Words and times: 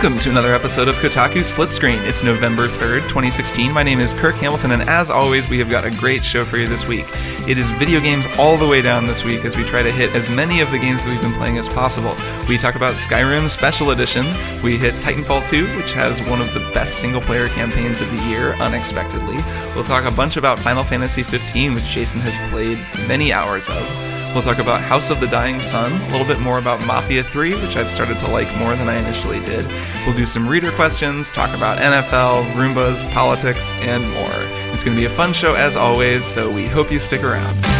Welcome 0.00 0.20
to 0.20 0.30
another 0.30 0.54
episode 0.54 0.86
of 0.86 0.94
Kotaku 0.98 1.42
Split 1.42 1.70
Screen. 1.70 1.98
It's 2.04 2.22
November 2.22 2.68
3rd, 2.68 3.08
2016. 3.08 3.72
My 3.72 3.82
name 3.82 3.98
is 3.98 4.12
Kirk 4.12 4.36
Hamilton, 4.36 4.70
and 4.70 4.88
as 4.88 5.10
always, 5.10 5.48
we 5.48 5.58
have 5.58 5.68
got 5.68 5.84
a 5.84 5.90
great 5.90 6.24
show 6.24 6.44
for 6.44 6.56
you 6.56 6.68
this 6.68 6.86
week. 6.86 7.04
It 7.48 7.58
is 7.58 7.72
video 7.72 7.98
games 7.98 8.24
all 8.38 8.56
the 8.56 8.66
way 8.68 8.80
down 8.80 9.08
this 9.08 9.24
week 9.24 9.44
as 9.44 9.56
we 9.56 9.64
try 9.64 9.82
to 9.82 9.90
hit 9.90 10.14
as 10.14 10.30
many 10.30 10.60
of 10.60 10.70
the 10.70 10.78
games 10.78 11.02
that 11.02 11.10
we've 11.10 11.20
been 11.20 11.32
playing 11.32 11.58
as 11.58 11.68
possible. 11.68 12.14
We 12.46 12.58
talk 12.58 12.76
about 12.76 12.94
Skyrim 12.94 13.50
Special 13.50 13.90
Edition, 13.90 14.24
we 14.62 14.76
hit 14.76 14.94
Titanfall 15.02 15.48
2, 15.48 15.76
which 15.76 15.90
has 15.94 16.22
one 16.22 16.40
of 16.40 16.54
the 16.54 16.60
best 16.72 17.00
single 17.00 17.20
player 17.20 17.48
campaigns 17.48 18.00
of 18.00 18.08
the 18.12 18.22
year, 18.28 18.54
unexpectedly. 18.60 19.38
We'll 19.74 19.82
talk 19.82 20.04
a 20.04 20.12
bunch 20.12 20.36
about 20.36 20.60
Final 20.60 20.84
Fantasy 20.84 21.24
15, 21.24 21.74
which 21.74 21.86
Jason 21.86 22.20
has 22.20 22.38
played 22.52 22.78
many 23.08 23.32
hours 23.32 23.68
of. 23.68 24.17
We'll 24.34 24.42
talk 24.42 24.58
about 24.58 24.80
House 24.80 25.10
of 25.10 25.20
the 25.20 25.26
Dying 25.26 25.60
Sun, 25.62 25.90
a 25.92 26.08
little 26.12 26.26
bit 26.26 26.38
more 26.38 26.58
about 26.58 26.84
Mafia 26.86 27.24
3, 27.24 27.54
which 27.54 27.76
I've 27.76 27.90
started 27.90 28.18
to 28.20 28.30
like 28.30 28.54
more 28.58 28.76
than 28.76 28.88
I 28.88 28.96
initially 28.96 29.40
did. 29.40 29.66
We'll 30.06 30.16
do 30.16 30.26
some 30.26 30.46
reader 30.46 30.70
questions, 30.72 31.30
talk 31.30 31.56
about 31.56 31.78
NFL, 31.78 32.44
Roombas, 32.52 33.10
politics, 33.12 33.72
and 33.80 34.08
more. 34.12 34.28
It's 34.72 34.84
going 34.84 34.96
to 34.96 35.00
be 35.00 35.06
a 35.06 35.10
fun 35.10 35.32
show 35.32 35.54
as 35.54 35.76
always, 35.76 36.24
so 36.24 36.50
we 36.50 36.66
hope 36.66 36.92
you 36.92 36.98
stick 36.98 37.24
around. 37.24 37.77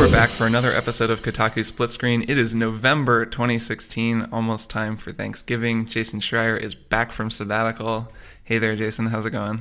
We're 0.00 0.10
back 0.10 0.30
for 0.30 0.46
another 0.46 0.72
episode 0.72 1.10
of 1.10 1.20
Kotaku 1.20 1.62
Split 1.62 1.90
Screen. 1.90 2.22
It 2.22 2.38
is 2.38 2.54
November 2.54 3.26
2016, 3.26 4.28
almost 4.32 4.70
time 4.70 4.96
for 4.96 5.12
Thanksgiving. 5.12 5.84
Jason 5.84 6.20
Schreier 6.20 6.58
is 6.58 6.74
back 6.74 7.12
from 7.12 7.30
sabbatical. 7.30 8.10
Hey 8.42 8.56
there, 8.56 8.74
Jason. 8.74 9.08
How's 9.08 9.26
it 9.26 9.32
going? 9.32 9.60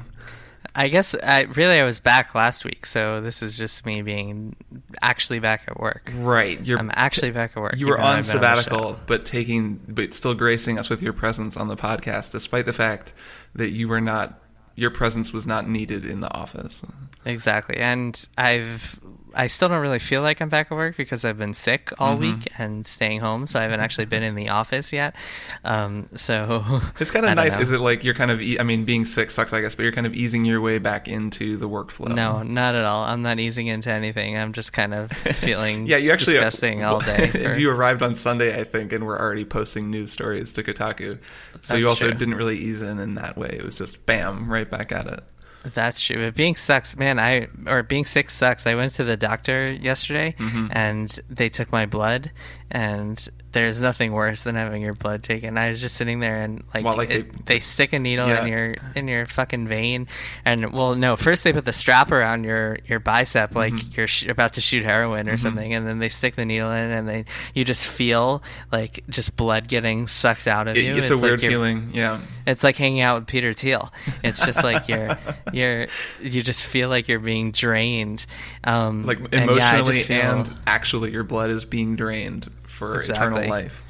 I 0.73 0.87
guess 0.87 1.13
I 1.13 1.41
really 1.41 1.81
I 1.81 1.83
was 1.83 1.99
back 1.99 2.35
last 2.35 2.63
week, 2.63 2.85
so 2.85 3.19
this 3.19 3.43
is 3.43 3.57
just 3.57 3.85
me 3.85 4.01
being 4.01 4.55
actually 5.01 5.39
back 5.39 5.63
at 5.67 5.77
work. 5.77 6.09
Right, 6.15 6.65
you're 6.65 6.79
I'm 6.79 6.91
actually 6.93 7.31
back 7.31 7.57
at 7.57 7.59
work. 7.61 7.75
You 7.75 7.87
were 7.87 7.99
on 7.99 8.23
sabbatical, 8.23 8.85
on 8.85 8.99
but 9.07 9.25
taking 9.25 9.81
but 9.89 10.13
still 10.13 10.35
gracing 10.35 10.79
us 10.79 10.89
with 10.89 11.01
your 11.01 11.11
presence 11.11 11.57
on 11.57 11.67
the 11.67 11.75
podcast, 11.75 12.31
despite 12.31 12.65
the 12.65 12.71
fact 12.71 13.11
that 13.55 13.71
you 13.71 13.89
were 13.89 13.99
not 13.99 14.39
your 14.75 14.89
presence 14.89 15.33
was 15.33 15.45
not 15.45 15.67
needed 15.67 16.05
in 16.05 16.21
the 16.21 16.33
office. 16.33 16.85
Exactly, 17.25 17.75
and 17.75 18.25
I've 18.37 19.01
I 19.33 19.47
still 19.47 19.69
don't 19.69 19.81
really 19.81 19.99
feel 19.99 20.21
like 20.21 20.41
I'm 20.41 20.49
back 20.49 20.71
at 20.71 20.75
work 20.75 20.97
because 20.97 21.23
I've 21.23 21.37
been 21.37 21.53
sick 21.53 21.91
all 21.99 22.13
mm-hmm. 22.13 22.39
week 22.39 22.51
and 22.57 22.85
staying 22.85 23.19
home, 23.19 23.47
so 23.47 23.59
I 23.59 23.63
haven't 23.63 23.79
actually 23.79 24.05
been 24.05 24.23
in 24.23 24.35
the 24.35 24.49
office 24.49 24.91
yet. 24.91 25.15
Um, 25.63 26.07
so 26.15 26.81
it's 26.99 27.11
kind 27.11 27.25
of 27.25 27.35
nice. 27.35 27.55
Know. 27.55 27.61
Is 27.61 27.71
it 27.71 27.79
like 27.79 28.03
you're 28.03 28.13
kind 28.13 28.31
of? 28.31 28.41
E- 28.41 28.59
I 28.59 28.63
mean, 28.63 28.85
being 28.85 29.05
sick 29.05 29.31
sucks, 29.31 29.53
I 29.53 29.61
guess, 29.61 29.75
but 29.75 29.83
you're 29.83 29.91
kind 29.91 30.07
of 30.07 30.13
easing 30.13 30.45
your 30.45 30.61
way 30.61 30.77
back 30.77 31.07
into 31.07 31.57
the 31.57 31.69
workflow. 31.69 32.13
No, 32.13 32.43
not 32.43 32.75
at 32.75 32.85
all. 32.85 33.03
I'm 33.03 33.21
not 33.21 33.39
easing 33.39 33.67
into 33.67 33.91
anything. 33.91 34.37
I'm 34.37 34.53
just 34.53 34.73
kind 34.73 34.93
of 34.93 35.11
feeling 35.11 35.87
yeah. 35.87 35.97
You 35.97 36.11
actually 36.11 36.33
disgusting 36.33 36.83
all 36.83 36.99
day. 36.99 37.27
For... 37.27 37.57
you 37.57 37.69
arrived 37.69 38.01
on 38.01 38.15
Sunday, 38.15 38.59
I 38.59 38.63
think, 38.63 38.93
and 38.93 39.05
we're 39.05 39.19
already 39.19 39.45
posting 39.45 39.91
news 39.91 40.11
stories 40.11 40.53
to 40.53 40.63
Kotaku. 40.63 41.17
So 41.19 41.19
That's 41.53 41.71
you 41.73 41.87
also 41.87 42.09
true. 42.09 42.17
didn't 42.17 42.35
really 42.35 42.57
ease 42.57 42.81
in 42.81 42.99
in 42.99 43.15
that 43.15 43.37
way. 43.37 43.49
It 43.49 43.63
was 43.63 43.75
just 43.75 44.05
bam, 44.05 44.51
right 44.51 44.69
back 44.69 44.91
at 44.91 45.07
it. 45.07 45.23
That's 45.63 46.01
true. 46.01 46.25
But 46.25 46.35
being 46.35 46.55
sucks, 46.55 46.95
man. 46.95 47.19
I 47.19 47.47
or 47.67 47.83
being 47.83 48.05
sick 48.05 48.29
sucks. 48.29 48.65
I 48.65 48.75
went 48.75 48.93
to 48.93 49.03
the 49.03 49.17
doctor 49.17 49.71
yesterday, 49.71 50.35
mm-hmm. 50.37 50.67
and 50.71 51.19
they 51.29 51.49
took 51.49 51.71
my 51.71 51.85
blood, 51.85 52.31
and 52.71 53.27
there's 53.51 53.81
nothing 53.81 54.11
worse 54.11 54.43
than 54.43 54.55
having 54.55 54.81
your 54.81 54.93
blood 54.93 55.23
taken. 55.23 55.57
I 55.57 55.69
was 55.69 55.81
just 55.81 55.95
sitting 55.95 56.19
there 56.19 56.41
and 56.41 56.63
like, 56.73 56.85
well, 56.85 56.95
like 56.95 57.09
it, 57.09 57.45
they, 57.45 57.55
they, 57.55 57.59
stick 57.59 57.93
a 57.93 57.99
needle 57.99 58.27
yeah. 58.27 58.43
in 58.43 58.47
your 58.47 58.75
in 58.95 59.07
your 59.07 59.25
fucking 59.25 59.67
vein, 59.67 60.07
and 60.45 60.71
well, 60.71 60.95
no, 60.95 61.15
first 61.15 61.43
they 61.43 61.51
put 61.51 61.65
the 61.65 61.73
strap 61.73 62.11
around 62.11 62.43
your 62.43 62.77
your 62.85 62.99
bicep 62.99 63.55
like 63.55 63.73
mm-hmm. 63.73 63.89
you're 63.95 64.07
sh- 64.07 64.27
about 64.27 64.53
to 64.53 64.61
shoot 64.61 64.83
heroin 64.83 65.27
or 65.27 65.33
mm-hmm. 65.33 65.41
something, 65.41 65.73
and 65.73 65.87
then 65.87 65.97
they 65.97 66.09
stick 66.09 66.35
the 66.35 66.45
needle 66.45 66.71
in, 66.71 66.91
and 66.91 67.07
they 67.07 67.25
you 67.55 67.65
just 67.65 67.87
feel 67.87 68.43
like 68.71 69.03
just 69.09 69.35
blood 69.35 69.67
getting 69.67 70.07
sucked 70.07 70.47
out 70.47 70.67
of 70.67 70.77
it, 70.77 70.83
you. 70.83 70.91
It's, 70.93 71.09
it's, 71.09 71.19
a 71.19 71.23
weird 71.23 71.41
feeling, 71.41 71.89
yeah. 71.93 72.21
It's 72.45 72.63
like 72.63 72.75
hanging 72.75 73.01
out 73.01 73.19
with 73.19 73.27
Peter 73.27 73.53
Thiel. 73.53 73.91
It's 74.23 74.45
just 74.45 74.63
like 74.63 74.87
you're 74.87 75.17
you're 75.53 75.87
you 76.21 76.43
just 76.43 76.63
feel 76.63 76.89
like 76.89 77.07
you're 77.07 77.19
being 77.19 77.51
drained, 77.51 78.27
um, 78.63 79.05
like 79.05 79.33
emotionally 79.33 80.01
and, 80.01 80.09
yeah, 80.09 80.39
and 80.39 80.53
actually 80.67 81.11
your 81.11 81.23
blood 81.23 81.49
is 81.49 81.65
being 81.65 81.95
drained 81.95 82.49
for 82.79 82.99
exactly. 82.99 83.25
eternal 83.27 83.49
life. 83.49 83.83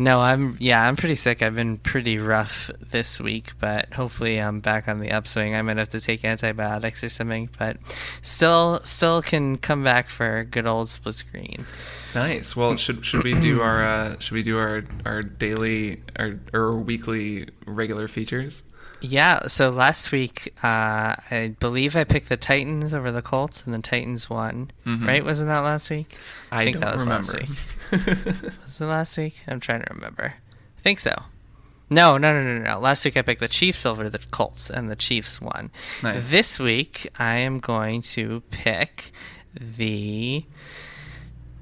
No, 0.00 0.20
I'm 0.20 0.56
yeah, 0.60 0.86
I'm 0.86 0.94
pretty 0.94 1.16
sick. 1.16 1.42
I've 1.42 1.56
been 1.56 1.76
pretty 1.76 2.18
rough 2.18 2.70
this 2.80 3.20
week, 3.20 3.50
but 3.58 3.92
hopefully 3.92 4.40
I'm 4.40 4.60
back 4.60 4.86
on 4.86 5.00
the 5.00 5.10
upswing. 5.10 5.56
I 5.56 5.62
might 5.62 5.76
have 5.76 5.88
to 5.90 6.00
take 6.00 6.24
antibiotics 6.24 7.02
or 7.02 7.08
something, 7.08 7.48
but 7.58 7.78
still 8.22 8.80
still 8.84 9.22
can 9.22 9.58
come 9.58 9.82
back 9.82 10.08
for 10.08 10.44
good 10.44 10.66
old 10.66 10.88
split 10.88 11.16
screen. 11.16 11.66
Nice. 12.14 12.54
Well, 12.54 12.76
should 12.76 13.04
should 13.04 13.24
we 13.24 13.34
do 13.34 13.60
our 13.60 13.84
uh, 13.84 14.18
should 14.20 14.34
we 14.34 14.44
do 14.44 14.56
our 14.56 14.84
our 15.04 15.22
daily 15.22 16.00
or 16.16 16.38
or 16.52 16.76
weekly 16.76 17.48
regular 17.66 18.06
features? 18.06 18.62
Yeah, 19.00 19.46
so 19.46 19.70
last 19.70 20.10
week, 20.10 20.54
uh, 20.62 21.14
I 21.30 21.54
believe 21.60 21.94
I 21.94 22.02
picked 22.02 22.28
the 22.28 22.36
Titans 22.36 22.92
over 22.92 23.12
the 23.12 23.22
Colts, 23.22 23.64
and 23.64 23.72
the 23.72 23.78
Titans 23.80 24.28
won. 24.28 24.72
Mm-hmm. 24.86 25.06
Right? 25.06 25.24
Wasn't 25.24 25.48
that 25.48 25.60
last 25.60 25.88
week? 25.90 26.16
I, 26.50 26.62
I 26.62 26.64
think 26.64 26.78
that 26.78 26.94
was 26.94 27.02
remember. 27.04 27.32
last 27.32 27.48
week. 27.48 27.58
was 27.92 28.80
it 28.80 28.84
last 28.84 29.16
week? 29.16 29.42
I'm 29.46 29.60
trying 29.60 29.82
to 29.82 29.94
remember. 29.94 30.34
I 30.78 30.80
think 30.80 30.98
so. 30.98 31.22
No, 31.90 32.18
no, 32.18 32.32
no, 32.32 32.42
no, 32.42 32.62
no. 32.62 32.78
Last 32.78 33.04
week 33.04 33.16
I 33.16 33.22
picked 33.22 33.40
the 33.40 33.48
Chiefs 33.48 33.86
over 33.86 34.10
the 34.10 34.18
Colts, 34.30 34.68
and 34.68 34.90
the 34.90 34.96
Chiefs 34.96 35.40
won. 35.40 35.70
Nice. 36.02 36.30
This 36.30 36.58
week 36.58 37.08
I 37.18 37.36
am 37.36 37.60
going 37.60 38.02
to 38.02 38.42
pick 38.50 39.10
the 39.54 40.44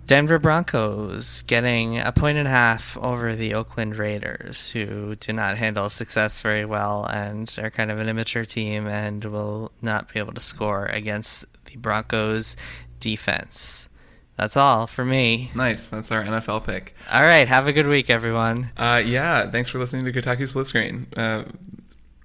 Denver 0.06 0.38
Broncos 0.38 1.42
getting 1.42 1.98
a 1.98 2.12
point 2.12 2.38
and 2.38 2.46
a 2.46 2.50
half 2.50 2.96
over 2.98 3.34
the 3.34 3.54
Oakland 3.54 3.96
Raiders, 3.96 4.70
who 4.70 5.16
do 5.16 5.32
not 5.32 5.58
handle 5.58 5.88
success 5.90 6.40
very 6.40 6.64
well 6.64 7.04
and 7.06 7.52
are 7.60 7.70
kind 7.70 7.90
of 7.90 7.98
an 7.98 8.08
immature 8.08 8.44
team 8.44 8.86
and 8.86 9.24
will 9.24 9.72
not 9.82 10.12
be 10.12 10.20
able 10.20 10.32
to 10.32 10.40
score 10.40 10.86
against 10.86 11.44
the 11.64 11.76
Broncos 11.76 12.56
defense. 13.00 13.88
That's 14.36 14.56
all 14.56 14.86
for 14.86 15.04
me. 15.04 15.50
Nice. 15.54 15.88
That's 15.88 16.12
our 16.12 16.22
NFL 16.22 16.64
pick. 16.64 16.94
All 17.10 17.22
right. 17.22 17.48
Have 17.48 17.66
a 17.66 17.72
good 17.72 17.86
week, 17.86 18.10
everyone. 18.10 18.70
Uh, 18.76 19.02
yeah. 19.04 19.50
Thanks 19.50 19.70
for 19.70 19.78
listening 19.78 20.04
to 20.04 20.12
Kotaku 20.12 20.46
Split 20.46 20.66
Screen. 20.66 21.06
Uh, 21.16 21.44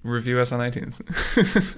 review 0.04 0.40
us 0.40 0.52
on 0.52 0.60
iTunes. 0.60 1.02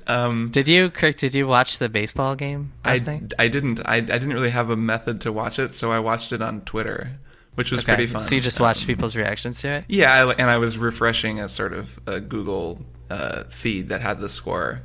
um, 0.09 0.49
did 0.51 0.67
you, 0.67 0.89
Kirk? 0.89 1.17
Did 1.17 1.35
you 1.35 1.47
watch 1.47 1.79
the 1.79 1.89
baseball 1.89 2.35
game? 2.35 2.71
I 2.83 2.97
night? 2.97 3.33
I 3.37 3.47
didn't. 3.47 3.79
I 3.85 3.97
I 3.97 4.01
didn't 4.01 4.33
really 4.33 4.49
have 4.49 4.69
a 4.69 4.75
method 4.75 5.21
to 5.21 5.31
watch 5.31 5.59
it, 5.59 5.73
so 5.73 5.91
I 5.91 5.99
watched 5.99 6.31
it 6.31 6.41
on 6.41 6.61
Twitter, 6.61 7.11
which 7.55 7.71
was 7.71 7.81
okay. 7.81 7.95
pretty 7.95 8.07
fun. 8.07 8.27
So 8.27 8.35
you 8.35 8.41
just 8.41 8.59
watched 8.59 8.83
um, 8.83 8.87
people's 8.87 9.15
reactions 9.15 9.61
to 9.61 9.69
it? 9.69 9.85
Yeah, 9.87 10.25
I, 10.25 10.31
and 10.33 10.49
I 10.49 10.57
was 10.57 10.77
refreshing 10.77 11.39
a 11.39 11.49
sort 11.49 11.73
of 11.73 11.99
a 12.07 12.19
Google 12.19 12.83
uh, 13.09 13.43
feed 13.45 13.89
that 13.89 14.01
had 14.01 14.19
the 14.19 14.29
score. 14.29 14.81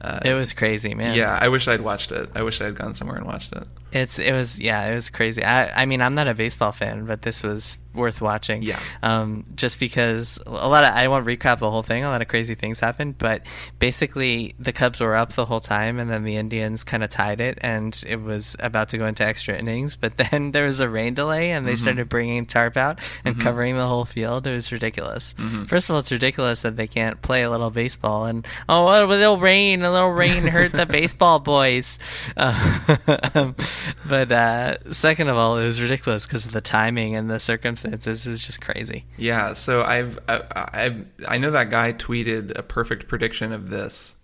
Uh, 0.00 0.20
it 0.24 0.34
was 0.34 0.52
crazy, 0.52 0.94
man. 0.94 1.16
Yeah, 1.16 1.38
I 1.40 1.48
wish 1.48 1.66
I'd 1.68 1.80
watched 1.80 2.12
it. 2.12 2.28
I 2.34 2.42
wish 2.42 2.60
I'd 2.60 2.74
gone 2.74 2.94
somewhere 2.94 3.16
and 3.16 3.26
watched 3.26 3.52
it. 3.52 3.66
It's 3.92 4.18
it 4.18 4.32
was 4.32 4.58
yeah, 4.58 4.86
it 4.86 4.94
was 4.94 5.10
crazy. 5.10 5.42
I 5.42 5.82
I 5.82 5.86
mean, 5.86 6.02
I'm 6.02 6.14
not 6.14 6.28
a 6.28 6.34
baseball 6.34 6.72
fan, 6.72 7.06
but 7.06 7.22
this 7.22 7.42
was 7.42 7.78
worth 7.96 8.20
watching. 8.20 8.62
Yeah. 8.62 8.80
Um, 9.02 9.44
just 9.54 9.80
because 9.80 10.38
a 10.46 10.68
lot 10.68 10.84
of 10.84 10.94
I 10.94 11.08
won't 11.08 11.26
recap 11.26 11.58
the 11.58 11.70
whole 11.70 11.82
thing. 11.82 12.04
A 12.04 12.08
lot 12.08 12.22
of 12.22 12.28
crazy 12.28 12.54
things 12.54 12.80
happened, 12.80 13.18
but 13.18 13.42
basically 13.78 14.54
the 14.58 14.72
Cubs 14.72 15.00
were 15.00 15.16
up 15.16 15.32
the 15.32 15.46
whole 15.46 15.60
time, 15.60 15.98
and 15.98 16.10
then 16.10 16.24
the 16.24 16.36
Indians 16.36 16.84
kind 16.84 17.02
of 17.02 17.10
tied 17.10 17.40
it, 17.40 17.58
and 17.62 18.02
it 18.06 18.20
was 18.20 18.56
about 18.60 18.90
to 18.90 18.98
go 18.98 19.06
into 19.06 19.24
extra 19.24 19.56
innings. 19.56 19.96
But 19.96 20.16
then 20.30 20.52
there 20.52 20.64
was 20.64 20.80
a 20.80 20.88
rain 20.88 21.14
delay, 21.14 21.50
and 21.50 21.66
they 21.66 21.72
mm-hmm. 21.72 21.82
started 21.82 22.08
bringing 22.08 22.46
tarp 22.46 22.76
out 22.76 23.00
and 23.24 23.34
mm-hmm. 23.34 23.42
covering 23.42 23.76
the 23.76 23.86
whole 23.86 24.04
field. 24.04 24.46
It 24.46 24.54
was 24.54 24.72
ridiculous. 24.72 25.34
Mm-hmm. 25.38 25.64
First 25.64 25.88
of 25.88 25.94
all, 25.94 26.00
it's 26.00 26.12
ridiculous 26.12 26.60
that 26.60 26.76
they 26.76 26.86
can't 26.86 27.20
play 27.22 27.42
a 27.42 27.50
little 27.50 27.70
baseball, 27.70 28.26
and 28.26 28.46
oh, 28.68 28.86
a 28.86 29.06
little 29.06 29.38
rain, 29.38 29.82
a 29.82 29.90
little 29.90 30.10
rain 30.10 30.46
hurt 30.46 30.72
the 30.72 30.86
baseball 30.86 31.38
boys. 31.38 31.98
Uh, 32.36 32.96
but 34.08 34.32
uh, 34.32 34.92
second 34.92 35.28
of 35.28 35.36
all, 35.36 35.58
it 35.58 35.64
was 35.64 35.80
ridiculous 35.80 36.26
because 36.26 36.44
of 36.44 36.52
the 36.52 36.60
timing 36.60 37.14
and 37.14 37.30
the 37.30 37.40
circumstances 37.40 37.85
circumstances 37.90 38.26
is 38.26 38.46
just 38.46 38.60
crazy. 38.60 39.04
Yeah, 39.16 39.52
so 39.52 39.82
I've 39.82 40.18
I, 40.28 40.42
I 40.56 41.04
I 41.28 41.38
know 41.38 41.50
that 41.50 41.70
guy 41.70 41.92
tweeted 41.92 42.56
a 42.56 42.62
perfect 42.62 43.08
prediction 43.08 43.52
of 43.52 43.70
this 43.70 44.16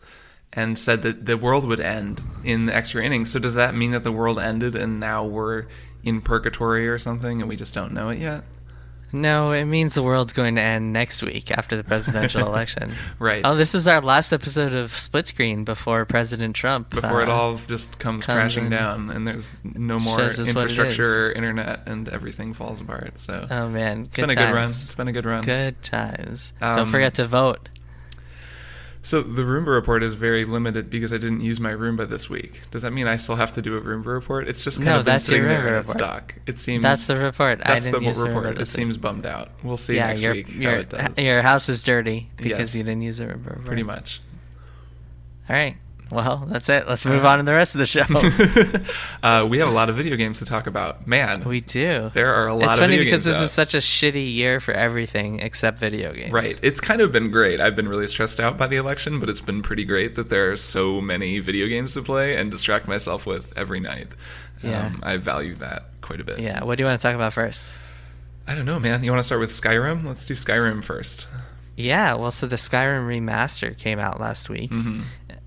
and 0.52 0.78
said 0.78 1.02
that 1.02 1.24
the 1.24 1.36
world 1.36 1.66
would 1.66 1.80
end 1.80 2.20
in 2.44 2.66
the 2.66 2.76
extra 2.76 3.02
innings. 3.02 3.30
So 3.32 3.38
does 3.38 3.54
that 3.54 3.74
mean 3.74 3.92
that 3.92 4.04
the 4.04 4.12
world 4.12 4.38
ended 4.38 4.76
and 4.76 5.00
now 5.00 5.24
we're 5.24 5.66
in 6.02 6.20
purgatory 6.20 6.88
or 6.88 6.98
something 6.98 7.40
and 7.40 7.48
we 7.48 7.56
just 7.56 7.72
don't 7.72 7.92
know 7.92 8.10
it 8.10 8.18
yet? 8.18 8.44
No, 9.12 9.52
it 9.52 9.64
means 9.64 9.94
the 9.94 10.02
world's 10.02 10.32
going 10.32 10.54
to 10.56 10.60
end 10.60 10.92
next 10.92 11.22
week 11.22 11.50
after 11.50 11.76
the 11.76 11.84
presidential 11.84 12.46
election. 12.46 12.92
right. 13.18 13.42
Oh, 13.44 13.54
this 13.54 13.74
is 13.74 13.86
our 13.86 14.00
last 14.00 14.32
episode 14.32 14.74
of 14.74 14.92
Split 14.92 15.28
Screen 15.28 15.64
before 15.64 16.04
President 16.04 16.56
Trump. 16.56 16.90
Before 16.90 17.20
uh, 17.20 17.24
it 17.24 17.28
all 17.28 17.56
just 17.68 17.98
comes, 17.98 18.24
comes 18.24 18.36
crashing 18.36 18.70
down 18.70 19.10
and 19.10 19.26
there's 19.26 19.50
no 19.64 19.98
more 19.98 20.20
infrastructure, 20.20 21.32
internet, 21.32 21.86
and 21.86 22.08
everything 22.08 22.54
falls 22.54 22.80
apart. 22.80 23.18
So. 23.18 23.46
Oh 23.50 23.68
man, 23.68 24.04
it's 24.04 24.16
been 24.16 24.30
a 24.30 24.34
good 24.34 24.52
run. 24.52 24.70
It's 24.70 24.94
been 24.94 25.08
a 25.08 25.12
good 25.12 25.26
run. 25.26 25.44
Good 25.44 25.82
times. 25.82 26.52
Um, 26.60 26.76
don't 26.76 26.86
forget 26.86 27.14
to 27.14 27.26
vote. 27.26 27.68
So 29.04 29.20
the 29.20 29.42
Roomba 29.42 29.66
report 29.66 30.04
is 30.04 30.14
very 30.14 30.44
limited 30.44 30.88
because 30.88 31.12
I 31.12 31.18
didn't 31.18 31.40
use 31.40 31.58
my 31.58 31.72
Roomba 31.72 32.08
this 32.08 32.30
week. 32.30 32.60
Does 32.70 32.82
that 32.82 32.92
mean 32.92 33.08
I 33.08 33.16
still 33.16 33.34
have 33.34 33.52
to 33.54 33.62
do 33.62 33.76
a 33.76 33.80
Roomba 33.80 34.06
report? 34.06 34.46
It's 34.46 34.62
just 34.62 34.76
kind 34.78 34.86
no, 34.86 34.98
of 34.98 35.04
been 35.04 35.14
that's 35.14 35.24
sitting 35.24 35.42
your 35.42 35.50
there 35.50 35.76
in 35.76 35.84
its 35.84 35.94
dock. 35.94 36.36
It 36.46 36.60
seems 36.60 36.82
that's 36.82 37.08
the 37.08 37.16
report. 37.16 37.58
That's 37.58 37.70
I 37.84 37.90
didn't 37.90 38.04
the 38.04 38.24
report. 38.24 38.60
It 38.60 38.66
seems 38.66 38.96
bummed 38.96 39.26
out. 39.26 39.50
We'll 39.64 39.76
see 39.76 39.96
yeah, 39.96 40.06
next 40.06 40.22
your, 40.22 40.32
week 40.34 40.54
your, 40.54 40.70
how 40.70 40.78
it 40.78 40.88
does. 40.88 41.18
Your 41.18 41.42
house 41.42 41.68
is 41.68 41.82
dirty 41.82 42.30
because 42.36 42.50
yes. 42.50 42.74
you 42.76 42.84
didn't 42.84 43.02
use 43.02 43.18
the 43.18 43.24
Roomba 43.24 43.46
report. 43.46 43.64
Pretty 43.64 43.82
much. 43.82 44.20
All 45.48 45.56
right. 45.56 45.76
Well, 46.12 46.44
that's 46.46 46.68
it. 46.68 46.86
Let's 46.86 47.06
move 47.06 47.24
on 47.24 47.38
to 47.38 47.44
the 47.44 47.54
rest 47.54 47.74
of 47.74 47.78
the 47.78 47.86
show. 47.86 48.02
uh, 49.22 49.46
we 49.46 49.58
have 49.58 49.68
a 49.68 49.72
lot 49.72 49.88
of 49.88 49.96
video 49.96 50.16
games 50.16 50.40
to 50.40 50.44
talk 50.44 50.66
about. 50.66 51.06
Man, 51.06 51.42
we 51.44 51.62
do. 51.62 52.10
There 52.12 52.34
are 52.34 52.48
a 52.48 52.54
lot 52.54 52.64
it's 52.64 52.72
of 52.72 52.78
funny 52.80 52.98
because 52.98 53.24
this 53.24 53.36
out. 53.36 53.44
is 53.44 53.50
such 53.50 53.72
a 53.72 53.78
shitty 53.78 54.30
year 54.30 54.60
for 54.60 54.72
everything 54.72 55.40
except 55.40 55.78
video 55.78 56.12
games. 56.12 56.30
Right. 56.30 56.60
It's 56.62 56.80
kind 56.80 57.00
of 57.00 57.12
been 57.12 57.30
great. 57.30 57.60
I've 57.60 57.74
been 57.74 57.88
really 57.88 58.06
stressed 58.06 58.40
out 58.40 58.58
by 58.58 58.66
the 58.66 58.76
election, 58.76 59.20
but 59.20 59.30
it's 59.30 59.40
been 59.40 59.62
pretty 59.62 59.86
great 59.86 60.16
that 60.16 60.28
there 60.28 60.52
are 60.52 60.56
so 60.56 61.00
many 61.00 61.38
video 61.38 61.66
games 61.66 61.94
to 61.94 62.02
play 62.02 62.36
and 62.36 62.50
distract 62.50 62.86
myself 62.86 63.24
with 63.24 63.50
every 63.56 63.80
night. 63.80 64.14
Yeah. 64.62 64.88
Um, 64.88 65.00
I 65.02 65.16
value 65.16 65.54
that 65.56 65.84
quite 66.02 66.20
a 66.20 66.24
bit. 66.24 66.40
Yeah. 66.40 66.62
What 66.62 66.76
do 66.76 66.82
you 66.82 66.88
want 66.88 67.00
to 67.00 67.08
talk 67.08 67.14
about 67.14 67.32
first? 67.32 67.66
I 68.46 68.54
don't 68.54 68.66
know, 68.66 68.78
man. 68.78 69.02
You 69.02 69.12
want 69.12 69.20
to 69.20 69.26
start 69.26 69.40
with 69.40 69.50
Skyrim? 69.50 70.04
Let's 70.04 70.26
do 70.26 70.34
Skyrim 70.34 70.84
first. 70.84 71.26
Yeah, 71.76 72.14
well, 72.14 72.30
so 72.30 72.46
the 72.46 72.56
Skyrim 72.56 73.06
remaster 73.06 73.76
came 73.76 73.98
out 73.98 74.20
last 74.20 74.50
week. 74.50 74.70
Mm-hmm. 74.70 75.02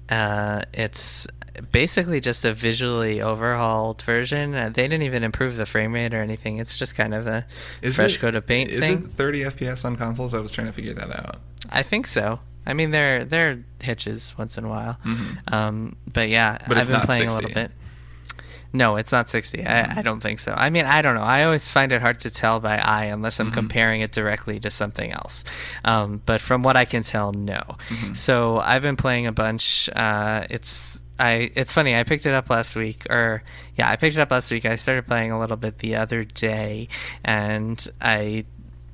Uh, 0.09 0.63
it's 0.73 1.27
basically 1.71 2.19
just 2.19 2.45
a 2.45 2.53
visually 2.53 3.21
overhauled 3.21 4.01
version. 4.01 4.53
Uh, 4.53 4.69
they 4.69 4.83
didn't 4.83 5.03
even 5.03 5.23
improve 5.23 5.55
the 5.55 5.65
frame 5.65 5.93
rate 5.93 6.13
or 6.13 6.21
anything. 6.21 6.57
It's 6.57 6.77
just 6.77 6.95
kind 6.95 7.13
of 7.13 7.27
a 7.27 7.45
is 7.81 7.95
fresh 7.95 8.15
it, 8.15 8.19
coat 8.19 8.35
of 8.35 8.45
paint 8.45 8.71
is 8.71 8.81
thing. 8.81 9.03
it 9.03 9.09
30 9.09 9.41
FPS 9.41 9.85
on 9.85 9.95
consoles? 9.95 10.33
I 10.33 10.39
was 10.39 10.51
trying 10.51 10.67
to 10.67 10.73
figure 10.73 10.93
that 10.93 11.15
out. 11.15 11.37
I 11.69 11.83
think 11.83 12.07
so. 12.07 12.39
I 12.67 12.73
mean, 12.73 12.91
there 12.91 13.23
there 13.23 13.51
are 13.51 13.63
hitches 13.79 14.35
once 14.37 14.57
in 14.57 14.65
a 14.65 14.69
while, 14.69 14.97
mm-hmm. 15.05 15.53
um, 15.53 15.95
but 16.11 16.29
yeah, 16.29 16.57
but 16.67 16.77
I've 16.77 16.87
been 16.87 17.01
playing 17.01 17.29
60. 17.29 17.33
a 17.33 17.35
little 17.35 17.53
bit. 17.53 17.71
No, 18.75 18.97
it's 18.97 19.11
not 19.11 19.29
60. 19.29 19.65
I, 19.65 19.99
I, 19.99 20.01
don't 20.01 20.19
think 20.19 20.39
so. 20.39 20.53
I 20.55 20.69
mean, 20.69 20.85
I 20.85 21.01
don't 21.01 21.15
know. 21.15 21.21
I 21.21 21.43
always 21.43 21.69
find 21.69 21.93
it 21.93 22.01
hard 22.01 22.19
to 22.19 22.29
tell 22.29 22.59
by 22.59 22.77
eye 22.77 23.05
unless 23.05 23.39
I'm 23.39 23.47
mm-hmm. 23.47 23.55
comparing 23.55 24.01
it 24.01 24.11
directly 24.11 24.59
to 24.59 24.69
something 24.69 25.11
else. 25.11 25.45
Um, 25.85 26.21
but 26.25 26.41
from 26.41 26.61
what 26.61 26.75
I 26.75 26.83
can 26.83 27.03
tell, 27.03 27.31
no. 27.31 27.61
Mm-hmm. 27.89 28.13
So 28.15 28.59
I've 28.59 28.81
been 28.81 28.97
playing 28.97 29.27
a 29.27 29.31
bunch. 29.31 29.89
Uh, 29.95 30.45
it's 30.49 31.01
I. 31.17 31.51
It's 31.55 31.73
funny. 31.73 31.95
I 31.95 32.03
picked 32.03 32.25
it 32.25 32.33
up 32.33 32.49
last 32.49 32.75
week, 32.75 33.07
or 33.09 33.43
yeah, 33.77 33.89
I 33.89 33.95
picked 33.95 34.17
it 34.17 34.19
up 34.19 34.31
last 34.31 34.51
week. 34.51 34.65
I 34.65 34.75
started 34.75 35.07
playing 35.07 35.31
a 35.31 35.39
little 35.39 35.57
bit 35.57 35.77
the 35.77 35.95
other 35.95 36.25
day, 36.25 36.89
and 37.23 37.87
I 38.01 38.45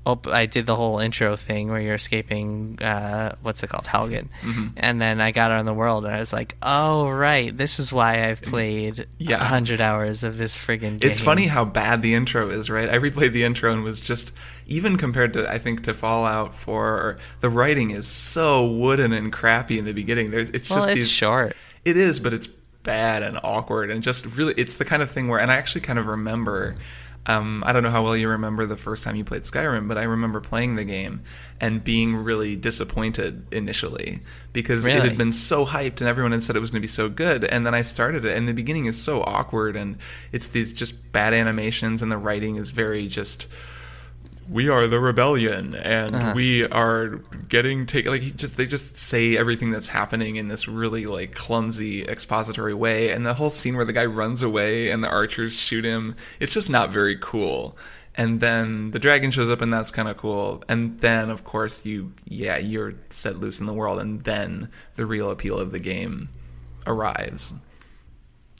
op- 0.06 0.27
I 0.27 0.45
did 0.45 0.65
the 0.65 0.75
whole 0.75 1.00
intro 1.00 1.36
thing 1.36 1.69
where 1.69 1.80
you're 1.80 1.95
escaping, 1.95 2.77
uh, 2.81 3.36
what's 3.42 3.63
it 3.63 3.68
called, 3.68 3.86
Helgen, 3.86 4.30
mm-hmm. 4.42 4.68
and 4.77 5.01
then 5.01 5.21
I 5.21 5.31
got 5.31 5.51
on 5.51 5.65
the 5.65 5.74
world 5.74 6.06
and 6.06 6.13
I 6.13 6.19
was 6.19 6.33
like, 6.33 6.56
oh 6.62 7.09
right, 7.09 7.56
this 7.56 7.80
is 7.80 7.94
why 7.94 8.30
I've 8.30 8.42
played 8.42 9.07
yeah. 9.18 9.38
hundred 9.38 9.81
hours 9.81 10.24
of 10.24 10.38
this 10.38 10.57
friggin' 10.57 11.00
game. 11.00 11.12
It's 11.12 11.21
funny 11.21 11.48
how 11.48 11.65
bad 11.65 12.01
the 12.01 12.15
intro 12.15 12.50
is, 12.50 12.69
right? 12.69 12.89
I 12.89 12.98
replayed 12.98 13.33
the 13.33 13.44
intro 13.44 13.71
and 13.71 13.83
was 13.83 14.01
just 14.01 14.31
even 14.68 14.98
compared 14.98 15.33
to 15.33 15.50
I 15.50 15.57
think 15.57 15.83
to 15.83 15.94
Fallout 15.94 16.56
4, 16.56 17.18
the 17.42 17.50
writing 17.50 17.92
is 17.92 18.07
so 18.07 18.65
wooden 18.65 19.13
and 19.13 19.31
crappy 19.31 19.77
in 19.77 19.86
the 19.86 19.94
beginning. 19.94 20.31
There's 20.31 20.50
it's 20.50 20.69
well, 20.69 20.80
just 20.80 20.89
it's 20.89 21.00
these, 21.01 21.09
short. 21.09 21.56
It 21.86 21.97
is, 21.97 22.19
but 22.19 22.33
it's 22.33 22.47
bad 22.83 23.21
and 23.21 23.39
awkward 23.44 23.92
and 23.92 24.01
just 24.01 24.25
really 24.38 24.56
it's 24.57 24.75
the 24.75 24.86
kind 24.86 25.04
of 25.04 25.12
thing 25.12 25.27
where 25.27 25.39
and 25.39 25.51
I 25.51 25.56
actually 25.56 25.81
kind 25.81 26.00
of 26.00 26.07
remember 26.07 26.75
um, 27.27 27.63
I 27.65 27.71
don't 27.71 27.83
know 27.83 27.91
how 27.91 28.03
well 28.03 28.18
you 28.18 28.29
remember 28.29 28.65
the 28.65 28.77
first 28.77 29.03
time 29.03 29.15
you 29.15 29.23
played 29.23 29.44
Skyrim, 29.44 29.88
but 29.88 29.97
I 29.97 30.03
remember 30.03 30.41
playing 30.41 30.75
the 30.75 30.83
game 30.83 31.21
and 31.59 31.83
being 31.83 32.15
really 32.15 32.56
disappointed 32.56 33.45
initially 33.51 34.21
because 34.53 34.85
really? 34.85 34.97
it 34.97 35.03
had 35.03 35.18
been 35.18 35.31
so 35.31 35.65
hyped 35.65 36.01
and 36.01 36.07
everyone 36.07 36.31
had 36.31 36.41
said 36.41 36.56
it 36.56 36.59
was 36.59 36.71
going 36.71 36.79
to 36.79 36.83
be 36.83 36.88
so 36.88 37.09
good. 37.09 37.44
And 37.44 37.65
then 37.65 37.75
I 37.75 37.83
started 37.83 38.25
it, 38.25 38.35
and 38.35 38.47
the 38.47 38.53
beginning 38.53 38.85
is 38.85 39.00
so 39.00 39.21
awkward 39.21 39.75
and 39.75 39.97
it's 40.31 40.47
these 40.47 40.73
just 40.73 41.12
bad 41.12 41.33
animations, 41.33 42.01
and 42.01 42.12
the 42.12 42.18
writing 42.18 42.56
is 42.56 42.71
very 42.71 43.07
just 43.07 43.45
we 44.50 44.70
are 44.70 44.88
the 44.88 45.00
rebellion 45.00 45.76
and 45.76 46.16
uh-huh. 46.16 46.34
we 46.36 46.66
are 46.68 47.22
getting 47.48 47.86
taken 47.86 48.12
like 48.12 48.36
just 48.36 48.58
they 48.58 48.66
just 48.66 48.98
say 48.98 49.38
everything 49.38 49.72
that's 49.72 49.88
happening 49.88 50.36
in 50.36 50.48
this 50.48 50.68
really 50.68 51.06
like 51.06 51.34
clumsy 51.34 52.04
expository 52.04 52.74
way 52.74 53.10
and 53.12 53.26
the 53.26 53.34
whole 53.34 53.50
scene 53.50 53.76
where 53.76 53.86
the 53.86 53.94
guy 53.94 54.06
runs 54.06 54.42
away 54.42 54.90
and 54.90 55.04
the 55.04 55.10
archers 55.10 55.54
shoot 55.54 55.86
him 55.86 56.16
it's 56.40 56.54
just 56.54 56.70
not 56.70 56.92
very 56.92 57.18
cool. 57.20 57.78
And 58.14 58.42
then 58.42 58.92
the 58.92 59.00
dragon 59.00 59.32
shows 59.32 59.50
up 59.50 59.62
and 59.62 59.72
that's 59.72 59.90
kind 59.90 60.10
of 60.10 60.18
cool. 60.18 60.66
And 60.68 61.00
then 61.00 61.30
of 61.30 61.46
course 61.46 61.86
you 61.86 62.14
yeah 62.26 62.58
you're 62.58 62.96
set 63.10 63.40
loose 63.40 63.60
in 63.60 63.68
the 63.68 63.74
world 63.74 64.00
and 64.00 64.24
then 64.24 64.70
the 64.96 65.06
real 65.06 65.32
appeal 65.32 65.58
of 65.58 65.72
the 65.72 65.80
game 65.80 66.30
arrives 66.86 67.54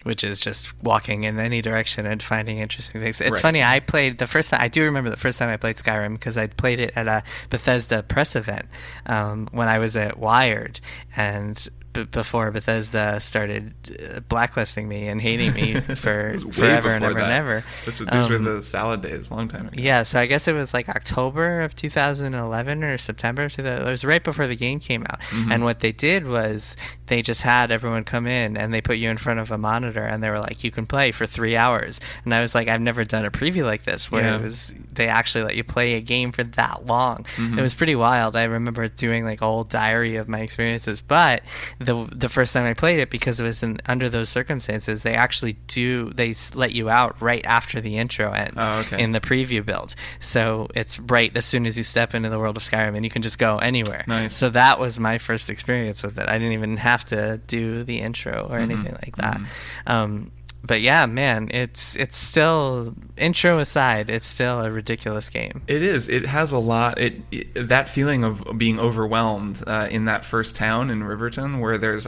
which 0.04 0.24
is 0.24 0.40
just 0.40 0.74
walking 0.84 1.24
in 1.26 1.40
any 1.40 1.62
direction 1.62 2.06
and 2.06 2.22
finding 2.24 2.58
interesting 2.58 3.02
things. 3.02 3.22
It's 3.22 3.32
Right. 3.32 3.42
funny. 3.42 3.64
I 3.64 3.80
played 3.80 4.18
the 4.18 4.28
first 4.28 4.50
time. 4.50 4.62
I 4.62 4.68
do 4.68 4.84
remember 4.84 5.10
the 5.10 5.18
first 5.18 5.38
time 5.40 5.50
I 5.50 5.58
played 5.58 5.78
Skyrim 5.78 6.14
because 6.14 6.38
I 6.38 6.48
played 6.48 6.80
it 6.80 6.94
at 6.96 7.08
a 7.08 7.24
Bethesda 7.50 8.04
press 8.04 8.36
event 8.36 8.66
um, 9.06 9.48
when 9.52 9.68
I 9.68 9.78
was 9.80 9.96
at 9.96 10.18
Wired, 10.18 10.80
and 11.16 11.68
b- 11.94 12.04
before 12.04 12.52
Bethesda 12.52 13.20
started 13.22 13.74
uh, 14.16 14.20
blacklisting 14.22 14.88
me 14.88 15.08
and 15.08 15.22
hating 15.22 15.54
me 15.54 15.80
for 15.96 16.30
It 16.30 16.34
was 16.34 16.46
way 16.46 16.52
forever 16.52 16.90
and 16.90 17.04
ever 17.04 17.14
that. 17.16 17.24
and 17.24 17.32
ever. 17.34 17.64
This 17.86 18.00
was, 18.00 18.10
these 18.10 18.30
were 18.30 18.36
Um, 18.38 18.44
the 18.46 18.64
salad 18.64 19.02
days, 19.02 19.32
long 19.32 19.48
time 19.48 19.68
ago. 19.68 19.76
Yeah, 19.82 20.04
so 20.04 20.20
I 20.20 20.26
guess 20.26 20.48
it 20.48 20.54
was 20.54 20.74
like 20.74 20.90
October 20.90 21.62
of 21.62 21.76
2011 21.76 22.84
or 22.84 22.98
September. 22.98 23.44
Of 23.46 23.54
2000, 23.54 23.82
it 23.88 23.90
was 23.90 24.04
right 24.06 24.24
before 24.24 24.48
the 24.48 24.56
game 24.56 24.80
came 24.80 25.04
out. 25.10 25.22
Mm-hmm. 25.22 25.52
And 25.52 25.64
what 25.64 25.80
they 25.80 25.92
did 25.92 26.28
was 26.28 26.76
they 27.08 27.22
just 27.22 27.42
had 27.42 27.72
everyone 27.72 28.04
come 28.04 28.28
in 28.28 28.56
and 28.58 28.74
they 28.74 28.82
put 28.82 28.98
you 28.98 29.10
in 29.10 29.18
front 29.18 29.40
of 29.40 29.52
a 29.52 29.58
monitor 29.58 30.04
and 30.04 30.24
they 30.24 30.30
were 30.30 30.40
like, 30.40 30.64
"You 30.64 30.72
can 30.72 30.86
play 30.86 31.12
for 31.12 31.26
three 31.26 31.56
hours." 31.58 32.00
And 32.26 32.34
I 32.34 32.42
was 32.42 32.56
like, 32.56 32.68
"I've 32.68 32.82
never 32.82 33.04
done 33.04 33.26
a 33.26 33.32
preview 33.32 33.64
like 33.66 33.84
this 33.84 34.12
where 34.12 34.24
Yeah. 34.24 34.38
it 34.38 34.42
was 34.44 34.74
they 34.94 35.08
actually 35.08 35.44
let 35.44 35.56
you 35.56 35.64
play 35.64 35.94
a 35.96 36.02
game 36.02 36.32
for 36.32 36.44
that 36.44 36.86
long." 36.86 37.26
Mm-hmm. 37.36 37.60
It 37.60 37.62
was 37.62 37.74
pretty 37.74 37.96
wild. 37.96 38.36
I 38.36 38.44
remember 38.46 38.88
doing 38.88 39.26
like 39.26 39.42
a 39.42 39.46
whole 39.46 39.64
diary 39.64 40.16
of 40.16 40.28
my 40.30 40.40
experiences. 40.40 41.02
But 41.02 41.42
the 41.86 42.08
the 42.12 42.30
first 42.30 42.54
time 42.54 42.66
I 42.66 42.74
played 42.74 43.00
it, 43.00 43.10
because 43.10 43.40
it 43.40 43.44
was 43.44 43.64
in, 43.64 43.78
under 43.88 44.08
those 44.10 44.30
circumstances, 44.30 45.04
they 45.04 45.14
actually 45.16 45.54
do 45.68 46.12
they 46.14 46.36
let 46.54 46.74
you 46.74 46.90
out 46.90 47.22
right 47.22 47.44
after 47.46 47.82
the 47.82 47.98
intro 47.98 48.32
ends 48.32 48.54
Oh, 48.58 48.80
okay. 48.80 49.02
in 49.04 49.12
the 49.12 49.20
preview 49.22 49.66
build. 49.66 49.96
So 50.20 50.68
it's 50.76 51.00
right 51.00 51.36
as 51.36 51.46
soon 51.46 51.66
as 51.66 51.78
you 51.78 51.84
step 51.84 52.14
into 52.14 52.30
the 52.30 52.40
world 52.40 52.58
of 52.58 52.64
Skyrim, 52.64 52.96
and 52.96 53.04
you 53.04 53.10
can 53.12 53.22
just 53.22 53.38
go 53.40 53.58
anywhere. 53.58 54.04
Nice. 54.08 54.36
So 54.36 54.50
that 54.52 54.80
was 54.80 55.00
my 55.00 55.18
first 55.18 55.50
experience 55.50 56.04
with 56.04 56.18
it. 56.18 56.28
I 56.30 56.34
didn't 56.38 56.54
even 56.54 56.78
have 56.78 57.06
to 57.06 57.38
do 57.48 57.84
the 57.84 58.00
intro 58.00 58.48
or 58.50 58.58
Mm-hmm. 58.60 58.72
anything 58.72 58.94
like 59.04 59.16
that. 59.18 59.42
Um, 59.88 60.32
but 60.64 60.82
yeah, 60.82 61.06
man, 61.08 61.50
it's 61.52 61.96
it's 61.96 62.18
still 62.18 62.94
intro 63.18 63.58
aside, 63.60 64.10
it's 64.10 64.28
still 64.28 64.60
a 64.60 64.70
ridiculous 64.70 65.30
game. 65.30 65.64
It 65.68 65.82
is. 65.82 66.08
It 66.08 66.26
has 66.28 66.52
a 66.52 66.60
lot. 66.60 67.00
It, 67.00 67.22
it 67.32 67.68
that 67.68 67.90
feeling 67.90 68.24
of 68.24 68.58
being 68.58 68.80
overwhelmed 68.80 69.64
uh, 69.66 69.88
in 69.90 70.06
that 70.06 70.24
first 70.24 70.56
town 70.56 70.90
in 70.90 71.04
Riverton, 71.04 71.60
where 71.60 71.78
there's 71.78 72.08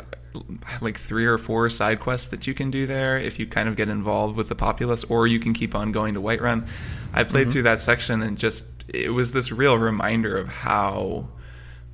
like 0.81 0.98
three 0.98 1.25
or 1.25 1.38
four 1.38 1.69
side 1.69 2.00
quests 2.00 2.27
that 2.27 2.45
you 2.45 2.53
can 2.53 2.69
do 2.69 2.86
there 2.86 3.17
if 3.17 3.39
you 3.39 3.48
kind 3.48 3.69
of 3.69 3.75
get 3.75 3.89
involved 3.89 4.38
with 4.38 4.50
the 4.50 4.55
populace, 4.55 5.03
or 5.05 5.25
you 5.25 5.39
can 5.39 5.53
keep 5.53 5.74
on 5.74 5.91
going 5.91 6.13
to 6.13 6.22
Whiterun. 6.22 6.67
I 7.13 7.24
played 7.24 7.51
through 7.51 7.63
that 7.63 7.81
section 7.81 8.22
and 8.22 8.38
just 8.38 8.65
it 8.88 9.13
was 9.13 9.31
this 9.31 9.51
real 9.51 9.77
reminder 9.77 10.38
of 10.38 10.48
how 10.48 11.27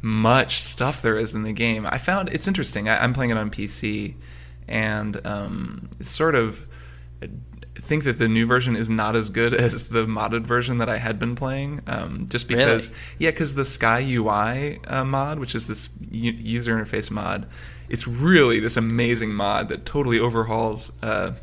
much 0.01 0.61
stuff 0.61 1.01
there 1.01 1.17
is 1.17 1.33
in 1.33 1.43
the 1.43 1.53
game. 1.53 1.85
I 1.85 1.97
found 1.97 2.29
it's 2.29 2.47
interesting. 2.47 2.89
I, 2.89 3.03
I'm 3.03 3.13
playing 3.13 3.31
it 3.31 3.37
on 3.37 3.49
PC, 3.49 4.15
and 4.69 5.19
um, 5.27 5.89
sort 5.99 6.35
of 6.35 6.65
think 7.75 8.03
that 8.03 8.19
the 8.19 8.27
new 8.27 8.45
version 8.45 8.75
is 8.75 8.89
not 8.89 9.15
as 9.15 9.29
good 9.29 9.53
as 9.53 9.87
the 9.87 10.05
modded 10.05 10.41
version 10.41 10.77
that 10.79 10.89
I 10.89 10.97
had 10.97 11.17
been 11.17 11.35
playing. 11.35 11.81
Um, 11.87 12.27
just 12.29 12.47
because, 12.47 12.89
Really? 12.89 12.99
yeah, 13.19 13.31
because 13.31 13.53
the 13.55 13.65
Sky 13.65 13.99
UI 14.01 14.79
uh, 14.85 15.03
mod, 15.05 15.39
which 15.39 15.55
is 15.55 15.67
this 15.67 15.89
u- 16.11 16.31
user 16.33 16.75
interface 16.75 17.09
mod, 17.09 17.47
it's 17.87 18.05
really 18.07 18.59
this 18.59 18.77
amazing 18.77 19.33
mod 19.33 19.69
that 19.69 19.85
totally 19.85 20.19
overhauls 20.19 20.91
uh, 21.01 21.33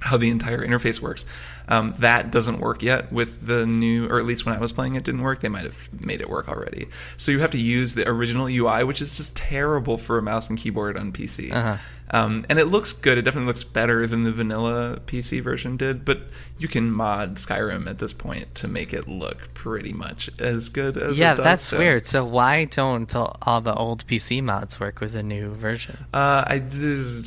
how 0.00 0.16
the 0.16 0.30
entire 0.30 0.66
interface 0.66 1.00
works. 1.00 1.24
Um, 1.66 1.94
that 2.00 2.30
doesn't 2.30 2.58
work 2.60 2.82
yet 2.82 3.10
with 3.10 3.46
the 3.46 3.64
new, 3.64 4.06
or 4.08 4.18
at 4.18 4.26
least 4.26 4.44
when 4.44 4.54
I 4.54 4.58
was 4.60 4.72
playing, 4.72 4.96
it 4.96 5.04
didn't 5.04 5.22
work. 5.22 5.40
They 5.40 5.48
might 5.48 5.64
have 5.64 5.88
made 5.98 6.20
it 6.20 6.28
work 6.28 6.46
already. 6.48 6.88
So 7.16 7.30
you 7.32 7.38
have 7.40 7.52
to 7.52 7.60
use 7.60 7.94
the 7.94 8.06
original 8.06 8.46
UI, 8.48 8.84
which 8.84 9.00
is 9.00 9.16
just 9.16 9.34
terrible 9.36 9.96
for 9.96 10.18
a 10.18 10.22
mouse 10.22 10.50
and 10.50 10.58
keyboard 10.58 10.98
on 10.98 11.10
PC. 11.12 11.52
Uh-huh. 11.52 11.76
Um, 12.14 12.46
and 12.48 12.60
it 12.60 12.66
looks 12.66 12.92
good. 12.92 13.18
It 13.18 13.22
definitely 13.22 13.48
looks 13.48 13.64
better 13.64 14.06
than 14.06 14.22
the 14.22 14.30
vanilla 14.30 15.00
PC 15.04 15.42
version 15.42 15.76
did, 15.76 16.04
but 16.04 16.20
you 16.58 16.68
can 16.68 16.92
mod 16.92 17.34
Skyrim 17.34 17.88
at 17.88 17.98
this 17.98 18.12
point 18.12 18.54
to 18.54 18.68
make 18.68 18.92
it 18.94 19.08
look 19.08 19.52
pretty 19.52 19.92
much 19.92 20.30
as 20.38 20.68
good 20.68 20.96
as 20.96 21.18
yeah, 21.18 21.34
does. 21.34 21.44
that's 21.44 21.64
so. 21.64 21.78
weird. 21.78 22.06
So 22.06 22.24
why 22.24 22.66
don't 22.66 23.08
the, 23.08 23.24
all 23.42 23.60
the 23.60 23.74
old 23.74 24.06
PC 24.06 24.44
mods 24.44 24.78
work 24.78 25.00
with 25.00 25.12
the 25.12 25.24
new 25.24 25.52
version? 25.54 26.06
Uh, 26.14 26.44
I 26.46 26.62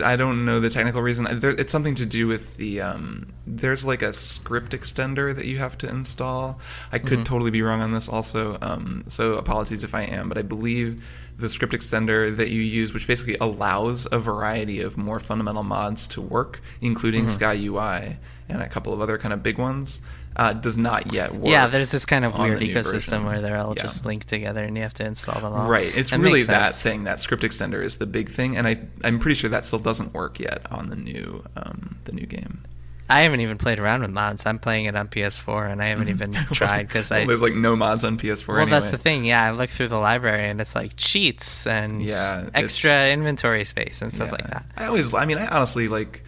I 0.05 0.15
don't 0.15 0.45
know 0.45 0.61
the 0.61 0.69
technical 0.69 1.01
reason. 1.01 1.27
There, 1.37 1.49
it's 1.49 1.73
something 1.73 1.95
to 1.95 2.05
do 2.05 2.25
with 2.27 2.55
the 2.55 2.79
um, 2.79 3.27
there's 3.45 3.83
like 3.83 4.01
a 4.01 4.13
script 4.13 4.71
extender 4.71 5.35
that 5.35 5.47
you 5.47 5.57
have 5.57 5.77
to 5.79 5.89
install. 5.89 6.61
I 6.93 6.99
could 6.99 7.11
mm-hmm. 7.11 7.23
totally 7.23 7.51
be 7.51 7.61
wrong 7.61 7.81
on 7.81 7.91
this 7.91 8.07
also. 8.07 8.57
Um, 8.61 9.03
so 9.09 9.33
apologies 9.33 9.83
if 9.83 9.93
I 9.93 10.03
am, 10.03 10.29
but 10.29 10.37
I 10.37 10.43
believe 10.43 11.03
the 11.37 11.49
script 11.49 11.73
extender 11.73 12.35
that 12.35 12.49
you 12.49 12.61
use, 12.61 12.93
which 12.93 13.07
basically 13.07 13.37
allows 13.39 14.07
a 14.11 14.19
variety 14.19 14.81
of 14.81 14.97
more 14.97 15.19
fundamental 15.19 15.63
mods 15.63 16.07
to 16.07 16.21
work, 16.21 16.61
including 16.81 17.25
mm-hmm. 17.25 17.33
Sky 17.33 17.53
UI 17.53 18.17
and 18.49 18.61
a 18.61 18.67
couple 18.67 18.93
of 18.93 19.01
other 19.01 19.17
kind 19.17 19.33
of 19.33 19.43
big 19.43 19.57
ones, 19.57 20.01
uh, 20.35 20.53
does 20.53 20.77
not 20.77 21.13
yet 21.13 21.33
work. 21.33 21.51
Yeah, 21.51 21.67
there's 21.67 21.91
this 21.91 22.05
kind 22.05 22.25
of 22.25 22.37
weird 22.37 22.61
ecosystem 22.61 23.25
where 23.25 23.41
they're 23.41 23.57
all 23.57 23.73
yeah. 23.75 23.83
just 23.83 24.05
linked 24.05 24.27
together 24.27 24.63
and 24.63 24.75
you 24.75 24.83
have 24.83 24.93
to 24.95 25.05
install 25.05 25.41
them 25.41 25.53
all. 25.53 25.67
Right. 25.67 25.95
It's 25.95 26.11
really 26.11 26.43
that 26.43 26.75
thing. 26.75 27.03
That 27.03 27.21
script 27.21 27.43
extender 27.43 27.83
is 27.83 27.97
the 27.97 28.05
big 28.05 28.29
thing, 28.29 28.57
and 28.57 28.67
I 28.67 28.79
I'm 29.03 29.19
pretty 29.19 29.35
sure 29.35 29.49
that 29.49 29.65
still 29.65 29.79
doesn't 29.79 30.13
work 30.13 30.39
yet 30.39 30.71
on 30.71 30.87
the 30.87 30.95
new 30.95 31.43
um, 31.55 31.97
the 32.05 32.13
new 32.13 32.25
game. 32.25 32.63
I 33.09 33.21
haven't 33.21 33.39
even 33.41 33.57
played 33.57 33.79
around 33.79 34.01
with 34.01 34.11
mods. 34.11 34.45
I'm 34.45 34.59
playing 34.59 34.85
it 34.85 34.95
on 34.95 35.07
PS4, 35.07 35.71
and 35.71 35.81
I 35.81 35.87
haven't 35.87 36.09
even 36.09 36.33
tried 36.53 36.87
because 36.87 37.11
I. 37.11 37.25
There's 37.25 37.41
like 37.41 37.53
no 37.53 37.75
mods 37.75 38.03
on 38.03 38.17
PS4. 38.17 38.47
Well, 38.47 38.57
anyway. 38.57 38.71
that's 38.71 38.91
the 38.91 38.97
thing. 38.97 39.25
Yeah, 39.25 39.43
I 39.43 39.51
look 39.51 39.69
through 39.69 39.87
the 39.87 39.99
library, 39.99 40.49
and 40.49 40.59
it's 40.59 40.75
like 40.75 40.95
cheats 40.95 41.65
and 41.65 42.03
yeah, 42.03 42.49
extra 42.53 43.09
inventory 43.09 43.65
space 43.65 44.01
and 44.01 44.13
stuff 44.13 44.27
yeah. 44.27 44.31
like 44.33 44.49
that. 44.49 44.65
I 44.75 44.85
always, 44.87 45.13
I 45.13 45.25
mean, 45.25 45.37
I 45.37 45.47
honestly 45.47 45.87
like. 45.87 46.23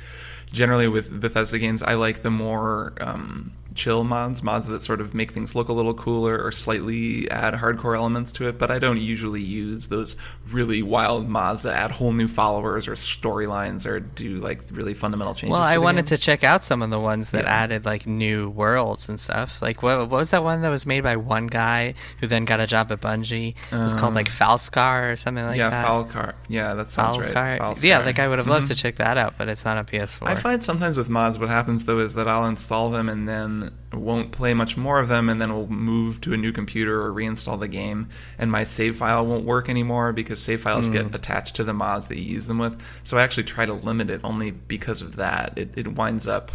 Generally, 0.52 0.88
with 0.88 1.22
Bethesda 1.22 1.60
games, 1.60 1.84
I 1.84 1.94
like 1.94 2.24
the 2.24 2.32
more 2.32 2.94
um, 3.00 3.52
chill 3.80 4.04
mods, 4.04 4.44
mods 4.44 4.68
that 4.68 4.84
sort 4.84 5.00
of 5.00 5.14
make 5.14 5.32
things 5.32 5.56
look 5.56 5.70
a 5.70 5.74
little 5.74 5.94
cooler 5.94 6.38
or 6.38 6.52
slightly 6.52 7.32
add 7.32 7.54
hardcore 7.54 7.96
elements 7.96 8.34
to 8.34 8.48
it. 8.48 8.60
But 8.60 8.70
I 8.70 8.78
don't 8.78 9.00
usually 9.00 9.42
use 9.42 9.88
those 9.88 10.18
really 10.52 10.84
wild 10.84 11.30
mods 11.30 11.62
that 11.62 11.74
add 11.74 11.92
whole 11.92 12.12
new 12.12 12.28
followers 12.28 12.88
or 12.88 12.92
storylines 12.92 13.86
or 13.86 14.02
do 14.02 14.36
like 14.36 14.62
really 14.72 14.94
fundamental 14.94 15.34
changes. 15.34 15.54
Well, 15.54 15.62
I 15.62 15.78
wanted 15.78 16.06
game. 16.06 16.18
to 16.18 16.18
check 16.18 16.44
out 16.44 16.64
some 16.64 16.82
of 16.82 16.90
the 16.90 17.00
ones 17.00 17.32
that 17.32 17.46
yeah. 17.46 17.52
added 17.52 17.86
like 17.86 18.06
new 18.06 18.50
worlds 18.50 19.08
and 19.08 19.18
stuff. 19.18 19.62
Like 19.62 19.82
what, 19.82 19.98
what, 19.98 20.10
was 20.10 20.32
that 20.32 20.44
one 20.44 20.62
that 20.62 20.70
was 20.70 20.86
made 20.86 21.02
by 21.02 21.16
one 21.16 21.48
guy 21.48 21.94
who 22.20 22.28
then 22.28 22.44
got 22.44 22.60
a 22.60 22.68
job 22.68 22.92
at 22.92 23.00
Bungie? 23.00 23.56
It 23.72 23.76
was 23.76 23.94
uh, 23.94 23.98
called 23.98 24.14
like 24.14 24.28
Falskaar 24.28 25.14
or 25.14 25.16
something 25.16 25.46
like 25.46 25.58
yeah, 25.58 25.70
that. 25.70 25.84
Yeah, 25.84 25.90
Falkar. 25.90 26.34
Yeah, 26.50 26.74
that 26.74 26.92
sounds 26.92 27.16
Falkar. 27.16 27.36
right. 27.36 27.62
Falskaar. 27.62 27.84
Yeah, 27.84 28.00
like 28.00 28.20
I 28.20 28.28
would 28.28 28.40
have 28.40 28.50
loved 28.50 28.66
mm-hmm. 28.66 28.74
to 28.74 28.82
check 28.82 28.98
that 28.98 29.18
out, 29.18 29.36
but 29.38 29.48
it's 29.48 29.64
not 29.64 29.78
on 29.78 29.86
PS4. 29.86 30.28
I 30.28 30.36
find 30.36 30.66
sometimes 30.66 30.98
with 30.98 31.08
mods, 31.08 31.40
what 31.40 31.48
happens 31.48 31.86
though 31.86 32.00
is 32.00 32.16
that 32.16 32.28
I'll 32.28 32.46
install 32.46 32.90
them 32.90 33.08
and 33.08 33.28
then 33.28 33.69
won't 33.94 34.32
play 34.32 34.54
much 34.54 34.78
more 34.78 35.00
of 35.00 35.08
them 35.08 35.30
and 35.30 35.42
then 35.42 35.52
will 35.52 35.68
move 35.68 36.22
to 36.22 36.34
a 36.34 36.38
new 36.38 36.52
computer 36.52 37.02
or 37.02 37.12
reinstall 37.12 37.60
the 37.60 37.68
game 37.68 38.10
and 38.38 38.52
my 38.52 38.64
save 38.64 38.98
file 38.98 39.26
won't 39.26 39.46
work 39.46 39.70
anymore 39.70 40.14
because 40.14 40.42
save 40.42 40.62
files 40.62 40.90
mm. 40.90 40.94
get 40.94 41.16
attached 41.16 41.56
to 41.56 41.64
the 41.64 41.74
mods 41.74 42.08
that 42.08 42.18
you 42.18 42.34
use 42.34 42.48
them 42.48 42.58
with. 42.58 42.80
So 43.04 43.18
i 43.18 43.24
actually 43.24 43.44
try 43.44 43.66
to 43.66 43.74
limit 43.74 44.10
it 44.10 44.22
only 44.24 44.52
because 44.52 45.02
of 45.02 45.16
that. 45.16 45.58
It, 45.58 45.72
it 45.76 45.88
winds 45.88 46.28
up 46.28 46.52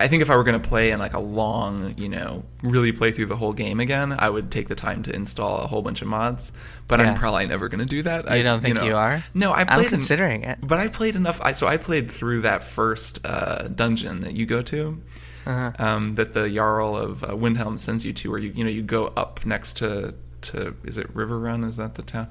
i 0.00 0.08
think 0.08 0.22
if 0.22 0.30
i 0.30 0.36
were 0.36 0.44
going 0.44 0.60
to 0.60 0.68
play 0.68 0.90
in 0.90 0.98
like 0.98 1.14
a 1.14 1.20
long 1.20 1.94
you 1.96 2.08
know 2.08 2.44
really 2.62 2.92
play 2.92 3.12
through 3.12 3.26
the 3.26 3.36
whole 3.36 3.52
game 3.52 3.80
again 3.80 4.12
i 4.18 4.28
would 4.28 4.50
take 4.50 4.68
the 4.68 4.74
time 4.74 5.02
to 5.02 5.14
install 5.14 5.58
a 5.58 5.66
whole 5.66 5.82
bunch 5.82 6.02
of 6.02 6.08
mods 6.08 6.52
but 6.88 6.98
yeah. 6.98 7.10
i'm 7.10 7.16
probably 7.16 7.46
never 7.46 7.68
going 7.68 7.80
to 7.80 7.86
do 7.86 8.02
that. 8.02 8.24
You 8.24 8.30
I, 8.30 8.42
don't 8.42 8.60
think 8.60 8.76
you, 8.76 8.80
know, 8.80 8.86
you 8.88 8.96
are? 8.96 9.24
no 9.34 9.52
i 9.52 9.64
i'm 9.68 9.84
considering 9.86 10.44
en- 10.44 10.52
it. 10.52 10.58
but 10.62 10.78
i 10.78 10.88
played 10.88 11.16
enough 11.16 11.40
I, 11.42 11.52
so 11.52 11.66
i 11.66 11.76
played 11.76 12.10
through 12.10 12.42
that 12.42 12.64
first 12.64 13.20
uh, 13.24 13.68
dungeon 13.68 14.22
that 14.22 14.34
you 14.34 14.46
go 14.46 14.62
to 14.62 15.00
uh-huh. 15.46 15.72
um, 15.78 16.14
that 16.16 16.34
the 16.34 16.50
Jarl 16.50 16.96
of 16.96 17.24
uh, 17.24 17.28
Windhelm 17.28 17.78
sends 17.78 18.04
you 18.04 18.12
to, 18.12 18.30
where 18.30 18.38
you 18.38 18.52
you 18.54 18.64
know 18.64 18.70
you 18.70 18.82
go 18.82 19.12
up 19.16 19.46
next 19.46 19.76
to 19.78 20.14
to 20.42 20.74
is 20.84 20.98
it 20.98 21.14
River 21.14 21.38
Run? 21.38 21.64
Is 21.64 21.76
that 21.76 21.94
the 21.94 22.02
town? 22.02 22.28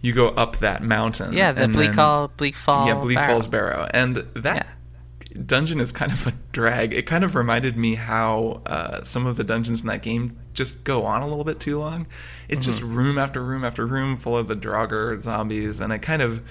You 0.00 0.12
go 0.12 0.28
up 0.28 0.58
that 0.58 0.82
mountain. 0.82 1.32
Yeah, 1.32 1.52
the 1.52 1.68
Bleak 1.68 1.94
Fall, 1.94 2.28
Bleak 2.28 2.56
Fall. 2.56 2.88
Yeah, 2.88 2.94
Bleak 2.94 3.16
Barrow. 3.16 3.32
Falls 3.32 3.46
Barrow, 3.46 3.88
and 3.92 4.16
that. 4.16 4.56
Yeah. 4.56 4.72
Dungeon 5.46 5.80
is 5.80 5.92
kind 5.92 6.12
of 6.12 6.26
a 6.26 6.32
drag. 6.52 6.92
It 6.92 7.06
kind 7.06 7.24
of 7.24 7.34
reminded 7.34 7.74
me 7.74 7.94
how 7.94 8.60
uh, 8.66 9.02
some 9.02 9.24
of 9.24 9.38
the 9.38 9.44
dungeons 9.44 9.80
in 9.80 9.86
that 9.86 10.02
game 10.02 10.38
just 10.52 10.84
go 10.84 11.06
on 11.06 11.22
a 11.22 11.26
little 11.26 11.44
bit 11.44 11.58
too 11.58 11.78
long. 11.78 12.06
It's 12.50 12.60
mm-hmm. 12.60 12.70
just 12.70 12.82
room 12.82 13.16
after 13.16 13.42
room 13.42 13.64
after 13.64 13.86
room 13.86 14.18
full 14.18 14.36
of 14.36 14.48
the 14.48 14.56
Draugr 14.56 15.22
zombies, 15.22 15.80
and 15.80 15.90
I 15.90 15.96
kind 15.96 16.20
of, 16.20 16.42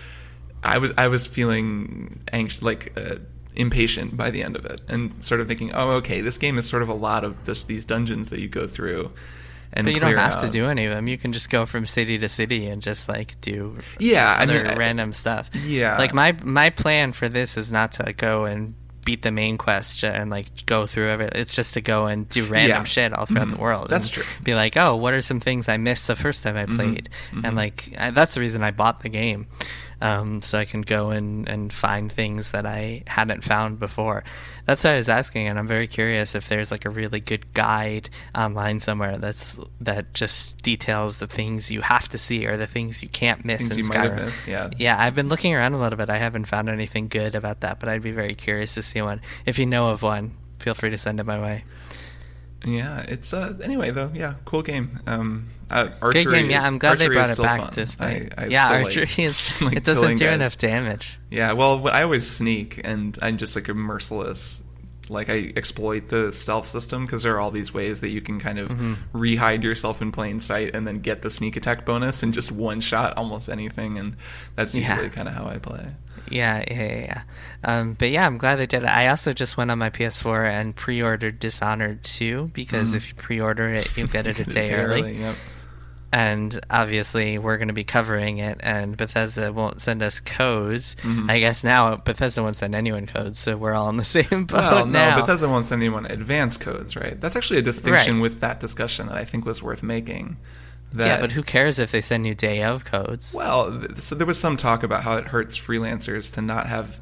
I 0.63 0.79
was 0.79 0.93
I 0.97 1.09
was 1.09 1.27
feeling 1.27 2.23
anxious, 2.31 2.63
like 2.63 2.93
uh, 2.97 3.17
impatient 3.61 4.17
by 4.17 4.29
the 4.29 4.43
end 4.43 4.55
of 4.55 4.65
it 4.65 4.81
and 4.87 5.23
sort 5.23 5.39
of 5.39 5.47
thinking, 5.47 5.71
oh, 5.73 5.91
okay, 5.91 6.19
this 6.19 6.37
game 6.37 6.57
is 6.57 6.67
sort 6.67 6.83
of 6.83 6.89
a 6.89 6.93
lot 6.93 7.23
of 7.23 7.43
just 7.45 7.67
these 7.67 7.85
dungeons 7.85 8.29
that 8.29 8.39
you 8.39 8.49
go 8.49 8.67
through. 8.67 9.11
And 9.73 9.85
but 9.85 9.93
you 9.93 10.01
don't 10.01 10.17
have 10.17 10.35
out. 10.35 10.41
to 10.41 10.49
do 10.49 10.65
any 10.65 10.85
of 10.85 10.93
them. 10.93 11.07
You 11.07 11.17
can 11.17 11.31
just 11.31 11.49
go 11.49 11.65
from 11.65 11.85
city 11.85 12.17
to 12.17 12.27
city 12.27 12.67
and 12.67 12.81
just 12.81 13.07
like 13.07 13.39
do 13.39 13.77
yeah, 13.99 14.35
other 14.37 14.65
I 14.65 14.69
mean, 14.69 14.77
random 14.77 15.13
stuff. 15.13 15.49
Yeah, 15.65 15.97
like 15.97 16.13
my 16.13 16.33
my 16.43 16.71
plan 16.71 17.13
for 17.13 17.29
this 17.29 17.55
is 17.55 17.71
not 17.71 17.93
to 17.93 18.11
go 18.11 18.43
and 18.43 18.73
beat 19.05 19.21
the 19.23 19.31
main 19.31 19.57
quest 19.57 20.03
and 20.03 20.29
like 20.29 20.65
go 20.65 20.85
through 20.85 21.07
everything. 21.07 21.39
It's 21.39 21.55
just 21.55 21.73
to 21.75 21.81
go 21.81 22.07
and 22.07 22.27
do 22.27 22.45
random 22.45 22.79
yeah. 22.79 22.83
shit 22.83 23.13
all 23.13 23.25
throughout 23.25 23.47
mm-hmm. 23.47 23.55
the 23.55 23.61
world. 23.61 23.89
That's 23.89 24.09
true. 24.09 24.23
Be 24.43 24.55
like, 24.55 24.75
oh, 24.75 24.97
what 24.97 25.13
are 25.13 25.21
some 25.21 25.39
things 25.39 25.69
I 25.69 25.77
missed 25.77 26.07
the 26.07 26.17
first 26.17 26.43
time 26.43 26.57
I 26.57 26.65
mm-hmm. 26.65 26.75
played? 26.75 27.09
Mm-hmm. 27.31 27.45
And 27.45 27.55
like 27.55 27.93
I, 27.97 28.11
that's 28.11 28.35
the 28.35 28.41
reason 28.41 28.63
I 28.63 28.71
bought 28.71 29.01
the 29.01 29.09
game 29.09 29.47
um, 30.01 30.41
so 30.41 30.57
I 30.57 30.65
can 30.65 30.81
go 30.81 31.11
and, 31.11 31.47
and 31.47 31.71
find 31.71 32.11
things 32.11 32.51
that 32.51 32.65
I 32.65 33.03
hadn't 33.07 33.43
found 33.43 33.79
before. 33.79 34.23
That's 34.65 34.83
why 34.83 34.93
I 34.93 34.97
was 34.97 35.09
asking, 35.09 35.47
and 35.47 35.59
I'm 35.59 35.67
very 35.67 35.87
curious 35.87 36.35
if 36.35 36.49
there's 36.49 36.71
like 36.71 36.85
a 36.85 36.89
really 36.89 37.19
good 37.19 37.53
guide 37.53 38.09
online 38.35 38.79
somewhere 38.79 39.17
that's 39.17 39.59
that 39.81 40.13
just 40.13 40.61
details 40.61 41.19
the 41.19 41.27
things 41.27 41.69
you 41.71 41.81
have 41.81 42.09
to 42.09 42.17
see 42.17 42.45
or 42.45 42.57
the 42.57 42.67
things 42.67 43.01
you 43.03 43.09
can't 43.09 43.45
miss 43.45 43.67
things 43.67 43.77
in 43.77 43.85
Skyrim. 43.85 44.25
Missed, 44.25 44.47
yeah, 44.47 44.69
yeah. 44.77 44.99
I've 44.99 45.15
been 45.15 45.29
looking 45.29 45.53
around 45.53 45.73
a 45.73 45.79
little 45.79 45.97
bit. 45.97 46.09
I 46.09 46.17
haven't 46.17 46.45
found 46.45 46.69
anything 46.69 47.07
good 47.07 47.35
about 47.35 47.61
that, 47.61 47.79
but 47.79 47.87
I'd 47.89 48.01
be 48.01 48.11
very 48.11 48.33
curious 48.33 48.73
to 48.75 48.81
see 48.81 49.01
one. 49.01 49.21
If 49.45 49.59
you 49.59 49.65
know 49.65 49.89
of 49.89 50.01
one, 50.01 50.31
feel 50.59 50.73
free 50.73 50.89
to 50.89 50.97
send 50.97 51.19
it 51.19 51.25
my 51.25 51.39
way. 51.39 51.63
Yeah, 52.65 52.99
it's 53.01 53.33
uh 53.33 53.57
anyway 53.63 53.91
though. 53.91 54.11
Yeah, 54.13 54.35
cool 54.45 54.61
game. 54.61 54.99
Um, 55.07 55.47
uh, 55.69 55.89
archery. 56.01 56.23
Good 56.23 56.31
game. 56.31 56.49
Yeah, 56.49 56.59
is, 56.59 56.65
I'm 56.65 56.77
glad 56.77 56.99
they 56.99 57.07
brought 57.07 57.29
it 57.29 57.37
back. 57.37 57.61
Fun. 57.61 57.71
Despite, 57.73 58.33
I, 58.37 58.43
I 58.43 58.47
yeah, 58.47 58.69
archery 58.69 59.05
like, 59.05 59.19
is 59.19 59.61
like 59.61 59.77
it 59.77 59.83
doesn't 59.83 60.17
do 60.17 60.25
guys. 60.25 60.35
enough 60.35 60.57
damage. 60.57 61.19
Yeah, 61.29 61.53
well, 61.53 61.87
I 61.87 62.03
always 62.03 62.29
sneak, 62.29 62.81
and 62.83 63.17
I'm 63.21 63.37
just 63.37 63.55
like 63.55 63.67
a 63.67 63.73
merciless. 63.73 64.63
Like 65.11 65.29
I 65.29 65.53
exploit 65.55 66.09
the 66.09 66.31
stealth 66.31 66.67
system 66.67 67.05
because 67.05 67.23
there 67.23 67.35
are 67.35 67.39
all 67.39 67.51
these 67.51 67.73
ways 67.73 68.01
that 68.01 68.09
you 68.09 68.21
can 68.21 68.39
kind 68.39 68.59
of 68.59 68.69
mm-hmm. 68.69 68.93
re-hide 69.13 69.63
yourself 69.63 70.01
in 70.01 70.11
plain 70.11 70.39
sight 70.39 70.75
and 70.75 70.87
then 70.87 70.99
get 70.99 71.21
the 71.21 71.29
sneak 71.29 71.55
attack 71.55 71.85
bonus 71.85 72.23
and 72.23 72.33
just 72.33 72.51
one 72.51 72.81
shot 72.81 73.17
almost 73.17 73.49
anything, 73.49 73.97
and 73.97 74.15
that's 74.55 74.73
usually 74.75 75.03
yeah. 75.03 75.09
kind 75.09 75.27
of 75.27 75.33
how 75.33 75.45
I 75.47 75.57
play. 75.57 75.87
Yeah, 76.29 76.63
yeah, 76.69 76.99
yeah. 76.99 77.21
Um, 77.63 77.93
but 77.93 78.09
yeah, 78.09 78.25
I'm 78.25 78.37
glad 78.37 78.55
they 78.55 78.65
did 78.65 78.83
it. 78.83 78.89
I 78.89 79.07
also 79.07 79.33
just 79.33 79.57
went 79.57 79.69
on 79.69 79.79
my 79.79 79.89
PS4 79.89 80.49
and 80.49 80.75
pre-ordered 80.75 81.39
Dishonored 81.39 82.03
2 82.03 82.51
because 82.53 82.93
mm. 82.93 82.95
if 82.95 83.09
you 83.09 83.15
pre-order 83.15 83.69
it, 83.69 83.95
you 83.97 84.07
get 84.07 84.27
it 84.27 84.39
a 84.39 84.43
day, 84.45 84.73
early. 84.73 85.01
early 85.01 85.17
yep. 85.17 85.35
And 86.13 86.59
obviously, 86.69 87.37
we're 87.37 87.57
going 87.57 87.69
to 87.69 87.73
be 87.73 87.85
covering 87.85 88.39
it, 88.39 88.57
and 88.61 88.97
Bethesda 88.97 89.53
won't 89.53 89.81
send 89.81 90.03
us 90.03 90.19
codes. 90.19 90.97
Mm-hmm. 91.03 91.29
I 91.29 91.39
guess 91.39 91.63
now 91.63 91.95
Bethesda 91.95 92.43
won't 92.43 92.57
send 92.57 92.75
anyone 92.75 93.07
codes, 93.07 93.39
so 93.39 93.55
we're 93.55 93.73
all 93.73 93.87
in 93.89 93.95
the 93.95 94.03
same 94.19 94.45
boat 94.45 94.51
well, 94.51 94.85
now. 94.85 95.15
no, 95.15 95.21
Bethesda 95.21 95.47
won't 95.47 95.67
send 95.67 95.81
anyone 95.81 96.05
advance 96.05 96.57
codes, 96.57 96.97
right? 96.97 97.19
That's 97.19 97.37
actually 97.37 97.59
a 97.59 97.63
distinction 97.63 98.15
right. 98.15 98.21
with 98.21 98.41
that 98.41 98.59
discussion 98.59 99.07
that 99.07 99.15
I 99.15 99.23
think 99.23 99.45
was 99.45 99.63
worth 99.63 99.83
making. 99.83 100.37
That, 100.93 101.07
yeah, 101.07 101.19
but 101.21 101.31
who 101.31 101.43
cares 101.43 101.79
if 101.79 101.91
they 101.91 102.01
send 102.01 102.27
you 102.27 102.35
day 102.35 102.63
of 102.63 102.83
codes? 102.83 103.33
Well, 103.33 103.87
so 103.95 104.13
there 104.13 104.27
was 104.27 104.37
some 104.37 104.57
talk 104.57 104.83
about 104.83 105.03
how 105.03 105.13
it 105.13 105.27
hurts 105.27 105.57
freelancers 105.57 106.33
to 106.33 106.41
not 106.41 106.67
have 106.67 106.99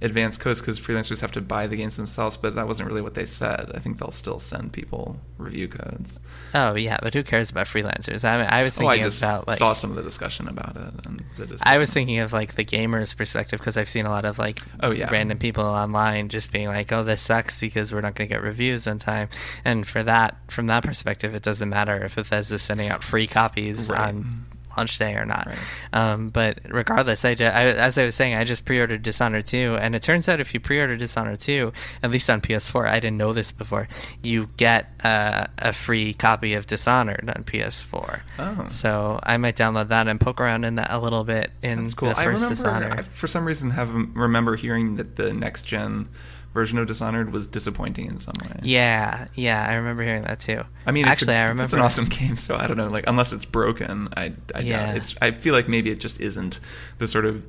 advanced 0.00 0.40
codes 0.40 0.60
because 0.60 0.78
freelancers 0.78 1.20
have 1.20 1.32
to 1.32 1.40
buy 1.40 1.66
the 1.66 1.76
games 1.76 1.96
themselves, 1.96 2.36
but 2.36 2.54
that 2.54 2.66
wasn't 2.66 2.88
really 2.88 3.00
what 3.00 3.14
they 3.14 3.26
said. 3.26 3.70
I 3.74 3.78
think 3.78 3.98
they'll 3.98 4.10
still 4.10 4.38
send 4.38 4.72
people 4.72 5.20
review 5.38 5.68
codes. 5.68 6.20
Oh 6.54 6.74
yeah, 6.74 6.98
but 7.02 7.14
who 7.14 7.22
cares 7.22 7.50
about 7.50 7.66
freelancers? 7.66 8.24
I 8.24 8.38
mean, 8.38 8.48
I 8.48 8.62
was 8.62 8.74
thinking 8.74 8.88
oh, 8.88 8.92
I 8.92 9.02
just 9.02 9.22
about 9.22 9.48
like 9.48 9.58
saw 9.58 9.72
some 9.72 9.90
of 9.90 9.96
the 9.96 10.02
discussion 10.02 10.48
about 10.48 10.76
it 10.76 11.06
and 11.06 11.24
I 11.62 11.78
was 11.78 11.90
thinking 11.90 12.18
of 12.18 12.32
like 12.32 12.54
the 12.54 12.64
gamers' 12.64 13.16
perspective 13.16 13.58
because 13.58 13.76
I've 13.76 13.88
seen 13.88 14.06
a 14.06 14.10
lot 14.10 14.24
of 14.24 14.38
like 14.38 14.60
oh 14.80 14.90
yeah 14.90 15.10
random 15.10 15.38
people 15.38 15.64
online 15.64 16.28
just 16.28 16.52
being 16.52 16.68
like, 16.68 16.92
oh 16.92 17.02
this 17.02 17.22
sucks 17.22 17.58
because 17.58 17.92
we're 17.92 18.00
not 18.00 18.14
going 18.14 18.28
to 18.28 18.34
get 18.34 18.42
reviews 18.42 18.86
on 18.86 18.98
time, 18.98 19.28
and 19.64 19.86
for 19.86 20.02
that 20.02 20.36
from 20.48 20.66
that 20.66 20.84
perspective, 20.84 21.34
it 21.34 21.42
doesn't 21.42 21.68
matter 21.68 22.04
if 22.04 22.14
Bethesda's 22.14 22.62
sending 22.62 22.88
out 22.88 23.02
free 23.02 23.26
copies 23.26 23.90
right. 23.90 24.08
on 24.08 24.46
launch 24.78 24.98
day 24.98 25.14
or 25.14 25.26
not. 25.26 25.46
Right. 25.46 25.58
Um, 25.92 26.30
but 26.30 26.60
regardless, 26.68 27.24
I, 27.24 27.34
just, 27.34 27.54
I, 27.54 27.66
as 27.66 27.98
I 27.98 28.04
was 28.04 28.14
saying, 28.14 28.34
I 28.34 28.44
just 28.44 28.64
pre-ordered 28.64 29.02
Dishonored 29.02 29.46
2, 29.46 29.76
and 29.80 29.94
it 29.94 30.02
turns 30.02 30.28
out 30.28 30.40
if 30.40 30.54
you 30.54 30.60
pre-order 30.60 30.96
Dishonored 30.96 31.40
2, 31.40 31.72
at 32.02 32.10
least 32.10 32.30
on 32.30 32.40
PS4, 32.40 32.88
I 32.88 33.00
didn't 33.00 33.16
know 33.16 33.32
this 33.32 33.52
before, 33.52 33.88
you 34.22 34.48
get 34.56 34.90
uh, 35.02 35.46
a 35.58 35.72
free 35.72 36.14
copy 36.14 36.54
of 36.54 36.66
Dishonored 36.66 37.28
on 37.28 37.44
PS4. 37.44 38.20
Oh. 38.38 38.66
So 38.70 39.18
I 39.22 39.36
might 39.36 39.56
download 39.56 39.88
that 39.88 40.08
and 40.08 40.20
poke 40.20 40.40
around 40.40 40.64
in 40.64 40.76
that 40.76 40.90
a 40.90 40.98
little 40.98 41.24
bit 41.24 41.50
in 41.62 41.82
That's 41.82 41.94
cool. 41.94 42.10
the 42.10 42.14
first 42.14 42.26
I 42.26 42.30
remember, 42.30 42.54
Dishonored. 42.54 43.00
I, 43.00 43.02
for 43.02 43.26
some 43.26 43.44
reason, 43.44 43.70
have 43.70 43.90
remember 43.92 44.56
hearing 44.56 44.96
that 44.96 45.16
the 45.16 45.32
next 45.32 45.64
gen 45.64 46.08
version 46.54 46.78
of 46.78 46.86
Dishonored 46.86 47.32
was 47.32 47.46
disappointing 47.46 48.06
in 48.06 48.18
some 48.18 48.34
way. 48.42 48.60
Yeah, 48.62 49.26
yeah, 49.34 49.66
I 49.68 49.74
remember 49.74 50.02
hearing 50.02 50.22
that 50.22 50.40
too. 50.40 50.62
I 50.86 50.92
mean, 50.92 51.04
actually, 51.04 51.34
a, 51.34 51.38
I 51.38 51.42
remember 51.42 51.64
it's 51.64 51.72
an 51.74 51.80
awesome 51.80 52.04
game. 52.08 52.36
So 52.36 52.56
I 52.56 52.66
don't 52.66 52.76
know, 52.76 52.88
like 52.88 53.04
unless 53.06 53.32
it's 53.32 53.44
broken, 53.44 54.08
I, 54.16 54.32
I 54.54 54.60
yeah. 54.60 54.86
doubt 54.86 54.96
it's. 54.96 55.16
I 55.20 55.30
feel 55.30 55.54
like 55.54 55.68
maybe 55.68 55.90
it 55.90 56.00
just 56.00 56.20
isn't 56.20 56.60
the 56.98 57.08
sort 57.08 57.24
of 57.24 57.42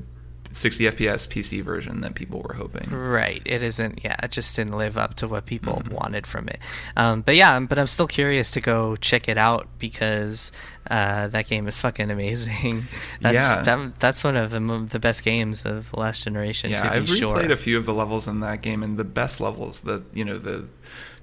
60 0.51 0.85
FPS 0.85 1.27
PC 1.27 1.61
version 1.61 2.01
that 2.01 2.15
people 2.15 2.41
were 2.41 2.53
hoping. 2.53 2.89
Right. 2.89 3.41
It 3.45 3.61
isn't. 3.61 4.03
Yeah. 4.03 4.15
It 4.23 4.31
just 4.31 4.55
didn't 4.55 4.77
live 4.77 4.97
up 4.97 5.15
to 5.15 5.27
what 5.27 5.45
people 5.45 5.75
mm-hmm. 5.75 5.93
wanted 5.93 6.25
from 6.25 6.47
it. 6.47 6.59
Um, 6.97 7.21
but 7.21 7.35
yeah. 7.35 7.59
But 7.59 7.77
I'm 7.77 7.87
still 7.87 8.07
curious 8.07 8.51
to 8.51 8.61
go 8.61 8.95
check 8.95 9.29
it 9.29 9.37
out 9.37 9.67
because 9.77 10.51
uh, 10.89 11.27
that 11.27 11.47
game 11.47 11.67
is 11.67 11.79
fucking 11.79 12.09
amazing. 12.09 12.83
That's, 13.21 13.33
yeah. 13.33 13.61
That, 13.61 13.99
that's 13.99 14.23
one 14.23 14.35
of 14.35 14.51
the 14.51 14.59
the 14.89 14.99
best 14.99 15.23
games 15.23 15.65
of 15.65 15.91
the 15.91 15.99
last 15.99 16.23
generation. 16.23 16.71
Yeah. 16.71 16.89
I've 16.91 17.07
sure. 17.07 17.35
replayed 17.35 17.51
a 17.51 17.57
few 17.57 17.77
of 17.77 17.85
the 17.85 17.93
levels 17.93 18.27
in 18.27 18.39
that 18.39 18.61
game, 18.61 18.81
and 18.81 18.97
the 18.97 19.03
best 19.03 19.39
levels, 19.39 19.81
the 19.81 20.03
you 20.13 20.25
know 20.25 20.37
the 20.37 20.67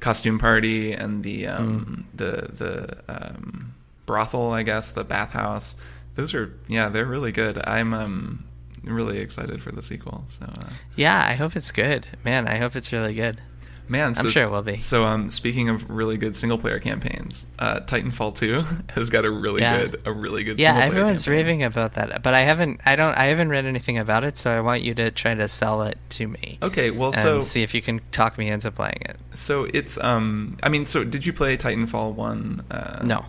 costume 0.01 0.39
party 0.39 0.93
and 0.93 1.25
the 1.25 1.47
um, 1.49 2.07
mm. 2.13 2.17
the 2.17 2.53
the 2.53 2.99
um, 3.09 3.75
brothel, 4.07 4.53
I 4.53 4.63
guess, 4.63 4.91
the 4.91 5.05
bathhouse. 5.05 5.75
Those 6.15 6.33
are 6.33 6.55
yeah, 6.69 6.89
they're 6.89 7.05
really 7.05 7.33
good. 7.33 7.61
I'm 7.67 7.93
um 7.93 8.46
really 8.87 9.19
excited 9.19 9.63
for 9.63 9.73
the 9.73 9.83
sequel. 9.83 10.25
So 10.29 10.47
uh, 10.47 10.71
yeah, 10.97 11.25
I 11.27 11.35
hope 11.35 11.57
it's 11.57 11.73
good. 11.73 12.07
Man, 12.25 12.49
I 12.49 12.57
hope 12.57 12.77
it's 12.77 12.93
really 12.93 13.15
good. 13.15 13.41
Man, 13.89 14.15
so, 14.15 14.23
I'm 14.23 14.31
sure 14.31 14.43
it 14.43 14.51
will 14.51 14.63
be. 14.63 14.81
So, 14.81 15.05
um, 15.05 15.31
speaking 15.31 15.69
of 15.69 15.89
really 15.89 16.17
good 16.17 16.37
single 16.37 16.59
player 16.59 16.81
campaigns, 16.81 17.47
uh, 17.59 17.81
Titanfall 17.81 18.35
2 18.35 18.65
has 18.95 19.11
got 19.11 19.25
a 19.25 19.31
really 19.31 19.61
yeah. 19.61 19.79
good, 19.79 20.03
a 20.05 20.13
really 20.13 20.43
good. 20.43 20.59
Yeah, 20.59 20.77
everyone's 20.77 21.25
campaign. 21.25 21.47
raving 21.47 21.63
about 21.63 21.95
that, 21.95 22.23
but 22.23 22.35
I 22.35 22.41
haven't, 22.41 22.81
I 22.85 22.97
don't, 22.97 23.17
I 23.17 23.27
haven't 23.27 23.49
read 23.49 23.65
anything 23.65 23.99
about 23.99 24.25
it, 24.25 24.39
so 24.39 24.51
I 24.51 24.61
want 24.61 24.83
you 24.83 24.95
to 24.95 25.11
try 25.13 25.35
to 25.35 25.47
sell 25.47 25.83
it 25.83 25.99
to 26.11 26.27
me. 26.27 26.59
Okay, 26.63 26.91
well, 26.91 27.13
so 27.13 27.41
see 27.43 27.63
if 27.63 27.75
you 27.75 27.83
can 27.83 28.01
talk 28.11 28.39
me 28.39 28.49
into 28.49 28.73
playing 28.73 29.03
it. 29.03 29.19
So 29.35 29.69
it's, 29.73 29.99
um, 29.99 30.59
I 30.65 30.69
mean, 30.69 30.85
so 30.85 31.05
did 31.05 31.25
you 31.25 31.33
play 31.33 31.57
Titanfall 31.57 32.15
1? 32.15 32.65
Uh, 32.69 33.03
no. 33.05 33.25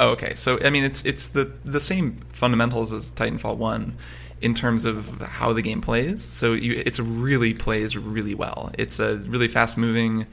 Oh, 0.00 0.10
okay. 0.10 0.34
So 0.34 0.62
I 0.64 0.70
mean, 0.70 0.84
it's 0.84 1.04
it's 1.04 1.28
the 1.28 1.50
the 1.64 1.80
same 1.80 2.16
fundamentals 2.30 2.92
as 2.92 3.10
Titanfall 3.10 3.56
1 3.56 3.96
in 4.40 4.54
terms 4.54 4.84
of 4.84 5.20
how 5.20 5.52
the 5.52 5.62
game 5.62 5.80
plays. 5.80 6.22
So 6.22 6.52
you, 6.52 6.82
it's 6.84 6.98
really 7.00 7.54
plays 7.54 7.96
really 7.96 8.34
well. 8.34 8.70
It's 8.78 8.98
a 8.98 9.16
really 9.16 9.48
fast 9.48 9.76
moving 9.76 10.26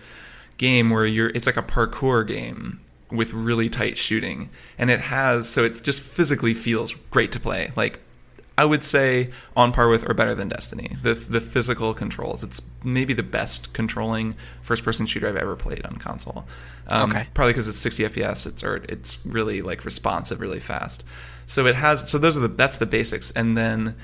game 0.57 0.89
where 0.89 1.05
you're. 1.05 1.29
It's 1.29 1.45
like 1.45 1.57
a 1.57 1.63
parkour 1.63 2.27
game 2.27 2.81
with 3.11 3.33
really 3.33 3.69
tight 3.69 3.97
shooting, 3.97 4.49
and 4.77 4.89
it 4.89 4.99
has 4.99 5.49
so 5.49 5.63
it 5.63 5.83
just 5.83 6.01
physically 6.01 6.53
feels 6.53 6.93
great 7.09 7.31
to 7.33 7.39
play. 7.39 7.71
Like 7.75 7.99
I 8.57 8.65
would 8.65 8.83
say 8.83 9.31
on 9.55 9.71
par 9.71 9.89
with 9.89 10.07
or 10.07 10.13
better 10.13 10.35
than 10.35 10.49
Destiny. 10.49 10.95
The 11.01 11.13
the 11.13 11.41
physical 11.41 11.93
controls. 11.93 12.43
It's 12.43 12.61
maybe 12.83 13.13
the 13.13 13.23
best 13.23 13.73
controlling 13.73 14.35
first 14.61 14.83
person 14.83 15.05
shooter 15.05 15.27
I've 15.27 15.37
ever 15.37 15.55
played 15.55 15.85
on 15.85 15.95
console. 15.95 16.45
Um, 16.87 17.11
okay. 17.11 17.27
Probably 17.33 17.53
because 17.53 17.67
it's 17.67 17.79
60 17.79 18.03
FPS. 18.03 18.45
It's 18.45 18.63
or 18.63 18.77
it's 18.87 19.17
really 19.25 19.61
like 19.61 19.85
responsive, 19.85 20.41
really 20.41 20.59
fast. 20.59 21.03
So 21.51 21.65
it 21.65 21.75
has 21.75 22.09
so 22.09 22.17
those 22.17 22.37
are 22.37 22.39
the 22.39 22.47
that's 22.47 22.77
the 22.77 22.85
basics, 22.85 23.29
and 23.31 23.57
then 23.57 23.97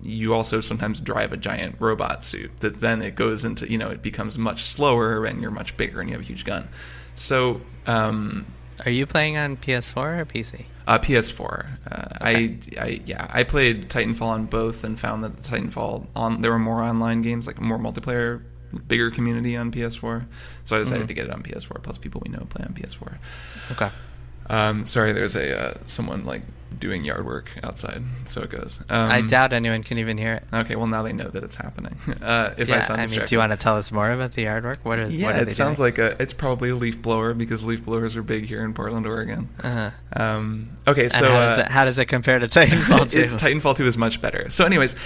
you 0.00 0.32
also 0.32 0.60
sometimes 0.60 1.00
drive 1.00 1.32
a 1.32 1.36
giant 1.36 1.74
robot 1.80 2.24
suit 2.24 2.52
that 2.60 2.80
then 2.80 3.02
it 3.02 3.16
goes 3.16 3.44
into 3.44 3.68
you 3.68 3.76
know 3.76 3.90
it 3.90 4.00
becomes 4.00 4.38
much 4.38 4.62
slower 4.62 5.24
and 5.24 5.42
you're 5.42 5.50
much 5.50 5.76
bigger 5.76 5.98
and 5.98 6.08
you 6.08 6.14
have 6.14 6.22
a 6.22 6.24
huge 6.24 6.44
gun. 6.44 6.68
So 7.16 7.60
um, 7.88 8.46
are 8.84 8.92
you 8.92 9.06
playing 9.06 9.36
on 9.36 9.56
PS4 9.56 10.20
or 10.20 10.24
PC? 10.24 10.66
Uh, 10.86 11.00
PS4. 11.00 11.66
Uh, 11.90 12.06
okay. 12.22 12.58
I, 12.78 12.80
I 12.80 13.00
yeah 13.04 13.26
I 13.28 13.42
played 13.42 13.90
Titanfall 13.90 14.28
on 14.28 14.46
both 14.46 14.84
and 14.84 14.96
found 14.96 15.24
that 15.24 15.36
the 15.36 15.42
Titanfall 15.42 16.06
on 16.14 16.42
there 16.42 16.52
were 16.52 16.60
more 16.60 16.80
online 16.80 17.22
games 17.22 17.48
like 17.48 17.60
more 17.60 17.76
multiplayer 17.76 18.40
bigger 18.86 19.10
community 19.10 19.56
on 19.56 19.72
PS4. 19.72 20.26
So 20.62 20.76
I 20.76 20.78
decided 20.78 21.00
mm-hmm. 21.00 21.08
to 21.08 21.14
get 21.14 21.24
it 21.24 21.32
on 21.32 21.42
PS4. 21.42 21.82
Plus, 21.82 21.98
people 21.98 22.22
we 22.24 22.30
know 22.30 22.46
play 22.48 22.64
on 22.64 22.72
PS4. 22.72 23.18
Okay. 23.72 23.90
Um, 24.46 24.84
sorry, 24.84 25.12
there's 25.12 25.34
a 25.34 25.58
uh, 25.58 25.74
someone 25.86 26.24
like 26.24 26.42
doing 26.78 27.04
yard 27.04 27.24
work 27.24 27.50
outside, 27.62 28.02
so 28.26 28.42
it 28.42 28.50
goes. 28.50 28.80
Um, 28.88 29.10
I 29.10 29.20
doubt 29.20 29.52
anyone 29.52 29.82
can 29.82 29.98
even 29.98 30.18
hear 30.18 30.34
it. 30.34 30.44
Okay, 30.52 30.76
well 30.76 30.86
now 30.86 31.02
they 31.02 31.12
know 31.12 31.28
that 31.28 31.42
it's 31.42 31.56
happening. 31.56 31.96
Uh, 32.24 32.54
if 32.56 32.68
yeah, 32.68 32.76
I 32.76 32.80
sound 32.80 33.00
I 33.00 33.06
mean, 33.06 33.20
do 33.26 33.34
you 33.34 33.38
want 33.38 33.52
to 33.52 33.58
tell 33.58 33.76
us 33.76 33.92
more 33.92 34.10
about 34.10 34.32
the 34.32 34.42
yard 34.42 34.64
work? 34.64 34.78
What 34.82 34.98
are 34.98 35.08
yeah? 35.08 35.26
What 35.26 35.36
are 35.36 35.48
it 35.48 35.54
sounds 35.54 35.78
doing? 35.78 35.86
like 35.88 35.98
a. 35.98 36.22
It's 36.22 36.32
probably 36.32 36.70
a 36.70 36.74
leaf 36.74 37.02
blower 37.02 37.34
because 37.34 37.62
leaf 37.62 37.84
blowers 37.84 38.16
are 38.16 38.22
big 38.22 38.46
here 38.46 38.64
in 38.64 38.72
Portland, 38.72 39.06
Oregon. 39.06 39.48
Uh-huh. 39.62 39.90
Um, 40.16 40.70
okay, 40.86 41.08
so 41.08 41.16
how 41.16 41.22
does, 41.22 41.58
uh, 41.58 41.62
it, 41.62 41.68
how, 41.70 41.84
does 41.84 41.98
it, 41.98 42.06
compare 42.06 42.38
to 42.38 42.46
Titanfall 42.48 43.10
2? 43.10 43.24
Titanfall 43.26 43.76
2 43.76 43.84
is 43.84 43.98
much 43.98 44.22
better. 44.22 44.48
So, 44.48 44.64
anyways, 44.64 44.96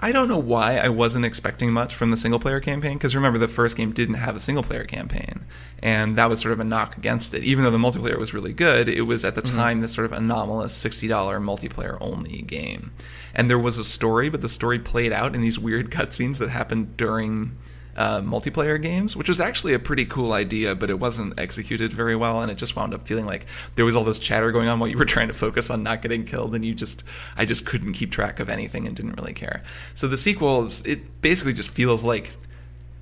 I 0.00 0.12
don't 0.12 0.28
know 0.28 0.38
why 0.38 0.78
I 0.78 0.88
wasn't 0.88 1.24
expecting 1.24 1.72
much 1.72 1.94
from 1.94 2.10
the 2.10 2.16
single 2.16 2.38
player 2.38 2.60
campaign 2.60 2.94
because 2.94 3.16
remember 3.16 3.38
the 3.38 3.48
first 3.48 3.76
game 3.76 3.92
didn't 3.92 4.14
have 4.14 4.36
a 4.36 4.40
single 4.40 4.62
player 4.62 4.84
campaign 4.84 5.44
and 5.82 6.16
that 6.16 6.28
was 6.28 6.40
sort 6.40 6.52
of 6.52 6.60
a 6.60 6.64
knock 6.64 6.96
against 6.96 7.34
it. 7.34 7.44
Even 7.44 7.64
though 7.64 7.70
the 7.70 7.78
multiplayer 7.78 8.18
was 8.18 8.34
really 8.34 8.52
good, 8.52 8.88
it 8.88 9.02
was 9.02 9.24
at 9.24 9.34
the 9.34 9.42
mm-hmm. 9.42 9.56
time 9.56 9.80
this 9.80 9.94
sort 9.94 10.04
of 10.04 10.12
anomalous 10.12 10.72
$60 10.82 11.08
multiplayer 11.40 11.96
only 12.00 12.42
game. 12.42 12.92
And 13.34 13.48
there 13.48 13.58
was 13.58 13.78
a 13.78 13.84
story, 13.84 14.28
but 14.28 14.42
the 14.42 14.48
story 14.48 14.78
played 14.78 15.12
out 15.12 15.34
in 15.34 15.40
these 15.40 15.58
weird 15.58 15.90
cutscenes 15.92 16.38
that 16.38 16.50
happened 16.50 16.96
during 16.96 17.56
uh, 17.98 18.20
multiplayer 18.20 18.80
games, 18.80 19.16
which 19.16 19.28
was 19.28 19.40
actually 19.40 19.74
a 19.74 19.78
pretty 19.78 20.04
cool 20.04 20.32
idea, 20.32 20.76
but 20.76 20.88
it 20.88 21.00
wasn't 21.00 21.36
executed 21.36 21.92
very 21.92 22.14
well, 22.14 22.40
and 22.40 22.50
it 22.50 22.54
just 22.54 22.76
wound 22.76 22.94
up 22.94 23.08
feeling 23.08 23.26
like 23.26 23.44
there 23.74 23.84
was 23.84 23.96
all 23.96 24.04
this 24.04 24.20
chatter 24.20 24.52
going 24.52 24.68
on 24.68 24.78
while 24.78 24.88
you 24.88 24.96
were 24.96 25.04
trying 25.16 25.26
to 25.26 25.34
focus 25.34 25.68
on 25.68 25.82
not 25.82 26.00
getting 26.00 26.24
killed, 26.24 26.54
and 26.54 26.64
you 26.64 26.76
just, 26.76 27.02
I 27.36 27.44
just 27.44 27.66
couldn't 27.66 27.94
keep 27.94 28.12
track 28.12 28.38
of 28.38 28.48
anything 28.48 28.86
and 28.86 28.94
didn't 28.94 29.14
really 29.14 29.34
care. 29.34 29.64
So 29.94 30.06
the 30.06 30.16
sequel 30.16 30.64
is, 30.64 30.86
it 30.86 31.20
basically 31.22 31.54
just 31.54 31.70
feels 31.70 32.04
like 32.04 32.30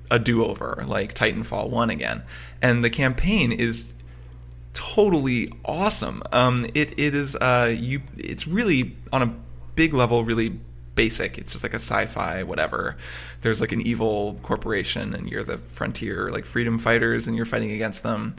a 0.09 0.17
do-over, 0.17 0.83
like 0.87 1.13
Titanfall 1.13 1.69
One 1.69 1.91
again, 1.91 2.23
and 2.59 2.83
the 2.83 2.89
campaign 2.89 3.51
is 3.51 3.93
totally 4.73 5.53
awesome. 5.63 6.23
Um, 6.31 6.65
it 6.73 6.97
it 6.97 7.13
is 7.13 7.35
uh 7.35 7.75
you, 7.77 8.01
it's 8.15 8.47
really 8.47 8.95
on 9.13 9.21
a 9.21 9.33
big 9.75 9.93
level, 9.93 10.23
really 10.23 10.59
basic. 10.97 11.37
It's 11.37 11.53
just 11.53 11.63
like 11.63 11.73
a 11.73 11.79
sci-fi 11.79 12.43
whatever. 12.43 12.97
There's 13.41 13.61
like 13.61 13.71
an 13.71 13.81
evil 13.81 14.37
corporation 14.43 15.13
and 15.13 15.29
you're 15.29 15.45
the 15.45 15.59
frontier 15.59 16.29
like 16.29 16.45
freedom 16.45 16.77
fighters 16.79 17.27
and 17.27 17.37
you're 17.37 17.45
fighting 17.45 17.71
against 17.71 18.03
them. 18.03 18.35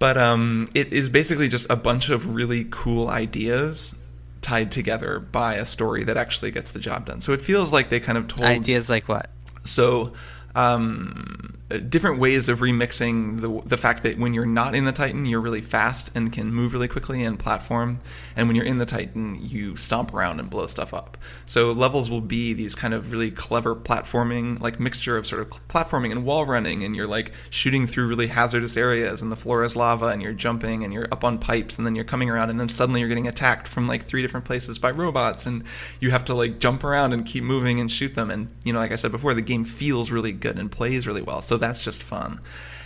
But 0.00 0.18
um 0.18 0.68
it 0.74 0.92
is 0.92 1.08
basically 1.08 1.48
just 1.48 1.70
a 1.70 1.76
bunch 1.76 2.08
of 2.08 2.34
really 2.34 2.66
cool 2.70 3.08
ideas 3.08 3.94
tied 4.42 4.72
together 4.72 5.20
by 5.20 5.54
a 5.54 5.64
story 5.64 6.02
that 6.04 6.16
actually 6.16 6.50
gets 6.50 6.72
the 6.72 6.80
job 6.80 7.06
done. 7.06 7.20
So 7.20 7.32
it 7.32 7.40
feels 7.40 7.72
like 7.72 7.90
they 7.90 8.00
kind 8.00 8.18
of 8.18 8.26
told 8.26 8.42
ideas 8.42 8.90
like 8.90 9.08
what? 9.08 9.30
So 9.62 10.14
um 10.54 11.56
different 11.88 12.18
ways 12.18 12.48
of 12.48 12.58
remixing 12.58 13.40
the 13.40 13.68
the 13.68 13.76
fact 13.76 14.02
that 14.02 14.18
when 14.18 14.34
you're 14.34 14.44
not 14.44 14.74
in 14.74 14.84
the 14.86 14.92
Titan, 14.92 15.24
you're 15.24 15.40
really 15.40 15.60
fast 15.60 16.10
and 16.16 16.32
can 16.32 16.52
move 16.52 16.72
really 16.72 16.88
quickly 16.88 17.22
and 17.22 17.38
platform, 17.38 18.00
and 18.34 18.48
when 18.48 18.56
you're 18.56 18.64
in 18.64 18.78
the 18.78 18.86
Titan, 18.86 19.38
you 19.40 19.76
stomp 19.76 20.12
around 20.12 20.40
and 20.40 20.50
blow 20.50 20.66
stuff 20.66 20.92
up. 20.92 21.16
So 21.46 21.70
levels 21.70 22.10
will 22.10 22.20
be 22.20 22.52
these 22.52 22.74
kind 22.74 22.92
of 22.92 23.12
really 23.12 23.30
clever 23.30 23.76
platforming, 23.76 24.60
like 24.60 24.80
mixture 24.80 25.16
of 25.16 25.28
sort 25.28 25.42
of 25.42 25.50
platforming 25.68 26.10
and 26.10 26.24
wall 26.24 26.44
running, 26.44 26.82
and 26.82 26.96
you're 26.96 27.06
like 27.06 27.32
shooting 27.50 27.86
through 27.86 28.08
really 28.08 28.26
hazardous 28.26 28.76
areas, 28.76 29.22
and 29.22 29.30
the 29.30 29.36
floor 29.36 29.62
is 29.62 29.76
lava, 29.76 30.06
and 30.06 30.22
you're 30.22 30.32
jumping, 30.32 30.82
and 30.82 30.92
you're 30.92 31.08
up 31.12 31.22
on 31.22 31.38
pipes, 31.38 31.78
and 31.78 31.86
then 31.86 31.94
you're 31.94 32.04
coming 32.04 32.30
around, 32.30 32.50
and 32.50 32.58
then 32.58 32.68
suddenly 32.68 32.98
you're 32.98 33.08
getting 33.08 33.28
attacked 33.28 33.68
from 33.68 33.86
like 33.86 34.02
three 34.02 34.22
different 34.22 34.44
places 34.44 34.76
by 34.76 34.90
robots, 34.90 35.46
and 35.46 35.62
you 36.00 36.10
have 36.10 36.24
to 36.24 36.34
like 36.34 36.58
jump 36.58 36.82
around 36.82 37.12
and 37.12 37.26
keep 37.26 37.44
moving 37.44 37.78
and 37.78 37.92
shoot 37.92 38.14
them, 38.14 38.28
and 38.28 38.48
you 38.64 38.72
know, 38.72 38.80
like 38.80 38.90
I 38.90 38.96
said 38.96 39.12
before, 39.12 39.34
the 39.34 39.40
game 39.40 39.64
feels 39.64 40.10
really 40.10 40.32
good 40.40 40.58
and 40.58 40.70
plays 40.70 41.06
really 41.06 41.22
well. 41.22 41.42
So 41.42 41.56
that's 41.56 41.84
just 41.84 42.02
fun. 42.02 42.40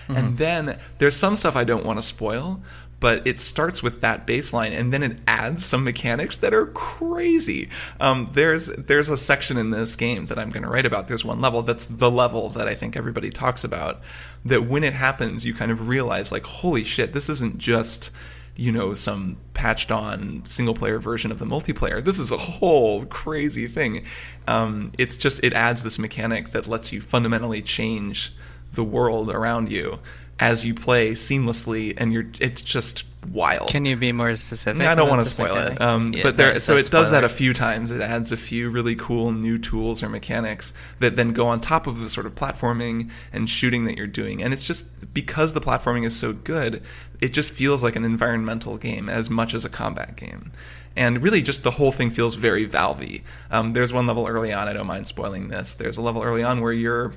Mm-hmm. 0.04 0.16
And 0.16 0.38
then 0.38 0.78
there's 0.98 1.16
some 1.16 1.36
stuff 1.36 1.56
I 1.56 1.64
don't 1.64 1.84
want 1.84 1.98
to 1.98 2.02
spoil, 2.02 2.60
but 3.00 3.26
it 3.26 3.40
starts 3.40 3.82
with 3.82 4.00
that 4.00 4.26
baseline 4.26 4.72
and 4.72 4.92
then 4.92 5.02
it 5.02 5.18
adds 5.26 5.64
some 5.64 5.84
mechanics 5.84 6.36
that 6.36 6.54
are 6.54 6.66
crazy. 6.66 7.68
Um, 8.00 8.30
there's 8.32 8.66
there's 8.66 9.08
a 9.08 9.16
section 9.16 9.56
in 9.56 9.70
this 9.70 9.96
game 9.96 10.26
that 10.26 10.38
I'm 10.38 10.50
going 10.50 10.62
to 10.62 10.68
write 10.68 10.86
about. 10.86 11.08
There's 11.08 11.24
one 11.24 11.40
level 11.40 11.62
that's 11.62 11.84
the 11.84 12.10
level 12.10 12.48
that 12.50 12.68
I 12.68 12.74
think 12.74 12.96
everybody 12.96 13.30
talks 13.30 13.64
about. 13.64 14.00
That 14.44 14.66
when 14.66 14.84
it 14.84 14.94
happens, 14.94 15.44
you 15.44 15.54
kind 15.54 15.70
of 15.70 15.88
realize 15.88 16.32
like, 16.32 16.44
holy 16.44 16.84
shit, 16.84 17.12
this 17.12 17.28
isn't 17.28 17.58
just 17.58 18.10
you 18.56 18.70
know 18.70 18.94
some 18.94 19.36
patched 19.52 19.90
on 19.90 20.44
single 20.44 20.74
player 20.74 20.98
version 20.98 21.30
of 21.30 21.38
the 21.38 21.44
multiplayer. 21.44 22.04
This 22.04 22.18
is 22.18 22.30
a 22.30 22.36
whole 22.36 23.04
crazy 23.06 23.66
thing. 23.66 24.04
Um, 24.46 24.92
it's 24.98 25.16
just 25.16 25.42
it 25.42 25.52
adds 25.52 25.82
this 25.82 25.98
mechanic 25.98 26.50
that 26.52 26.66
lets 26.66 26.92
you 26.92 27.00
fundamentally 27.00 27.62
change 27.62 28.34
the 28.74 28.84
world 28.84 29.30
around 29.30 29.70
you 29.70 29.98
as 30.40 30.64
you 30.64 30.74
play 30.74 31.12
seamlessly, 31.12 31.94
and 31.96 32.12
you're 32.12 32.26
it's 32.40 32.60
just 32.60 33.04
wild. 33.30 33.68
Can 33.68 33.84
you 33.84 33.96
be 33.96 34.12
more 34.12 34.34
specific? 34.34 34.82
I 34.82 34.94
don't 34.94 35.08
want 35.08 35.24
to 35.24 35.30
spoil 35.30 35.56
it, 35.56 35.80
um, 35.80 36.12
Yeah, 36.12 36.22
but 36.24 36.36
there. 36.36 36.60
So 36.60 36.76
it 36.76 36.90
does 36.90 37.10
that 37.10 37.24
a 37.24 37.28
few 37.28 37.52
times. 37.52 37.90
It 37.90 38.00
adds 38.00 38.32
a 38.32 38.36
few 38.36 38.70
really 38.70 38.96
cool 38.96 39.32
new 39.32 39.58
tools 39.58 40.02
or 40.02 40.08
mechanics 40.08 40.72
that 40.98 41.16
then 41.16 41.32
go 41.32 41.46
on 41.46 41.60
top 41.60 41.86
of 41.86 42.00
the 42.00 42.10
sort 42.10 42.26
of 42.26 42.34
platforming 42.34 43.10
and 43.32 43.48
shooting 43.48 43.84
that 43.84 43.96
you're 43.96 44.06
doing. 44.06 44.42
And 44.42 44.52
it's 44.52 44.66
just 44.66 45.14
because 45.14 45.52
the 45.52 45.60
platforming 45.60 46.04
is 46.04 46.16
so 46.16 46.32
good, 46.32 46.82
it 47.20 47.32
just 47.32 47.52
feels 47.52 47.82
like 47.82 47.96
an 47.96 48.04
environmental 48.04 48.76
game 48.76 49.08
as 49.08 49.30
much 49.30 49.54
as 49.54 49.64
a 49.64 49.68
combat 49.68 50.16
game. 50.16 50.52
And 50.96 51.22
really, 51.22 51.42
just 51.42 51.64
the 51.64 51.72
whole 51.72 51.90
thing 51.92 52.10
feels 52.10 52.36
very 52.36 52.68
Valvey. 52.68 53.22
Um, 53.50 53.72
there's 53.72 53.92
one 53.92 54.06
level 54.06 54.26
early 54.26 54.52
on. 54.52 54.68
I 54.68 54.72
don't 54.72 54.86
mind 54.86 55.08
spoiling 55.08 55.48
this. 55.48 55.74
There's 55.74 55.96
a 55.96 56.02
level 56.02 56.22
early 56.22 56.42
on 56.42 56.60
where 56.60 56.72
you're 56.72 57.14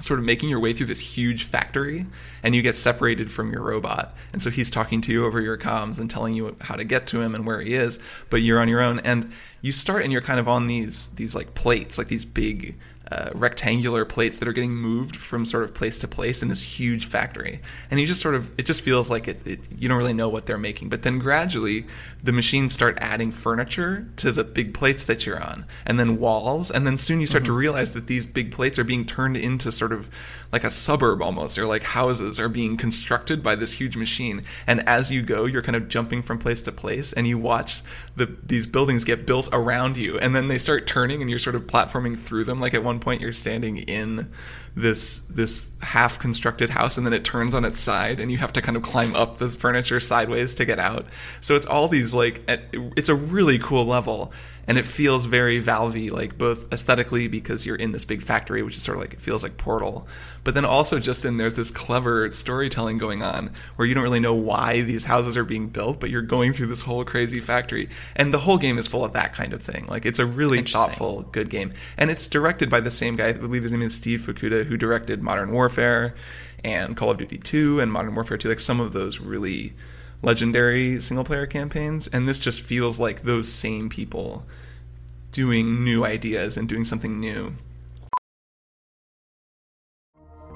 sort 0.00 0.18
of 0.18 0.24
making 0.24 0.48
your 0.48 0.60
way 0.60 0.72
through 0.72 0.86
this 0.86 1.00
huge 1.00 1.44
factory 1.44 2.06
and 2.42 2.54
you 2.54 2.62
get 2.62 2.76
separated 2.76 3.30
from 3.30 3.52
your 3.52 3.62
robot. 3.62 4.14
And 4.32 4.42
so 4.42 4.50
he's 4.50 4.70
talking 4.70 5.00
to 5.02 5.12
you 5.12 5.24
over 5.24 5.40
your 5.40 5.56
comms 5.56 5.98
and 5.98 6.10
telling 6.10 6.34
you 6.34 6.54
how 6.60 6.76
to 6.76 6.84
get 6.84 7.06
to 7.08 7.20
him 7.22 7.34
and 7.34 7.46
where 7.46 7.60
he 7.60 7.74
is 7.74 7.98
but 8.28 8.42
you're 8.42 8.60
on 8.60 8.68
your 8.68 8.80
own. 8.80 9.00
And 9.00 9.32
you 9.62 9.72
start 9.72 10.02
and 10.02 10.12
you're 10.12 10.22
kind 10.22 10.38
of 10.38 10.48
on 10.48 10.66
these 10.66 11.08
these 11.08 11.34
like 11.34 11.54
plates 11.54 11.98
like 11.98 12.08
these 12.08 12.24
big 12.24 12.76
uh, 13.10 13.30
rectangular 13.34 14.04
plates 14.04 14.38
that 14.38 14.48
are 14.48 14.52
getting 14.52 14.74
moved 14.74 15.14
from 15.14 15.46
sort 15.46 15.62
of 15.62 15.72
place 15.72 15.96
to 15.96 16.08
place 16.08 16.42
in 16.42 16.48
this 16.48 16.62
huge 16.62 17.06
factory. 17.06 17.60
And 17.88 18.00
you 18.00 18.06
just 18.06 18.20
sort 18.20 18.34
of 18.34 18.50
it 18.58 18.66
just 18.66 18.82
feels 18.82 19.08
like 19.08 19.28
it, 19.28 19.46
it 19.46 19.60
you 19.78 19.88
don't 19.88 19.98
really 19.98 20.12
know 20.12 20.28
what 20.28 20.46
they're 20.46 20.58
making. 20.58 20.88
But 20.88 21.02
then 21.02 21.20
gradually 21.20 21.86
the 22.22 22.32
machines 22.32 22.74
start 22.74 22.98
adding 23.00 23.30
furniture 23.30 24.08
to 24.16 24.32
the 24.32 24.42
big 24.42 24.74
plates 24.74 25.04
that 25.04 25.24
you're 25.24 25.40
on 25.40 25.66
and 25.84 26.00
then 26.00 26.18
walls. 26.18 26.68
And 26.68 26.84
then 26.84 26.98
soon 26.98 27.20
you 27.20 27.26
start 27.26 27.44
to 27.44 27.52
realize 27.52 27.92
that 27.92 28.08
these 28.08 28.26
big 28.26 28.50
plates 28.50 28.76
are 28.76 28.84
being 28.84 29.04
turned 29.04 29.36
into 29.36 29.70
sort 29.70 29.92
of 29.92 30.10
like 30.50 30.64
a 30.64 30.70
suburb 30.70 31.22
almost. 31.22 31.58
Or 31.58 31.66
like 31.66 31.84
houses 31.84 32.40
are 32.40 32.48
being 32.48 32.76
constructed 32.76 33.40
by 33.40 33.54
this 33.54 33.74
huge 33.74 33.96
machine. 33.96 34.42
And 34.66 34.80
as 34.88 35.12
you 35.12 35.22
go 35.22 35.44
you're 35.44 35.62
kind 35.62 35.76
of 35.76 35.86
jumping 35.86 36.22
from 36.22 36.40
place 36.40 36.60
to 36.62 36.72
place 36.72 37.12
and 37.12 37.28
you 37.28 37.38
watch 37.38 37.82
the 38.16 38.36
these 38.44 38.66
buildings 38.66 39.04
get 39.04 39.26
built 39.26 39.48
around 39.52 39.96
you. 39.96 40.18
And 40.18 40.34
then 40.34 40.48
they 40.48 40.58
start 40.58 40.88
turning 40.88 41.20
and 41.20 41.30
you're 41.30 41.38
sort 41.38 41.54
of 41.54 41.68
platforming 41.68 42.18
through 42.18 42.44
them 42.44 42.58
like 42.58 42.74
at 42.74 42.82
one 42.82 42.95
point 43.00 43.20
you're 43.20 43.32
standing 43.32 43.78
in 43.78 44.30
this 44.76 45.20
this 45.30 45.70
half 45.80 46.18
constructed 46.18 46.68
house 46.68 46.98
and 46.98 47.06
then 47.06 47.14
it 47.14 47.24
turns 47.24 47.54
on 47.54 47.64
its 47.64 47.80
side 47.80 48.20
and 48.20 48.30
you 48.30 48.36
have 48.36 48.52
to 48.52 48.60
kind 48.60 48.76
of 48.76 48.82
climb 48.82 49.16
up 49.16 49.38
the 49.38 49.48
furniture 49.48 49.98
sideways 49.98 50.54
to 50.54 50.64
get 50.64 50.78
out. 50.78 51.06
So 51.40 51.54
it's 51.54 51.66
all 51.66 51.88
these 51.88 52.12
like 52.12 52.42
it's 52.72 53.08
a 53.08 53.14
really 53.14 53.58
cool 53.58 53.86
level 53.86 54.32
and 54.68 54.78
it 54.78 54.86
feels 54.86 55.26
very 55.26 55.62
valvey 55.62 56.10
like 56.10 56.36
both 56.36 56.72
aesthetically 56.72 57.28
because 57.28 57.64
you're 57.64 57.76
in 57.76 57.92
this 57.92 58.04
big 58.04 58.22
factory 58.22 58.62
which 58.62 58.76
is 58.76 58.82
sort 58.82 58.96
of 58.96 59.02
like 59.02 59.14
it 59.14 59.20
feels 59.20 59.42
like 59.42 59.56
portal. 59.56 60.06
But 60.44 60.54
then 60.54 60.64
also 60.64 60.98
just 60.98 61.24
in 61.24 61.36
there's 61.36 61.54
this 61.54 61.70
clever 61.70 62.30
storytelling 62.30 62.98
going 62.98 63.22
on 63.22 63.52
where 63.76 63.86
you 63.86 63.94
don't 63.94 64.02
really 64.02 64.20
know 64.20 64.34
why 64.34 64.82
these 64.82 65.04
houses 65.04 65.36
are 65.36 65.44
being 65.44 65.68
built 65.68 66.00
but 66.00 66.10
you're 66.10 66.22
going 66.22 66.52
through 66.52 66.66
this 66.66 66.82
whole 66.82 67.04
crazy 67.04 67.40
factory. 67.40 67.88
And 68.14 68.32
the 68.32 68.38
whole 68.38 68.58
game 68.58 68.78
is 68.78 68.86
full 68.86 69.04
of 69.04 69.12
that 69.12 69.34
kind 69.34 69.52
of 69.52 69.62
thing. 69.62 69.86
Like 69.86 70.06
it's 70.06 70.18
a 70.18 70.26
really 70.26 70.62
thoughtful 70.62 71.22
good 71.22 71.50
game. 71.50 71.72
And 71.96 72.10
it's 72.10 72.26
directed 72.26 72.70
by 72.70 72.80
the 72.80 72.90
same 72.90 73.16
guy 73.16 73.28
i 73.28 73.32
believe 73.32 73.62
his 73.62 73.72
name 73.72 73.82
is 73.82 73.94
steve 73.94 74.20
fukuda 74.20 74.64
who 74.64 74.76
directed 74.76 75.22
modern 75.22 75.50
warfare 75.52 76.14
and 76.64 76.96
call 76.96 77.10
of 77.10 77.18
duty 77.18 77.38
2 77.38 77.80
and 77.80 77.92
modern 77.92 78.14
warfare 78.14 78.36
2 78.36 78.48
like 78.48 78.60
some 78.60 78.80
of 78.80 78.92
those 78.92 79.20
really 79.20 79.74
legendary 80.26 81.00
single 81.00 81.24
player 81.24 81.46
campaigns 81.46 82.06
and 82.08 82.28
this 82.28 82.38
just 82.38 82.60
feels 82.60 82.98
like 82.98 83.22
those 83.22 83.50
same 83.50 83.88
people 83.88 84.44
doing 85.32 85.82
new 85.84 86.04
ideas 86.04 86.56
and 86.56 86.68
doing 86.68 86.84
something 86.84 87.18
new 87.18 87.54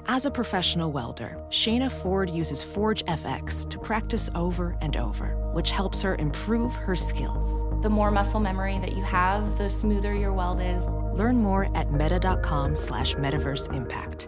As 0.07 0.25
a 0.25 0.31
professional 0.31 0.91
welder, 0.91 1.37
Shayna 1.49 1.89
Ford 1.89 2.29
uses 2.29 2.61
Forge 2.61 3.01
FX 3.05 3.69
to 3.69 3.79
practice 3.79 4.29
over 4.35 4.77
and 4.81 4.97
over, 4.97 5.37
which 5.53 5.71
helps 5.71 6.01
her 6.01 6.15
improve 6.15 6.73
her 6.73 6.95
skills. 6.95 7.63
The 7.81 7.89
more 7.89 8.11
muscle 8.11 8.41
memory 8.41 8.77
that 8.79 8.97
you 8.97 9.03
have, 9.03 9.57
the 9.57 9.69
smoother 9.69 10.13
your 10.13 10.33
weld 10.33 10.59
is. 10.59 10.85
Learn 11.13 11.37
more 11.37 11.69
at 11.77 11.93
meta.com 11.93 12.75
slash 12.75 13.15
metaverse 13.15 13.73
impact. 13.73 14.27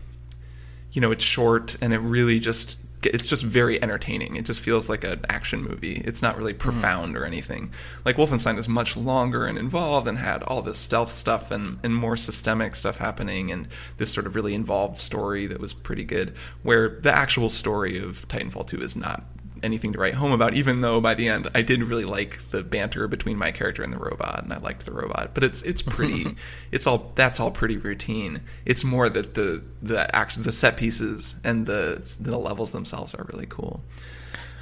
you 0.93 1.01
know, 1.01 1.13
it's 1.13 1.25
short 1.25 1.77
and 1.81 1.93
it 1.93 1.99
really 1.99 2.39
just 2.41 2.79
it's 3.07 3.27
just 3.27 3.45
very 3.45 3.83
entertaining. 3.83 4.37
It 4.37 4.45
just 4.45 4.61
feels 4.61 4.89
like 4.89 5.05
an 5.05 5.25
action 5.29 5.63
movie. 5.63 6.03
It's 6.05 6.23
not 6.23 6.37
really 6.37 6.53
mm-hmm. 6.53 6.61
profound 6.61 7.17
or 7.17 7.25
anything. 7.25 7.73
Like 8.05 8.17
Wolfenstein 8.17 8.59
is 8.59 8.69
much 8.69 8.97
longer 8.97 9.47
and 9.47 9.59
involved 9.59 10.09
and 10.09 10.19
had 10.19 10.43
all 10.43 10.63
this 10.63 10.79
stealth 10.79 11.13
stuff 11.13 11.51
and, 11.51 11.79
and 11.83 11.95
more 11.95 12.17
systemic 12.17 12.75
stuff 12.75 12.99
happening 12.99 13.51
and 13.51 13.69
this 13.99 14.13
sort 14.13 14.27
of 14.27 14.35
really 14.35 14.55
involved 14.55 14.99
story 14.99 15.47
that 15.47 15.61
was 15.61 15.75
pretty 15.75 16.05
good. 16.05 16.35
Where 16.63 16.89
the 16.89 17.13
actual 17.13 17.49
story 17.49 17.99
of 17.99 18.27
Titanfall 18.29 18.67
2 18.67 18.81
is 18.81 18.97
not 18.97 19.25
anything 19.65 19.93
to 19.95 19.99
write 19.99 20.15
home 20.15 20.33
about, 20.33 20.55
even 20.55 20.81
though 20.81 21.01
by 21.01 21.15
the 21.15 21.29
end 21.29 21.51
I 21.55 21.63
did 21.63 21.83
really 21.83 22.05
like 22.05 22.51
the 22.51 22.63
banter 22.63 23.09
between 23.09 23.37
my 23.37 23.51
character 23.51 23.83
and 23.83 23.93
the 23.93 23.99
robot, 23.99 24.43
and 24.45 24.53
I 24.53 24.59
liked 24.59 24.87
the 24.87 24.93
robot. 24.93 25.31
But 25.35 25.43
it's 25.43 25.63
it's 25.63 25.83
pretty, 25.83 26.37
it's 26.71 26.87
all 26.87 27.13
that's 27.15 27.41
all 27.41 27.51
pretty 27.51 27.77
routine. 27.77 28.43
It's 28.65 28.85
more 28.85 29.09
that 29.09 29.35
the 29.35 29.63
the 29.83 30.15
act 30.15 30.43
the 30.43 30.53
set 30.53 30.77
pieces 30.77 31.37
and 31.43 31.67
the 31.67 32.17
the 32.21 32.39
levels 32.39 32.71
themselves 32.71 33.15
are 33.15 33.27
really 33.33 33.47
cool. 33.47 33.83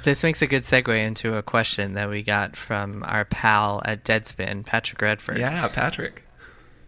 This 0.03 0.23
makes 0.23 0.41
a 0.41 0.47
good 0.47 0.63
segue 0.63 0.97
into 1.05 1.35
a 1.35 1.43
question 1.43 1.93
that 1.93 2.09
we 2.09 2.23
got 2.23 2.57
from 2.57 3.03
our 3.07 3.23
pal 3.23 3.81
at 3.85 4.03
Deadspin, 4.03 4.65
Patrick 4.65 5.01
Redford. 5.01 5.37
Yeah, 5.37 5.67
Patrick. 5.69 6.23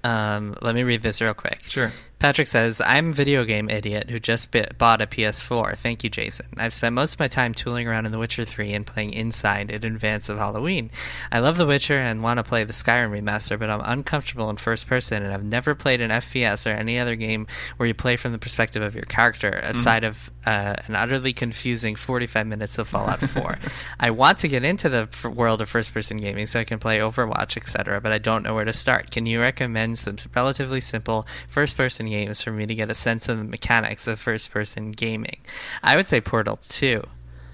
Um, 0.04 0.56
let 0.62 0.76
me 0.76 0.84
read 0.84 1.02
this 1.02 1.22
real 1.22 1.34
quick. 1.34 1.62
Sure. 1.64 1.92
Patrick 2.26 2.48
says, 2.48 2.82
I'm 2.82 3.12
a 3.12 3.14
video 3.14 3.46
game 3.46 3.70
idiot 3.70 4.10
who 4.10 4.18
just 4.18 4.50
bit, 4.50 4.80
bought 4.80 5.00
a 5.00 5.06
PS4. 5.06 5.78
Thank 5.78 6.04
you, 6.04 6.10
Jason. 6.10 6.48
I've 6.58 6.74
spent 6.74 6.96
most 6.96 7.14
of 7.14 7.20
my 7.20 7.28
time 7.28 7.54
tooling 7.54 7.88
around 7.88 8.08
in 8.08 8.12
The 8.12 8.18
Witcher 8.18 8.46
3 8.46 8.74
and 8.74 8.84
playing 8.84 9.14
Inside 9.14 9.70
in 9.70 9.84
advance 9.84 10.28
of 10.28 10.40
Halloween. 10.40 10.90
I 11.32 11.38
love 11.38 11.58
The 11.58 11.68
Witcher 11.68 12.00
and 12.00 12.24
want 12.24 12.40
to 12.40 12.44
play 12.44 12.64
the 12.64 12.74
Skyrim 12.74 13.12
remaster, 13.12 13.60
but 13.60 13.70
I'm 13.70 13.82
uncomfortable 13.84 14.50
in 14.50 14.58
first 14.58 14.88
person 14.88 15.22
and 15.22 15.32
I've 15.32 15.44
never 15.44 15.76
played 15.76 16.02
an 16.02 16.10
FPS 16.10 16.66
or 16.66 16.74
any 16.74 16.98
other 16.98 17.16
game 17.16 17.46
where 17.78 17.86
you 17.86 17.94
play 17.94 18.16
from 18.16 18.32
the 18.32 18.40
perspective 18.40 18.82
of 18.82 18.96
your 18.96 19.06
character 19.06 19.62
outside 19.64 20.04
of 20.04 20.32
uh, 20.48 20.78
an 20.88 20.96
utterly 20.96 21.32
confusing 21.32 21.96
45 21.96 22.48
minutes 22.48 22.80
of 22.80 22.88
Fallout 22.88 23.20
4. 23.20 23.60
I 24.00 24.10
want 24.10 24.40
to 24.40 24.48
get 24.48 24.66
into 24.66 24.90
the 24.90 25.08
f- 25.14 25.26
world 25.26 25.62
of 25.62 25.70
first 25.70 25.94
person 25.94 26.18
gaming 26.18 26.48
so 26.48 26.60
I 26.60 26.64
can 26.64 26.80
play 26.80 26.98
Overwatch, 26.98 27.56
etc., 27.56 28.02
but 28.02 28.12
I 28.12 28.18
don't 28.18 28.42
know 28.42 28.56
where 28.56 28.66
to 28.66 28.74
start. 28.74 29.12
Can 29.12 29.28
you 29.28 29.40
recommend 29.40 30.00
some 30.00 30.16
relatively 30.34 30.82
simple 30.82 31.28
first 31.50 31.78
person 31.78 32.08
games 32.08 32.15
for 32.44 32.52
me 32.52 32.66
to 32.66 32.76
get 32.76 32.90
a 32.90 32.96
sense 32.96 33.30
of 33.30 33.38
the 33.38 33.44
mechanics 33.44 34.08
of 34.08 34.20
first 34.20 34.52
person 34.52 34.92
gaming? 34.92 35.38
I 35.84 35.96
would 35.96 36.08
say 36.08 36.22
Portal 36.22 36.58
2 36.58 37.04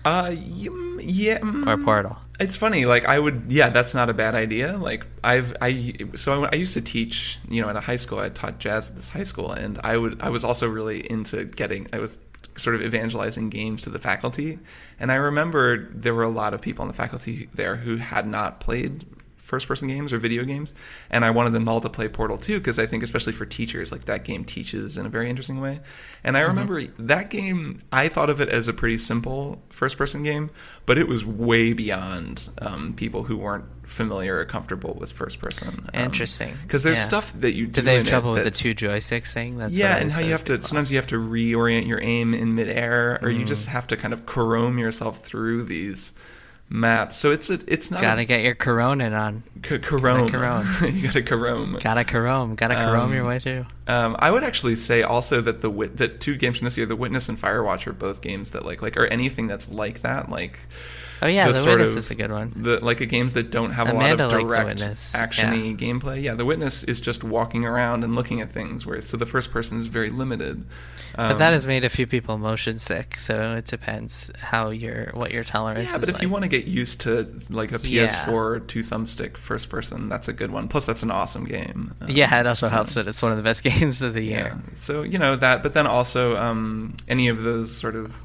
Uh, 0.06 0.36
yeah. 1.00 1.40
mm, 1.40 1.68
or 1.68 1.78
Portal. 1.84 2.18
It's 2.40 2.58
funny, 2.58 2.86
like 2.86 3.06
I 3.06 3.20
would, 3.20 3.46
yeah, 3.50 3.70
that's 3.70 3.94
not 3.94 4.10
a 4.10 4.14
bad 4.14 4.34
idea. 4.34 4.76
Like 4.78 5.06
I've, 5.24 5.54
I, 5.62 5.96
so 6.16 6.44
I, 6.46 6.50
I 6.52 6.56
used 6.56 6.74
to 6.74 6.82
teach, 6.82 7.38
you 7.48 7.62
know, 7.62 7.70
at 7.70 7.76
a 7.76 7.82
high 7.82 7.98
school. 7.98 8.18
I 8.20 8.30
taught 8.30 8.58
jazz 8.58 8.90
at 8.90 8.96
this 8.96 9.10
high 9.10 9.24
school, 9.24 9.52
and 9.52 9.80
I 9.84 9.96
would, 9.98 10.22
I 10.22 10.30
was 10.30 10.44
also 10.44 10.68
really 10.68 11.00
into 11.10 11.46
getting, 11.46 11.88
I 11.94 12.00
was 12.00 12.18
sort 12.58 12.76
of 12.76 12.82
evangelizing 12.82 13.50
games 13.50 13.84
to 13.84 13.90
the 13.92 14.00
faculty, 14.00 14.58
and 15.00 15.12
I 15.12 15.16
remember 15.16 15.88
there 15.94 16.16
were 16.16 16.24
a 16.24 16.30
lot 16.30 16.54
of 16.56 16.62
people 16.62 16.82
on 16.82 16.88
the 16.88 16.94
faculty 16.96 17.48
there 17.54 17.76
who 17.78 17.98
had 17.98 18.26
not 18.28 18.60
played 18.60 19.06
first 19.52 19.68
person 19.68 19.90
games 19.90 20.14
or 20.14 20.18
video 20.18 20.46
games, 20.46 20.74
and 21.10 21.26
I 21.26 21.30
wanted 21.30 21.52
them 21.52 21.68
all 21.68 21.82
to 21.82 21.90
play 21.90 22.08
Portal 22.08 22.38
2 22.38 22.60
because 22.60 22.80
I 22.80 22.86
think 22.86 23.04
especially 23.04 23.34
for 23.34 23.46
teachers, 23.46 23.92
like 23.92 24.06
that 24.06 24.24
game 24.24 24.46
teaches 24.46 24.98
in 24.98 25.06
a 25.06 25.10
very 25.10 25.30
interesting 25.30 25.60
way. 25.60 25.82
And 26.24 26.38
I 26.38 26.40
mm-hmm. 26.40 26.48
remember 26.48 26.82
mm-hmm. 26.82 27.08
that 27.08 27.30
game, 27.30 27.82
I 27.92 28.08
thought 28.08 28.30
of 28.30 28.40
it 28.40 28.48
as 28.48 28.70
a 28.70 28.74
pretty 28.74 28.98
simple 28.98 29.62
first 29.70 29.98
person 29.98 30.24
game, 30.24 30.52
but 30.86 30.98
it 30.98 31.10
was 31.10 31.26
way 31.26 31.74
beyond 31.74 32.48
um, 32.60 32.94
people 32.94 33.24
who 33.24 33.36
weren't 33.36 33.66
familiar 33.84 34.38
or 34.38 34.46
comfortable 34.46 34.94
with 34.98 35.12
first 35.12 35.42
person. 35.42 35.90
Um, 35.94 36.06
Interesting. 36.06 36.58
Because 36.64 36.84
there's 36.84 36.98
yeah. 36.98 37.04
stuff 37.04 37.34
that 37.42 37.52
you 37.52 37.66
do. 37.66 37.74
Do 37.74 37.82
they 37.82 37.96
have 37.96 38.06
trouble 38.06 38.32
with 38.32 38.46
the 38.46 38.52
two 38.52 38.74
joysticks 38.74 39.34
thing? 39.34 39.58
That's 39.58 39.78
yeah, 39.78 39.98
and 39.98 40.10
how 40.10 40.22
you 40.22 40.32
have 40.32 40.46
to 40.46 40.62
sometimes 40.62 40.92
you 40.92 40.98
have 40.98 41.08
to 41.08 41.18
reorient 41.18 41.88
your 41.88 42.02
aim 42.02 42.34
in 42.34 42.56
midair, 42.56 43.20
or 43.22 43.28
mm. 43.28 43.40
you 43.40 43.46
just 43.46 43.68
have 43.68 43.88
to 43.88 43.98
kind 43.98 44.14
of 44.14 44.26
carome 44.26 44.80
yourself 44.80 45.26
through 45.26 45.66
these 45.66 46.14
maps. 46.72 47.18
So 47.18 47.32
it's 47.32 47.50
a 47.50 47.60
it's 47.68 47.92
not 47.92 48.02
gotta 48.02 48.22
a, 48.22 48.26
get 48.26 48.42
your 48.42 48.56
Coronin 48.56 49.18
on. 49.18 49.44
C-. 49.64 49.78
Carome. 49.78 50.96
you 50.96 51.04
gotta 51.04 51.22
Carome. 51.22 51.82
Gotta 51.82 52.04
Carome. 52.04 52.56
Gotta 52.56 52.76
Carome 52.76 53.02
um, 53.02 53.14
your 53.14 53.26
way 53.26 53.40
too. 53.40 53.66
Um, 53.88 54.16
I 54.18 54.32
would 54.32 54.44
actually 54.44 54.76
say 54.76 55.04
also 55.04 55.42
that 55.42 55.62
the 55.62 55.70
wit- 55.70 55.98
that 55.98 56.22
two 56.22 56.36
games 56.36 56.58
from 56.58 56.66
this 56.66 56.78
year, 56.78 56.86
The 56.86 56.96
Witness 56.96 57.30
and 57.30 57.40
Firewatch, 57.40 57.86
are 57.86 57.94
both 57.94 58.22
games 58.22 58.52
that 58.52 58.66
like 58.66 58.82
like 58.82 58.98
or 58.98 59.06
anything 59.08 59.48
that's 59.48 59.70
like 59.70 60.02
that 60.02 60.30
like. 60.30 60.60
Oh 61.24 61.28
yeah, 61.28 61.48
the, 61.48 61.60
the 61.60 61.66
Witness 61.70 61.92
of, 61.92 61.98
is 61.98 62.12
a 62.12 62.16
good 62.16 62.32
one. 62.32 62.54
The 62.56 62.84
like 62.84 63.00
a 63.00 63.06
games 63.06 63.34
that 63.34 63.52
don't 63.52 63.72
have 63.72 63.90
Amanda 63.90 64.26
a 64.26 64.28
lot 64.28 64.34
of 64.34 64.48
direct 64.48 64.80
actiony 64.80 65.80
yeah. 65.80 65.88
gameplay. 65.88 66.24
Yeah, 66.24 66.34
the 66.34 66.46
Witness 66.46 66.84
is 66.84 67.00
just 67.00 67.24
walking 67.24 67.64
around 67.64 68.04
and 68.04 68.16
looking 68.16 68.42
at 68.42 68.52
things. 68.52 68.86
Where 68.88 69.02
so 69.04 69.18
the 69.18 69.28
first 69.28 69.52
person 69.52 69.80
is 69.80 69.88
very 69.88 70.10
limited. 70.10 70.66
Um, 71.16 71.30
but 71.30 71.38
that 71.40 71.50
um, 71.50 71.54
has 71.54 71.68
made 71.68 71.84
a 71.84 71.90
few 71.90 72.08
people 72.08 72.38
motion 72.38 72.80
sick, 72.80 73.18
so 73.18 73.56
it 73.56 73.66
depends 73.66 74.32
how 74.40 74.70
your 74.70 75.12
what 75.14 75.32
your 75.32 75.44
tolerance. 75.44 75.90
Is. 75.90 75.94
Yeah, 75.94 76.00
but 76.00 76.10
if 76.10 76.16
like. 76.16 76.24
you 76.24 76.30
want 76.30 76.44
to 76.44 76.50
get 76.50 76.66
used 76.66 77.02
to 77.02 77.42
like 77.50 77.72
a 77.72 77.80
PS4 77.80 78.60
yeah. 78.60 78.66
two 78.68 78.80
thumbstick 78.80 79.38
first 79.38 79.70
person, 79.70 80.10
that's 80.10 80.28
a 80.28 80.34
good 80.34 80.52
one. 80.52 80.68
Plus, 80.68 80.86
that's 80.86 81.04
an 81.04 81.12
awesome 81.12 81.46
game. 81.46 81.94
Um, 82.02 82.10
yeah, 82.10 82.40
it 82.40 82.48
also 82.48 82.68
so, 82.68 82.72
helps 82.72 82.96
that 82.96 83.08
it's 83.08 83.22
one 83.22 83.32
of 83.32 83.38
the 83.38 83.44
best 83.44 83.62
games 83.64 84.02
of 84.02 84.16
the 84.16 84.24
year. 84.24 84.58
Yeah. 84.58 84.76
So 84.76 85.04
you 85.04 85.20
know 85.20 85.36
that, 85.36 85.62
but 85.62 85.76
then 85.76 85.86
also 85.86 86.36
um, 86.38 86.96
any 87.08 87.28
of 87.28 87.44
those 87.44 87.76
sort 87.76 87.96
of. 87.96 88.16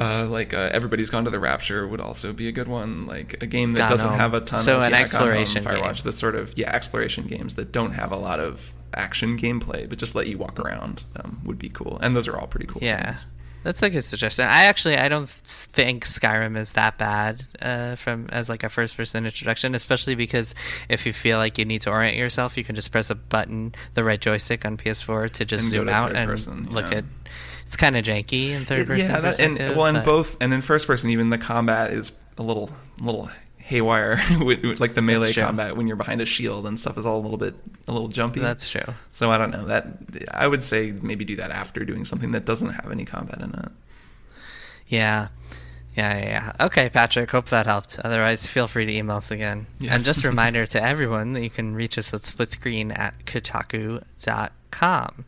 Uh, 0.00 0.26
like 0.28 0.54
uh, 0.54 0.70
everybody's 0.72 1.10
gone 1.10 1.24
to 1.24 1.30
the 1.30 1.38
rapture 1.38 1.86
would 1.86 2.00
also 2.00 2.32
be 2.32 2.48
a 2.48 2.52
good 2.52 2.68
one 2.68 3.06
like 3.06 3.42
a 3.42 3.46
game 3.46 3.72
that 3.72 3.78
Gone 3.80 3.90
doesn't 3.90 4.08
home. 4.08 4.18
have 4.18 4.34
a 4.34 4.40
ton 4.40 4.58
so 4.58 4.76
of 4.78 4.82
an 4.84 4.92
yeah, 4.92 5.00
exploration 5.00 5.62
home, 5.62 5.74
firewatch 5.76 6.02
the 6.02 6.12
sort 6.12 6.34
of 6.34 6.56
yeah 6.56 6.72
exploration 6.74 7.26
games 7.26 7.56
that 7.56 7.72
don't 7.72 7.92
have 7.92 8.10
a 8.10 8.16
lot 8.16 8.40
of 8.40 8.72
action 8.94 9.38
gameplay, 9.38 9.88
but 9.88 9.98
just 9.98 10.14
let 10.14 10.26
you 10.28 10.38
walk 10.38 10.58
around 10.60 11.04
um, 11.16 11.40
would 11.44 11.58
be 11.58 11.68
cool. 11.68 11.98
And 12.02 12.16
those 12.16 12.26
are 12.28 12.36
all 12.38 12.46
pretty 12.46 12.66
cool. 12.66 12.82
Yeah. 12.82 13.04
Games. 13.04 13.26
That's 13.62 13.82
like 13.82 13.92
a 13.92 13.94
good 13.96 14.04
suggestion. 14.04 14.46
I 14.46 14.64
actually 14.64 14.96
I 14.96 15.08
don't 15.08 15.28
think 15.28 16.04
Skyrim 16.04 16.56
is 16.56 16.72
that 16.72 16.98
bad 16.98 17.44
uh, 17.60 17.96
from 17.96 18.26
as 18.30 18.48
like 18.48 18.62
a 18.62 18.68
first 18.68 18.96
person 18.96 19.24
introduction, 19.24 19.74
especially 19.74 20.14
because 20.14 20.54
if 20.88 21.06
you 21.06 21.12
feel 21.12 21.38
like 21.38 21.58
you 21.58 21.64
need 21.64 21.82
to 21.82 21.90
orient 21.90 22.16
yourself, 22.16 22.56
you 22.56 22.64
can 22.64 22.74
just 22.74 22.90
press 22.90 23.10
a 23.10 23.14
button, 23.14 23.74
the 23.94 24.04
right 24.04 24.20
joystick 24.20 24.64
on 24.64 24.76
PS4 24.76 25.30
to 25.32 25.44
just 25.44 25.64
and 25.64 25.70
zoom 25.70 25.86
to 25.86 25.92
out 25.92 26.16
and 26.16 26.28
person, 26.28 26.68
look 26.70 26.90
yeah. 26.90 26.98
at. 26.98 27.04
It's 27.66 27.76
kind 27.76 27.96
of 27.96 28.04
janky 28.04 28.50
in 28.50 28.66
third 28.66 28.86
person. 28.86 29.10
Yeah, 29.10 29.20
that, 29.20 29.40
and 29.40 29.58
well, 29.58 29.86
in 29.86 30.02
both 30.04 30.36
and 30.40 30.52
in 30.52 30.60
first 30.60 30.86
person, 30.86 31.08
even 31.10 31.30
the 31.30 31.38
combat 31.38 31.92
is 31.92 32.12
a 32.36 32.42
little 32.42 32.70
little 33.00 33.30
haywire 33.62 34.20
with, 34.40 34.62
with, 34.62 34.80
like 34.80 34.94
the 34.94 35.02
melee 35.02 35.32
combat 35.32 35.76
when 35.76 35.86
you're 35.86 35.96
behind 35.96 36.20
a 36.20 36.26
shield 36.26 36.66
and 36.66 36.78
stuff 36.78 36.98
is 36.98 37.06
all 37.06 37.18
a 37.18 37.22
little 37.22 37.38
bit 37.38 37.54
a 37.86 37.92
little 37.92 38.08
jumpy. 38.08 38.40
That's 38.40 38.68
true. 38.68 38.94
So 39.12 39.30
I 39.30 39.38
don't 39.38 39.50
know 39.50 39.64
that 39.66 39.86
I 40.30 40.46
would 40.46 40.62
say 40.62 40.92
maybe 41.02 41.24
do 41.24 41.36
that 41.36 41.50
after 41.50 41.84
doing 41.84 42.04
something 42.04 42.32
that 42.32 42.44
doesn't 42.44 42.70
have 42.70 42.90
any 42.90 43.04
combat 43.04 43.40
in 43.40 43.54
it. 43.54 43.72
Yeah. 44.88 45.28
Yeah, 45.96 46.16
yeah, 46.18 46.24
yeah. 46.24 46.66
Okay, 46.66 46.88
Patrick, 46.88 47.30
hope 47.30 47.50
that 47.50 47.66
helped. 47.66 47.98
Otherwise, 48.02 48.46
feel 48.46 48.66
free 48.66 48.86
to 48.86 48.92
email 48.92 49.16
us 49.16 49.30
again. 49.30 49.66
Yes. 49.78 49.94
And 49.94 50.04
just 50.04 50.24
a 50.24 50.28
reminder 50.30 50.64
to 50.64 50.82
everyone 50.82 51.34
that 51.34 51.42
you 51.42 51.50
can 51.50 51.74
reach 51.74 51.98
us 51.98 52.14
at 52.14 52.22
splitscreen 52.22 52.98
at 52.98 53.26
kotaku.com. 53.26 55.24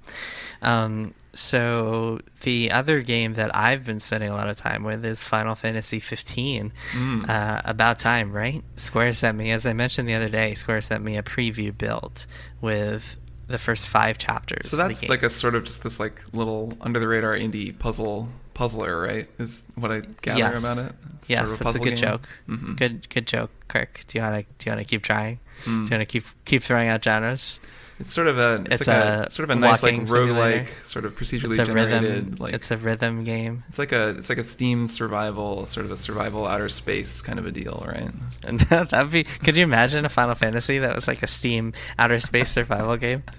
Um, 0.63 1.15
so 1.35 2.21
the 2.43 2.71
other 2.71 3.03
game 3.03 3.35
that 3.35 3.55
I've 3.55 3.85
been 3.85 4.01
spending 4.01 4.31
a 4.31 4.35
lot 4.35 4.49
of 4.49 4.57
time 4.57 4.85
with 4.85 5.05
is 5.05 5.25
Final 5.25 5.55
Fantasy 5.55 6.01
15. 6.01 6.73
Mm. 6.93 7.29
Uh, 7.29 7.63
about 7.65 7.99
time, 7.99 8.33
right? 8.33 8.63
Square 8.77 9.13
sent 9.15 9.37
me, 9.37 9.51
as 9.51 9.67
I 9.67 9.73
mentioned 9.73 10.09
the 10.09 10.15
other 10.15 10.29
day, 10.29 10.55
Square 10.55 10.83
sent 10.83 11.05
me 11.05 11.17
a 11.17 11.23
preview 11.23 11.77
build 11.77 12.27
with 12.61 13.17
the 13.47 13.59
first 13.59 13.89
five 13.89 14.19
chapters. 14.19 14.71
So 14.71 14.77
that's 14.77 15.07
like 15.09 15.23
a 15.23 15.31
sort 15.31 15.55
of 15.55 15.65
just 15.65 15.83
this 15.83 16.01
like 16.01 16.23
little 16.33 16.73
under 16.81 16.99
the 16.99 17.09
radar 17.09 17.35
indie 17.35 17.79
puzzle 17.79 18.29
puzzler, 18.55 19.01
right? 19.01 19.29
Is 19.39 19.65
what 19.75 19.91
I 19.91 20.01
gather 20.23 20.39
yes. 20.39 20.61
about 20.61 20.79
it. 20.79 20.93
It's 21.19 21.31
yes, 21.31 21.49
sort 21.49 21.61
of 21.61 21.61
a 21.61 21.65
that's 21.65 21.77
a 21.77 21.79
good 21.81 21.89
game. 21.91 21.97
joke. 21.97 22.29
Mm-hmm. 22.49 22.75
Good, 22.75 23.09
good 23.11 23.27
joke, 23.27 23.51
Kirk. 23.69 24.05
Do 24.09 24.19
you 24.19 24.23
want 24.23 24.37
to 24.37 24.55
do 24.59 24.71
you 24.71 24.77
want 24.77 24.87
to 24.87 24.91
keep 24.91 25.03
trying? 25.03 25.41
Mm. 25.65 25.65
Do 25.65 25.71
you 25.71 25.79
want 25.79 25.91
to 25.91 26.07
keep 26.07 26.25
keep 26.45 26.63
throwing 26.63 26.89
out 26.89 27.05
genres? 27.05 27.61
It's 28.01 28.13
sort 28.13 28.27
of 28.27 28.39
a 28.39 28.63
it's, 28.63 28.81
it's 28.81 28.87
like 28.89 28.97
a, 28.97 29.27
a, 29.29 29.31
sort 29.31 29.49
of 29.49 29.57
a 29.57 29.61
nice 29.61 29.83
like 29.83 29.95
roguelike 29.95 30.69
sort 30.85 31.05
of 31.05 31.17
procedurally 31.17 31.57
it's 31.59 31.69
generated 31.69 32.03
rhythm, 32.03 32.37
like 32.39 32.53
it's 32.53 32.71
a 32.71 32.77
rhythm 32.77 33.23
game. 33.23 33.63
It's 33.69 33.79
like 33.79 33.93
a 33.93 34.11
it's 34.11 34.29
like 34.29 34.39
a 34.39 34.45
Steam 34.45 34.89
survival 34.89 35.67
sort 35.67 35.87
of 35.87 35.93
a 35.93 35.97
survival 35.97 36.47
outer 36.47 36.69
space 36.69 37.23
kind 37.23 37.39
of 37.39 37.47
a 37.47 37.53
deal, 37.53 37.85
right? 37.87 38.11
And 38.43 38.61
that'd 38.61 39.11
be 39.11 39.23
could 39.23 39.57
you 39.57 39.63
imagine 39.63 40.05
a 40.05 40.09
Final 40.09 40.35
Fantasy 40.35 40.79
that 40.79 40.95
was 40.95 41.07
like 41.07 41.23
a 41.23 41.29
Steam 41.29 41.73
outer 41.99 42.19
space 42.19 42.51
survival 42.51 42.97
game? 42.97 43.23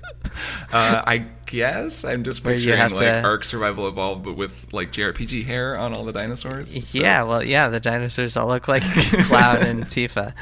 Uh, 0.74 1.04
I 1.06 1.28
guess 1.46 2.04
I'm 2.04 2.24
just 2.24 2.44
picturing 2.44 2.80
like 2.80 2.92
to... 2.92 3.22
Ark 3.22 3.44
Survival 3.44 3.88
Evolved, 3.88 4.24
but 4.24 4.36
with 4.36 4.74
like 4.74 4.92
JRPG 4.92 5.46
hair 5.46 5.78
on 5.78 5.94
all 5.94 6.04
the 6.04 6.12
dinosaurs. 6.12 6.74
So. 6.90 7.00
Yeah, 7.00 7.24
well, 7.24 7.44
yeah, 7.44 7.70
the 7.70 7.80
dinosaurs 7.80 8.36
all 8.36 8.48
look 8.48 8.68
like 8.68 8.84
Cloud 9.28 9.62
and 9.62 9.86
Tifa. 9.86 10.34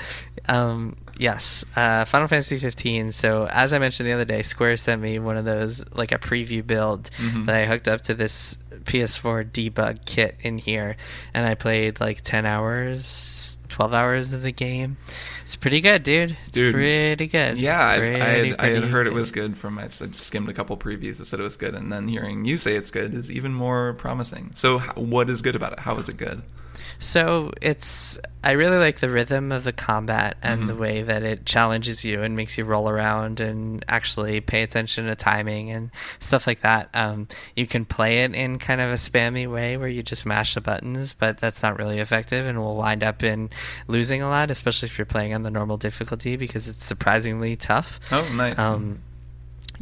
Um, 0.47 0.95
Yes, 1.17 1.63
uh, 1.75 2.05
Final 2.05 2.27
Fantasy 2.27 2.57
15. 2.57 3.11
So 3.11 3.47
as 3.47 3.71
I 3.71 3.79
mentioned 3.79 4.07
the 4.07 4.13
other 4.13 4.25
day, 4.25 4.41
Square 4.41 4.77
sent 4.77 5.01
me 5.01 5.19
one 5.19 5.37
of 5.37 5.45
those 5.45 5.83
like 5.93 6.11
a 6.11 6.17
preview 6.17 6.65
build 6.65 7.11
mm-hmm. 7.17 7.45
that 7.45 7.55
I 7.55 7.65
hooked 7.65 7.87
up 7.87 8.01
to 8.03 8.13
this 8.13 8.57
PS4 8.83 9.51
debug 9.51 10.05
kit 10.05 10.35
in 10.41 10.57
here, 10.57 10.97
and 11.33 11.45
I 11.45 11.55
played 11.55 11.99
like 11.99 12.21
10 12.21 12.45
hours, 12.45 13.59
12 13.69 13.93
hours 13.93 14.33
of 14.33 14.41
the 14.41 14.51
game. 14.51 14.97
It's 15.45 15.55
pretty 15.55 15.81
good, 15.81 16.03
dude. 16.03 16.35
It's 16.47 16.55
dude, 16.55 16.73
pretty 16.73 17.27
good. 17.27 17.57
Yeah, 17.57 17.97
pretty, 17.97 18.21
I, 18.21 18.25
had, 18.25 18.59
I 18.59 18.65
had 18.69 18.83
heard 18.85 19.05
good. 19.05 19.13
it 19.13 19.13
was 19.13 19.31
good 19.31 19.57
from 19.57 19.77
I 19.77 19.87
just 19.87 20.15
skimmed 20.15 20.49
a 20.49 20.53
couple 20.53 20.75
previews 20.77 21.17
that 21.17 21.25
said 21.25 21.39
it 21.39 21.43
was 21.43 21.57
good, 21.57 21.75
and 21.75 21.91
then 21.91 22.07
hearing 22.07 22.45
you 22.45 22.57
say 22.57 22.75
it's 22.75 22.91
good 22.91 23.13
is 23.13 23.31
even 23.31 23.53
more 23.53 23.93
promising. 23.93 24.51
So, 24.55 24.79
what 24.79 25.29
is 25.29 25.41
good 25.41 25.55
about 25.55 25.73
it? 25.73 25.79
How 25.79 25.97
is 25.97 26.09
it 26.09 26.17
good? 26.17 26.41
So 27.03 27.51
it's 27.61 28.17
I 28.45 28.51
really 28.51 28.77
like 28.77 28.99
the 28.99 29.09
rhythm 29.09 29.51
of 29.51 29.63
the 29.63 29.73
combat 29.73 30.37
and 30.41 30.59
mm-hmm. 30.59 30.67
the 30.67 30.75
way 30.75 31.01
that 31.01 31.23
it 31.23 31.45
challenges 31.45 32.03
you 32.03 32.23
and 32.23 32.35
makes 32.35 32.57
you 32.57 32.65
roll 32.65 32.89
around 32.89 33.39
and 33.39 33.83
actually 33.87 34.41
pay 34.41 34.63
attention 34.63 35.05
to 35.05 35.15
timing 35.15 35.69
and 35.69 35.91
stuff 36.19 36.47
like 36.47 36.61
that. 36.61 36.89
Um, 36.93 37.27
you 37.55 37.67
can 37.67 37.85
play 37.85 38.19
it 38.19 38.33
in 38.33 38.59
kind 38.59 38.81
of 38.81 38.89
a 38.89 38.95
spammy 38.95 39.51
way 39.51 39.77
where 39.77 39.87
you 39.87 40.01
just 40.01 40.25
mash 40.25 40.55
the 40.55 40.61
buttons, 40.61 41.13
but 41.13 41.37
that's 41.37 41.61
not 41.61 41.77
really 41.77 41.99
effective 41.99 42.45
and 42.45 42.57
will 42.59 42.75
wind 42.75 43.03
up 43.03 43.21
in 43.21 43.49
losing 43.87 44.21
a 44.21 44.29
lot, 44.29 44.49
especially 44.49 44.87
if 44.87 44.97
you're 44.97 45.05
playing 45.05 45.33
on 45.33 45.43
the 45.43 45.51
normal 45.51 45.77
difficulty 45.77 46.35
because 46.37 46.67
it's 46.67 46.83
surprisingly 46.83 47.55
tough. 47.55 47.99
Oh, 48.11 48.29
nice. 48.33 48.59
Um, 48.59 48.99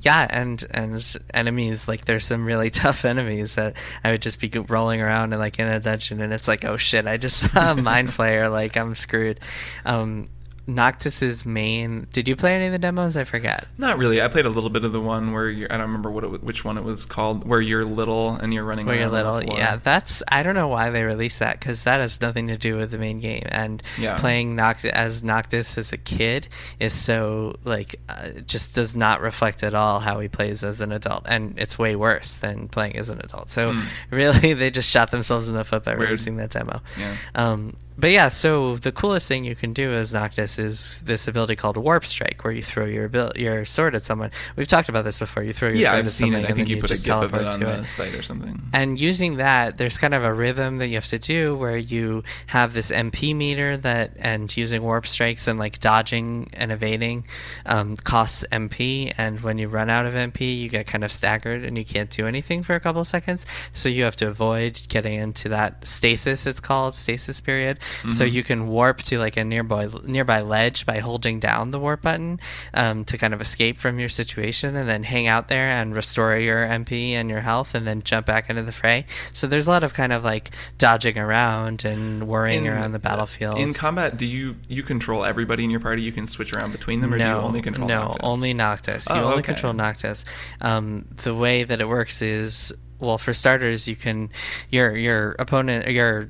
yeah, 0.01 0.27
and 0.29 0.65
and 0.71 1.17
enemies 1.33 1.87
like 1.87 2.05
there's 2.05 2.25
some 2.25 2.45
really 2.45 2.69
tough 2.71 3.05
enemies 3.05 3.55
that 3.55 3.75
I 4.03 4.11
would 4.11 4.21
just 4.21 4.39
be 4.39 4.49
rolling 4.59 5.01
around 5.01 5.33
and 5.33 5.39
like 5.39 5.59
in 5.59 5.67
a 5.67 5.79
dungeon, 5.79 6.21
and 6.21 6.33
it's 6.33 6.47
like 6.47 6.65
oh 6.65 6.77
shit, 6.77 7.05
I 7.05 7.17
just 7.17 7.37
saw 7.37 7.71
a 7.71 7.75
mind 7.81 8.09
flayer, 8.09 8.51
like 8.51 8.75
I'm 8.77 8.95
screwed. 8.95 9.39
Um, 9.85 10.25
Noctis's 10.67 11.45
main. 11.45 12.07
Did 12.11 12.27
you 12.27 12.35
play 12.35 12.55
any 12.55 12.67
of 12.67 12.71
the 12.71 12.79
demos? 12.79 13.17
I 13.17 13.23
forget. 13.23 13.67
Not 13.77 13.97
really. 13.97 14.21
I 14.21 14.27
played 14.27 14.45
a 14.45 14.49
little 14.49 14.69
bit 14.69 14.83
of 14.83 14.91
the 14.91 15.01
one 15.01 15.33
where 15.33 15.49
you're, 15.49 15.71
I 15.71 15.77
don't 15.77 15.87
remember 15.87 16.11
what 16.11 16.23
it, 16.23 16.43
which 16.43 16.63
one 16.63 16.77
it 16.77 16.83
was 16.83 17.05
called, 17.05 17.47
where 17.47 17.61
you're 17.61 17.83
little 17.83 18.35
and 18.35 18.53
you're 18.53 18.63
running. 18.63 18.85
Where 18.85 18.95
you're 18.95 19.09
little, 19.09 19.43
yeah. 19.43 19.77
That's 19.77 20.21
I 20.27 20.43
don't 20.43 20.55
know 20.55 20.67
why 20.67 20.89
they 20.89 21.03
released 21.03 21.39
that 21.39 21.59
because 21.59 21.83
that 21.83 21.99
has 21.99 22.21
nothing 22.21 22.47
to 22.47 22.57
do 22.57 22.77
with 22.77 22.91
the 22.91 22.97
main 22.97 23.19
game. 23.19 23.43
And 23.49 23.81
yeah. 23.97 24.17
playing 24.17 24.55
Noctis 24.55 24.91
as 24.91 25.23
Noctis 25.23 25.77
as 25.77 25.91
a 25.91 25.97
kid 25.97 26.47
is 26.79 26.93
so 26.93 27.55
like 27.63 27.95
uh, 28.07 28.29
just 28.45 28.75
does 28.75 28.95
not 28.95 29.21
reflect 29.21 29.63
at 29.63 29.73
all 29.73 29.99
how 29.99 30.19
he 30.19 30.27
plays 30.27 30.63
as 30.63 30.81
an 30.81 30.91
adult, 30.91 31.25
and 31.27 31.57
it's 31.57 31.79
way 31.79 31.95
worse 31.95 32.37
than 32.37 32.67
playing 32.67 32.95
as 32.97 33.09
an 33.09 33.19
adult. 33.19 33.49
So 33.49 33.73
mm. 33.73 33.83
really, 34.11 34.53
they 34.53 34.69
just 34.69 34.89
shot 34.89 35.11
themselves 35.11 35.49
in 35.49 35.55
the 35.55 35.63
foot 35.63 35.83
by 35.83 35.95
Weird. 35.95 36.11
releasing 36.11 36.37
that 36.37 36.51
demo. 36.51 36.81
Yeah. 36.97 37.15
Um, 37.35 37.75
but 38.01 38.09
yeah, 38.09 38.29
so 38.29 38.77
the 38.77 38.91
coolest 38.91 39.27
thing 39.27 39.45
you 39.45 39.55
can 39.55 39.73
do 39.73 39.93
as 39.93 40.11
Noctis 40.11 40.57
is 40.57 41.01
this 41.05 41.27
ability 41.27 41.55
called 41.55 41.77
Warp 41.77 42.03
Strike, 42.03 42.43
where 42.43 42.51
you 42.51 42.63
throw 42.63 42.85
your 42.85 43.05
abil- 43.05 43.33
your 43.35 43.63
sword 43.63 43.93
at 43.93 44.01
someone. 44.01 44.31
We've 44.55 44.67
talked 44.67 44.89
about 44.89 45.03
this 45.03 45.19
before. 45.19 45.43
You 45.43 45.53
throw 45.53 45.69
your 45.69 45.77
yeah, 45.77 45.89
sword 45.89 45.99
I've 45.99 46.05
at 46.05 46.11
seen 46.11 46.33
it. 46.33 46.49
I 46.49 46.53
think 46.53 46.67
you, 46.67 46.77
you 46.77 46.81
put 46.81 46.89
a 46.89 46.95
GIF 46.95 47.09
of 47.09 47.33
it 47.35 47.45
on 47.45 47.59
the 47.59 47.81
it. 47.81 47.87
site 47.87 48.15
or 48.15 48.23
something. 48.23 48.59
And 48.73 48.99
using 48.99 49.37
that, 49.37 49.77
there's 49.77 49.99
kind 49.99 50.15
of 50.15 50.23
a 50.23 50.33
rhythm 50.33 50.79
that 50.79 50.87
you 50.87 50.95
have 50.95 51.07
to 51.09 51.19
do 51.19 51.55
where 51.55 51.77
you 51.77 52.23
have 52.47 52.73
this 52.73 52.89
MP 52.89 53.35
meter 53.35 53.77
that, 53.77 54.13
and 54.17 54.55
using 54.57 54.81
Warp 54.81 55.05
Strikes 55.05 55.47
and 55.47 55.59
like 55.59 55.79
dodging 55.79 56.49
and 56.53 56.71
evading 56.71 57.25
um, 57.67 57.97
costs 57.97 58.43
MP. 58.51 59.13
And 59.15 59.41
when 59.41 59.59
you 59.59 59.67
run 59.67 59.91
out 59.91 60.07
of 60.07 60.15
MP, 60.15 60.59
you 60.59 60.69
get 60.69 60.87
kind 60.87 61.03
of 61.03 61.11
staggered 61.11 61.63
and 61.63 61.77
you 61.77 61.85
can't 61.85 62.09
do 62.09 62.25
anything 62.25 62.63
for 62.63 62.73
a 62.73 62.79
couple 62.79 63.01
of 63.01 63.07
seconds. 63.07 63.45
So 63.73 63.89
you 63.89 64.05
have 64.05 64.15
to 64.15 64.27
avoid 64.27 64.81
getting 64.87 65.19
into 65.19 65.49
that 65.49 65.85
stasis. 65.85 66.47
It's 66.47 66.59
called 66.59 66.95
stasis 66.95 67.39
period, 67.41 67.77
Mm-hmm. 67.99 68.09
So 68.11 68.23
you 68.23 68.43
can 68.43 68.67
warp 68.67 68.99
to 69.03 69.19
like 69.19 69.37
a 69.37 69.43
nearby 69.43 69.87
nearby 70.03 70.41
ledge 70.41 70.85
by 70.85 70.99
holding 70.99 71.39
down 71.39 71.71
the 71.71 71.79
warp 71.79 72.01
button 72.01 72.39
um, 72.73 73.05
to 73.05 73.17
kind 73.17 73.33
of 73.33 73.41
escape 73.41 73.77
from 73.77 73.99
your 73.99 74.09
situation, 74.09 74.75
and 74.75 74.87
then 74.87 75.03
hang 75.03 75.27
out 75.27 75.47
there 75.47 75.69
and 75.69 75.95
restore 75.95 76.35
your 76.37 76.65
MP 76.65 77.11
and 77.11 77.29
your 77.29 77.41
health, 77.41 77.75
and 77.75 77.87
then 77.87 78.01
jump 78.03 78.25
back 78.25 78.49
into 78.49 78.63
the 78.63 78.71
fray. 78.71 79.05
So 79.33 79.47
there's 79.47 79.67
a 79.67 79.69
lot 79.69 79.83
of 79.83 79.93
kind 79.93 80.13
of 80.13 80.23
like 80.23 80.51
dodging 80.77 81.17
around 81.17 81.85
and 81.85 82.27
worrying 82.27 82.65
in, 82.65 82.73
around 82.73 82.91
the 82.91 82.99
battlefield. 82.99 83.57
In 83.57 83.73
combat, 83.73 84.17
do 84.17 84.25
you 84.25 84.55
you 84.67 84.83
control 84.83 85.23
everybody 85.23 85.63
in 85.63 85.69
your 85.69 85.79
party? 85.79 86.01
You 86.01 86.11
can 86.11 86.27
switch 86.27 86.53
around 86.53 86.71
between 86.71 87.01
them, 87.01 87.13
or 87.13 87.17
no, 87.17 87.23
do 87.23 87.29
you 87.29 87.45
only 87.45 87.61
control? 87.61 87.87
No, 87.87 88.01
Noctis? 88.03 88.19
only 88.23 88.53
Noctis. 88.53 89.09
You 89.09 89.15
oh, 89.15 89.23
only 89.23 89.33
okay. 89.37 89.53
control 89.53 89.73
Noctis. 89.73 90.25
Um, 90.61 91.05
the 91.23 91.35
way 91.35 91.63
that 91.63 91.81
it 91.81 91.87
works 91.87 92.21
is 92.21 92.73
well, 93.01 93.17
for 93.17 93.33
starters, 93.33 93.87
you 93.87 93.95
can 93.95 94.29
your 94.69 94.95
your 94.95 95.35
opponent 95.39 95.87
your 95.87 96.29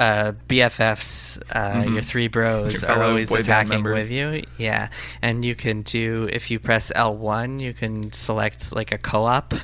uh, 0.00 0.32
BFFs, 0.48 1.38
uh, 1.52 1.82
Mhm. 1.82 1.92
your 1.92 2.02
three 2.02 2.26
bros 2.26 2.82
Your 2.82 2.90
are 2.90 3.02
always 3.04 3.30
attacking 3.30 3.84
with 3.84 4.10
you. 4.10 4.42
Yeah, 4.56 4.88
and 5.22 5.44
you 5.44 5.54
can 5.54 5.82
do 5.82 6.26
if 6.32 6.50
you 6.50 6.58
press 6.58 6.90
L1, 6.96 7.60
you 7.60 7.74
can 7.74 8.10
select 8.12 8.74
like 8.74 8.92
a 8.92 8.98
co-op. 8.98 9.54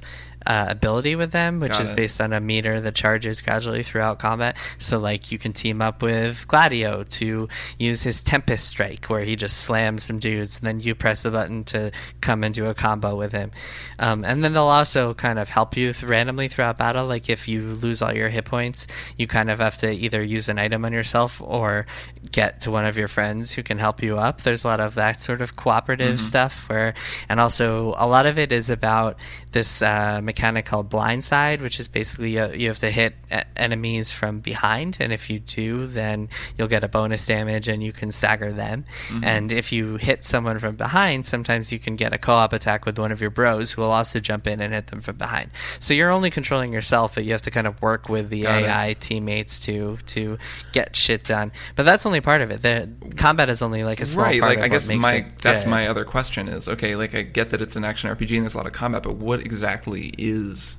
Uh, 0.46 0.66
ability 0.68 1.16
with 1.16 1.32
them, 1.32 1.58
which 1.58 1.72
Got 1.72 1.80
is 1.80 1.90
it. 1.90 1.96
based 1.96 2.20
on 2.20 2.32
a 2.32 2.38
meter 2.38 2.80
that 2.80 2.94
charges 2.94 3.42
gradually 3.42 3.82
throughout 3.82 4.20
combat. 4.20 4.56
So, 4.78 4.96
like, 4.96 5.32
you 5.32 5.38
can 5.38 5.52
team 5.52 5.82
up 5.82 6.02
with 6.02 6.46
Gladio 6.46 7.02
to 7.02 7.48
use 7.80 8.02
his 8.02 8.22
Tempest 8.22 8.68
Strike, 8.68 9.06
where 9.06 9.24
he 9.24 9.34
just 9.34 9.56
slams 9.56 10.04
some 10.04 10.20
dudes, 10.20 10.58
and 10.58 10.68
then 10.68 10.78
you 10.78 10.94
press 10.94 11.24
the 11.24 11.32
button 11.32 11.64
to 11.64 11.90
come 12.20 12.44
into 12.44 12.68
a 12.68 12.74
combo 12.74 13.16
with 13.16 13.32
him. 13.32 13.50
Um, 13.98 14.24
and 14.24 14.44
then 14.44 14.52
they'll 14.52 14.62
also 14.68 15.14
kind 15.14 15.40
of 15.40 15.48
help 15.48 15.76
you 15.76 15.92
th- 15.92 16.04
randomly 16.04 16.46
throughout 16.46 16.78
battle. 16.78 17.06
Like, 17.06 17.28
if 17.28 17.48
you 17.48 17.62
lose 17.62 18.00
all 18.00 18.14
your 18.14 18.28
hit 18.28 18.44
points, 18.44 18.86
you 19.18 19.26
kind 19.26 19.50
of 19.50 19.58
have 19.58 19.78
to 19.78 19.90
either 19.90 20.22
use 20.22 20.48
an 20.48 20.60
item 20.60 20.84
on 20.84 20.92
yourself 20.92 21.42
or 21.42 21.86
get 22.30 22.60
to 22.60 22.70
one 22.70 22.84
of 22.84 22.96
your 22.96 23.08
friends 23.08 23.52
who 23.52 23.64
can 23.64 23.78
help 23.78 24.00
you 24.00 24.16
up. 24.16 24.42
There's 24.42 24.62
a 24.62 24.68
lot 24.68 24.78
of 24.78 24.94
that 24.94 25.20
sort 25.20 25.40
of 25.40 25.56
cooperative 25.56 26.20
stuff 26.20 26.68
where, 26.68 26.94
and 27.28 27.40
also 27.40 27.96
a 27.98 28.06
lot 28.06 28.26
of 28.26 28.38
it 28.38 28.52
is 28.52 28.70
about 28.70 29.18
this 29.50 29.82
uh, 29.82 30.20
mechanic 30.22 30.35
called 30.36 30.90
blindside, 30.90 31.60
which 31.60 31.80
is 31.80 31.88
basically 31.88 32.38
uh, 32.38 32.50
you 32.50 32.68
have 32.68 32.78
to 32.78 32.90
hit 32.90 33.14
enemies 33.56 34.12
from 34.12 34.40
behind, 34.40 34.98
and 35.00 35.12
if 35.12 35.28
you 35.30 35.38
do, 35.38 35.86
then 35.86 36.28
you'll 36.56 36.68
get 36.68 36.84
a 36.84 36.88
bonus 36.88 37.26
damage 37.26 37.68
and 37.68 37.82
you 37.82 37.92
can 37.92 38.10
stagger 38.10 38.52
them. 38.52 38.84
And 39.22 39.52
if 39.52 39.72
you 39.72 39.96
hit 39.96 40.22
someone 40.22 40.58
from 40.58 40.76
behind, 40.76 41.26
sometimes 41.26 41.72
you 41.72 41.78
can 41.78 41.96
get 41.96 42.12
a 42.12 42.18
co-op 42.18 42.52
attack 42.52 42.86
with 42.86 42.98
one 42.98 43.12
of 43.12 43.20
your 43.20 43.30
bros 43.30 43.72
who 43.72 43.82
will 43.82 43.90
also 43.90 44.20
jump 44.20 44.46
in 44.46 44.60
and 44.60 44.72
hit 44.72 44.88
them 44.88 45.00
from 45.00 45.16
behind. 45.16 45.50
So 45.80 45.94
you're 45.94 46.10
only 46.10 46.30
controlling 46.30 46.72
yourself, 46.72 47.14
but 47.14 47.24
you 47.24 47.32
have 47.32 47.42
to 47.42 47.50
kind 47.50 47.66
of 47.66 47.80
work 47.82 48.08
with 48.08 48.30
the 48.30 48.42
Got 48.42 48.62
it. 48.62 48.66
AI 48.66 48.94
teammates 49.00 49.60
to 49.66 49.98
to 50.06 50.38
get 50.72 50.94
shit 50.94 51.24
done. 51.24 51.52
But 51.74 51.84
that's 51.84 52.06
only 52.06 52.20
part 52.20 52.42
of 52.42 52.50
it. 52.50 52.62
The 52.62 52.88
combat 53.16 53.48
is 53.48 53.62
only 53.62 53.84
like 53.84 54.00
a 54.00 54.06
small 54.06 54.24
right 54.24 54.40
part 54.40 54.56
like 54.56 54.64
i 54.64 54.68
guess 54.68 54.88
my 54.88 55.26
that's 55.42 55.62
good. 55.64 55.70
my 55.70 55.86
other 55.86 56.04
question 56.04 56.48
is 56.48 56.68
okay 56.68 56.96
like 56.96 57.14
i 57.14 57.22
get 57.22 57.50
that 57.50 57.60
it's 57.60 57.76
an 57.76 57.84
action 57.84 58.10
rpg 58.10 58.30
and 58.34 58.42
there's 58.42 58.54
a 58.54 58.56
lot 58.56 58.66
of 58.66 58.72
combat 58.72 59.02
but 59.02 59.16
what 59.16 59.40
exactly 59.40 60.08
is 60.28 60.76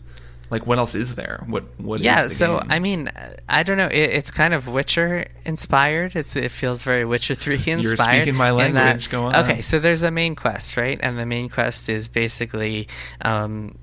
like 0.49 0.65
what 0.65 0.77
else 0.77 0.95
is 0.95 1.15
there? 1.15 1.43
What 1.47 1.63
what 1.77 1.99
is 1.99 2.05
yeah 2.05 2.27
so 2.29 2.59
game? 2.59 2.71
i 2.71 2.79
mean 2.79 3.09
i 3.49 3.63
don't 3.63 3.77
know. 3.77 3.87
It, 3.87 4.11
it's 4.17 4.31
kind 4.31 4.53
of 4.53 4.67
witcher 4.67 5.25
inspired 5.45 6.15
it's 6.15 6.35
it 6.37 6.51
feels 6.51 6.83
very 6.83 7.03
witcher 7.03 7.35
3 7.35 7.55
inspired 7.67 7.81
you're 7.83 7.95
speaking 7.97 8.35
my 8.35 8.51
in 8.51 8.73
that- 8.73 8.85
language, 8.85 9.09
go 9.09 9.25
on. 9.25 9.35
okay 9.35 9.61
so 9.61 9.77
there's 9.79 10.03
a 10.03 10.11
main 10.11 10.35
quest 10.35 10.77
right? 10.77 10.99
And 11.03 11.17
the 11.17 11.25
main 11.25 11.49
quest 11.49 11.89
is 11.89 12.07
basically 12.07 12.87
um 13.21 13.77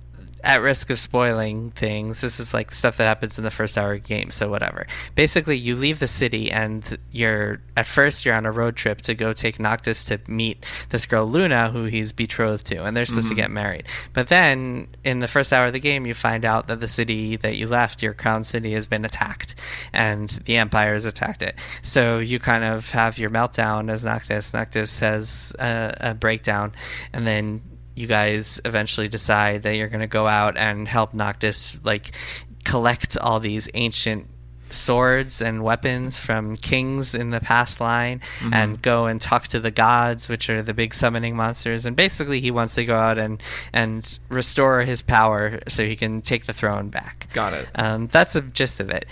at 0.45 0.61
risk 0.61 0.91
of 0.91 0.99
spoiling 0.99 1.71
things, 1.71 2.21
this 2.21 2.39
is 2.39 2.53
like 2.53 2.71
stuff 2.71 2.99
that 2.99 3.07
happens 3.07 3.39
in 3.39 3.45
the 3.45 3.51
first 3.51 3.79
hour 3.79 3.95
of 3.95 4.03
the 4.03 4.09
game, 4.09 4.31
so 4.31 4.49
whatever. 4.51 4.87
Basically, 5.15 5.57
you 5.57 5.75
leave 5.75 5.99
the 5.99 6.09
city 6.09 6.53
and 6.53 6.99
you're 7.11 7.61
at 7.77 7.87
first 7.87 8.25
you're 8.25 8.35
on 8.35 8.47
a 8.47 8.53
road 8.53 8.77
trip 8.77 9.01
to 9.03 9.15
go 9.15 9.33
take 9.33 9.59
Noctis 9.59 10.05
to 10.07 10.21
meet 10.29 10.65
this 10.91 11.07
girl 11.07 11.27
Luna, 11.27 11.71
who 11.71 11.85
he's 11.85 12.13
betrothed 12.13 12.67
to, 12.67 12.85
and 12.85 12.97
they're 12.97 13.07
supposed 13.07 13.29
to 13.29 13.35
mm-hmm. 13.35 13.43
get 13.43 13.51
married. 13.51 13.85
But 14.13 14.29
then 14.29 14.89
in 15.03 15.21
the 15.21 15.29
first 15.29 15.53
hour 15.53 15.67
of 15.67 15.73
the 15.73 15.81
game, 15.81 16.07
you 16.07 16.15
find 16.15 16.45
out 16.45 16.67
that 16.69 16.81
the 16.81 16.89
city 16.89 17.37
that 17.37 17.57
you 17.57 17.67
left, 17.67 18.03
your 18.03 18.15
crown 18.15 18.45
city, 18.45 18.73
has 18.73 18.87
been 18.87 19.05
attacked, 19.05 19.55
and 19.93 20.29
the 20.45 20.57
Empire 20.57 20.95
has 20.95 21.07
attacked 21.07 21.43
it. 21.43 21.57
So 21.83 22.19
you 22.19 22.39
kind 22.39 22.65
of 22.65 22.91
have 22.91 23.19
your 23.19 23.31
meltdown 23.31 23.91
as 23.91 24.05
Noctis. 24.05 24.53
Noctis 24.53 25.01
has 25.01 25.55
a, 25.59 25.95
a 26.01 26.15
breakdown, 26.15 26.73
and 27.13 27.27
then 27.27 27.63
you 27.95 28.07
guys 28.07 28.61
eventually 28.65 29.09
decide 29.09 29.63
that 29.63 29.77
you're 29.77 29.89
going 29.89 30.01
to 30.01 30.07
go 30.07 30.27
out 30.27 30.57
and 30.57 30.89
help 30.89 31.15
Noctis 31.15 31.81
like 31.85 32.13
collect 32.65 33.17
all 33.19 33.41
these 33.41 33.69
ancient 33.75 34.27
swords 34.71 35.41
and 35.41 35.63
weapons 35.63 36.19
from 36.19 36.57
kings 36.57 37.15
in 37.15 37.31
the 37.31 37.39
past 37.39 37.81
line 37.81 38.21
and 38.53 38.83
go 38.83 39.07
and 39.07 39.21
talk 39.21 39.47
to 39.47 39.61
the 39.61 39.71
gods 39.71 40.29
which 40.29 40.51
are 40.51 40.63
the 40.63 40.75
big 40.75 40.93
summoning 40.93 41.37
monsters. 41.37 41.87
And 41.87 41.95
basically 41.95 42.41
he 42.41 42.51
wants 42.51 42.75
to 42.75 42.85
go 42.85 42.97
out 42.97 43.17
and 43.19 43.41
and 43.73 44.19
restore 44.31 44.81
his 44.81 45.03
power 45.03 45.61
so 45.69 45.85
he 45.85 45.95
can 45.95 46.23
take 46.23 46.47
the 46.47 46.53
throne 46.53 46.89
back. 46.89 47.29
Got 47.33 47.55
it. 47.55 47.69
um, 47.77 48.09
that's 48.09 48.33
the 48.33 48.41
gist 48.41 48.81
of 48.81 48.91
it. 48.91 49.07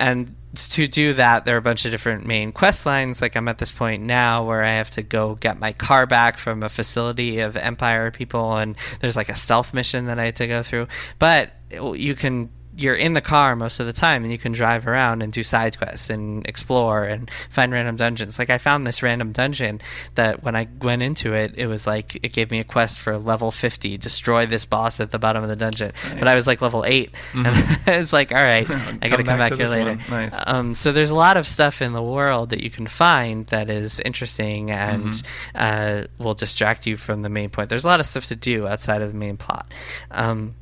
And 0.00 0.34
to 0.54 0.86
do 0.86 1.12
that 1.14 1.44
there 1.44 1.54
are 1.54 1.58
a 1.58 1.62
bunch 1.62 1.84
of 1.84 1.90
different 1.90 2.26
main 2.26 2.52
quest 2.52 2.86
lines. 2.86 3.20
Like 3.20 3.36
i'm 3.36 3.48
at 3.48 3.58
this 3.58 3.72
point 3.72 4.02
now 4.02 4.44
where 4.44 4.62
i 4.62 4.70
have 4.70 4.90
to 4.90 5.02
go 5.02 5.34
get 5.36 5.58
my 5.58 5.72
car 5.72 6.06
back 6.06 6.38
from 6.38 6.62
a 6.62 6.68
facility 6.68 7.40
of 7.40 7.56
empire 7.56 8.10
people 8.10 8.56
and 8.56 8.76
there's 9.00 9.16
like 9.16 9.28
a 9.28 9.34
stealth 9.34 9.74
mission 9.74 10.06
that 10.06 10.18
i 10.18 10.24
had 10.26 10.36
to 10.36 10.46
go 10.46 10.62
through. 10.62 10.88
But 11.18 11.52
you 11.70 12.14
can 12.14 12.50
you're 12.76 12.94
in 12.94 13.14
the 13.14 13.20
car 13.20 13.54
most 13.56 13.78
of 13.80 13.86
the 13.86 13.92
time 13.92 14.22
and 14.24 14.32
you 14.32 14.38
can 14.38 14.52
drive 14.52 14.86
around 14.86 15.22
and 15.22 15.32
do 15.32 15.42
side 15.42 15.76
quests 15.78 16.10
and 16.10 16.46
explore 16.46 17.04
and 17.04 17.30
find 17.50 17.70
random 17.72 17.94
dungeons 17.96 18.38
like 18.38 18.50
i 18.50 18.58
found 18.58 18.86
this 18.86 19.02
random 19.02 19.32
dungeon 19.32 19.80
that 20.16 20.42
when 20.42 20.56
i 20.56 20.66
went 20.82 21.02
into 21.02 21.32
it 21.32 21.52
it 21.56 21.66
was 21.66 21.86
like 21.86 22.16
it 22.24 22.32
gave 22.32 22.50
me 22.50 22.58
a 22.58 22.64
quest 22.64 22.98
for 22.98 23.16
level 23.18 23.50
50 23.50 23.96
destroy 23.98 24.46
this 24.46 24.66
boss 24.66 24.98
at 25.00 25.10
the 25.10 25.18
bottom 25.18 25.42
of 25.42 25.48
the 25.48 25.56
dungeon 25.56 25.92
but 26.18 26.26
i 26.26 26.34
was 26.34 26.46
like 26.46 26.60
level 26.60 26.84
8 26.84 27.10
and 27.34 27.46
it's 27.86 28.12
like 28.12 28.32
all 28.32 28.38
right 28.38 28.68
i 29.02 29.08
gotta 29.08 29.16
Come 29.22 29.26
come 29.26 29.38
back 29.38 29.50
back, 29.50 29.58
here 29.58 29.68
later. 29.68 29.98
Nice. 30.10 30.34
um, 30.46 30.74
so 30.74 30.90
there's 30.90 31.10
a 31.10 31.16
lot 31.16 31.36
of 31.36 31.46
stuff 31.46 31.80
in 31.80 31.92
the 31.92 32.02
world 32.02 32.50
that 32.50 32.62
you 32.62 32.70
can 32.70 32.86
find 32.86 33.46
that 33.48 33.70
is 33.70 34.00
interesting 34.00 34.70
and 34.70 35.04
Mm-hmm. 35.04 35.24
uh, 35.54 36.06
will 36.18 36.34
distract 36.34 36.86
you 36.86 36.96
from 36.96 37.22
the 37.22 37.28
main 37.28 37.50
point. 37.50 37.68
There's 37.68 37.84
a 37.84 37.88
lot 37.88 38.00
of 38.00 38.06
stuff 38.06 38.26
to 38.26 38.36
do 38.36 38.66
outside 38.66 39.02
of 39.02 39.12
the 39.12 39.18
main 39.18 39.36
plot. 39.36 39.70
Um, 40.10 40.54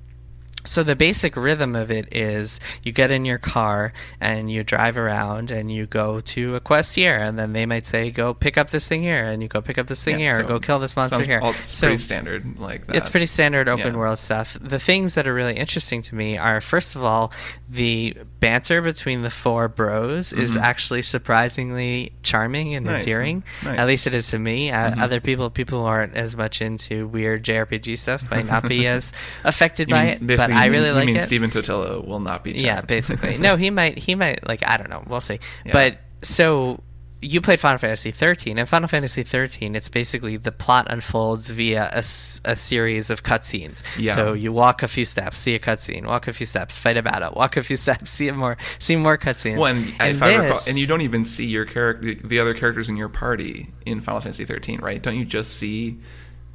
so 0.64 0.82
the 0.82 0.94
basic 0.96 1.36
rhythm 1.36 1.74
of 1.74 1.90
it 1.90 2.14
is 2.14 2.60
you 2.82 2.92
get 2.92 3.10
in 3.10 3.24
your 3.24 3.38
car 3.38 3.92
and 4.20 4.50
you 4.50 4.62
drive 4.64 4.96
around 4.96 5.50
and 5.50 5.72
you 5.72 5.86
go 5.86 6.20
to 6.20 6.54
a 6.56 6.60
quest 6.60 6.94
here 6.94 7.16
and 7.16 7.38
then 7.38 7.52
they 7.52 7.66
might 7.66 7.84
say 7.86 8.10
go 8.10 8.32
pick 8.34 8.56
up 8.56 8.70
this 8.70 8.86
thing 8.86 9.02
here 9.02 9.24
and 9.24 9.42
you 9.42 9.48
go 9.48 9.60
pick 9.60 9.78
up 9.78 9.86
this 9.88 10.02
thing 10.02 10.20
Yeah, 10.20 10.36
here 10.36 10.44
or 10.44 10.48
go 10.48 10.60
kill 10.60 10.78
this 10.78 10.96
monster 10.96 11.22
here. 11.24 11.40
all- 11.42 11.50
it's 11.50 11.68
so 11.68 11.86
pretty 11.88 11.96
standard 12.02 12.58
like 12.58 12.86
that 12.86 12.96
it's 12.96 13.08
pretty 13.08 13.26
standard 13.26 13.68
open 13.68 13.94
Yeah. 13.94 13.98
world 13.98 14.18
stuff. 14.18 14.56
The 14.60 14.78
things 14.78 15.14
that 15.14 15.26
are 15.26 15.34
really 15.34 15.54
interesting 15.56 16.02
to 16.02 16.14
me 16.14 16.38
are 16.38 16.60
first 16.60 16.94
of 16.96 17.02
all, 17.04 17.32
the 17.68 18.16
banter 18.40 18.82
between 18.82 19.22
the 19.22 19.30
four 19.30 19.68
bros 19.68 20.32
is 20.32 20.56
actually 20.56 21.02
surprisingly 21.02 22.12
charming 22.22 22.74
and 22.74 22.86
Mm-hmm. 22.86 22.92
Nice. 22.96 23.04
endearing. 23.06 23.44
Nice. 23.62 23.70
Mm-hmm. 23.72 23.80
At 23.80 23.86
least 23.86 24.06
it 24.06 24.14
is 24.14 24.28
to 24.30 24.38
me. 24.38 24.70
Uh, 24.70 25.02
Other 25.02 25.20
people 25.20 25.48
people 25.50 25.80
who 25.80 25.86
aren't 25.86 26.14
as 26.14 26.36
much 26.36 26.60
into 26.60 27.06
weird 27.06 27.44
JRPG 27.44 27.96
stuff 27.98 28.30
might 28.30 28.46
not 28.46 28.68
be 28.68 28.86
as 28.96 29.12
affected 29.44 29.88
by 29.88 30.04
it, 30.06 30.26
basically, 30.52 30.62
I 30.62 30.66
really 30.66 30.84
mean, 30.86 30.94
like 30.94 31.08
you 31.08 31.14
mean 31.14 31.22
it. 31.22 31.26
Stephen 31.26 31.50
Totilo 31.50 32.06
will 32.06 32.20
not 32.20 32.44
be 32.44 32.52
Yeah, 32.52 32.80
basically. 32.80 33.38
no, 33.38 33.56
he 33.56 33.70
might. 33.70 33.98
He 33.98 34.14
might. 34.14 34.46
Like 34.46 34.66
I 34.66 34.76
don't 34.76 34.90
know. 34.90 35.04
We'll 35.06 35.20
see. 35.20 35.40
Yeah. 35.64 35.72
But 35.72 35.98
so 36.22 36.80
you 37.22 37.40
played 37.40 37.60
Final 37.60 37.78
Fantasy 37.78 38.10
13, 38.10 38.58
and 38.58 38.68
Final 38.68 38.88
Fantasy 38.88 39.22
13, 39.22 39.76
it's 39.76 39.88
basically 39.88 40.36
the 40.36 40.50
plot 40.50 40.88
unfolds 40.90 41.48
via 41.50 41.88
a 41.94 42.02
series 42.02 43.10
of 43.10 43.22
cutscenes. 43.22 43.82
Yeah. 43.96 44.14
So 44.16 44.32
you 44.32 44.52
walk 44.52 44.82
a 44.82 44.88
few 44.88 45.04
steps, 45.04 45.38
see 45.38 45.54
a 45.54 45.60
cutscene, 45.60 46.04
walk 46.04 46.26
a 46.26 46.32
few 46.32 46.46
steps, 46.46 46.78
fight 46.78 46.96
a 46.96 47.02
battle, 47.02 47.32
walk 47.34 47.56
a 47.56 47.62
few 47.62 47.76
steps, 47.86 48.10
see 48.10 48.28
a 48.28 48.34
more, 48.34 48.56
see 48.80 48.96
more 48.96 49.16
cutscenes. 49.16 49.58
Well, 49.58 49.72
and, 49.72 49.94
And 50.00 50.16
if 50.16 50.22
I 50.22 50.34
recall, 50.34 50.60
and 50.66 50.76
you 50.76 50.88
don't 50.88 51.02
even 51.02 51.24
see 51.24 51.46
your 51.46 51.64
character, 51.64 52.14
the 52.14 52.40
other 52.40 52.54
characters 52.54 52.88
in 52.88 52.96
your 52.96 53.08
party 53.08 53.72
in 53.86 54.00
Final 54.00 54.20
Fantasy 54.20 54.44
13, 54.44 54.80
right? 54.80 55.00
Don't 55.00 55.16
you 55.16 55.24
just 55.24 55.52
see 55.52 56.00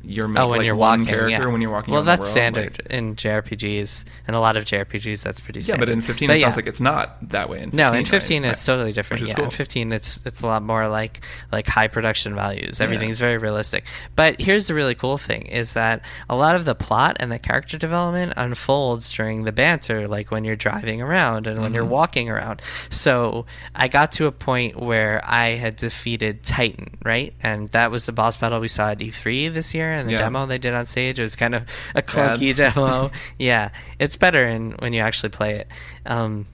your 0.03 0.25
Oh, 0.37 0.47
when 0.47 0.59
like, 0.59 0.65
you're 0.65 0.75
one 0.75 0.99
walking, 1.01 1.05
character 1.13 1.29
yeah. 1.29 1.45
when 1.51 1.61
you're 1.61 1.71
walking? 1.71 1.93
Well, 1.93 2.03
that's 2.03 2.21
world? 2.21 2.31
standard 2.31 2.81
Like- 2.83 2.91
in 2.93 3.15
JRPGs, 3.15 4.05
and 4.27 4.35
a 4.35 4.39
lot 4.39 4.55
of 4.57 4.63
JRPGs. 4.65 5.21
That's 5.23 5.41
pretty 5.41 5.59
yeah, 5.59 5.65
standard. 5.65 5.85
but 5.87 5.89
in 5.91 6.01
15, 6.01 6.27
But 6.27 6.37
it 6.37 6.41
sounds 6.41 6.55
like 6.55 6.67
it's 6.67 6.79
not 6.81 7.17
that 7.29 7.49
way. 7.49 7.57
In 7.61 7.71
15, 7.71 7.77
No, 7.77 7.87
in 7.89 7.93
right? 7.93 8.07
15 8.07 8.45
it's 8.45 8.59
Right. 8.67 8.73
totally 8.73 8.91
different. 8.93 9.27
Yeah, 9.27 9.33
cool. 9.33 9.45
in 9.45 9.51
15 9.51 9.91
it's 9.91 10.21
it's 10.25 10.41
a 10.41 10.47
lot 10.47 10.63
more 10.63 10.87
like 10.87 11.21
like 11.51 11.67
high 11.67 11.87
production 11.87 12.35
values. 12.35 12.79
Everything's 12.81 13.19
very 13.19 13.37
realistic. 13.37 13.83
But 14.15 14.39
here's 14.41 14.67
the 14.67 14.73
really 14.73 14.95
cool 14.95 15.17
thing 15.17 15.43
is 15.47 15.73
that 15.73 16.01
a 16.29 16.35
lot 16.35 16.55
of 16.55 16.65
the 16.65 16.75
plot 16.75 17.17
and 17.19 17.31
the 17.31 17.39
character 17.39 17.77
development 17.77 18.33
unfolds 18.37 19.11
during 19.11 19.43
the 19.43 19.51
banter 19.51 20.07
like 20.07 20.31
when 20.31 20.43
you're 20.43 20.55
driving 20.55 21.01
around 21.01 21.47
and 21.47 21.57
when 21.59 21.67
Mm-hmm. 21.67 21.75
you're 21.75 21.85
walking 21.85 22.29
around. 22.29 22.61
So, 22.89 23.45
I 23.75 23.87
got 23.89 24.11
to 24.13 24.25
a 24.25 24.31
point 24.31 24.77
where 24.79 25.21
I 25.25 25.49
had 25.49 25.75
defeated 25.75 26.43
Titan, 26.43 26.97
right? 27.03 27.33
And 27.43 27.67
that 27.69 27.91
was 27.91 28.05
the 28.05 28.11
boss 28.13 28.37
battle 28.37 28.59
we 28.61 28.67
saw 28.69 28.91
at 28.91 28.99
E3 28.99 29.53
this 29.53 29.73
year 29.73 29.91
and 29.97 30.07
the 30.07 30.13
Yeah. 30.13 30.19
demo 30.19 30.45
they 30.45 30.57
did 30.57 30.73
on 30.73 30.85
stage. 30.85 31.19
It 31.19 31.23
was 31.23 31.35
kind 31.35 31.55
of 31.55 31.63
a 31.95 32.01
clunky 32.01 32.55
demo. 32.55 33.11
yeah, 33.39 33.69
it's 33.99 34.17
better 34.17 34.45
in, 34.45 34.71
when 34.79 34.93
you 34.93 35.01
actually 35.01 35.29
play 35.29 35.55
it. 35.55 35.67
Um, 36.05 36.47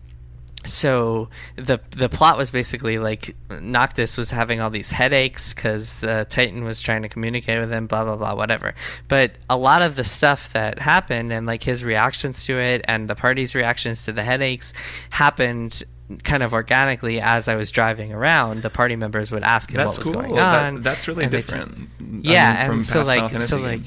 so 0.65 1.27
the 1.57 1.81
the 1.89 2.07
plot 2.07 2.37
was 2.37 2.49
basically 2.49 2.97
like 2.97 3.35
Noctis 3.61 4.17
was 4.17 4.31
having 4.31 4.61
all 4.61 4.69
these 4.69 4.91
headaches 4.91 5.53
because 5.53 5.99
the 5.99 6.25
Titan 6.29 6.63
was 6.63 6.81
trying 6.81 7.01
to 7.01 7.09
communicate 7.09 7.59
with 7.59 7.69
him, 7.69 7.85
blah 7.85 8.05
blah 8.05 8.15
blah, 8.15 8.33
whatever. 8.33 8.73
But 9.09 9.33
a 9.49 9.57
lot 9.57 9.81
of 9.81 9.97
the 9.97 10.05
stuff 10.05 10.53
that 10.53 10.79
happened 10.79 11.33
and 11.33 11.45
like 11.45 11.63
his 11.63 11.83
reactions 11.83 12.45
to 12.45 12.57
it 12.59 12.85
and 12.87 13.09
the 13.09 13.15
party's 13.15 13.55
reactions 13.55 14.05
to 14.05 14.13
the 14.13 14.23
headaches 14.23 14.71
happened 15.09 15.83
kind 16.19 16.43
of 16.43 16.53
organically 16.53 17.19
as 17.19 17.47
I 17.47 17.55
was 17.55 17.71
driving 17.71 18.13
around. 18.13 18.61
The 18.61 18.69
party 18.69 18.95
members 18.95 19.31
would 19.31 19.43
ask 19.43 19.71
him 19.71 19.77
that's 19.77 19.97
what 19.97 19.97
was 19.97 20.09
cool. 20.09 20.21
going 20.21 20.39
on. 20.39 20.75
That, 20.75 20.83
that's 20.83 21.07
really 21.07 21.27
different. 21.27 21.89
yeah, 21.99 22.57
I 22.59 22.63
mean, 22.67 22.77
and 22.77 22.85
so 22.85 23.03
like 23.03 23.41
so 23.41 23.57
like. 23.57 23.81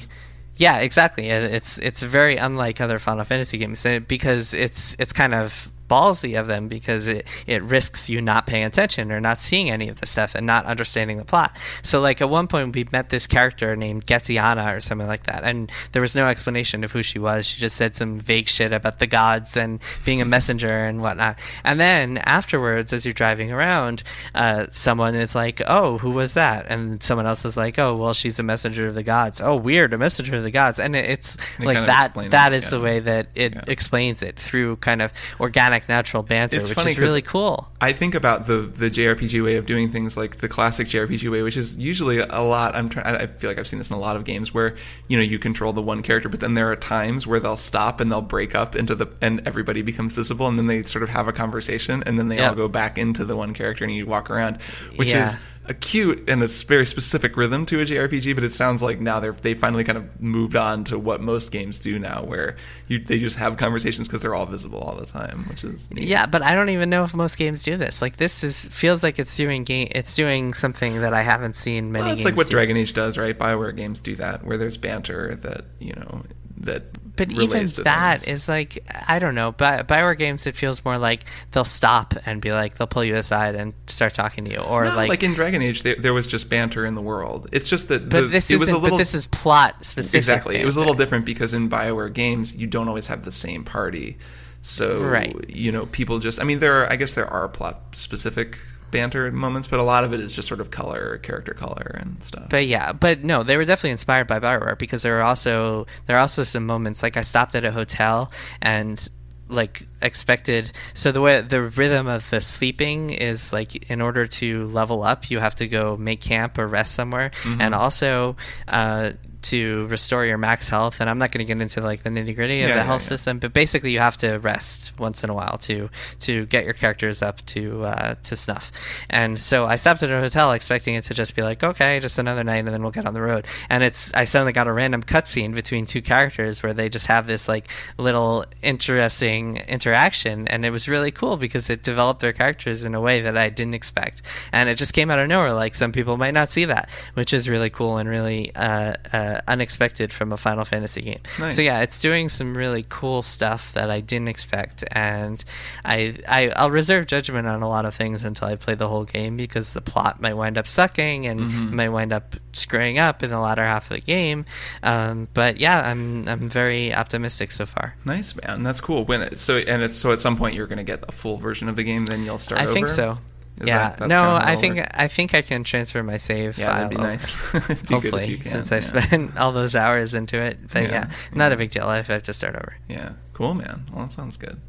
Yeah, 0.59 0.79
exactly. 0.79 1.29
It's 1.29 1.77
it's 1.79 2.01
very 2.01 2.39
unlike 2.39 2.81
other 2.81 2.99
Final 2.99 3.25
Fantasy 3.25 3.59
games 3.59 3.85
eh, 3.85 3.99
because 3.99 4.55
it's 4.55 4.97
it's 4.99 5.13
kind 5.13 5.35
of 5.35 5.71
ballsy 5.89 6.39
of 6.39 6.47
them 6.47 6.69
because 6.69 7.07
it, 7.07 7.27
it 7.47 7.63
risks 7.63 8.09
you 8.09 8.21
not 8.21 8.47
paying 8.47 8.65
attention 8.65 9.13
or 9.13 9.21
not 9.21 9.39
seeing 9.39 9.71
any 9.71 9.89
of 9.89 10.01
the 10.01 10.07
stuff 10.07 10.35
and 10.35 10.47
not 10.47 10.65
understanding 10.67 11.19
the 11.19 11.25
plot. 11.25 11.57
So, 11.83 12.01
like, 12.01 12.21
at 12.21 12.31
one 12.31 12.47
point, 12.47 12.75
we 12.75 12.87
met 12.93 13.11
this 13.11 13.27
character 13.27 13.77
named 13.77 14.07
Gentiana 14.07 14.77
or 14.77 14.81
something 14.81 15.07
like 15.07 15.25
that, 15.25 15.45
and 15.45 15.71
there 15.93 16.03
was 16.03 16.15
no 16.15 16.27
explanation 16.29 16.85
of 16.85 16.93
who 16.93 17.03
she 17.03 17.19
was. 17.19 17.47
She 17.47 17.61
just 17.61 17.77
said 17.77 17.95
some 17.95 18.19
vague 18.19 18.49
shit 18.49 18.73
about 18.73 18.99
the 18.99 19.07
gods 19.07 19.57
and 19.57 19.81
being 20.05 20.21
a 20.21 20.25
messenger 20.25 20.69
and 20.69 21.01
whatnot. 21.01 21.39
And 21.65 21.79
then 21.79 22.19
afterwards, 22.19 22.93
as 22.93 23.05
you're 23.05 23.13
driving 23.13 23.53
around, 23.53 24.03
uh, 24.35 24.67
someone 24.71 25.15
is 25.15 25.35
like, 25.35 25.63
Oh, 25.67 25.99
who 25.99 26.11
was 26.11 26.35
that? 26.35 26.67
And 26.69 27.03
someone 27.03 27.27
else 27.27 27.45
is 27.45 27.57
like, 27.57 27.79
Oh, 27.79 27.97
well, 27.97 28.15
she's 28.15 28.39
a 28.39 28.43
messenger 28.43 28.87
of 28.87 28.95
the 28.95 29.03
gods. 29.03 29.41
Oh, 29.41 29.57
weird, 29.57 29.93
a 29.93 29.99
messenger 29.99 30.37
of 30.37 30.43
the 30.43 30.51
gods. 30.51 30.79
And 30.79 30.97
it's 30.97 31.37
they 31.59 31.67
like 31.67 31.87
that, 31.87 32.15
That 32.31 32.53
it, 32.53 32.57
is 32.57 32.65
yeah. 32.65 32.71
the 32.71 32.81
way 32.81 32.99
that 33.01 33.29
it 33.35 33.55
yeah. 33.55 33.65
explains 33.69 34.23
it 34.23 34.39
through 34.39 34.77
kind 34.77 35.03
of 35.03 35.13
organic 35.41 35.76
organic, 35.77 35.89
natural 35.89 36.23
banter, 36.23 36.59
it's 36.59 36.75
which 36.75 36.87
is 36.87 36.99
really 36.99 37.23
cool. 37.23 37.69
I 37.81 37.93
think 37.93 38.15
about 38.15 38.47
the 38.47 38.59
the 38.59 38.91
JRPG 38.91 39.43
way 39.45 39.57
of 39.57 39.67
doing 39.67 39.91
things, 39.91 40.17
like 40.17 40.37
the 40.37 40.49
classic 40.49 40.89
JRPG 40.89 41.31
way, 41.31 41.43
which 41.43 41.57
is 41.57 41.77
usually 41.77 42.19
a 42.19 42.41
lot. 42.41 42.75
I'm 42.75 42.89
trying. 42.89 43.17
I 43.17 43.27
feel 43.27 43.51
like 43.51 43.59
I've 43.59 43.67
seen 43.67 43.79
this 43.79 43.91
in 43.91 43.97
a 43.97 44.01
lot 44.01 44.17
of 44.17 44.25
games 44.25 44.53
where 44.55 44.77
you 45.09 45.17
know 45.17 45.23
you 45.23 45.39
control 45.39 45.73
the 45.73 45.83
one 45.83 46.03
character, 46.03 46.29
but 46.29 46.41
then 46.41 46.55
there 46.55 46.71
are 46.71 46.77
times 46.77 47.27
where 47.27 47.41
they'll 47.41 47.57
stop 47.57 48.01
and 48.01 48.11
they'll 48.11 48.23
break 48.23 48.55
up 48.55 48.77
into 48.77 48.95
the 48.95 49.07
and 49.21 49.43
everybody 49.47 49.83
becomes 49.83 50.13
visible, 50.13 50.47
and 50.47 50.59
then 50.59 50.67
they 50.67 50.83
sort 50.83 51.03
of 51.03 51.09
have 51.11 51.29
a 51.29 51.33
conversation, 51.33 52.03
and 52.05 52.19
then 52.19 52.29
they 52.29 52.37
yep. 52.37 52.51
all 52.51 52.57
go 52.57 52.69
back 52.69 52.99
into 52.99 53.25
the 53.25 53.37
one 53.37 53.55
character, 53.55 53.85
and 53.85 53.95
you 53.95 54.07
walk 54.07 54.31
around, 54.31 54.59
which 54.97 55.11
yeah. 55.11 55.29
is 55.29 55.37
a 55.69 55.75
cute 55.75 56.29
and 56.29 56.43
a 56.43 56.49
very 56.49 56.87
specific 56.87 57.37
rhythm 57.37 57.67
to 57.67 57.81
a 57.81 57.85
JRPG, 57.85 58.35
but 58.35 58.45
it 58.45 58.55
sounds 58.55 58.83
like 58.83 59.01
now 59.01 59.21
they're 59.21 59.33
they 59.33 59.55
finally 59.55 59.85
kind 59.85 59.99
of 59.99 60.21
moved 60.21 60.57
on 60.57 60.85
to 60.85 60.99
what 60.99 61.21
most 61.21 61.51
games 61.53 61.79
do 61.79 61.99
now, 61.99 62.23
where 62.25 62.57
you 62.89 62.99
they 62.99 63.19
just 63.19 63.37
have 63.37 63.57
conversations 63.57 64.09
because 64.09 64.21
they're 64.21 64.35
all 64.35 64.47
visible 64.47 64.79
all 64.79 64.95
the 64.95 65.07
time, 65.07 65.45
which 65.49 65.65
is 65.65 65.91
neat. 65.91 66.05
yeah. 66.05 66.27
But 66.27 66.43
I 66.43 66.55
don't 66.55 66.71
even 66.71 66.91
know 66.91 67.05
if 67.05 67.15
most 67.15 67.37
games 67.37 67.63
do 67.63 67.77
this. 67.77 68.01
Like 68.01 68.17
this 68.17 68.45
is 68.45 68.67
feels 68.67 69.03
like 69.03 69.19
it's 69.19 69.37
doing 69.37 69.65
game. 69.65 69.89
It's 69.91 70.15
doing 70.15 70.55
something 70.55 71.01
that 71.01 71.15
I 71.15 71.23
haven't 71.23 71.57
seen 71.57 71.93
many. 71.93 72.05
Well, 72.05 72.15
it's 72.15 72.25
like 72.25 72.37
what 72.37 72.47
do. 72.47 72.53
Dragon 72.53 72.77
Age 72.77 72.93
does, 72.93 73.19
right? 73.19 73.37
Bioware 73.37 73.75
games 73.75 74.01
do 74.01 74.15
that, 74.17 74.45
where 74.45 74.57
there's 74.57 74.77
banter 74.77 75.35
that 75.35 75.65
you 75.81 75.93
know 75.95 76.23
that 76.59 76.85
but 77.17 77.33
even 77.33 77.67
that 77.67 78.21
things. 78.21 78.25
is 78.25 78.49
like 78.49 78.87
I 79.09 79.19
don't 79.19 79.35
know. 79.35 79.53
Bi- 79.53 79.83
Bioware 79.83 80.17
games, 80.17 80.47
it 80.47 80.55
feels 80.55 80.85
more 80.85 80.99
like 80.99 81.25
they'll 81.53 81.65
stop 81.65 82.15
and 82.27 82.41
be 82.41 82.53
like 82.53 82.77
they'll 82.77 82.87
pull 82.87 83.05
you 83.05 83.17
aside 83.17 83.55
and 83.55 83.73
start 83.87 84.15
talking 84.15 84.45
to 84.45 84.53
you, 84.53 84.59
or 84.59 84.87
like 84.87 85.09
like 85.09 85.23
in 85.23 85.35
Dragon 85.35 85.63
Age, 85.63 85.83
there, 85.83 85.97
there, 85.97 86.13
was 86.13 86.27
just 86.27 86.51
banter 86.51 86.85
in 86.85 86.95
the 86.95 87.01
world. 87.01 87.49
It's 87.53 87.69
just 87.69 87.89
that 87.89 88.09
but 88.09 88.23
the, 88.23 88.27
this 88.29 88.51
it 88.51 88.59
was 88.59 88.69
a 88.69 88.75
little. 88.75 88.91
But 88.91 88.99
this 88.99 89.15
is 89.15 89.27
plot 89.27 89.85
specific. 89.85 90.19
Exactly, 90.19 90.55
banter. 90.55 90.65
it 90.65 90.67
was 90.67 90.77
a 90.77 90.81
little 90.81 90.95
different 90.95 91.25
because 91.25 91.55
in 91.55 91.71
Bioware 91.71 92.13
games, 92.13 92.55
you 92.55 92.67
don't 92.67 92.89
always 92.89 93.07
have 93.07 93.25
the 93.25 93.33
same 93.33 93.65
party. 93.65 94.19
So 94.63 94.99
right. 94.99 95.49
you 95.49 95.73
know, 95.73 95.87
people 95.87 96.19
just. 96.19 96.41
I 96.41 96.45
mean, 96.45 96.59
there 96.59 96.83
are. 96.83 96.93
I 96.93 96.97
guess 96.97 97.15
there 97.15 97.29
are 97.29 97.49
plot 97.49 97.81
specific 97.93 98.59
banter 98.91 99.31
moments, 99.31 99.69
but 99.69 99.81
a 99.81 99.83
lot 99.83 100.05
of 100.05 100.13
it 100.13 100.21
is 100.21 100.33
just 100.33 100.49
sort 100.49 100.61
of 100.61 100.71
color, 100.71 101.19
character 101.19 101.55
color, 101.55 101.97
and 102.01 102.23
stuff. 102.23 102.49
But 102.49 102.67
yeah, 102.67 102.93
but 102.93 103.25
no, 103.25 103.43
they 103.43 103.57
were 103.57 103.65
definitely 103.65 103.91
inspired 103.91 104.27
by 104.27 104.41
Bioware 104.41 104.79
because 104.79 105.03
there 105.03 105.19
are 105.19 105.23
also 105.23 105.87
there 106.07 106.17
are 106.17 106.21
also 106.21 106.45
some 106.45 106.67
moments 106.67 107.03
like 107.03 107.17
I 107.17 107.23
stopped 107.23 107.55
at 107.55 107.65
a 107.65 107.73
hotel 107.73 108.31
and 108.63 109.09
like 109.49 109.87
expected 110.03 110.73
so 110.95 111.13
the 111.13 111.21
way 111.21 111.41
the 111.41 111.63
rhythm 111.63 112.09
of 112.09 112.29
the 112.31 112.41
sleeping 112.41 113.11
is 113.11 113.53
like 113.53 113.89
in 113.91 114.01
order 114.01 114.27
to 114.27 114.67
level 114.67 115.05
up 115.05 115.31
you 115.31 115.39
have 115.39 115.55
to 115.55 115.69
go 115.69 115.97
make 115.97 116.21
camp 116.21 116.59
or 116.59 116.67
rest 116.67 116.95
somewhere 116.95 117.31
mm-hmm. 117.43 117.61
and 117.61 117.73
also 117.73 118.35
uh, 118.67 119.13
to 119.47 119.87
restore 119.87 120.25
your 120.25 120.39
max 120.39 120.69
health 120.69 121.01
and 121.01 121.09
i'm 121.09 121.19
not 121.19 121.31
going 121.31 121.39
to 121.39 121.45
get 121.45 121.61
into 121.61 121.81
like 121.81 122.03
the 122.03 122.11
nitty 122.11 122.35
gritty 122.35 122.63
of 122.63 122.69
yeah, 122.69 122.77
the 122.77 122.83
health 122.83 123.03
yeah. 123.03 123.09
system 123.09 123.39
but 123.39 123.53
basically 123.53 123.93
you 123.93 123.99
have 123.99 124.17
to 124.17 124.39
rest 124.39 124.93
once 124.99 125.23
in 125.23 125.31
a 125.31 125.35
while 125.35 125.57
to 125.59 125.89
to 126.19 126.47
get 126.47 126.65
your 126.65 126.75
characters 126.75 127.23
up 127.23 127.45
to 127.47 127.85
uh, 127.85 128.15
to 128.23 128.37
snuff. 128.37 128.73
And 129.09 129.39
so 129.39 129.67
i 129.67 129.77
stopped 129.77 130.03
at 130.03 130.11
a 130.11 130.21
hotel 130.21 130.53
expecting 130.53 130.95
it 130.95 131.05
to 131.05 131.15
just 131.15 131.37
be 131.37 131.43
like 131.43 131.63
okay 131.63 132.01
just 132.01 132.19
another 132.19 132.45
night 132.45 132.59
and 132.59 132.69
then 132.69 132.83
we'll 132.83 132.91
get 132.93 133.07
on 133.07 133.15
the 133.15 133.21
road. 133.21 133.47
And 133.71 133.83
it's 133.83 134.13
i 134.15 134.25
suddenly 134.25 134.53
got 134.53 134.67
a 134.67 134.73
random 134.73 135.03
cutscene 135.03 135.55
between 135.55 135.87
two 135.87 136.03
characters 136.03 136.63
where 136.63 136.75
they 136.75 136.89
just 136.89 137.07
have 137.07 137.27
this 137.27 137.49
like 137.49 137.69
little 137.99 138.45
interesting 138.63 139.59
interaction 139.69 140.49
and 140.49 140.65
it 140.65 140.71
was 140.71 140.89
really 140.89 141.11
cool 141.11 141.37
because 141.37 141.71
it 141.71 141.83
developed 141.83 142.21
their 142.21 142.33
characters 142.33 142.85
in 142.85 142.95
a 142.95 143.01
way 143.01 143.21
that 143.21 143.37
i 143.37 143.49
didn't 143.49 143.75
expect. 143.75 144.23
And 144.53 144.69
it 144.69 144.77
just 144.77 144.93
came 144.93 145.11
out 145.11 145.19
of 145.19 145.29
nowhere 145.29 145.53
like 145.53 145.75
some 145.75 145.93
people 145.93 146.17
might 146.17 146.35
not 146.35 146.51
see 146.51 146.65
that 146.65 146.89
which 147.15 147.33
is 147.33 147.49
really 147.49 147.71
cool 147.71 147.99
and 147.99 148.09
really 148.09 148.55
uh, 148.55 148.95
uh, 149.13 149.36
unexpected 149.49 150.13
from 150.13 150.33
a 150.33 150.37
Final 150.37 150.65
Fantasy 150.65 151.03
game. 151.03 151.21
Nice. 151.39 151.57
So 151.57 151.63
yeah, 151.63 151.81
it's 151.81 152.01
doing 152.01 152.29
some 152.29 152.57
really 152.57 152.85
cool 152.89 153.23
stuff 153.23 153.73
that 153.75 153.91
I 153.91 154.01
didn't 154.01 154.29
expect, 154.29 154.85
and 154.93 155.45
I, 155.85 156.17
I 156.29 156.49
I'll 156.57 156.71
reserve 156.71 157.07
judgment 157.07 157.47
on 157.47 157.63
a 157.63 157.69
lot 157.69 157.85
of 157.85 157.95
things 157.95 158.25
until 158.25 158.49
I 158.49 158.57
play 158.57 158.75
the 158.75 158.89
whole 158.89 159.05
game 159.05 159.37
because 159.37 159.73
the 159.73 159.81
plot 159.81 160.21
might 160.21 160.35
wind 160.35 160.59
up 160.59 160.67
sucking 160.69 161.27
and 161.27 161.41
mm-hmm. 161.41 161.77
might 161.77 161.89
wind 161.89 162.13
up 162.13 162.37
screwing 162.53 162.99
up 162.99 163.23
in 163.23 163.31
the 163.31 163.39
latter 163.39 163.65
half 163.65 163.91
of 163.91 163.97
the 163.97 164.01
game. 164.01 164.45
Um, 164.83 165.29
but 165.35 165.59
yeah, 165.59 165.89
I'm 165.89 166.29
I'm 166.29 166.49
very 166.49 166.95
optimistic 166.95 167.51
so 167.51 167.67
far. 167.67 167.97
Nice 168.05 168.35
man, 168.37 168.63
that's 168.63 168.81
cool. 168.81 169.05
When 169.05 169.23
it, 169.23 169.39
so 169.39 169.59
and 169.59 169.83
it's 169.83 169.97
so 169.97 170.13
at 170.13 170.21
some 170.21 170.37
point 170.37 170.55
you're 170.55 170.67
going 170.67 170.79
to 170.79 170.85
get 170.85 171.05
a 171.09 171.13
full 171.13 171.37
version 171.37 171.69
of 171.69 171.77
the 171.77 171.85
game, 171.85 172.07
then 172.07 172.25
you'll 172.25 172.39
start. 172.39 172.61
I 172.61 172.65
over? 172.65 172.75
think 172.75 172.89
so. 172.89 173.19
Is 173.61 173.69
yeah, 173.69 173.97
that, 173.97 174.09
no, 174.09 174.35
I 174.35 174.57
think 174.57 174.87
I 174.93 175.09
think 175.09 175.35
I 175.35 175.41
can 175.41 175.65
transfer 175.65 176.03
my 176.03 176.19
save 176.19 176.59
yeah, 176.59 176.67
file. 176.67 176.75
that'd 176.75 176.91
be 176.91 177.03
nice. 177.03 177.33
hopefully, 177.89 178.43
since 178.43 178.71
I 178.71 178.81
spent 178.81 179.37
all 179.39 179.53
those 179.53 179.75
hours 179.75 180.13
into 180.13 180.39
it. 180.39 180.59
But 180.71 180.83
yeah, 180.85 180.91
yeah 180.91 181.11
not 181.33 181.53
a 181.53 181.57
big 181.57 181.71
deal 181.71 181.91
if 181.93 182.11
I 182.11 182.15
have 182.15 182.23
to 182.25 182.35
start 182.35 182.55
over. 182.55 182.77
Yeah, 182.87 183.13
cool, 183.33 183.55
man. 183.55 183.87
Well, 183.91 184.05
that 184.05 184.13
sounds 184.13 184.37
good. 184.37 184.61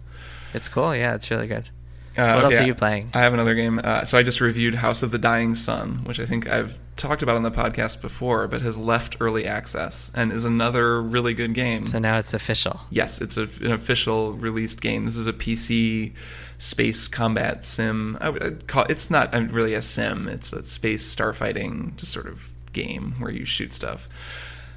It's 0.53 0.69
cool. 0.69 0.95
Yeah, 0.95 1.15
it's 1.15 1.29
really 1.29 1.47
good. 1.47 1.69
Uh, 2.17 2.33
what 2.33 2.45
okay, 2.45 2.55
else 2.55 2.63
are 2.63 2.65
you 2.65 2.73
playing? 2.73 3.09
I 3.13 3.19
have 3.19 3.33
another 3.33 3.53
game. 3.53 3.79
Uh, 3.83 4.05
so 4.05 4.17
I 4.17 4.23
just 4.23 4.41
reviewed 4.41 4.75
House 4.75 5.03
of 5.03 5.11
the 5.11 5.19
Dying 5.19 5.53
Sun, 5.53 6.05
which 6.05 6.19
I 6.19 6.25
think 6.25 6.49
I've 6.49 6.79
talked 6.95 7.21
about 7.21 7.35
on 7.35 7.43
the 7.43 7.51
podcast 7.51 8.01
before, 8.01 8.47
but 8.47 8.61
has 8.61 8.75
left 8.75 9.17
early 9.19 9.45
access 9.45 10.11
and 10.15 10.31
is 10.31 10.43
another 10.43 10.99
really 11.01 11.35
good 11.35 11.53
game. 11.53 11.83
So 11.83 11.99
now 11.99 12.17
it's 12.17 12.33
official. 12.33 12.79
Yes, 12.89 13.21
it's 13.21 13.38
a, 13.38 13.43
an 13.61 13.71
official 13.71 14.33
released 14.33 14.81
game. 14.81 15.05
This 15.05 15.15
is 15.15 15.27
a 15.27 15.33
PC 15.33 16.13
space 16.57 17.07
combat 17.07 17.63
sim. 17.63 18.17
I 18.19 18.29
would 18.29 18.67
call 18.67 18.83
it's 18.89 19.09
not 19.09 19.33
really 19.51 19.73
a 19.73 19.81
sim. 19.81 20.27
It's 20.27 20.53
a 20.53 20.63
space 20.63 21.15
starfighting 21.15 21.95
just 21.97 22.11
sort 22.11 22.27
of 22.27 22.49
game 22.73 23.15
where 23.19 23.31
you 23.31 23.45
shoot 23.45 23.73
stuff. 23.73 24.07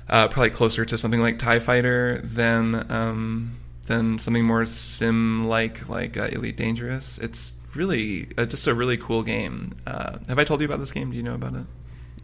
Uh, 0.08 0.26
probably 0.28 0.50
closer 0.50 0.84
to 0.84 0.98
something 0.98 1.20
like 1.20 1.38
Tie 1.38 1.60
Fighter 1.60 2.20
than 2.24 2.90
um, 2.90 3.56
than 3.86 4.18
something 4.18 4.44
more 4.44 4.66
sim 4.66 5.44
like 5.46 5.88
like 5.88 6.16
uh, 6.16 6.28
Elite 6.32 6.56
Dangerous. 6.56 7.18
It's 7.18 7.54
really 7.74 8.28
uh, 8.36 8.46
just 8.46 8.66
a 8.66 8.74
really 8.74 8.96
cool 8.96 9.22
game. 9.22 9.74
Uh, 9.86 10.18
have 10.28 10.38
I 10.38 10.44
told 10.44 10.60
you 10.60 10.66
about 10.66 10.80
this 10.80 10.92
game? 10.92 11.10
Do 11.10 11.16
you 11.16 11.22
know 11.22 11.34
about 11.34 11.54
it? 11.54 11.66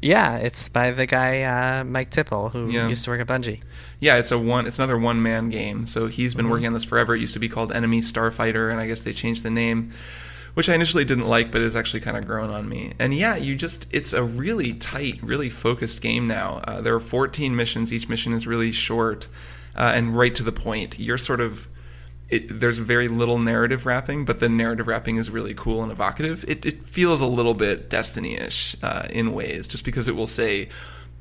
Yeah, 0.02 0.36
it's 0.36 0.68
by 0.68 0.90
the 0.90 1.06
guy 1.06 1.42
uh, 1.42 1.84
Mike 1.84 2.10
Tipul 2.10 2.52
who 2.52 2.70
yeah. 2.70 2.88
used 2.88 3.04
to 3.04 3.10
work 3.10 3.20
at 3.20 3.26
Bungie. 3.26 3.62
Yeah, 4.00 4.16
it's 4.16 4.30
a 4.30 4.38
one. 4.38 4.66
It's 4.66 4.78
another 4.78 4.98
one 4.98 5.22
man 5.22 5.50
game. 5.50 5.86
So 5.86 6.06
he's 6.06 6.34
been 6.34 6.44
mm-hmm. 6.44 6.52
working 6.52 6.66
on 6.66 6.72
this 6.74 6.84
forever. 6.84 7.14
It 7.14 7.20
used 7.20 7.32
to 7.34 7.38
be 7.38 7.48
called 7.48 7.72
Enemy 7.72 8.00
Starfighter, 8.00 8.70
and 8.70 8.80
I 8.80 8.86
guess 8.86 9.00
they 9.00 9.12
changed 9.12 9.42
the 9.42 9.50
name, 9.50 9.92
which 10.54 10.68
I 10.68 10.74
initially 10.74 11.04
didn't 11.04 11.26
like, 11.26 11.50
but 11.50 11.62
has 11.62 11.74
actually 11.74 12.00
kind 12.00 12.16
of 12.16 12.26
grown 12.26 12.50
on 12.50 12.68
me. 12.68 12.92
And 12.98 13.14
yeah, 13.14 13.36
you 13.36 13.56
just 13.56 13.92
it's 13.92 14.12
a 14.12 14.22
really 14.22 14.74
tight, 14.74 15.22
really 15.22 15.50
focused 15.50 16.02
game 16.02 16.26
now. 16.26 16.60
Uh, 16.64 16.80
there 16.80 16.94
are 16.94 17.00
14 17.00 17.56
missions. 17.56 17.92
Each 17.92 18.08
mission 18.08 18.32
is 18.32 18.46
really 18.46 18.72
short 18.72 19.28
uh, 19.74 19.92
and 19.94 20.16
right 20.16 20.34
to 20.34 20.42
the 20.42 20.52
point. 20.52 20.98
You're 20.98 21.18
sort 21.18 21.40
of 21.40 21.66
it, 22.28 22.60
there's 22.60 22.78
very 22.78 23.08
little 23.08 23.38
narrative 23.38 23.86
wrapping, 23.86 24.24
but 24.24 24.40
the 24.40 24.48
narrative 24.48 24.88
wrapping 24.88 25.16
is 25.16 25.30
really 25.30 25.54
cool 25.54 25.82
and 25.82 25.92
evocative. 25.92 26.44
It, 26.48 26.66
it 26.66 26.84
feels 26.84 27.20
a 27.20 27.26
little 27.26 27.54
bit 27.54 27.88
Destiny-ish 27.88 28.76
uh, 28.82 29.06
in 29.10 29.32
ways, 29.32 29.68
just 29.68 29.84
because 29.84 30.08
it 30.08 30.16
will 30.16 30.26
say, 30.26 30.68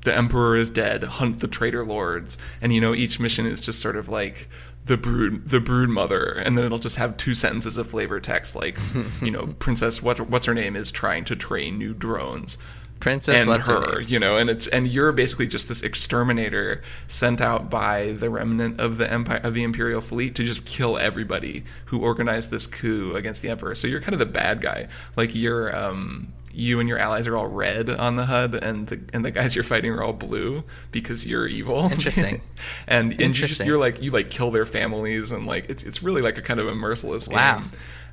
"The 0.02 0.16
Emperor 0.16 0.58
is 0.58 0.70
dead. 0.70 1.04
Hunt 1.04 1.42
the 1.42 1.48
traitor 1.48 1.86
lords," 1.86 2.38
and 2.60 2.74
you 2.74 2.82
know 2.82 2.96
each 2.96 3.20
mission 3.20 3.46
is 3.46 3.62
just 3.62 3.80
sort 3.80 3.96
of 3.96 4.10
like 4.10 4.50
the 4.86 4.98
brood 4.98 5.50
the 5.50 5.60
brood 5.60 5.90
mother 5.90 6.32
and 6.32 6.56
then 6.56 6.64
it'll 6.64 6.78
just 6.78 6.98
have 6.98 7.18
two 7.18 7.34
sentences 7.34 7.78
of 7.78 7.90
flavor 7.90 8.20
text 8.20 8.56
like 8.56 8.78
you 9.22 9.32
know 9.32 9.48
princess 9.58 10.02
what 10.02 10.20
what's 10.30 10.46
her 10.46 10.54
name 10.54 10.76
is 10.76 10.92
trying 10.92 11.26
to 11.26 11.36
train 11.36 11.78
new 11.78 11.94
drones 11.94 12.58
Princess 13.06 13.36
and 13.36 13.48
what's 13.50 13.68
her 13.68 13.80
her, 13.82 14.02
you 14.02 14.18
know, 14.20 14.36
and 14.38 14.50
it's 14.50 14.66
and 14.66 14.88
you're 14.88 15.12
basically 15.12 15.46
just 15.46 15.68
this 15.68 15.84
exterminator 15.84 16.82
sent 17.08 17.40
out 17.40 17.70
by 17.70 18.14
the 18.14 18.30
remnant 18.32 18.80
of 18.82 18.98
the 18.98 19.12
empire 19.12 19.40
of 19.44 19.54
the 19.54 19.62
imperial 19.62 20.02
fleet 20.02 20.34
to 20.36 20.44
just 20.44 20.66
kill 20.66 20.98
everybody 20.98 21.64
who 21.86 22.00
organized 22.00 22.50
this 22.50 22.66
coup 22.66 23.14
against 23.16 23.44
the 23.44 23.50
emperor. 23.50 23.76
So 23.76 23.88
you're 23.88 24.02
kind 24.02 24.14
of 24.14 24.20
the 24.20 24.26
bad 24.26 24.60
guy. 24.60 24.88
Like 25.16 25.36
you're 25.36 25.76
um 25.76 26.30
you 26.52 26.80
and 26.80 26.88
your 26.90 26.98
allies 26.98 27.28
are 27.28 27.36
all 27.36 27.48
red 27.48 27.90
on 27.90 28.16
the 28.16 28.26
HUD, 28.26 28.56
and 28.56 28.88
the 28.88 29.00
and 29.14 29.24
the 29.24 29.30
guys 29.32 29.54
you're 29.56 29.64
fighting 29.64 29.92
are 29.92 30.02
all 30.02 30.14
blue 30.14 30.64
because 30.92 31.28
you're 31.28 31.46
evil. 31.48 31.84
Interesting. 31.92 32.42
and 32.88 33.12
and 33.12 33.22
you 33.22 33.28
just 33.28 33.42
Interesting. 33.60 33.68
you're 33.68 33.78
like 33.78 34.02
you 34.02 34.10
like 34.10 34.30
kill 34.32 34.50
their 34.50 34.66
families 34.66 35.32
and 35.32 35.46
like 35.46 35.70
it's 35.70 35.84
it's 35.84 36.02
really 36.02 36.22
like 36.24 36.38
a 36.38 36.42
kind 36.42 36.60
of 36.60 36.68
a 36.68 36.74
merciless 36.74 37.28
Wow. 37.28 37.60
game. 37.60 37.72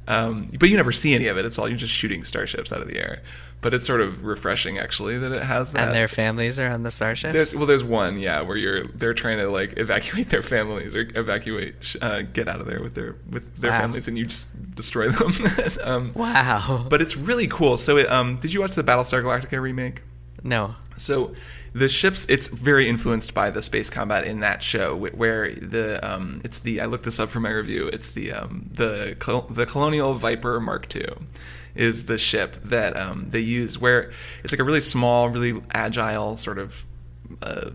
Um, 0.08 0.50
but 0.58 0.68
you 0.68 0.76
never 0.76 0.90
see 0.90 1.14
any 1.14 1.28
of 1.28 1.38
it. 1.38 1.44
It's 1.44 1.58
all 1.58 1.68
you're 1.68 1.78
just 1.78 1.94
shooting 1.94 2.24
starships 2.24 2.72
out 2.72 2.80
of 2.82 2.88
the 2.88 2.98
air. 2.98 3.22
But 3.62 3.72
it's 3.72 3.86
sort 3.86 4.00
of 4.00 4.24
refreshing 4.24 4.78
actually 4.78 5.18
that 5.18 5.32
it 5.32 5.42
has 5.44 5.70
that. 5.70 5.86
And 5.86 5.94
their 5.94 6.08
families 6.08 6.58
are 6.60 6.68
on 6.68 6.82
the 6.82 6.90
starship. 6.90 7.32
There's 7.32 7.54
well, 7.54 7.64
there's 7.66 7.84
one, 7.84 8.18
yeah, 8.18 8.42
where 8.42 8.56
you're 8.56 8.84
they're 8.88 9.14
trying 9.14 9.38
to 9.38 9.48
like 9.48 9.78
evacuate 9.78 10.30
their 10.30 10.42
families 10.42 10.94
or 10.96 11.08
evacuate, 11.14 11.96
uh, 12.02 12.22
get 12.22 12.48
out 12.48 12.60
of 12.60 12.66
there 12.66 12.82
with 12.82 12.94
their 12.94 13.16
with 13.30 13.60
their 13.60 13.70
Wow. 13.70 13.80
families, 13.80 14.08
and 14.08 14.18
you 14.18 14.26
just 14.26 14.74
destroy 14.74 15.08
them. 15.10 15.32
um, 15.82 16.12
Wow. 16.14 16.86
But 16.90 17.00
it's 17.00 17.16
really 17.16 17.46
cool. 17.46 17.76
So, 17.76 17.96
it, 17.98 18.10
um, 18.10 18.36
did 18.38 18.52
you 18.52 18.60
watch 18.60 18.72
the 18.72 18.82
Battlestar 18.84 19.22
Galactica 19.22 19.60
remake? 19.62 20.02
no. 20.42 20.74
So 20.96 21.34
the 21.72 21.88
ships, 21.88 22.26
it's 22.28 22.48
very 22.48 22.86
influenced 22.88 23.32
by 23.32 23.50
the 23.50 23.62
space 23.62 23.88
combat 23.88 24.24
in 24.24 24.40
that 24.40 24.62
show, 24.62 24.94
where 24.96 25.54
the 25.54 25.98
um, 26.06 26.40
it's 26.44 26.58
the 26.58 26.80
I 26.82 26.84
looked 26.86 27.04
this 27.04 27.18
up 27.18 27.30
for 27.30 27.40
my 27.40 27.50
review. 27.50 27.88
It's 27.88 28.08
the 28.08 28.32
um, 28.32 28.68
the 28.72 29.16
the 29.50 29.66
Colonial 29.66 30.14
Viper 30.14 30.60
Mark 30.60 30.94
II 30.94 31.06
is 31.74 32.06
the 32.06 32.18
ship 32.18 32.56
that 32.64 32.96
um, 32.96 33.28
they 33.28 33.40
use, 33.40 33.78
where 33.78 34.10
it's 34.42 34.52
like 34.52 34.60
a 34.60 34.64
really 34.64 34.80
small, 34.80 35.28
really 35.28 35.62
agile 35.72 36.36
sort 36.36 36.58
of. 36.58 36.84
Uh, 37.40 37.70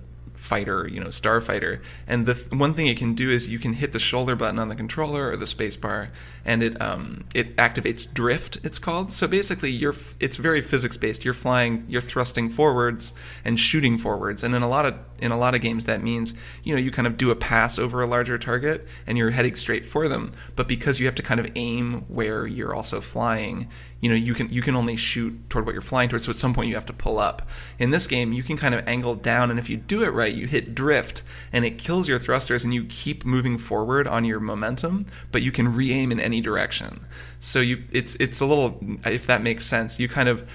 fighter, 0.48 0.88
you 0.88 1.00
know, 1.00 1.08
starfighter. 1.08 1.82
And 2.08 2.26
the 2.26 2.34
th- 2.34 2.52
one 2.52 2.74
thing 2.74 2.88
it 2.88 2.98
can 2.98 3.14
do 3.14 3.30
is 3.30 3.50
you 3.50 3.60
can 3.60 3.74
hit 3.74 3.92
the 3.92 4.00
shoulder 4.00 4.36
button 4.36 4.58
on 4.58 4.70
the 4.70 4.76
controller 4.76 5.30
or 5.30 5.36
the 5.36 5.46
space 5.46 5.76
bar, 5.76 6.10
and 6.46 6.64
it 6.64 6.82
um, 6.82 7.26
it 7.36 7.56
activates 7.58 8.12
drift. 8.12 8.58
It's 8.64 8.80
called. 8.80 9.12
So 9.12 9.28
basically, 9.28 9.72
you're 9.72 9.94
f- 9.94 10.16
it's 10.20 10.38
very 10.38 10.62
physics 10.62 10.96
based. 10.96 11.26
You're 11.26 11.34
flying, 11.34 11.86
you're 11.90 12.02
thrusting 12.02 12.50
forwards 12.50 13.14
and 13.44 13.60
shooting 13.60 13.98
forwards. 13.98 14.44
And 14.44 14.56
in 14.56 14.62
a 14.62 14.70
lot 14.70 14.86
of 14.86 14.96
in 15.20 15.32
a 15.32 15.38
lot 15.38 15.54
of 15.54 15.62
games, 15.62 15.84
that 15.84 16.02
means 16.02 16.34
you 16.64 16.74
know 16.74 16.80
you 16.80 16.92
kind 16.92 17.08
of 17.08 17.18
do 17.18 17.30
a 17.30 17.36
pass 17.36 17.78
over 17.78 18.02
a 18.02 18.08
larger 18.08 18.38
target 18.38 18.88
and 19.06 19.18
you're 19.18 19.32
heading 19.32 19.56
straight 19.56 19.86
for 19.86 20.08
them. 20.08 20.32
But 20.56 20.68
because 20.68 21.00
you 21.00 21.06
have 21.08 21.16
to 21.16 21.24
kind 21.24 21.42
of 21.42 21.52
aim 21.56 22.06
where 22.08 22.48
you're 22.48 22.74
also 22.74 23.02
flying, 23.02 23.68
you 24.00 24.10
know 24.10 24.16
you 24.16 24.34
can 24.34 24.50
you 24.50 24.62
can 24.62 24.76
only 24.76 24.96
shoot 24.96 25.50
toward 25.50 25.66
what 25.66 25.74
you're 25.74 25.82
flying 25.82 26.10
towards 26.10 26.26
so 26.26 26.30
at 26.30 26.36
some 26.36 26.54
point 26.54 26.70
you 26.70 26.76
have 26.76 26.86
to 26.86 26.94
pull 26.94 27.18
up. 27.18 27.48
In 27.80 27.90
this 27.90 28.08
game 28.08 28.32
you 28.32 28.44
can 28.44 28.58
kind 28.58 28.76
of 28.76 28.88
angle 28.88 29.16
down 29.16 29.50
and 29.50 29.60
if 29.60 29.70
you 29.70 29.78
do 29.78 30.04
it 30.04 30.10
right 30.10 30.34
you 30.34 30.48
hit 30.48 30.76
drift 30.76 31.24
and 31.52 31.66
it 31.66 31.78
kills 31.78 32.08
your 32.08 32.20
thrusters 32.20 32.64
and 32.64 32.74
you 32.74 32.84
keep 32.86 33.26
moving 33.26 33.58
forward 33.58 34.08
on 34.08 34.26
your 34.26 34.40
momentum 34.40 35.06
but 35.32 35.42
you 35.42 35.52
can 35.52 35.74
re-aim 35.74 36.12
in 36.12 36.20
any 36.20 36.42
direction. 36.42 37.06
So 37.40 37.60
you 37.60 37.84
it's 37.92 38.16
it's 38.16 38.40
a 38.40 38.46
little 38.46 38.80
if 39.06 39.28
that 39.28 39.42
makes 39.42 39.66
sense 39.66 40.00
you 40.00 40.08
kind 40.08 40.30
of 40.30 40.48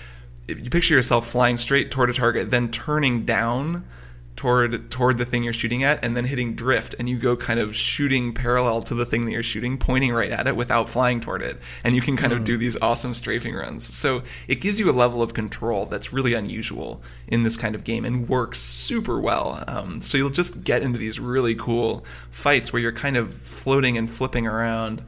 you 0.48 0.70
picture 0.70 0.94
yourself 0.94 1.28
flying 1.28 1.56
straight 1.56 1.90
toward 1.90 2.10
a 2.10 2.14
target 2.14 2.50
then 2.50 2.70
turning 2.70 3.24
down 3.24 3.84
toward 4.42 4.90
toward 4.90 5.18
the 5.18 5.24
thing 5.24 5.44
you're 5.44 5.52
shooting 5.52 5.84
at 5.84 6.04
and 6.04 6.16
then 6.16 6.24
hitting 6.24 6.56
drift 6.56 6.96
and 6.98 7.08
you 7.08 7.16
go 7.16 7.36
kind 7.36 7.60
of 7.60 7.76
shooting 7.76 8.34
parallel 8.34 8.82
to 8.82 8.92
the 8.92 9.06
thing 9.06 9.24
that 9.24 9.30
you're 9.30 9.40
shooting 9.40 9.78
pointing 9.78 10.12
right 10.12 10.32
at 10.32 10.48
it 10.48 10.56
without 10.56 10.90
flying 10.90 11.20
toward 11.20 11.42
it. 11.42 11.60
And 11.84 11.94
you 11.94 12.02
can 12.02 12.16
kind 12.16 12.32
of 12.32 12.42
do 12.42 12.56
these 12.56 12.76
awesome 12.82 13.14
strafing 13.14 13.54
runs. 13.54 13.94
So 13.94 14.24
it 14.48 14.56
gives 14.56 14.80
you 14.80 14.90
a 14.90 14.98
level 15.04 15.22
of 15.22 15.32
control 15.32 15.86
that's 15.86 16.12
really 16.12 16.34
unusual 16.34 17.00
in 17.28 17.44
this 17.44 17.56
kind 17.56 17.76
of 17.76 17.84
game 17.84 18.04
and 18.04 18.28
works 18.28 18.58
super 18.58 19.20
well. 19.20 19.62
Um, 19.68 20.00
so 20.00 20.18
you'll 20.18 20.30
just 20.30 20.64
get 20.64 20.82
into 20.82 20.98
these 20.98 21.20
really 21.20 21.54
cool 21.54 22.04
fights 22.32 22.72
where 22.72 22.82
you're 22.82 22.90
kind 22.90 23.16
of 23.16 23.32
floating 23.34 23.96
and 23.96 24.12
flipping 24.12 24.48
around 24.48 25.04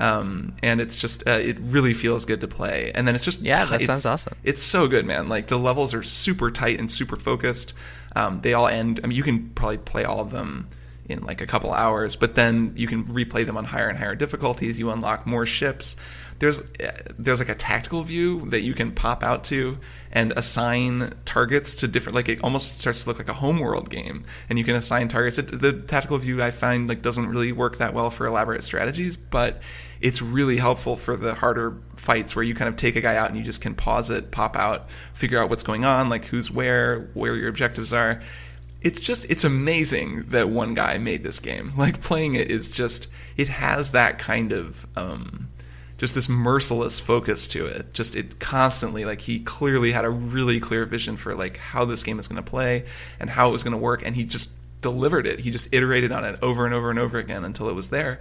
um, 0.00 0.54
and 0.62 0.80
it's 0.80 0.96
just 0.96 1.26
uh, 1.26 1.32
it 1.32 1.58
really 1.60 1.94
feels 1.94 2.24
good 2.24 2.40
to 2.40 2.48
play 2.48 2.90
and 2.94 3.06
then 3.06 3.14
it's 3.14 3.24
just 3.24 3.40
Yeah, 3.40 3.64
that 3.66 3.80
sounds 3.82 4.06
awesome. 4.06 4.34
it's 4.42 4.62
so 4.62 4.88
good, 4.88 5.06
man. 5.06 5.28
Like 5.28 5.46
the 5.48 5.58
levels 5.58 5.94
are 5.94 6.02
super 6.02 6.50
tight 6.50 6.78
and 6.78 6.90
super 6.90 7.16
focused. 7.16 7.72
Um, 8.16 8.40
they 8.42 8.54
all 8.54 8.68
end. 8.68 9.00
I 9.02 9.06
mean, 9.08 9.16
you 9.16 9.22
can 9.22 9.50
probably 9.50 9.78
play 9.78 10.04
all 10.04 10.20
of 10.20 10.30
them 10.30 10.68
in 11.06 11.20
like 11.22 11.40
a 11.40 11.46
couple 11.46 11.72
hours, 11.72 12.16
but 12.16 12.34
then 12.34 12.72
you 12.76 12.86
can 12.86 13.04
replay 13.04 13.44
them 13.44 13.56
on 13.56 13.64
higher 13.64 13.88
and 13.88 13.98
higher 13.98 14.14
difficulties. 14.14 14.78
You 14.78 14.90
unlock 14.90 15.26
more 15.26 15.46
ships. 15.46 15.96
There's 16.38 16.60
uh, 16.60 16.92
there's 17.18 17.38
like 17.38 17.48
a 17.48 17.54
tactical 17.54 18.02
view 18.02 18.46
that 18.46 18.62
you 18.62 18.74
can 18.74 18.92
pop 18.92 19.22
out 19.22 19.44
to 19.44 19.78
and 20.10 20.32
assign 20.36 21.14
targets 21.24 21.76
to 21.76 21.88
different. 21.88 22.14
Like 22.14 22.28
it 22.28 22.42
almost 22.42 22.80
starts 22.80 23.02
to 23.02 23.08
look 23.08 23.18
like 23.18 23.28
a 23.28 23.34
homeworld 23.34 23.90
game, 23.90 24.24
and 24.48 24.58
you 24.58 24.64
can 24.64 24.76
assign 24.76 25.08
targets. 25.08 25.36
The 25.36 25.72
tactical 25.72 26.18
view 26.18 26.42
I 26.42 26.50
find 26.50 26.88
like 26.88 27.02
doesn't 27.02 27.28
really 27.28 27.52
work 27.52 27.78
that 27.78 27.94
well 27.94 28.10
for 28.10 28.26
elaborate 28.26 28.64
strategies, 28.64 29.16
but 29.16 29.60
it's 30.00 30.20
really 30.20 30.58
helpful 30.58 30.96
for 30.96 31.16
the 31.16 31.34
harder 31.34 31.78
fights 31.96 32.36
where 32.36 32.42
you 32.42 32.54
kind 32.54 32.68
of 32.68 32.76
take 32.76 32.94
a 32.94 33.00
guy 33.00 33.16
out 33.16 33.30
and 33.30 33.38
you 33.38 33.44
just 33.44 33.62
can 33.62 33.74
pause 33.74 34.10
it, 34.10 34.30
pop 34.30 34.54
out, 34.54 34.86
figure 35.14 35.40
out 35.40 35.48
what's 35.48 35.64
going 35.64 35.84
on, 35.84 36.10
like 36.10 36.26
who's 36.26 36.50
where, 36.50 37.08
where 37.14 37.34
your 37.34 37.48
objectives 37.48 37.90
are. 37.92 38.20
It's 38.84 39.00
just 39.00 39.28
it's 39.30 39.44
amazing 39.44 40.26
that 40.28 40.48
one 40.50 40.74
guy 40.74 40.98
made 40.98 41.22
this 41.22 41.40
game. 41.40 41.72
Like 41.84 42.00
playing 42.00 42.34
it 42.34 42.50
is 42.50 42.70
just 42.70 43.08
it 43.36 43.48
has 43.48 43.90
that 43.90 44.18
kind 44.18 44.52
of 44.52 44.86
um 44.96 45.48
just 45.96 46.14
this 46.14 46.28
merciless 46.28 47.00
focus 47.00 47.48
to 47.48 47.66
it. 47.66 47.92
Just 47.94 48.14
it 48.14 48.38
constantly 48.38 49.04
like 49.04 49.22
he 49.22 49.40
clearly 49.40 49.92
had 49.92 50.04
a 50.04 50.10
really 50.10 50.60
clear 50.60 50.84
vision 50.84 51.16
for 51.16 51.34
like 51.34 51.56
how 51.56 51.84
this 51.84 52.02
game 52.02 52.18
is 52.18 52.28
going 52.28 52.42
to 52.42 52.48
play 52.48 52.84
and 53.18 53.30
how 53.30 53.48
it 53.48 53.52
was 53.52 53.62
going 53.62 53.72
to 53.72 53.78
work 53.78 54.04
and 54.04 54.14
he 54.14 54.24
just 54.24 54.50
delivered 54.80 55.26
it. 55.26 55.40
He 55.40 55.50
just 55.50 55.72
iterated 55.72 56.12
on 56.12 56.24
it 56.24 56.38
over 56.42 56.64
and 56.66 56.74
over 56.74 56.90
and 56.90 56.98
over 56.98 57.18
again 57.18 57.44
until 57.44 57.68
it 57.68 57.74
was 57.74 57.88
there. 57.88 58.20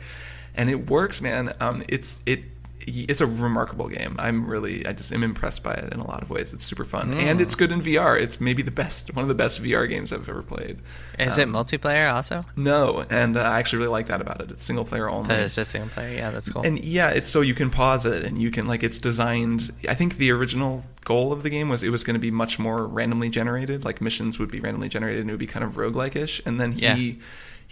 And 0.56 0.70
it 0.70 0.90
works, 0.90 1.22
man. 1.22 1.54
Um 1.60 1.84
it's 1.88 2.22
it 2.26 2.44
it's 2.88 3.22
a 3.22 3.26
remarkable 3.28 3.88
game. 3.88 4.16
I'm 4.20 4.46
really, 4.46 4.86
I 4.86 4.94
just 4.94 5.12
am 5.14 5.24
impressed 5.24 5.64
by 5.64 5.74
it 5.74 5.92
in 5.94 6.00
a 6.00 6.08
lot 6.08 6.22
of 6.22 6.30
ways. 6.30 6.54
It's 6.54 6.66
super 6.66 6.86
fun, 6.86 7.14
and 7.14 7.40
it's 7.42 7.56
good 7.56 7.72
in 7.72 7.82
VR. 7.82 8.20
It's 8.20 8.40
maybe 8.42 8.62
the 8.62 8.72
best, 8.72 9.16
one 9.16 9.24
of 9.24 9.30
the 9.30 9.36
best 9.36 9.62
VR 9.62 9.88
games 9.88 10.12
I've 10.14 10.28
ever 10.28 10.42
played. 10.42 10.80
Is 11.20 11.38
it 11.38 11.48
multiplayer 11.48 12.12
also? 12.14 12.46
No, 12.56 13.06
and 13.10 13.38
uh, 13.38 13.42
I 13.42 13.60
actually 13.60 13.80
really 13.80 13.92
like 13.92 14.08
that 14.08 14.22
about 14.22 14.42
it. 14.42 14.52
It's 14.52 14.66
single 14.66 14.86
player 14.86 15.10
only. 15.10 15.34
It's 15.36 15.56
just 15.56 15.72
single 15.72 15.90
player. 15.90 16.14
Yeah, 16.16 16.32
that's 16.32 16.50
cool. 16.50 16.64
And 16.64 16.84
yeah, 16.84 17.10
it's 17.10 17.30
so 17.30 17.42
you 17.42 17.54
can 17.54 17.70
pause 17.70 18.06
it 18.06 18.24
and 18.24 18.42
you 18.42 18.52
can 18.52 18.68
like 18.68 18.84
it's 18.84 18.98
designed. 18.98 19.72
I 19.88 19.94
think 19.96 20.18
the 20.18 20.32
original 20.32 20.84
goal 21.06 21.34
of 21.34 21.44
the 21.44 21.50
game 21.50 21.70
was 21.70 21.84
it 21.84 21.90
was 21.90 22.04
going 22.04 22.14
to 22.16 22.20
be 22.20 22.32
much 22.32 22.58
more 22.60 22.88
randomly 22.88 23.30
generated. 23.30 23.84
Like 23.86 24.02
missions 24.02 24.40
would 24.40 24.50
be 24.52 24.60
randomly 24.60 24.90
generated 24.90 25.22
and 25.22 25.30
it 25.30 25.34
would 25.34 25.40
be 25.40 25.48
kind 25.48 25.64
of 25.66 25.74
roguelike 25.74 26.16
ish. 26.16 26.42
And 26.46 26.60
then 26.60 26.72
he 26.74 26.82
Yeah. 27.10 27.14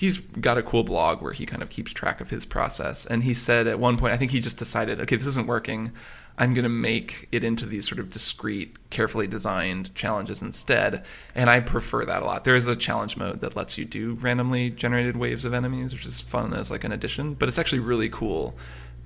He's 0.02 0.18
got 0.18 0.58
a 0.58 0.64
cool 0.64 0.84
blog 0.84 1.22
where 1.22 1.32
he 1.32 1.46
kind 1.46 1.62
of 1.62 1.70
keeps 1.70 1.92
track 1.92 2.20
of 2.22 2.32
his 2.32 2.44
process. 2.44 3.06
And 3.06 3.24
he 3.24 3.36
said 3.36 3.68
at 3.68 3.80
one 3.80 3.98
point, 3.98 4.14
I 4.14 4.18
think 4.18 4.32
he 4.32 4.40
just 4.40 4.58
decided, 4.58 5.00
okay, 5.00 5.16
this 5.16 5.28
isn't 5.28 5.46
working. 5.46 5.92
I'm 6.40 6.56
going 6.56 6.64
to 6.64 6.70
make 6.70 7.28
it 7.32 7.44
into 7.44 7.68
these 7.68 7.88
sort 7.88 8.00
of 8.00 8.10
discrete, 8.10 8.90
carefully 8.90 9.28
designed 9.28 9.94
challenges 9.94 10.42
instead. 10.42 11.06
And 11.36 11.52
I 11.52 11.60
prefer 11.60 12.04
that 12.04 12.24
a 12.24 12.26
lot. 12.26 12.46
There 12.46 12.56
is 12.56 12.66
a 12.66 12.76
challenge 12.76 13.16
mode 13.16 13.42
that 13.42 13.56
lets 13.56 13.78
you 13.78 13.86
do 13.86 14.14
randomly 14.16 14.72
generated 14.72 15.18
waves 15.18 15.46
of 15.46 15.54
enemies, 15.54 15.94
which 15.94 16.08
is 16.08 16.20
fun 16.20 16.56
as 16.56 16.72
like 16.72 16.84
an 16.84 16.92
addition, 16.92 17.36
but 17.36 17.48
it's 17.48 17.60
actually 17.60 17.78
really 17.78 18.10
cool. 18.10 18.56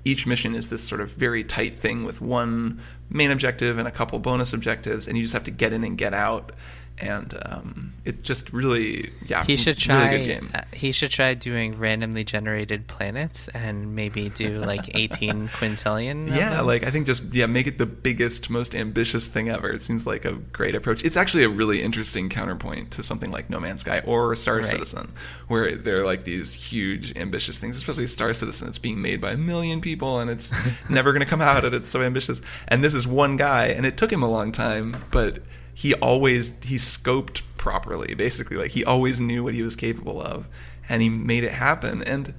Each 0.05 0.25
mission 0.25 0.55
is 0.55 0.69
this 0.69 0.83
sort 0.83 1.01
of 1.01 1.11
very 1.11 1.43
tight 1.43 1.75
thing 1.75 2.05
with 2.05 2.21
one 2.21 2.79
main 3.09 3.31
objective 3.31 3.77
and 3.77 3.87
a 3.87 3.91
couple 3.91 4.17
bonus 4.19 4.53
objectives, 4.53 5.09
and 5.09 5.17
you 5.17 5.23
just 5.23 5.33
have 5.33 5.43
to 5.43 5.51
get 5.51 5.73
in 5.73 5.83
and 5.83 5.97
get 5.97 6.13
out. 6.13 6.53
And 6.97 7.37
um, 7.45 7.93
it 8.05 8.23
just 8.23 8.53
really, 8.53 9.11
yeah, 9.25 9.43
he 9.43 9.57
should 9.57 9.85
really 9.87 10.05
try. 10.05 10.17
good 10.17 10.25
game. 10.25 10.49
uh, 10.53 10.61
he 10.71 10.93
should 10.93 11.11
try 11.11 11.33
doing 11.33 11.77
randomly 11.77 12.23
generated 12.23 12.87
planets 12.87 13.49
and 13.49 13.95
maybe 13.95 14.29
do 14.29 14.59
like 14.59 14.95
18 14.95 15.49
quintillion. 15.49 16.29
Yeah, 16.29 16.57
them. 16.57 16.65
like 16.65 16.83
I 16.83 16.91
think 16.91 17.05
just 17.05 17.23
yeah, 17.33 17.47
make 17.47 17.67
it 17.67 17.77
the 17.77 17.85
biggest, 17.85 18.49
most 18.49 18.73
ambitious 18.73 19.27
thing 19.27 19.49
ever. 19.49 19.69
It 19.71 19.81
seems 19.81 20.07
like 20.07 20.23
a 20.23 20.33
great 20.33 20.73
approach. 20.73 21.03
It's 21.03 21.17
actually 21.17 21.43
a 21.43 21.49
really 21.49 21.81
interesting 21.81 22.29
counterpoint 22.29 22.91
to 22.91 23.03
something 23.03 23.29
like 23.29 23.49
No 23.49 23.59
Man's 23.59 23.81
Sky 23.81 23.99
or 24.05 24.33
Star 24.35 24.57
Right. 24.57 24.65
Citizen, 24.65 25.11
where 25.49 25.75
they're 25.75 26.05
like 26.05 26.23
these 26.23 26.53
huge, 26.53 27.15
ambitious 27.17 27.59
things. 27.59 27.75
Especially 27.75 28.07
Star 28.07 28.31
Citizen, 28.31 28.69
it's 28.69 28.77
being 28.77 29.01
made 29.01 29.19
by 29.19 29.31
a 29.31 29.37
million 29.37 29.81
people 29.81 30.19
and 30.19 30.29
it's 30.29 30.49
never 30.89 31.11
going 31.11 31.19
to 31.23 31.29
come 31.29 31.41
out, 31.41 31.65
and 31.65 31.75
it's 31.75 31.89
so 31.89 32.01
ambitious. 32.01 32.41
And 32.69 32.83
this 32.83 32.93
is 32.93 33.05
one 33.05 33.35
guy, 33.35 33.65
and 33.67 33.85
it 33.85 33.97
took 33.97 34.13
him 34.13 34.23
a 34.23 34.29
long 34.29 34.53
time, 34.53 35.03
but 35.11 35.39
he 35.75 35.93
always 35.95 36.57
he 36.63 36.75
scoped 36.77 37.41
properly. 37.57 38.15
Basically, 38.15 38.55
like 38.55 38.71
he 38.71 38.83
always 38.83 39.19
knew 39.19 39.43
what 39.43 39.53
he 39.53 39.61
was 39.61 39.75
capable 39.75 40.21
of, 40.21 40.47
and 40.87 41.01
he 41.01 41.09
made 41.09 41.43
it 41.43 41.51
happen. 41.51 42.01
And 42.01 42.33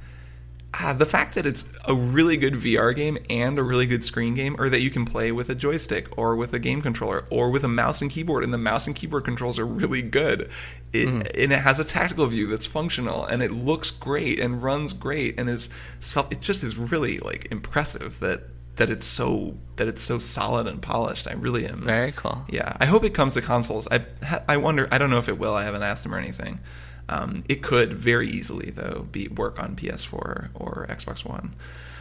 ah, 0.73 0.95
the 0.97 1.05
fact 1.05 1.35
that 1.35 1.45
it's 1.45 1.71
a 1.85 1.95
really 1.95 2.39
good 2.39 2.55
VR 2.55 2.97
game 2.97 3.19
and 3.29 3.59
a 3.59 3.63
really 3.63 3.85
good 3.85 4.05
screen 4.05 4.35
game, 4.35 4.57
or 4.59 4.71
that 4.71 4.81
you 4.81 4.91
can 4.91 5.05
play 5.05 5.33
with 5.33 5.51
a 5.51 5.55
joystick 5.55 6.09
or 6.17 6.35
with 6.35 6.55
a 6.55 6.59
game 6.59 6.81
controller 6.81 7.27
or 7.29 7.51
with 7.51 7.63
a 7.63 7.69
mouse 7.69 8.01
and 8.01 8.11
keyboard, 8.11 8.43
and 8.43 8.55
the 8.55 8.59
mouse 8.59 8.87
and 8.87 8.97
keyboard 8.97 9.27
controls 9.27 9.59
are 9.59 9.67
really 9.67 10.03
good. 10.03 10.51
It, 10.95 11.07
And 11.07 11.29
it 11.35 11.51
has 11.51 11.79
a 11.79 11.85
tactical 11.85 12.27
view 12.29 12.47
that's 12.47 12.65
functional, 12.65 13.23
and 13.27 13.43
it 13.43 13.51
looks 13.51 13.91
great 13.91 14.41
and 14.41 14.63
runs 14.63 14.95
great, 14.95 15.39
and 15.39 15.51
is 15.51 15.69
self, 16.01 16.33
it 16.33 16.41
just 16.41 16.65
is 16.65 16.79
really 16.79 17.19
like 17.19 17.49
impressive 17.51 18.19
that 18.21 18.45
that 18.77 18.91
it's 18.91 19.07
so 19.07 19.57
that 19.77 19.89
it's 19.89 20.03
so 20.03 20.19
solid 20.19 20.67
and 20.67 20.81
polished. 20.81 21.27
I 21.27 21.33
really 21.33 21.67
am 21.67 21.83
very 21.83 22.13
cool. 22.13 22.45
Yeah, 22.49 22.77
I 22.79 22.87
hope 22.87 23.05
it 23.05 23.15
comes 23.15 23.35
to 23.35 23.43
consoles. 23.43 23.89
I 23.91 24.05
I 24.49 24.57
wonder. 24.59 24.89
I 24.91 24.99
don't 24.99 25.11
know 25.11 25.19
if 25.19 25.29
it 25.29 25.39
will. 25.39 25.55
I 25.55 25.65
haven't 25.65 25.83
asked 25.83 26.03
them 26.03 26.15
or 26.15 26.19
anything. 26.19 26.61
Um, 27.09 27.45
it 27.49 27.63
could 27.63 27.93
very 27.93 28.29
easily 28.29 28.71
though 28.71 29.07
be 29.11 29.29
work 29.29 29.61
on 29.61 29.77
PS4 29.77 30.49
or 30.55 30.87
Xbox 30.89 31.25
One. 31.25 31.55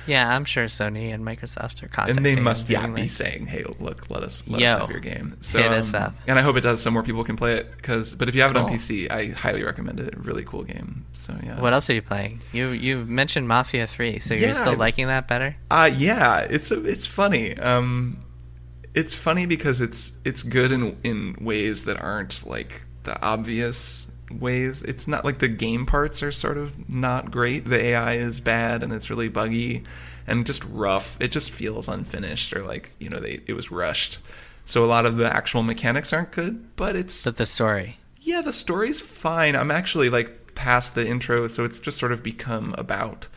Yeah, 0.07 0.35
I'm 0.35 0.45
sure 0.45 0.65
Sony 0.65 1.13
and 1.13 1.25
Microsoft 1.25 1.83
are 1.83 1.87
contacting. 1.87 2.17
And 2.17 2.25
they 2.25 2.39
must 2.39 2.69
yeah, 2.69 2.87
be 2.87 3.07
saying, 3.07 3.47
"Hey, 3.47 3.63
look, 3.79 4.09
let 4.09 4.23
us 4.23 4.43
let 4.47 4.61
Yo, 4.61 4.67
us 4.67 4.79
have 4.79 4.91
your 4.91 4.99
game." 4.99 5.37
So, 5.41 5.61
hit 5.61 5.71
us 5.71 5.93
um, 5.93 6.03
up. 6.03 6.13
And 6.27 6.37
I 6.39 6.41
hope 6.41 6.55
it 6.55 6.61
does, 6.61 6.81
so 6.81 6.91
more 6.91 7.03
people 7.03 7.23
can 7.23 7.35
play 7.35 7.55
it. 7.55 7.75
Because, 7.75 8.15
but 8.15 8.29
if 8.29 8.35
you 8.35 8.41
have 8.41 8.53
Cool. 8.53 8.61
it 8.61 8.65
on 8.65 8.69
PC, 8.77 9.09
I 9.11 9.27
highly 9.27 9.63
recommend 9.63 9.99
it. 9.99 10.15
Really 10.17 10.43
cool 10.43 10.63
game. 10.63 11.05
So 11.13 11.33
yeah. 11.43 11.59
What 11.59 11.73
else 11.73 11.89
are 11.89 11.93
you 11.93 12.01
playing? 12.01 12.41
You 12.51 12.69
you 12.69 13.05
mentioned 13.05 13.47
Mafia 13.47 13.87
Three, 13.87 14.19
so 14.19 14.33
you're 14.33 14.53
still 14.53 14.75
liking 14.75 15.07
that 15.07 15.27
better? 15.27 15.55
Uh 15.71 15.89
yeah, 15.95 16.39
it's 16.39 16.71
a, 16.71 16.83
it's 16.85 17.05
funny. 17.07 17.57
Um, 17.57 18.17
it's 18.93 19.15
funny 19.15 19.45
because 19.45 19.81
it's 19.81 20.13
it's 20.23 20.43
good 20.43 20.71
in 20.71 20.97
in 21.03 21.35
ways 21.41 21.85
that 21.85 21.99
aren't 21.99 22.45
like 22.45 22.83
the 23.03 23.21
obvious 23.21 24.11
ways. 24.31 24.83
It's 24.83 25.07
not 25.07 25.25
like 25.25 25.39
the 25.39 25.47
game 25.47 25.85
parts 25.85 26.21
are 26.23 26.31
sort 26.31 26.57
of 26.57 26.89
not 26.89 27.31
great. 27.31 27.65
The 27.67 27.83
AI 27.87 28.15
is 28.17 28.39
bad 28.39 28.83
and 28.83 28.91
it's 28.93 29.09
really 29.09 29.27
buggy 29.29 29.83
and 30.27 30.45
just 30.45 30.63
rough. 30.65 31.17
It 31.19 31.31
just 31.31 31.51
feels 31.51 31.87
unfinished 31.87 32.53
or 32.53 32.61
like 32.63 32.91
you 32.99 33.09
know 33.09 33.19
they 33.19 33.41
it 33.47 33.53
was 33.53 33.71
rushed. 33.71 34.19
So 34.65 34.83
a 34.83 34.87
lot 34.87 35.05
of 35.05 35.17
the 35.17 35.31
actual 35.33 35.61
mechanics 35.61 36.11
aren't 36.11 36.31
good, 36.31 36.75
but 36.75 36.95
it's 36.95 37.23
But 37.23 37.37
the 37.37 37.45
story. 37.45 37.97
yeah, 38.21 38.41
the 38.41 38.51
story's 38.53 38.99
fine. 39.01 39.55
I'm 39.55 39.69
actually 39.71 40.09
like 40.09 40.55
past 40.55 40.95
the 40.95 41.07
intro, 41.07 41.47
so 41.47 41.65
it's 41.65 41.79
just 41.79 41.97
sort 41.99 42.11
of 42.11 42.23
become 42.23 42.73
about 42.77 43.27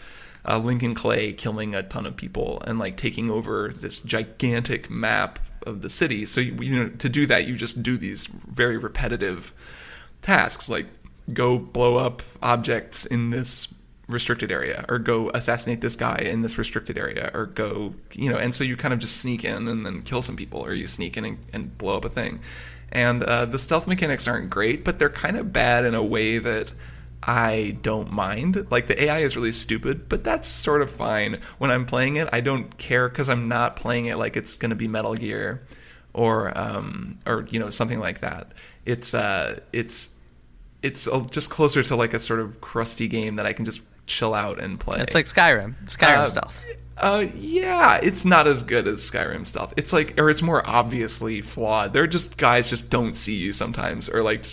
uh, 0.49 0.57
Lincoln 0.59 0.95
Clay 0.95 1.35
killing 1.35 1.75
a 1.75 1.83
ton 1.83 2.07
of 2.07 2.17
people 2.17 2.63
and 2.67 2.79
like 2.79 2.97
taking 2.97 3.31
over 3.31 3.69
this 3.71 4.01
gigantic 4.01 4.89
map 4.89 5.39
of 5.67 5.83
the 5.83 5.91
city. 5.91 6.25
So 6.25 6.41
you, 6.41 6.55
you 6.63 6.77
know, 6.79 6.89
to 6.89 7.09
do 7.11 7.27
that, 7.27 7.47
you 7.47 7.57
just 7.57 7.83
do 7.83 7.99
these 7.99 8.25
very 8.27 8.79
repetitive 8.79 9.53
tasks, 10.23 10.69
like 10.69 10.87
go 11.33 11.59
blow 11.59 11.97
up 11.97 12.23
objects 12.43 13.07
in 13.07 13.31
this 13.31 13.69
restricted 14.09 14.51
area 14.51 14.87
or 14.89 14.99
go 14.99 15.31
assassinate 15.35 15.83
this 15.83 15.95
guy 15.95 16.17
in 16.17 16.41
this 16.41 16.57
restricted 16.57 16.97
area 16.97 17.31
or 17.35 17.45
go 17.45 17.93
you 18.13 18.31
know 18.31 18.39
and 18.39 18.55
so 18.55 18.65
you 18.65 18.75
kind 18.75 18.95
of 18.95 19.01
just 19.01 19.19
sneak 19.19 19.45
in 19.45 19.69
and 19.69 19.85
then 19.85 20.01
kill 20.01 20.23
some 20.23 20.35
people 20.35 20.65
or 20.65 20.73
you 20.73 20.87
sneak 20.87 21.19
in 21.19 21.27
and, 21.27 21.39
and 21.53 21.79
blow 21.79 21.97
up 21.97 22.05
a 22.05 22.09
thing. 22.09 22.41
And 22.91 23.23
uh, 23.23 23.45
the 23.45 23.59
stealth 23.59 23.87
mechanics 23.87 24.27
aren't 24.27 24.49
great 24.49 24.83
but 24.83 24.99
they're 24.99 25.11
kind 25.11 25.37
of 25.37 25.53
bad 25.53 25.85
in 25.85 25.95
a 25.95 26.03
way 26.03 26.39
that 26.39 26.73
i 27.23 27.77
don't 27.83 28.11
mind. 28.11 28.67
Like 28.71 28.87
the 28.87 29.03
ai 29.05 29.19
is 29.19 29.37
really 29.37 29.53
stupid 29.53 30.09
but 30.09 30.25
that's 30.25 30.49
sort 30.49 30.81
of 30.81 30.91
fine. 30.91 31.41
When 31.59 31.71
i'm 31.71 31.85
playing 31.85 32.17
it 32.17 32.31
i 32.33 32.41
don't 32.41 32.79
care 32.79 33.11
because 33.11 33.29
i'm 33.29 33.47
not 33.47 33.77
playing 33.77 34.07
it 34.07 34.17
like 34.17 34.39
it's 34.39 34.57
going 34.57 34.71
to 34.71 34.77
be 34.77 34.89
metal 34.89 35.17
gear 35.17 35.67
or 36.19 36.57
um 36.59 37.19
or 37.27 37.47
you 37.51 37.61
know 37.61 37.71
something 37.71 38.01
like 38.01 38.21
that 38.21 38.49
it's 38.85 39.15
uh 39.15 39.59
it's 39.73 40.11
it's 40.83 41.09
just 41.31 41.51
closer 41.51 41.83
to 41.83 41.97
like 41.97 42.15
a 42.15 42.19
sort 42.19 42.41
of 42.41 42.61
crusty 42.61 43.09
game 43.09 43.37
that 43.37 43.47
I 43.47 43.53
can 43.53 43.65
just 43.65 43.81
chill 44.07 44.35
out 44.35 44.61
and 44.61 44.79
play. 44.79 45.01
It's 45.01 45.15
like 45.15 45.27
Skyrim. 45.27 45.75
Skyrim 45.87 46.19
Uh, 46.19 46.27
stealth. 46.29 46.67
Uh, 46.97 47.27
yeah, 47.37 48.01
it's 48.03 48.25
not 48.25 48.47
as 48.47 48.63
good 48.63 48.89
as 48.89 48.99
Skyrim 48.99 49.47
stuff. 49.47 49.73
It's 49.77 49.93
like, 49.93 50.19
or 50.19 50.31
it's 50.31 50.43
more 50.43 50.69
obviously 50.69 51.41
flawed. 51.41 51.93
They're 51.93 52.07
just 52.07 52.37
guys 52.37 52.71
just 52.71 52.91
don't 52.91 53.15
see 53.15 53.37
you 53.37 53.53
sometimes, 53.53 54.09
or 54.09 54.23
like, 54.23 54.47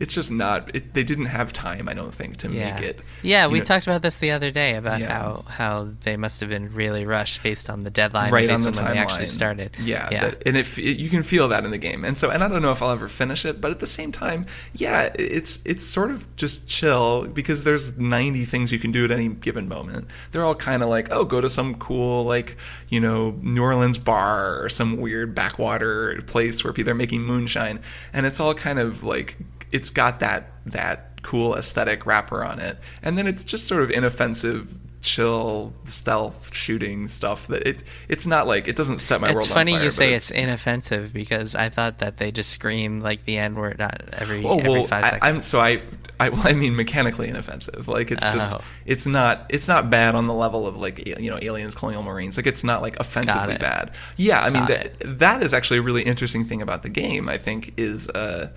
it's 0.00 0.12
just 0.14 0.30
not. 0.30 0.74
It, 0.74 0.94
they 0.94 1.04
didn't 1.04 1.26
have 1.26 1.52
time, 1.52 1.88
I 1.88 1.94
don't 1.94 2.12
think, 2.14 2.38
to 2.38 2.50
Yeah. 2.50 2.74
make 2.74 2.82
it. 2.84 3.00
Yeah, 3.22 3.44
you 3.46 3.52
we 3.52 3.58
know, 3.58 3.64
talked 3.64 3.86
about 3.86 4.00
this 4.02 4.16
the 4.18 4.30
other 4.32 4.50
day 4.50 4.74
about 4.74 5.00
Yeah. 5.00 5.12
how 5.16 5.44
how 5.46 5.88
they 6.04 6.16
must 6.16 6.40
have 6.40 6.48
been 6.48 6.72
really 6.72 7.04
rushed 7.06 7.42
based 7.42 7.68
on 7.70 7.84
the 7.84 7.90
deadline, 7.90 8.32
right 8.32 8.48
based 8.48 8.66
on 8.66 8.72
the 8.72 8.80
when 8.82 8.90
timeline. 8.90 8.94
they 8.94 8.98
actually 8.98 9.26
started. 9.26 9.70
Yeah, 9.78 10.08
yeah. 10.10 10.20
that- 10.30 10.42
and 10.46 10.56
if 10.56 10.78
it, 10.78 10.98
you 10.98 11.08
can 11.10 11.22
feel 11.22 11.46
that 11.48 11.64
in 11.64 11.70
the 11.70 11.78
game, 11.78 12.04
and 12.04 12.16
so 12.18 12.30
and 12.30 12.42
I 12.42 12.48
don't 12.48 12.62
know 12.62 12.72
if 12.72 12.82
I'll 12.82 12.90
ever 12.92 13.08
finish 13.08 13.44
it, 13.44 13.60
but 13.60 13.70
at 13.70 13.78
the 13.80 13.86
same 13.86 14.10
time, 14.10 14.46
yeah, 14.74 15.12
it's 15.16 15.60
it's 15.66 15.86
sort 15.86 16.10
of 16.10 16.34
just 16.36 16.66
chill 16.66 17.26
because 17.26 17.64
there's 17.64 17.96
90 17.98 18.44
things 18.46 18.72
you 18.72 18.78
can 18.78 18.90
do 18.92 19.04
at 19.04 19.10
any 19.10 19.28
given 19.28 19.68
moment. 19.68 20.08
They're 20.32 20.44
all 20.44 20.54
kind 20.54 20.82
of 20.82 20.88
like, 20.88 21.08
oh, 21.10 21.24
go 21.24 21.40
to 21.42 21.50
some 21.50 21.74
cool 21.74 22.24
like 22.24 22.56
you 22.88 23.00
know 23.00 23.36
New 23.42 23.62
Orleans 23.62 23.98
bar 23.98 24.62
or 24.62 24.68
some 24.70 24.96
weird 24.96 25.34
backwater 25.34 26.20
place 26.26 26.64
where 26.64 26.72
people 26.72 26.90
are 26.90 26.94
making 26.94 27.22
moonshine, 27.22 27.80
and 28.14 28.24
it's 28.24 28.40
all 28.40 28.54
kind 28.54 28.78
of 28.78 29.02
like 29.02 29.36
it's 29.72 29.90
got 29.90 30.20
that 30.20 30.52
that 30.66 31.22
cool 31.22 31.54
aesthetic 31.54 32.06
wrapper 32.06 32.42
on 32.44 32.58
it, 32.60 32.78
and 33.02 33.16
then 33.18 33.26
it's 33.26 33.44
just 33.44 33.66
sort 33.66 33.82
of 33.82 33.90
inoffensive 33.90 34.74
chill 35.02 35.72
stealth 35.84 36.54
shooting 36.54 37.08
stuff 37.08 37.46
that 37.46 37.66
it 37.66 37.82
it's 38.08 38.26
not 38.26 38.46
like 38.46 38.68
it 38.68 38.76
doesn't 38.76 38.98
set 38.98 39.18
my 39.18 39.28
world 39.28 39.40
It's 39.40 39.50
on 39.50 39.54
funny 39.54 39.72
fire, 39.72 39.84
you 39.84 39.90
say 39.90 40.12
it's 40.12 40.30
inoffensive 40.30 41.10
because 41.10 41.54
I 41.54 41.70
thought 41.70 42.00
that 42.00 42.18
they 42.18 42.30
just 42.30 42.50
scream 42.50 43.00
like 43.00 43.24
the 43.24 43.38
N 43.38 43.54
word 43.54 43.80
every 44.12 44.44
oh 44.44 44.58
every 44.58 44.68
well 44.70 44.86
five 44.86 45.04
I, 45.04 45.10
seconds. 45.10 45.22
I'm 45.22 45.40
so 45.40 45.58
I 45.58 45.80
I, 46.18 46.28
well, 46.28 46.46
I 46.46 46.52
mean 46.52 46.76
mechanically 46.76 47.28
inoffensive 47.28 47.88
like 47.88 48.10
it's 48.10 48.20
just 48.20 48.52
Oh. 48.52 48.60
it's 48.84 49.06
not 49.06 49.46
it's 49.48 49.66
not 49.66 49.88
bad 49.88 50.14
on 50.14 50.26
the 50.26 50.34
level 50.34 50.66
of 50.66 50.76
like 50.76 51.06
you 51.06 51.30
know 51.30 51.38
aliens 51.40 51.74
colonial 51.74 52.02
marines 52.02 52.36
like 52.36 52.46
it's 52.46 52.62
not 52.62 52.82
like 52.82 53.00
offensively 53.00 53.56
bad 53.56 53.92
yeah 54.18 54.42
I 54.42 54.50
mean 54.50 54.62
Got 54.64 54.68
that, 54.68 54.86
it. 54.86 55.18
that 55.18 55.42
is 55.42 55.54
actually 55.54 55.78
a 55.78 55.82
really 55.82 56.02
interesting 56.02 56.44
thing 56.44 56.60
about 56.60 56.82
the 56.82 56.90
game 56.90 57.26
I 57.30 57.38
think 57.38 57.72
is 57.78 58.06
uh 58.10 58.50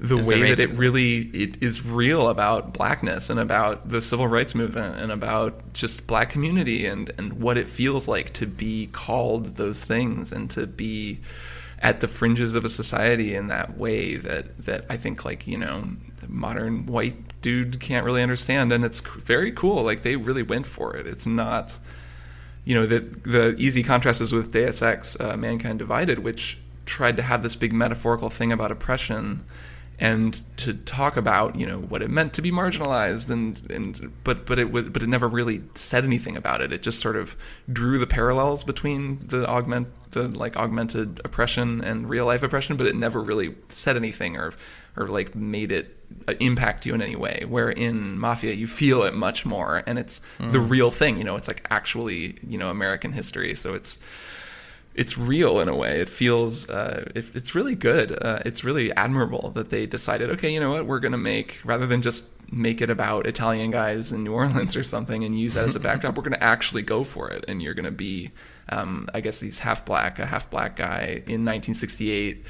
the 0.00 0.16
Is 0.16 0.26
way 0.26 0.54
that 0.54 0.58
it 0.58 0.72
really 0.78 1.18
it 1.34 1.62
is 1.62 1.84
real 1.84 2.30
about 2.30 2.72
blackness 2.72 3.28
and 3.28 3.38
about 3.38 3.90
the 3.90 4.00
civil 4.00 4.26
rights 4.26 4.54
movement 4.54 4.96
and 4.96 5.12
about 5.12 5.74
just 5.74 6.06
black 6.06 6.30
community 6.30 6.86
and 6.86 7.12
and 7.18 7.34
what 7.34 7.58
it 7.58 7.68
feels 7.68 8.08
like 8.08 8.32
to 8.34 8.46
be 8.46 8.88
called 8.92 9.56
those 9.56 9.84
things 9.84 10.32
and 10.32 10.50
to 10.52 10.66
be 10.66 11.20
at 11.82 12.00
the 12.00 12.08
fringes 12.08 12.54
of 12.54 12.64
a 12.64 12.70
society 12.70 13.34
in 13.34 13.48
that 13.48 13.76
way 13.76 14.16
that 14.16 14.56
that 14.58 14.86
I 14.88 14.96
think 14.96 15.26
like 15.26 15.46
you 15.46 15.58
know 15.58 15.84
the 16.20 16.28
modern 16.28 16.86
white 16.86 17.40
dude 17.42 17.78
can't 17.78 18.04
really 18.04 18.22
understand. 18.22 18.72
And 18.72 18.84
it's 18.84 19.00
very 19.00 19.52
cool. 19.52 19.82
Like 19.82 20.02
they 20.02 20.16
really 20.16 20.42
went 20.42 20.66
for 20.66 20.96
it. 20.96 21.06
It's 21.06 21.26
not 21.26 21.78
you 22.64 22.74
know 22.74 22.86
the 22.86 23.00
the 23.00 23.54
easy 23.58 23.82
contrast 23.82 24.22
is 24.22 24.32
with 24.32 24.50
Deus 24.50 24.80
Ex 24.80 25.18
uh, 25.20 25.36
Mankind 25.36 25.78
Divided 25.78 26.20
which 26.20 26.58
tried 26.86 27.16
to 27.16 27.22
have 27.22 27.42
this 27.42 27.54
big 27.54 27.72
metaphorical 27.72 28.30
thing 28.30 28.50
about 28.50 28.72
oppression 28.72 29.44
and 30.00 30.40
to 30.56 30.72
talk 30.72 31.18
about 31.18 31.56
you 31.56 31.66
know 31.66 31.78
what 31.78 32.00
it 32.00 32.10
meant 32.10 32.32
to 32.32 32.42
be 32.42 32.50
marginalized 32.50 33.28
and 33.28 33.70
and 33.70 34.10
but 34.24 34.46
but 34.46 34.58
it 34.58 34.72
would 34.72 34.92
but 34.92 35.02
it 35.02 35.08
never 35.08 35.28
really 35.28 35.62
said 35.74 36.04
anything 36.04 36.36
about 36.36 36.62
it. 36.62 36.72
It 36.72 36.82
just 36.82 37.00
sort 37.00 37.16
of 37.16 37.36
drew 37.70 37.98
the 37.98 38.06
parallels 38.06 38.64
between 38.64 39.18
the 39.26 39.46
augment 39.46 39.88
the 40.12 40.28
like 40.28 40.56
augmented 40.56 41.20
oppression 41.24 41.84
and 41.84 42.08
real 42.08 42.26
life 42.26 42.42
oppression 42.42 42.76
but 42.76 42.86
it 42.86 42.96
never 42.96 43.22
really 43.22 43.54
said 43.68 43.96
anything 43.96 44.36
or 44.36 44.54
or 44.96 45.06
like 45.06 45.36
made 45.36 45.70
it 45.70 45.96
uh, 46.26 46.34
impact 46.40 46.84
you 46.86 46.94
in 46.94 47.02
any 47.02 47.14
way. 47.14 47.44
Where 47.46 47.70
in 47.70 48.18
mafia 48.18 48.54
you 48.54 48.66
feel 48.66 49.02
it 49.02 49.14
much 49.14 49.44
more 49.44 49.82
and 49.86 49.98
it's 49.98 50.22
the 50.38 50.60
real 50.60 50.90
thing 50.90 51.18
you 51.18 51.24
know 51.24 51.36
it's 51.36 51.46
like 51.46 51.66
actually 51.70 52.38
you 52.42 52.56
know 52.56 52.70
american 52.70 53.12
history. 53.12 53.54
So 53.54 53.74
it's 53.74 53.98
it's 54.94 55.16
real 55.16 55.60
in 55.60 55.68
a 55.68 55.74
way. 55.74 56.00
It 56.00 56.08
feels 56.08 56.68
uh, 56.68 57.10
it, 57.14 57.26
it's 57.34 57.54
really 57.54 57.74
good. 57.74 58.16
Uh, 58.22 58.40
it's 58.44 58.64
really 58.64 58.92
admirable 58.92 59.50
that 59.50 59.70
they 59.70 59.86
decided, 59.86 60.30
okay, 60.30 60.52
you 60.52 60.60
know 60.60 60.70
what, 60.72 60.86
we're 60.86 61.00
gonna 61.00 61.18
make 61.18 61.60
rather 61.64 61.86
than 61.86 62.02
just 62.02 62.24
make 62.52 62.80
it 62.80 62.90
about 62.90 63.26
Italian 63.26 63.70
guys 63.70 64.10
in 64.10 64.24
New 64.24 64.32
Orleans 64.32 64.74
or 64.74 64.82
something 64.82 65.24
and 65.24 65.38
use 65.38 65.54
that 65.54 65.64
as 65.64 65.76
a 65.76 65.80
backdrop. 65.88 66.16
We're 66.16 66.24
gonna 66.24 66.38
actually 66.40 66.82
go 66.82 67.04
for 67.04 67.30
it, 67.30 67.44
and 67.46 67.62
you're 67.62 67.74
gonna 67.74 67.90
be, 67.90 68.30
um, 68.68 69.08
I 69.14 69.20
guess, 69.20 69.38
these 69.38 69.60
half 69.60 69.84
black, 69.84 70.18
a 70.18 70.26
half 70.26 70.50
black 70.50 70.76
guy 70.76 71.22
in 71.26 71.44
1968, 71.44 72.44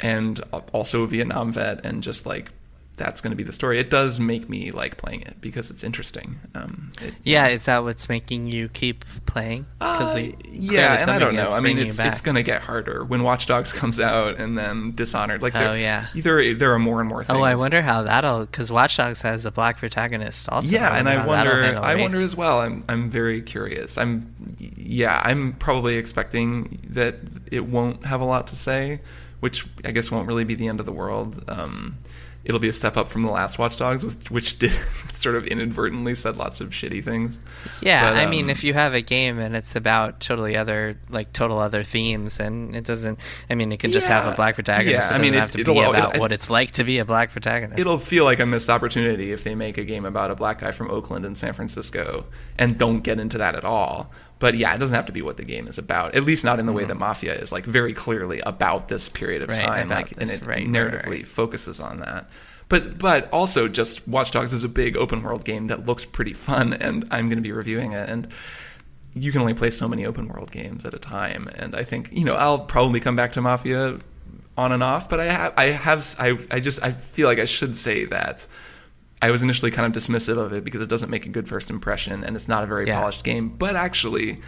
and 0.00 0.42
also 0.72 1.02
a 1.02 1.06
Vietnam 1.06 1.52
vet, 1.52 1.84
and 1.84 2.02
just 2.02 2.24
like 2.24 2.50
that's 2.96 3.20
going 3.20 3.30
to 3.32 3.36
be 3.36 3.42
the 3.42 3.52
story. 3.52 3.80
It 3.80 3.90
does 3.90 4.20
make 4.20 4.48
me 4.48 4.70
like 4.70 4.96
playing 4.96 5.22
it 5.22 5.40
because 5.40 5.70
it's 5.70 5.82
interesting. 5.82 6.38
Um, 6.54 6.92
it, 7.02 7.14
yeah, 7.24 7.48
is 7.48 7.64
that 7.64 7.82
what's 7.82 8.08
making 8.08 8.46
you 8.46 8.68
keep 8.68 9.04
playing? 9.26 9.66
uh, 9.80 10.16
yeah, 10.48 11.00
and 11.00 11.10
I 11.10 11.18
don't 11.18 11.34
know. 11.34 11.52
I 11.52 11.60
mean, 11.60 11.78
it's 11.78 11.98
it's 11.98 12.20
going 12.20 12.36
to 12.36 12.42
get 12.42 12.62
harder 12.62 13.04
when 13.04 13.22
Watch 13.22 13.46
Dogs 13.46 13.72
comes 13.72 13.98
out 13.98 14.38
and 14.38 14.56
then 14.56 14.94
Dishonored. 14.94 15.42
Like, 15.42 15.54
Oh, 15.56 15.74
yeah. 15.74 16.06
there 16.14 16.54
there 16.54 16.72
are 16.72 16.78
more 16.78 17.00
and 17.00 17.08
more 17.08 17.24
things. 17.24 17.36
Oh, 17.38 17.42
I 17.42 17.54
wonder 17.56 17.82
how 17.82 18.02
that'll 18.04 18.46
because 18.46 18.70
Watch 18.70 18.96
Dogs 18.96 19.22
has 19.22 19.44
a 19.44 19.50
black 19.50 19.78
protagonist 19.78 20.48
also. 20.48 20.68
Yeah, 20.68 20.96
and 20.96 21.08
I 21.08 21.26
wonder. 21.26 21.76
I 21.76 21.96
wonder 21.96 22.20
as 22.20 22.36
well. 22.36 22.60
I'm 22.60 22.84
I'm 22.88 23.08
very 23.08 23.42
curious. 23.42 23.98
I'm 23.98 24.32
yeah. 24.58 25.20
I'm 25.24 25.54
probably 25.54 25.96
expecting 25.96 26.78
that 26.90 27.16
it 27.50 27.66
won't 27.66 28.06
have 28.06 28.20
a 28.20 28.24
lot 28.24 28.46
to 28.48 28.56
say, 28.56 29.00
which 29.40 29.66
I 29.84 29.90
guess 29.90 30.10
won't 30.10 30.28
really 30.28 30.44
be 30.44 30.54
the 30.54 30.68
end 30.68 30.80
of 30.80 30.86
the 30.86 30.92
world. 30.92 31.42
Um, 31.48 31.98
it'll 32.44 32.60
be 32.60 32.68
a 32.68 32.72
step 32.72 32.96
up 32.96 33.08
from 33.08 33.22
the 33.22 33.30
last 33.30 33.58
Watch 33.58 33.76
Dogs, 33.76 34.04
which, 34.04 34.30
which 34.30 34.58
did 34.58 34.72
sort 35.14 35.34
of 35.34 35.46
inadvertently 35.46 36.14
said 36.14 36.36
lots 36.36 36.60
of 36.60 36.70
shitty 36.70 37.02
things. 37.02 37.38
Yeah, 37.80 38.10
But, 38.10 38.18
I 38.18 38.26
mean, 38.26 38.44
um, 38.44 38.50
if 38.50 38.62
you 38.64 38.74
have 38.74 38.94
a 38.94 39.00
game 39.00 39.38
and 39.38 39.56
it's 39.56 39.76
about 39.76 40.20
totally 40.20 40.56
other, 40.56 40.98
like 41.08 41.32
total 41.32 41.58
other 41.58 41.82
themes, 41.82 42.38
and 42.40 42.76
it 42.76 42.84
doesn't. 42.84 43.18
I 43.48 43.54
mean, 43.54 43.72
it 43.72 43.78
can 43.78 43.92
just 43.92 44.06
have 44.08 44.26
a 44.30 44.36
black 44.36 44.54
protagonist. 44.56 45.10
Yeah, 45.10 45.14
it 45.14 45.18
I 45.18 45.22
mean, 45.22 45.34
it- 45.34 45.38
have 45.40 45.52
to 45.52 45.64
be 45.64 45.78
it- 45.78 45.88
about 45.88 46.16
I- 46.16 46.18
what 46.18 46.32
it's 46.32 46.50
like 46.50 46.72
to 46.72 46.84
be 46.84 46.98
a 46.98 47.04
black 47.04 47.30
protagonist. 47.32 47.78
It'll 47.78 47.98
feel 47.98 48.24
like 48.24 48.40
a 48.40 48.46
missed 48.46 48.68
opportunity 48.70 49.32
if 49.32 49.44
they 49.44 49.54
make 49.54 49.78
a 49.78 49.84
game 49.84 50.04
about 50.04 50.30
a 50.30 50.34
black 50.34 50.60
guy 50.60 50.72
from 50.72 50.90
Oakland 50.90 51.24
and 51.24 51.36
San 51.38 51.52
Francisco 51.54 52.26
and 52.58 52.76
don't 52.78 53.00
get 53.00 53.18
into 53.18 53.38
that 53.38 53.54
at 53.54 53.64
all. 53.64 54.12
But 54.44 54.56
yeah, 54.56 54.74
it 54.74 54.78
doesn't 54.78 54.94
have 54.94 55.06
to 55.06 55.12
be 55.12 55.22
what 55.22 55.38
the 55.38 55.44
game 55.44 55.66
is 55.68 55.78
about. 55.78 56.14
At 56.14 56.24
least 56.24 56.44
not 56.44 56.58
in 56.58 56.66
the 56.66 56.72
way 56.74 56.82
Mm-hmm. 56.82 56.88
that 56.90 56.94
Mafia 56.96 57.34
is 57.34 57.50
like 57.50 57.64
very 57.64 57.94
clearly 57.94 58.40
about 58.40 58.88
this 58.88 59.08
period 59.08 59.40
of 59.40 59.48
Right, 59.48 59.56
time, 59.56 59.88
like 59.88 60.12
and 60.20 60.28
it 60.30 60.42
right, 60.44 60.66
narratively 60.66 61.06
right. 61.06 61.26
focuses 61.26 61.80
on 61.80 62.00
that. 62.00 62.28
But 62.68 62.98
but 62.98 63.30
also 63.32 63.68
just 63.68 64.06
Watch 64.06 64.32
Dogs 64.32 64.52
is 64.52 64.62
a 64.62 64.68
big 64.68 64.98
open 64.98 65.22
world 65.22 65.46
game 65.46 65.68
that 65.68 65.86
looks 65.86 66.04
pretty 66.04 66.34
fun, 66.34 66.74
and 66.74 67.06
I'm 67.10 67.28
going 67.28 67.38
to 67.38 67.42
be 67.42 67.52
reviewing 67.52 67.92
it 67.92 68.10
and. 68.10 68.28
You 69.16 69.30
can 69.30 69.40
only 69.42 69.54
play 69.54 69.70
so 69.70 69.86
many 69.88 70.04
open 70.04 70.26
world 70.26 70.50
games 70.50 70.84
at 70.84 70.92
a 70.92 70.98
time, 70.98 71.48
and 71.54 71.76
I 71.76 71.84
think 71.84 72.10
you 72.12 72.24
know 72.24 72.34
I'll 72.34 72.58
probably 72.58 72.98
come 72.98 73.14
back 73.16 73.30
to 73.34 73.40
Mafia 73.40 73.98
on 74.58 74.72
and 74.72 74.82
off. 74.82 75.08
But 75.08 75.20
I 75.20 75.24
have 75.26 75.54
I 75.56 75.64
have 75.70 76.16
I 76.18 76.36
I 76.50 76.58
just 76.58 76.82
I 76.82 76.90
feel 76.90 77.28
like 77.28 77.38
I 77.38 77.44
should 77.44 77.76
say 77.76 78.06
that 78.06 78.44
I 79.24 79.30
was 79.30 79.42
initially 79.42 79.70
kind 79.70 79.86
of 79.94 80.02
dismissive 80.02 80.38
of 80.38 80.52
it 80.52 80.64
because 80.64 80.82
it 80.82 80.88
doesn't 80.88 81.10
make 81.10 81.24
a 81.26 81.30
good 81.30 81.48
first 81.48 81.70
impression 81.70 82.24
and 82.24 82.36
it's 82.36 82.48
not 82.48 82.62
a 82.64 82.66
very 82.66 82.86
Yeah. 82.86 83.00
polished 83.00 83.24
game. 83.24 83.48
But 83.48 83.74
actually, 83.76 84.40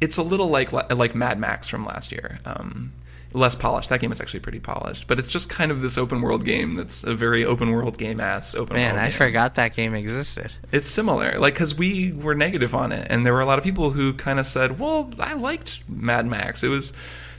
it's 0.00 0.16
a 0.16 0.22
little 0.22 0.48
like 0.48 0.72
like 0.72 1.14
Mad 1.14 1.38
Max 1.38 1.68
from 1.68 1.84
last 1.84 2.10
year. 2.12 2.38
Um, 2.44 2.92
less 3.34 3.54
polished. 3.54 3.88
That 3.88 4.00
game 4.00 4.12
is 4.12 4.20
actually 4.20 4.40
pretty 4.40 4.60
polished, 4.60 5.06
but 5.06 5.18
it's 5.18 5.30
just 5.30 5.48
kind 5.48 5.70
of 5.70 5.80
this 5.80 5.96
open 5.96 6.20
world 6.20 6.44
game 6.44 6.74
that's 6.74 7.02
a 7.02 7.14
very 7.14 7.44
open 7.46 7.70
world 7.70 7.96
game 7.96 8.20
ass 8.20 8.54
open 8.54 8.76
Man. 8.76 8.98
I 8.98 9.04
game. 9.08 9.12
forgot 9.12 9.54
that 9.54 9.74
game 9.74 9.94
existed. 9.94 10.52
It's 10.70 10.90
similar, 10.90 11.38
like 11.38 11.54
because 11.54 11.74
we 11.74 12.12
were 12.12 12.34
negative 12.34 12.74
on 12.74 12.92
it, 12.92 13.06
and 13.10 13.24
there 13.24 13.32
were 13.32 13.40
a 13.40 13.46
lot 13.46 13.58
of 13.58 13.64
people 13.64 13.90
who 13.92 14.12
kind 14.14 14.38
of 14.38 14.46
said, 14.46 14.78
"Well, 14.78 15.10
I 15.18 15.32
liked 15.34 15.80
Mad 15.88 16.26
Max. 16.26 16.62
It 16.62 16.68
was." 16.68 16.92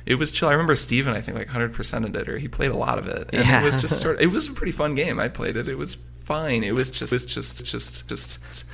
It 0.05 0.15
was 0.15 0.31
chill. 0.33 0.49
I 0.49 0.51
remember 0.51 0.75
Stephen, 0.75 1.13
I 1.15 1.21
think, 1.21 1.37
like 1.37 1.47
100% 1.47 2.03
of 2.03 2.13
it, 2.13 2.27
or 2.27 2.37
he 2.37 2.49
played 2.49 2.71
a 2.71 2.75
lot 2.75 2.99
of 2.99 3.07
it. 3.07 3.29
And 3.31 3.45
Yeah. 3.47 3.61
it 3.61 3.63
was 3.63 3.79
just 3.79 4.01
sort 4.01 4.15
of, 4.15 4.21
it 4.21 4.31
was 4.31 4.49
a 4.49 4.51
pretty 4.51 4.73
fun 4.73 4.95
game. 4.95 5.17
I 5.17 5.29
played 5.29 5.55
it. 5.55 5.69
It 5.69 5.77
was 5.77 5.95
fine. 6.23 6.63
It 6.63 6.73
was 6.73 6.89
just, 6.91 7.13
it 7.13 7.15
was 7.15 7.25
just, 7.25 7.65
just, 7.65 8.07
just, 8.07 8.65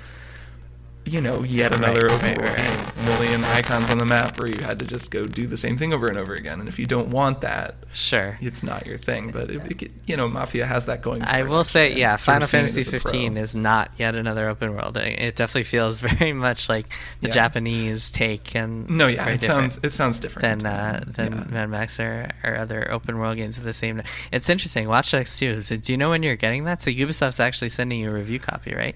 you 1.09 1.21
know, 1.21 1.43
yet 1.43 1.73
another 1.75 2.07
Right, 2.07 2.37
world 2.37 2.47
right. 2.57 3.05
Million 3.05 3.43
icons 3.45 3.89
on 3.89 3.97
the 3.97 4.05
map 4.05 4.37
where 4.39 4.47
you 4.49 4.59
had 4.63 4.77
to 4.79 4.85
just 4.85 5.09
go 5.09 5.23
do 5.25 5.47
the 5.47 5.57
same 5.57 5.77
thing 5.77 5.93
over 5.93 6.07
and 6.07 6.17
over 6.17 6.33
again. 6.35 6.59
And 6.59 6.67
if 6.69 6.77
you 6.77 6.85
don't 6.85 7.09
want 7.09 7.41
that, 7.41 7.75
Sure. 7.93 8.37
it's 8.41 8.61
not 8.61 8.85
your 8.85 8.97
thing. 8.97 9.31
But, 9.31 9.49
it, 9.49 9.81
it, 9.83 9.91
you 10.05 10.15
know, 10.15 10.27
Mafia 10.27 10.65
has 10.65 10.85
that 10.85 11.01
going 11.01 11.21
for 11.21 11.27
I 11.29 11.43
will 11.43 11.63
say, 11.63 11.93
yeah, 11.95 12.17
Final 12.17 12.47
Fantasy 12.47 12.81
as 12.81 12.87
15 12.89 13.37
is 13.37 13.55
not 13.55 13.91
yet 13.97 14.15
another 14.15 14.47
open 14.47 14.73
world. 14.75 14.95
It 14.97 15.19
it 15.19 15.35
definitely 15.35 15.63
feels 15.63 16.01
very 16.17 16.33
much 16.33 16.69
like 16.69 16.87
the 17.21 17.27
Yeah. 17.27 17.33
Japanese 17.33 18.11
take, 18.11 18.55
and 18.55 18.89
No, 18.89 19.07
yeah, 19.07 19.27
it 19.29 19.41
sounds 19.41 19.79
it 19.83 19.93
sounds 19.93 20.19
different 20.19 20.61
than 20.63 20.65
uh, 20.71 21.03
than 21.07 21.31
Yeah. 21.33 21.43
Mad 21.49 21.69
Max 21.69 21.99
or, 21.99 22.29
or 22.43 22.55
other 22.57 22.91
open 22.91 23.17
world 23.17 23.37
games 23.37 23.57
of 23.57 23.63
the 23.63 23.73
same. 23.73 24.01
It's 24.31 24.49
interesting. 24.49 24.87
Watch 24.87 25.11
Dogs 25.11 25.37
2. 25.37 25.61
So 25.61 25.77
do 25.77 25.91
you 25.91 25.97
know 25.97 26.09
when 26.09 26.21
you're 26.23 26.35
getting 26.35 26.65
that? 26.65 26.83
So 26.83 26.91
Ubisoft's 26.91 27.39
actually 27.39 27.69
sending 27.69 27.99
you 28.01 28.09
a 28.11 28.13
review 28.13 28.39
copy, 28.39 28.75
right? 28.75 28.95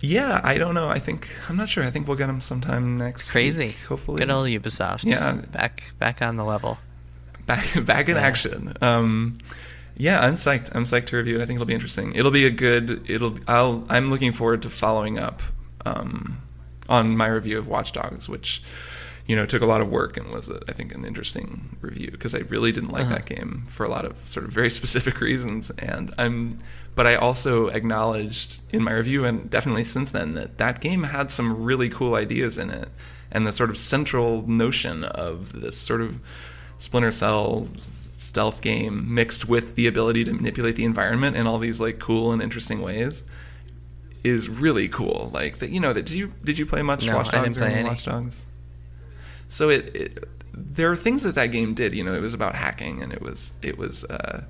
Yeah, 0.00 0.40
I 0.44 0.58
don't 0.58 0.74
know. 0.74 0.88
I 0.88 0.98
think 0.98 1.28
I'm 1.48 1.56
not 1.56 1.68
sure. 1.68 1.82
I 1.84 1.90
think 1.90 2.06
we'll 2.06 2.16
get 2.18 2.26
them 2.26 2.40
sometime 2.40 2.98
next. 2.98 3.30
Crazy. 3.30 3.68
week, 3.68 3.78
hopefully, 3.88 4.18
Good 4.20 4.30
old 4.30 4.46
Ubisoft. 4.48 5.04
Yeah. 5.04 5.32
Back 5.52 5.84
back 5.98 6.20
on 6.22 6.36
the 6.36 6.44
level. 6.44 6.78
back 7.46 7.66
back 7.84 8.08
in 8.08 8.16
Yeah. 8.16 8.22
action. 8.22 8.76
Um, 8.82 9.38
yeah, 9.96 10.20
I'm 10.20 10.34
psyched. 10.34 10.70
I'm 10.74 10.84
psyched 10.84 11.06
to 11.06 11.16
review 11.16 11.38
it. 11.38 11.42
I 11.42 11.46
think 11.46 11.56
it'll 11.56 11.66
be 11.66 11.72
interesting. 11.74 12.14
It'll 12.14 12.30
be 12.30 12.44
a 12.44 12.50
good. 12.50 13.04
It'll. 13.08 13.38
I'll. 13.48 13.86
I'm 13.88 14.10
looking 14.10 14.32
forward 14.32 14.60
to 14.62 14.70
following 14.70 15.18
up 15.18 15.40
um, 15.86 16.42
on 16.88 17.16
my 17.16 17.26
review 17.28 17.58
of 17.58 17.66
Watch 17.66 17.92
Dogs, 17.92 18.28
which 18.28 18.62
you 19.26 19.34
know 19.34 19.46
took 19.46 19.62
a 19.62 19.66
lot 19.66 19.80
of 19.80 19.88
work 19.88 20.18
and 20.18 20.28
was, 20.30 20.50
I 20.68 20.72
think, 20.72 20.94
an 20.94 21.06
interesting 21.06 21.76
review 21.80 22.10
because 22.10 22.34
I 22.34 22.40
really 22.40 22.70
didn't 22.72 22.90
like 22.90 23.06
Uh-huh. 23.06 23.14
that 23.14 23.24
game 23.26 23.64
for 23.68 23.84
a 23.84 23.88
lot 23.88 24.04
of 24.04 24.16
sort 24.28 24.44
of 24.44 24.52
very 24.52 24.68
specific 24.80 25.20
reasons. 25.20 25.70
And 25.70 26.12
I'm. 26.18 26.58
But 26.96 27.06
I 27.06 27.14
also 27.14 27.68
acknowledged 27.68 28.60
in 28.70 28.82
my 28.82 28.92
review 28.92 29.24
and 29.24 29.48
definitely 29.48 29.84
since 29.84 30.10
then 30.10 30.34
that 30.34 30.58
that 30.58 30.80
game 30.80 31.04
had 31.04 31.30
some 31.30 31.62
really 31.62 31.88
cool 31.88 32.14
ideas 32.16 32.58
in 32.58 32.70
it, 32.70 32.88
and 33.30 33.46
the 33.46 33.52
sort 33.52 33.70
of 33.70 33.78
central 33.78 34.44
notion 34.48 35.04
of 35.04 35.60
this 35.60 35.76
sort 35.76 36.00
of 36.00 36.18
Splinter 36.78 37.12
Cell 37.12 37.68
stealth 38.16 38.60
game 38.60 39.14
mixed 39.14 39.48
with 39.48 39.76
the 39.76 39.86
ability 39.86 40.24
to 40.24 40.32
manipulate 40.32 40.74
the 40.74 40.84
environment 40.84 41.36
in 41.36 41.46
all 41.46 41.58
these 41.58 41.80
like 41.80 42.00
cool 42.00 42.32
and 42.32 42.42
interesting 42.42 42.80
ways 42.80 43.24
is 44.24 44.48
really 44.48 44.88
cool. 44.88 45.30
Like 45.32 45.58
that, 45.58 45.70
you 45.70 45.80
know. 45.80 45.92
That 45.92 46.06
did 46.06 46.18
you 46.18 46.32
did 46.44 46.58
you 46.58 46.66
play 46.66 46.82
much 46.82 47.06
No, 47.06 47.16
Watch 47.16 47.30
Dogs 47.30 47.56
or 47.56 47.64
any 47.64 47.74
any. 47.76 47.88
Watch 47.88 48.04
Dogs? 48.04 48.44
So 49.48 49.68
it, 49.70 49.94
it 49.94 50.28
there 50.52 50.90
are 50.90 50.96
things 50.96 51.22
that 51.22 51.34
that 51.36 51.46
game 51.46 51.74
did. 51.74 51.92
You 51.92 52.02
know, 52.04 52.14
it 52.14 52.20
was 52.20 52.34
about 52.34 52.56
hacking, 52.56 53.02
and 53.02 53.12
it 53.12 53.22
was 53.22 53.52
it 53.62 53.78
was 53.78 54.04
uh, 54.06 54.44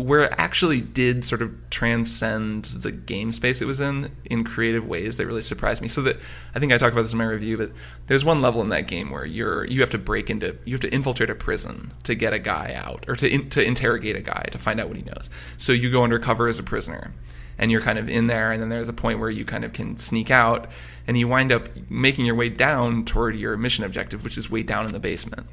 where 0.00 0.24
it 0.24 0.34
actually 0.38 0.80
did 0.80 1.24
sort 1.24 1.42
of 1.42 1.52
transcend 1.68 2.64
the 2.64 2.90
game 2.90 3.32
space 3.32 3.60
it 3.60 3.66
was 3.66 3.80
in 3.80 4.10
in 4.24 4.44
creative 4.44 4.86
ways 4.86 5.16
that 5.16 5.26
really 5.26 5.42
surprised 5.42 5.82
me. 5.82 5.88
So 5.88 6.02
that 6.02 6.16
I 6.54 6.58
think 6.58 6.72
I 6.72 6.78
talked 6.78 6.92
about 6.92 7.02
this 7.02 7.12
in 7.12 7.18
my 7.18 7.24
review, 7.24 7.58
but 7.58 7.72
there's 8.06 8.24
one 8.24 8.40
level 8.40 8.62
in 8.62 8.70
that 8.70 8.86
game 8.86 9.10
where 9.10 9.24
you're 9.24 9.64
you 9.66 9.80
have 9.80 9.90
to 9.90 9.98
break 9.98 10.30
into 10.30 10.56
you 10.64 10.72
have 10.74 10.80
to 10.80 10.92
infiltrate 10.92 11.30
a 11.30 11.34
prison 11.34 11.92
to 12.04 12.14
get 12.14 12.32
a 12.32 12.38
guy 12.38 12.72
out 12.74 13.04
or 13.08 13.16
to 13.16 13.28
in, 13.28 13.50
to 13.50 13.62
interrogate 13.62 14.16
a 14.16 14.20
guy 14.20 14.48
to 14.50 14.58
find 14.58 14.80
out 14.80 14.88
what 14.88 14.96
he 14.96 15.02
knows. 15.02 15.28
So 15.56 15.72
you 15.72 15.90
go 15.90 16.02
undercover 16.02 16.48
as 16.48 16.58
a 16.58 16.62
prisoner 16.62 17.12
and 17.58 17.70
you're 17.70 17.82
kind 17.82 17.98
of 17.98 18.08
in 18.08 18.26
there 18.26 18.50
and 18.52 18.62
then 18.62 18.70
there's 18.70 18.88
a 18.88 18.94
point 18.94 19.18
where 19.18 19.28
you 19.28 19.44
kind 19.44 19.64
of 19.64 19.74
can 19.74 19.98
sneak 19.98 20.30
out 20.30 20.66
and 21.06 21.18
you 21.18 21.28
wind 21.28 21.52
up 21.52 21.68
making 21.90 22.24
your 22.24 22.34
way 22.34 22.48
down 22.48 23.04
toward 23.04 23.36
your 23.36 23.56
mission 23.56 23.84
objective 23.84 24.24
which 24.24 24.38
is 24.38 24.50
way 24.50 24.62
down 24.62 24.86
in 24.86 24.92
the 24.92 24.98
basement 24.98 25.46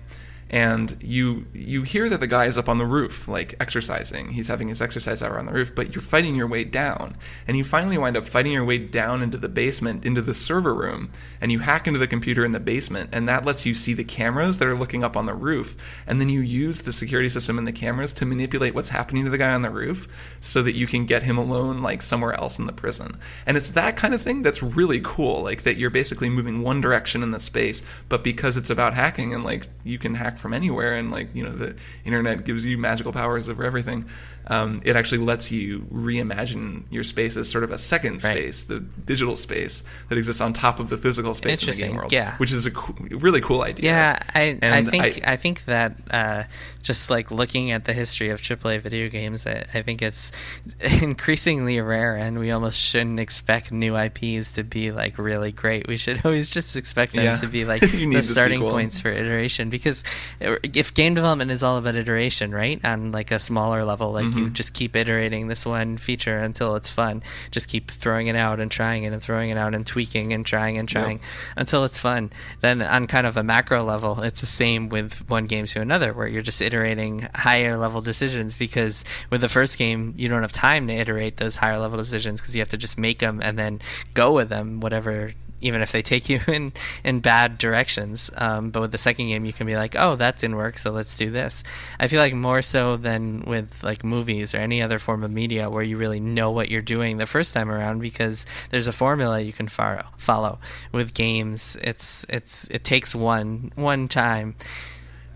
and 0.50 0.98
you 1.02 1.46
you 1.54 1.84
hear 1.84 2.08
that 2.10 2.20
the 2.20 2.28
guy 2.28 2.46
is 2.46 2.58
up 2.58 2.70
on 2.70 2.78
the 2.78 2.86
roof 2.86 3.28
like 3.28 3.56
exercising. 3.60 4.30
He's 4.30 4.48
having 4.48 4.70
his 4.70 4.82
exercise 4.82 5.22
hour 5.22 5.38
on 5.38 5.46
the 5.46 5.54
roof 5.54 5.76
but 5.76 5.94
you're 5.94 6.02
fighting 6.02 6.36
your 6.36 6.48
way 6.48 6.64
down. 6.64 7.18
And 7.48 7.58
you 7.58 7.64
finally 7.64 7.98
wind 7.98 8.16
up 8.16 8.26
fighting 8.28 8.54
your 8.54 8.66
way 8.66 8.78
down 8.78 9.22
into 9.22 9.38
the 9.38 9.50
basement 9.50 10.06
into 10.06 10.22
the 10.22 10.34
server 10.34 10.74
room 10.74 11.12
and 11.42 11.52
you 11.52 11.60
hack 11.60 11.88
into 11.88 12.00
the 12.00 12.08
computer 12.08 12.46
in 12.46 12.54
the 12.54 12.60
basement 12.60 13.10
and 13.12 13.28
that 13.28 13.46
lets 13.46 13.66
you 13.66 13.74
see 13.74 13.94
the 13.94 14.04
cameras 14.04 14.58
that 14.58 14.68
are 14.68 14.76
looking 14.76 15.04
up 15.04 15.18
on 15.18 15.26
the 15.26 15.34
roof 15.34 15.76
and 16.06 16.22
then 16.22 16.30
you 16.30 16.40
use 16.40 16.82
the 16.82 16.94
security 16.94 17.30
system 17.30 17.58
and 17.58 17.68
the 17.68 17.72
cameras 17.72 18.14
to 18.14 18.26
manipulate 18.26 18.74
what's 18.74 18.90
happening 18.90 19.26
to 19.26 19.30
the 19.30 19.38
guy 19.38 19.54
on 19.54 19.62
the 19.62 19.70
roof 19.70 20.08
so 20.40 20.62
that 20.62 20.76
you 20.76 20.88
can 20.88 21.06
get 21.06 21.24
him 21.24 21.38
alone 21.38 21.82
like 21.82 22.02
somewhere 22.02 22.34
else 22.34 22.58
in 22.58 22.66
the 22.66 22.74
prison. 22.74 23.18
And 23.46 23.58
it's 23.58 23.70
that 23.70 23.98
kind 23.98 24.14
of 24.14 24.22
thing 24.22 24.44
that's 24.44 24.64
really 24.64 25.02
cool 25.04 25.44
like 25.44 25.64
that 25.64 25.78
you're 25.78 25.90
basically 25.90 26.30
moving 26.30 26.62
one 26.62 26.80
direction 26.80 27.22
in 27.22 27.32
the 27.32 27.40
space 27.40 27.82
but 28.08 28.24
because 28.24 28.56
it's 28.58 28.70
about 28.70 28.94
hacking 28.94 29.34
and 29.34 29.44
like 29.44 29.68
you 29.84 29.98
can 29.98 30.16
hack 30.16 30.37
from 30.40 30.54
anywhere 30.54 30.96
and 30.96 31.12
like 31.12 31.34
you 31.36 31.44
know 31.44 31.52
the 31.56 31.76
internet 32.06 32.46
gives 32.46 32.66
you 32.66 32.78
magical 32.78 33.12
powers 33.12 33.50
over 33.50 33.64
everything 33.64 34.06
um, 34.50 34.82
it 34.86 34.96
actually 34.96 35.18
lets 35.18 35.52
you 35.52 35.80
reimagine 35.92 36.84
your 36.90 37.04
space 37.04 37.36
as 37.36 37.50
sort 37.50 37.66
of 37.66 37.72
a 37.72 37.78
second 37.78 38.24
Right. 38.24 38.38
space 38.38 38.62
the 38.64 38.80
digital 38.80 39.36
space 39.36 39.84
that 40.08 40.18
exists 40.18 40.42
on 40.42 40.54
top 40.54 40.80
of 40.80 40.88
the 40.90 40.96
physical 40.96 41.34
space 41.34 41.62
in 41.64 41.72
the 41.72 41.78
game 41.78 41.96
world 41.98 42.14
yeah. 42.14 42.38
which 42.38 42.54
is 42.54 42.66
a 42.66 42.72
co- 42.72 42.96
really 43.12 43.42
cool 43.42 43.62
idea 43.64 43.86
Yeah, 43.92 44.20
I 44.34 44.58
I 44.62 44.84
think 44.84 45.28
I, 45.28 45.36
think 45.36 45.66
that 45.66 45.98
uh, 46.10 46.44
just 46.82 47.10
like 47.10 47.30
looking 47.30 47.72
at 47.72 47.84
the 47.84 47.92
history 47.94 48.30
of 48.30 48.40
AAA 48.42 48.80
video 48.80 49.10
games, 49.10 49.46
I, 49.46 49.66
I 49.74 49.82
think 49.82 50.02
it's 50.02 50.32
increasingly 50.80 51.80
rare, 51.82 52.16
and 52.16 52.40
we 52.40 52.52
almost 52.52 52.80
shouldn't 52.80 53.20
expect 53.20 53.72
new 53.72 53.98
IPs 53.98 54.54
to 54.54 54.64
be 54.64 54.92
like 54.92 55.18
really 55.18 55.52
great. 55.52 55.88
We 55.88 55.98
should 55.98 56.22
always 56.26 56.50
just 56.50 56.76
expect 56.76 57.14
them 57.14 57.26
Yeah. 57.26 57.36
to 57.36 57.48
be 57.48 57.66
like 57.66 57.82
the 57.92 58.06
the 58.06 58.22
starting 58.24 58.60
sequel. 58.60 58.72
points 58.72 59.02
for 59.02 59.10
iteration. 59.10 59.70
Because 59.70 60.04
if 60.40 60.94
game 60.94 61.14
development 61.16 61.52
is 61.52 61.64
all 61.64 61.78
about 61.78 61.96
iteration, 61.96 62.54
right, 62.54 62.84
on 62.86 63.12
like 63.12 63.32
a 63.32 63.40
smaller 63.40 63.84
level, 63.84 64.12
like 64.12 64.28
Mm-hmm. 64.28 64.40
you 64.40 64.50
just 64.50 64.74
keep 64.74 64.96
iterating 64.96 65.48
this 65.48 65.66
one 65.66 65.98
feature 65.98 66.38
until 66.38 66.76
it's 66.76 66.90
fun, 66.90 67.24
just 67.52 67.70
keep 67.70 67.90
throwing 67.92 68.28
it 68.28 68.36
out 68.36 68.60
and 68.60 68.70
trying 68.70 69.04
it 69.06 69.14
and 69.14 69.22
throwing 69.22 69.50
it 69.52 69.58
out 69.58 69.74
and 69.74 69.86
tweaking 69.88 70.34
and 70.34 70.46
trying 70.46 70.78
and 70.78 70.90
trying 70.90 71.20
until 71.56 71.86
it's 71.86 72.00
fun. 72.00 72.30
Then 72.62 72.82
on 72.82 73.08
kind 73.08 73.26
of 73.26 73.38
a 73.38 73.44
macro 73.44 73.84
level, 73.84 74.22
it's 74.22 74.42
the 74.42 74.48
same 74.48 74.90
with 74.90 75.28
one 75.30 75.46
game 75.46 75.66
to 75.68 75.82
another, 75.82 76.14
where 76.14 76.28
you're 76.28 76.42
just 76.42 76.62
iterating 76.62 77.28
higher 77.34 77.78
level 77.78 78.02
decisions 78.02 78.58
because 78.58 79.06
with 79.30 79.42
the 79.42 79.50
first 79.50 79.78
game 79.78 80.14
you 80.18 80.28
don't 80.28 80.42
have 80.42 80.52
time 80.52 80.88
to 80.88 80.94
iterate 80.94 81.38
those 81.38 81.56
higher 81.56 81.78
level 81.78 81.98
decisions 81.98 82.42
because 82.42 82.56
you 82.56 82.62
have 82.62 82.70
to 82.70 82.78
just 82.78 82.98
make 82.98 83.20
them 83.20 83.40
and 83.42 83.58
then 83.58 83.80
go 84.14 84.34
with 84.34 84.50
them, 84.50 84.80
whatever. 84.82 85.32
Even 85.62 85.82
if 85.82 85.92
they 85.92 86.02
take 86.02 86.30
you 86.30 86.40
in 86.48 86.74
in 87.04 87.20
bad 87.20 87.58
directions, 87.58 88.30
um, 88.36 88.70
but 88.70 88.82
with 88.82 88.92
the 88.92 88.98
second 88.98 89.28
game 89.28 89.46
you 89.46 89.54
can 89.54 89.68
be 89.68 89.76
like, 89.76 89.96
oh, 89.98 90.16
that 90.16 90.38
didn't 90.38 90.56
work, 90.56 90.78
so 90.78 90.92
let's 90.92 91.18
do 91.18 91.32
this. 91.32 91.64
I 92.00 92.08
feel 92.08 92.22
like 92.22 92.34
more 92.34 92.62
so 92.62 92.98
than 92.98 93.42
with 93.42 93.84
like 93.84 94.04
movies 94.04 94.54
or 94.54 94.60
any 94.60 94.82
other 94.82 95.00
form 95.00 95.24
of 95.24 95.32
media 95.32 95.70
where 95.70 95.84
you 95.84 95.98
really 95.98 96.20
know 96.20 96.52
what 96.52 96.70
you're 96.70 96.82
doing 96.82 97.18
the 97.18 97.26
first 97.26 97.54
time 97.54 97.72
around 97.72 98.00
because 98.00 98.46
there's 98.70 98.88
a 98.88 98.94
formula 98.94 99.40
you 99.40 99.54
can 99.54 99.68
follow. 99.68 100.06
Follow 100.18 100.60
with 100.92 101.14
games, 101.14 101.78
it's 101.82 102.26
it's 102.30 102.66
it 102.70 102.84
takes 102.84 103.16
one 103.16 103.72
one 103.76 104.08
time. 104.08 104.56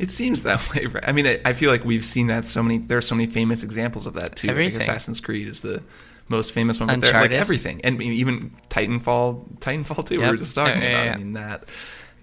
It 0.01 0.11
seems 0.11 0.41
that 0.43 0.67
way. 0.75 0.87
Right? 0.87 1.03
I 1.07 1.11
mean, 1.11 1.27
I, 1.27 1.39
I 1.45 1.53
feel 1.53 1.71
like 1.71 1.85
we've 1.85 2.03
seen 2.03 2.27
that 2.27 2.45
so 2.45 2.63
many. 2.63 2.79
There 2.79 2.97
are 2.97 3.01
so 3.01 3.15
many 3.15 3.31
famous 3.31 3.63
examples 3.63 4.07
of 4.07 4.13
that 4.15 4.35
too. 4.35 4.49
Everything. 4.49 4.79
Like 4.79 4.81
Assassin's 4.81 5.19
Creed 5.19 5.47
is 5.47 5.61
the 5.61 5.83
most 6.31 6.51
famous 6.53 6.79
one. 6.79 6.87
But 6.87 6.97
like 6.99 7.05
Uncharted. 7.05 7.33
everything, 7.33 7.81
and 7.83 8.01
even 8.01 8.51
Titanfall. 8.69 9.59
Titanfall 9.59 10.07
too. 10.07 10.17
We 10.17 10.23
Yep. 10.23 10.31
were 10.31 10.37
just 10.37 10.55
talking 10.55 10.81
Yeah, 10.81 10.89
yeah, 10.89 10.95
about. 10.95 11.05
yeah. 11.05 11.13
I 11.13 11.17
mean 11.17 11.33
that. 11.33 11.69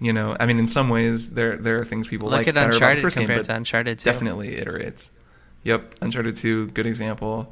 You 0.01 0.13
know, 0.13 0.35
I 0.39 0.45
mean, 0.45 0.59
in 0.59 0.67
some 0.69 0.87
ways, 0.89 1.31
there 1.31 1.57
there 1.57 1.77
are 1.79 1.85
things 1.85 2.07
people 2.07 2.29
Look 2.29 2.37
like 2.39 2.47
at 2.47 2.55
better 2.55 2.67
about 2.67 2.71
the 2.71 2.75
Uncharted 2.77 3.01
first 3.03 3.15
game, 3.17 3.25
compared 3.27 3.45
but 3.47 3.51
to 3.53 3.57
Uncharted 3.57 3.99
2. 3.99 4.03
definitely 4.05 4.49
iterates. 4.55 5.09
Yep, 5.63 5.95
Uncharted 6.01 6.35
Two, 6.37 6.67
good 6.67 6.85
example. 6.85 7.51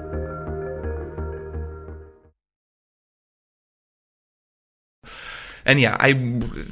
And 5.65 5.79
yeah, 5.79 5.95
I 5.99 6.13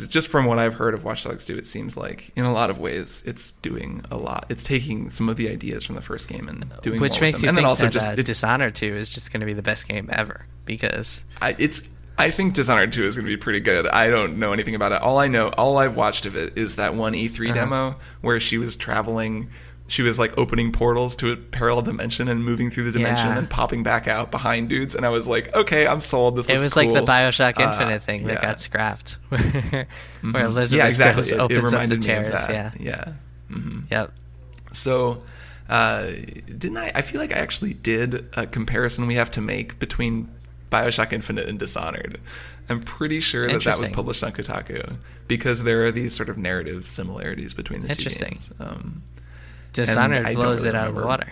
just 0.08 0.28
from 0.30 0.46
what 0.46 0.60
I've 0.60 0.76
heard 0.76 0.94
of 0.94 1.04
Watch 1.04 1.24
Dogs 1.24 1.46
2, 1.46 1.58
it 1.58 1.66
seems 1.66 1.96
like 1.98 2.32
in 2.36 2.46
a 2.46 2.54
lot 2.54 2.70
of 2.70 2.80
ways 2.80 3.24
it's 3.26 3.52
doing 3.52 4.04
a 4.12 4.18
lot. 4.18 4.46
It's 4.50 4.64
taking 4.64 5.10
some 5.10 5.30
of 5.30 5.38
the 5.38 5.50
ideas 5.50 5.84
from 5.86 5.96
the 5.96 6.02
first 6.02 6.28
game 6.28 6.48
and 6.48 6.72
doing 6.82 7.00
which 7.00 7.22
makes 7.22 7.42
you 7.42 7.48
and 7.50 7.56
think 7.56 7.64
then 7.64 7.66
also 7.66 7.86
that 7.86 7.94
just 7.94 8.08
uh, 8.08 8.16
it, 8.18 8.26
Dishonored 8.26 8.76
2 8.76 8.86
is 8.96 9.10
just 9.10 9.32
going 9.34 9.40
to 9.42 9.46
be 9.46 9.54
the 9.54 9.62
best 9.62 9.88
game 9.88 10.10
ever 10.12 10.46
because 10.66 11.22
I, 11.42 11.56
it's. 11.58 11.88
I 12.18 12.32
think 12.32 12.54
Dishonored 12.54 12.92
2 12.92 13.06
is 13.06 13.16
going 13.16 13.26
to 13.26 13.32
be 13.32 13.38
pretty 13.38 13.62
good. 13.62 13.88
I 13.88 14.10
don't 14.10 14.40
know 14.40 14.52
anything 14.52 14.76
about 14.76 14.92
it. 14.92 15.02
All 15.02 15.18
I 15.20 15.28
know, 15.30 15.48
all 15.58 15.78
I've 15.78 15.96
watched 15.96 16.26
of 16.26 16.36
it 16.36 16.58
is 16.58 16.76
that 16.76 16.94
one 16.94 17.14
E3 17.14 17.46
Uh-huh. 17.46 17.54
demo 17.54 17.96
where 18.20 18.42
she 18.42 18.58
was 18.58 18.76
traveling. 18.76 19.50
She 19.90 20.04
was 20.04 20.18
like 20.20 20.38
opening 20.38 20.72
portals 20.72 21.16
to 21.18 21.32
a 21.32 21.36
parallel 21.36 21.82
dimension 21.82 22.28
and 22.30 22.46
moving 22.46 22.70
through 22.72 22.86
the 22.86 22.92
dimension 22.92 23.28
Yeah. 23.28 23.38
and 23.40 23.50
popping 23.50 23.82
back 23.84 24.08
out 24.08 24.30
behind 24.32 24.70
dudes. 24.70 24.94
And 24.96 25.06
I 25.06 25.10
was 25.10 25.28
like, 25.28 25.54
okay, 25.56 25.88
I'm 25.88 26.00
sold. 26.00 26.36
This 26.38 26.46
is 26.46 26.52
cool. 26.52 26.62
it 26.62 26.64
was 26.64 26.76
like 26.76 26.90
the 26.94 27.00
cool. 27.00 27.08
Bioshock 27.08 27.60
Uh, 27.60 27.64
Infinite 27.72 28.04
thing 28.04 28.28
that 28.28 28.34
yeah. 28.36 28.42
got 28.42 28.62
scrapped, 28.62 29.18
where, 29.30 29.40
where 29.42 29.88
Mhm. 30.24 30.44
Elizabeth 30.46 30.78
yeah, 30.78 30.88
exactly. 30.88 31.24
goes, 31.24 31.32
It- 31.32 31.36
it, 31.36 31.42
opens 31.42 31.64
reminded 31.64 31.98
up 32.00 32.04
the 32.06 32.08
me 32.22 32.26
of 32.28 32.32
that. 32.32 32.50
Yeah, 32.52 32.72
yeah. 32.80 33.14
Mhm. 33.52 33.84
yep. 33.92 34.14
So, 34.72 35.24
uh, 35.68 36.04
didn't 36.46 36.78
I? 36.78 36.92
I 36.94 37.02
feel 37.02 37.20
like 37.20 37.32
I 37.32 37.40
actually 37.40 37.74
did 37.74 38.30
a 38.34 38.46
comparison 38.46 39.08
we 39.08 39.16
have 39.16 39.32
to 39.32 39.42
make 39.42 39.80
between 39.80 40.30
Bioshock 40.72 41.12
Infinite 41.14 41.48
and 41.50 41.58
Dishonored. 41.58 42.20
I'm 42.70 42.82
pretty 42.82 43.20
sure 43.20 43.48
that 43.48 43.64
that 43.64 43.80
was 43.80 43.90
published 43.90 44.24
on 44.24 44.32
Kotaku 44.34 44.98
because 45.28 45.64
there 45.64 45.84
are 45.86 45.92
these 45.92 46.14
sort 46.16 46.30
of 46.30 46.38
narrative 46.38 46.88
similarities 46.88 47.56
between 47.56 47.82
the 47.82 47.96
two 47.96 48.12
games. 48.12 48.52
Um, 48.60 49.02
Dishonored 49.74 50.36
blows 50.36 50.60
really 50.64 50.70
it 50.70 50.76
out 50.76 50.88
of 50.90 50.96
the 50.96 51.06
water. 51.06 51.32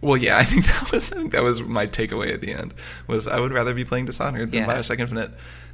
well, 0.00 0.16
yeah, 0.16 0.36
I 0.42 0.44
think 0.44 0.66
that 0.66 0.92
was 0.92 1.12
I 1.12 1.16
think 1.16 1.32
that 1.32 1.42
was 1.42 1.62
my 1.62 1.86
takeaway 1.86 2.32
at 2.32 2.40
the 2.40 2.52
end. 2.52 2.74
Was 3.06 3.26
I 3.28 3.38
would 3.40 3.52
rather 3.52 3.74
be 3.74 3.84
playing 3.84 4.06
Dishonored 4.06 4.50
than 4.52 4.60
Yeah. 4.60 4.66
Bioshock 4.66 4.98
Infinite. 5.00 5.30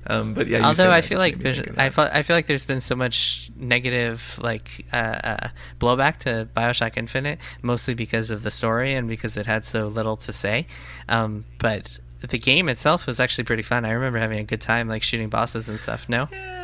Um, 0.06 0.32
but 0.32 0.46
yeah, 0.46 0.66
Although 0.66 0.90
I 0.90 1.02
feel 1.02 1.18
like 1.18 1.34
made 1.36 1.38
me 1.38 1.44
there's, 1.44 1.56
think 1.58 1.68
of 1.70 1.78
I 1.78 1.90
feel, 1.90 2.08
I 2.10 2.22
feel 2.22 2.34
like 2.36 2.46
there's 2.46 2.64
been 2.64 2.80
so 2.80 2.96
much 2.96 3.50
negative 3.56 4.38
like 4.40 4.86
uh, 4.94 4.96
uh, 4.96 5.48
blowback 5.78 6.16
to 6.20 6.48
Bioshock 6.56 6.96
Infinite, 6.96 7.38
mostly 7.60 7.92
because 7.92 8.30
of 8.30 8.42
the 8.42 8.50
story 8.50 8.94
and 8.94 9.08
because 9.08 9.36
it 9.36 9.44
had 9.44 9.62
so 9.62 9.88
little 9.88 10.16
to 10.16 10.32
say. 10.32 10.66
Um, 11.10 11.44
but 11.58 11.98
the 12.26 12.38
game 12.38 12.70
itself 12.70 13.06
was 13.06 13.20
actually 13.20 13.44
pretty 13.44 13.62
fun. 13.62 13.84
I 13.84 13.90
remember 13.90 14.18
having 14.18 14.38
a 14.38 14.42
good 14.44 14.62
time, 14.62 14.88
like 14.88 15.02
shooting 15.02 15.28
bosses 15.28 15.68
and 15.68 15.78
stuff. 15.78 16.08
No, 16.08 16.28
Eh, 16.32 16.59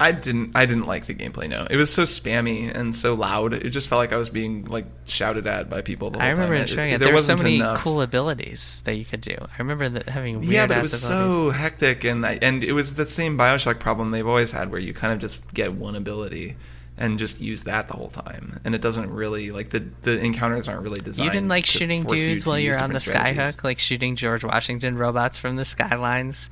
I 0.00 0.12
didn't. 0.12 0.52
I 0.54 0.64
didn't 0.66 0.86
like 0.86 1.04
the 1.06 1.14
gameplay. 1.14 1.46
No, 1.48 1.66
it 1.70 1.76
was 1.76 1.92
so 1.92 2.04
spammy 2.04 2.74
and 2.74 2.96
so 2.96 3.12
loud. 3.14 3.52
It 3.52 3.68
just 3.70 3.86
felt 3.86 3.98
like 3.98 4.12
I 4.12 4.16
was 4.16 4.30
being 4.30 4.64
like 4.64 4.86
shouted 5.04 5.46
at 5.46 5.68
by 5.68 5.82
people. 5.82 6.10
The 6.10 6.18
whole 6.18 6.26
I 6.26 6.30
remember 6.30 6.54
time. 6.54 6.62
enjoying 6.62 6.90
it. 6.92 6.98
there 6.98 7.08
There 7.08 7.14
were 7.14 7.20
so 7.20 7.36
many 7.36 7.56
enough. 7.56 7.78
cool 7.80 8.00
abilities 8.00 8.80
that 8.84 8.94
you 8.96 9.04
could 9.04 9.20
do. 9.20 9.36
I 9.38 9.58
remember 9.58 9.88
that 9.90 10.08
having 10.08 10.40
weird 10.40 10.50
Yeah, 10.52 10.66
but 10.66 10.78
it 10.78 10.82
was 10.84 10.94
abilities. 11.04 11.08
so 11.08 11.50
hectic, 11.50 12.04
and 12.04 12.24
I, 12.24 12.38
and 12.40 12.64
it 12.64 12.72
was 12.72 12.94
the 12.94 13.06
same 13.06 13.36
Bioshock 13.36 13.78
problem 13.78 14.10
they've 14.10 14.26
always 14.26 14.52
had, 14.52 14.70
where 14.72 14.80
you 14.80 14.94
kind 14.94 15.12
of 15.12 15.18
just 15.18 15.52
get 15.52 15.74
one 15.74 15.94
ability 15.94 16.56
and 16.96 17.18
just 17.18 17.40
use 17.40 17.62
that 17.64 17.88
the 17.88 17.94
whole 17.94 18.10
time, 18.10 18.58
and 18.64 18.74
it 18.74 18.80
doesn't 18.80 19.10
really 19.10 19.50
like 19.50 19.68
the 19.68 19.84
the 20.02 20.18
encounters 20.18 20.66
aren't 20.66 20.82
really 20.82 21.00
designed. 21.02 21.26
You 21.26 21.30
didn't 21.30 21.48
like 21.48 21.66
shooting 21.66 22.04
force 22.04 22.20
you 22.20 22.26
dudes 22.28 22.46
while 22.46 22.58
you're 22.58 22.78
on 22.78 22.92
the 22.92 22.98
skyhook, 22.98 23.62
like 23.64 23.78
shooting 23.78 24.16
George 24.16 24.44
Washington 24.44 24.96
robots 24.96 25.38
from 25.38 25.56
the 25.56 25.64
skylines. 25.66 26.48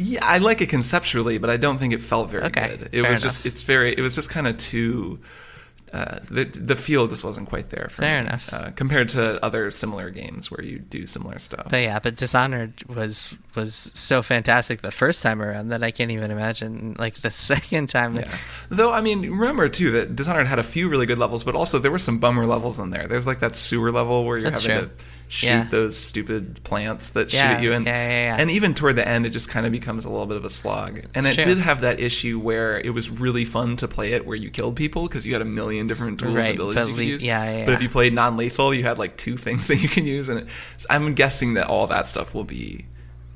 Yeah, 0.00 0.24
I 0.24 0.38
like 0.38 0.60
it 0.60 0.68
conceptually, 0.68 1.38
but 1.38 1.50
I 1.50 1.56
don't 1.56 1.78
think 1.78 1.92
it 1.92 2.02
felt 2.02 2.30
very 2.30 2.44
Okay, 2.44 2.76
good. 2.78 2.88
It 2.92 3.02
was 3.02 3.20
enough. 3.20 3.22
just 3.22 3.46
it's 3.46 3.62
very 3.62 3.92
it 3.92 4.00
was 4.00 4.14
just 4.14 4.30
kind 4.30 4.46
of 4.46 4.56
too 4.56 5.18
uh, 5.92 6.20
the 6.30 6.44
the 6.44 6.76
feel 6.76 7.08
just 7.08 7.24
wasn't 7.24 7.48
quite 7.48 7.70
there 7.70 7.88
for 7.90 8.02
Fair 8.02 8.20
me, 8.22 8.28
enough. 8.28 8.48
uh, 8.52 8.70
compared 8.76 9.08
to 9.08 9.44
other 9.44 9.72
similar 9.72 10.08
games 10.10 10.48
where 10.48 10.62
you 10.64 10.78
do 10.78 11.04
similar 11.04 11.36
stuff. 11.40 11.66
But 11.68 11.78
yeah, 11.78 11.98
but 11.98 12.14
Dishonored 12.14 12.84
was 12.88 13.36
was 13.56 13.90
so 13.94 14.22
fantastic 14.22 14.82
the 14.82 14.92
first 14.92 15.20
time 15.20 15.42
around 15.42 15.70
that 15.70 15.82
I 15.82 15.90
can't 15.90 16.12
even 16.12 16.30
imagine 16.30 16.94
like 16.96 17.16
the 17.16 17.30
second 17.50 17.88
time. 17.88 18.14
yeah. 18.14 18.32
Though 18.68 18.92
I 18.92 19.00
mean, 19.00 19.28
remember 19.30 19.68
too 19.68 19.90
that 19.90 20.14
Dishonored 20.14 20.46
had 20.46 20.60
a 20.60 20.62
few 20.62 20.88
really 20.88 21.06
good 21.06 21.18
levels, 21.18 21.42
but 21.42 21.56
also 21.56 21.80
there 21.80 21.90
were 21.90 21.98
some 21.98 22.18
bummer 22.20 22.46
levels 22.46 22.78
in 22.78 22.90
there. 22.90 23.08
There's 23.08 23.26
like 23.26 23.40
that 23.40 23.56
sewer 23.56 23.90
level 23.90 24.24
where 24.24 24.38
you're 24.38 24.50
That's 24.52 24.64
having 24.64 24.88
true. 24.88 24.96
to 24.96 25.04
shoot 25.30 25.46
Yeah. 25.46 25.68
those 25.70 25.96
stupid 25.96 26.62
plants 26.64 27.10
that 27.10 27.32
Yeah, 27.32 27.50
shoot 27.50 27.56
at 27.58 27.62
you, 27.62 27.72
and 27.72 27.86
yeah, 27.86 28.36
and 28.38 28.50
even 28.50 28.74
toward 28.74 28.96
the 28.96 29.06
end, 29.08 29.24
it 29.24 29.30
just 29.30 29.48
kind 29.48 29.64
of 29.64 29.70
becomes 29.72 30.04
a 30.04 30.10
little 30.10 30.26
bit 30.26 30.36
of 30.36 30.44
a 30.44 30.50
slog. 30.50 30.98
And 31.14 31.24
It's 31.24 31.38
it 31.38 31.42
true. 31.42 31.54
did 31.54 31.58
have 31.58 31.82
that 31.82 32.00
issue 32.00 32.38
where 32.40 32.80
it 32.80 32.90
was 32.90 33.08
really 33.08 33.44
fun 33.44 33.76
to 33.76 33.86
play 33.88 34.12
it, 34.12 34.26
where 34.26 34.36
you 34.36 34.50
killed 34.50 34.74
people 34.74 35.06
because 35.06 35.24
you 35.24 35.32
had 35.32 35.40
a 35.40 35.44
million 35.46 35.86
different 35.86 36.18
tools 36.18 36.34
Right, 36.34 36.46
and 36.50 36.54
abilities 36.56 36.82
but 36.84 36.88
you 36.90 36.94
could 36.96 37.04
use. 37.06 37.22
yeah, 37.24 37.58
yeah, 37.58 37.64
But 37.64 37.74
if 37.74 37.82
you 37.82 37.88
played 37.88 38.12
non-lethal, 38.12 38.74
you 38.74 38.82
had 38.82 38.98
like 38.98 39.16
two 39.16 39.36
things 39.36 39.66
that 39.68 39.76
you 39.76 39.88
can 39.88 40.04
use, 40.04 40.28
and 40.28 40.40
it, 40.40 40.46
I'm 40.90 41.14
guessing 41.14 41.54
that 41.54 41.68
all 41.68 41.86
that 41.86 42.08
stuff 42.08 42.34
will 42.34 42.44
be 42.44 42.86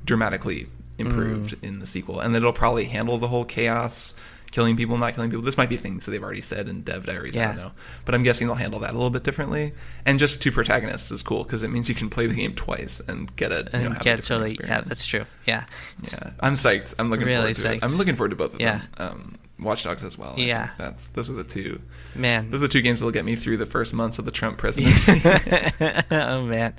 dramatically 0.05 0.67
improved 0.99 1.55
Mm. 1.61 1.69
in 1.69 1.79
the 1.79 1.87
sequel, 1.87 2.21
and 2.21 2.35
it'll 2.37 2.53
probably 2.53 2.85
handle 2.87 3.19
the 3.19 3.29
whole 3.29 3.45
chaos, 3.45 4.15
killing 4.55 4.77
people, 4.77 4.97
not 4.97 5.15
killing 5.15 5.31
people. 5.31 5.43
This 5.43 5.57
might 5.59 5.69
be 5.69 5.77
things 5.77 6.05
that 6.07 6.13
they've 6.13 6.23
already 6.23 6.41
said 6.41 6.69
in 6.69 6.83
dev 6.83 7.07
diaries. 7.07 7.37
I 7.37 7.47
don't 7.47 7.57
know, 7.57 7.73
but 8.05 8.15
I'm 8.15 8.23
guessing 8.23 8.47
they'll 8.47 8.55
handle 8.55 8.79
that 8.81 8.91
a 8.91 8.93
little 8.93 9.11
bit 9.11 9.25
differently. 9.25 9.73
And 10.07 10.17
just 10.17 10.41
two 10.41 10.53
protagonists 10.53 11.11
is 11.11 11.25
cool 11.25 11.43
because 11.43 11.65
it 11.65 11.69
means 11.69 11.89
you 11.89 11.95
can 11.97 12.09
play 12.09 12.29
the 12.29 12.35
game 12.35 12.55
twice 12.55 13.01
and 13.09 13.35
get 13.35 13.51
it. 13.51 13.73
Know, 13.73 13.79
and 13.81 13.97
a 13.97 14.01
get 14.01 14.23
totally 14.23 14.57
yeah, 14.63 14.83
that's 14.83 15.05
true. 15.05 15.25
Yeah, 15.45 15.65
Yeah, 16.05 16.31
I'm 16.39 16.55
psyched. 16.55 16.95
I'm 17.01 17.11
looking 17.11 17.27
Really 17.27 17.39
forward 17.53 17.57
to 17.57 17.63
psyched. 17.69 17.77
it. 17.79 17.85
I'm 17.85 17.97
looking 17.97 18.15
forward 18.15 18.31
to 18.31 18.37
both 18.37 18.55
of 18.55 18.61
Yeah. 18.61 18.83
them. 18.97 19.09
Um, 19.09 19.39
Watch 19.59 19.83
Dogs 19.85 20.05
as 20.05 20.17
well. 20.17 20.35
I 20.37 20.41
Yeah. 20.43 20.71
that's 20.79 21.09
those 21.09 21.29
are 21.31 21.35
the 21.35 21.45
two. 21.45 21.81
man. 22.15 22.51
Those 22.51 22.59
are 22.61 22.67
the 22.67 22.69
two 22.69 22.81
games 22.81 23.01
that'll 23.01 23.13
get 23.13 23.25
me 23.25 23.35
through 23.37 23.57
the 23.57 23.67
first 23.67 23.93
months 23.93 24.19
of 24.21 24.25
the 24.25 24.31
Trump 24.31 24.57
presidency. 24.59 25.21
oh 26.11 26.43
man, 26.45 26.75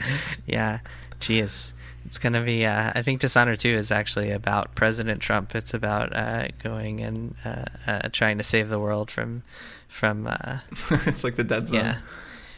yeah. 0.45 0.79
Jeez, 1.19 1.71
it's 2.05 2.17
gonna 2.17 2.41
be. 2.43 2.65
Uh, 2.65 2.91
I 2.95 3.01
think 3.01 3.21
Dishonored 3.21 3.59
Two 3.59 3.69
is 3.69 3.91
actually 3.91 4.31
about 4.31 4.75
President 4.75 5.21
Trump. 5.21 5.55
It's 5.55 5.73
about 5.73 6.15
uh, 6.15 6.47
going 6.63 7.01
and 7.01 7.35
uh, 7.43 7.65
uh, 7.87 8.09
trying 8.11 8.37
to 8.37 8.43
save 8.43 8.69
the 8.69 8.79
world 8.79 9.11
from 9.11 9.43
from. 9.87 10.27
Uh, 10.27 10.59
it's 11.05 11.23
like 11.23 11.35
the 11.35 11.43
dead 11.43 11.69
zone. 11.69 11.79
Yeah. 11.79 11.97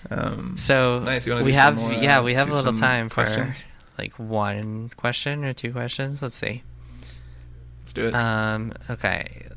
Um, 0.09 0.57
so 0.57 0.99
nice. 0.99 1.25
We 1.25 1.53
have 1.53 1.75
more, 1.75 1.91
yeah 1.91 2.21
we 2.21 2.33
have 2.35 2.49
a 2.49 2.53
little 2.53 2.73
time 2.73 3.09
for 3.09 3.25
questions? 3.25 3.65
like 3.97 4.17
one 4.17 4.89
question 4.95 5.43
or 5.43 5.53
two 5.53 5.71
questions. 5.71 6.21
Let's 6.21 6.35
see. 6.35 6.63
Let's 7.81 7.93
do 7.93 8.07
it. 8.07 8.15
Um, 8.15 8.73
okay. 8.89 9.47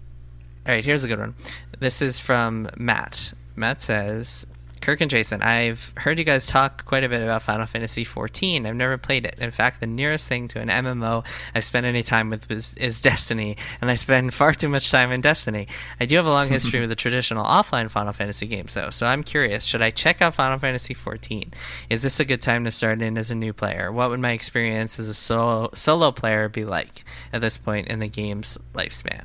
All 0.66 0.74
right, 0.74 0.84
here's 0.84 1.04
a 1.04 1.08
good 1.08 1.18
one. 1.18 1.34
This 1.78 2.02
is 2.02 2.20
from 2.20 2.68
Matt. 2.76 3.32
Matt 3.56 3.80
says, 3.80 4.46
Kirk 4.80 5.02
and 5.02 5.10
Jason, 5.10 5.42
I've 5.42 5.92
heard 5.98 6.18
you 6.18 6.24
guys 6.24 6.46
talk 6.46 6.86
quite 6.86 7.04
a 7.04 7.08
bit 7.08 7.22
about 7.22 7.42
Final 7.42 7.66
Fantasy 7.66 8.02
XIV. 8.04 8.66
I've 8.66 8.74
never 8.74 8.96
played 8.96 9.26
it. 9.26 9.36
In 9.38 9.50
fact, 9.50 9.80
the 9.80 9.86
nearest 9.86 10.26
thing 10.26 10.48
to 10.48 10.60
an 10.60 10.68
MMO 10.68 11.24
I've 11.54 11.64
spent 11.64 11.84
any 11.84 12.02
time 12.02 12.30
with 12.30 12.50
is, 12.50 12.72
is 12.74 13.00
Destiny, 13.00 13.58
and 13.82 13.90
I 13.90 13.94
spend 13.96 14.32
far 14.40 14.54
too 14.54 14.70
much 14.70 14.90
time 14.90 15.12
in 15.12 15.20
Destiny. 15.20 15.68
I 16.00 16.06
do 16.06 16.16
have 16.16 16.24
a 16.24 16.30
long 16.30 16.48
history 16.50 16.80
with 16.80 16.88
the 16.88 16.96
traditional 16.96 17.44
offline 17.44 17.90
Final 17.90 18.14
Fantasy 18.14 18.46
games, 18.46 18.72
though, 18.72 18.88
so 18.88 19.06
I'm 19.06 19.22
curious 19.22 19.64
should 19.64 19.82
I 19.82 19.90
check 19.90 20.22
out 20.22 20.34
Final 20.34 20.58
Fantasy 20.58 20.94
XIV? 20.94 21.52
Is 21.90 22.02
this 22.02 22.18
a 22.18 22.24
good 22.24 22.40
time 22.40 22.64
to 22.64 22.70
start 22.70 23.02
in 23.02 23.18
as 23.18 23.30
a 23.30 23.34
new 23.34 23.52
player? 23.52 23.92
What 23.92 24.08
would 24.08 24.20
my 24.20 24.32
experience 24.32 24.98
as 24.98 25.10
a 25.10 25.14
solo, 25.14 25.68
solo 25.74 26.10
player 26.10 26.48
be 26.48 26.64
like 26.64 27.04
at 27.34 27.42
this 27.42 27.58
point 27.58 27.88
in 27.88 27.98
the 27.98 28.08
game's 28.08 28.56
lifespan? 28.74 29.24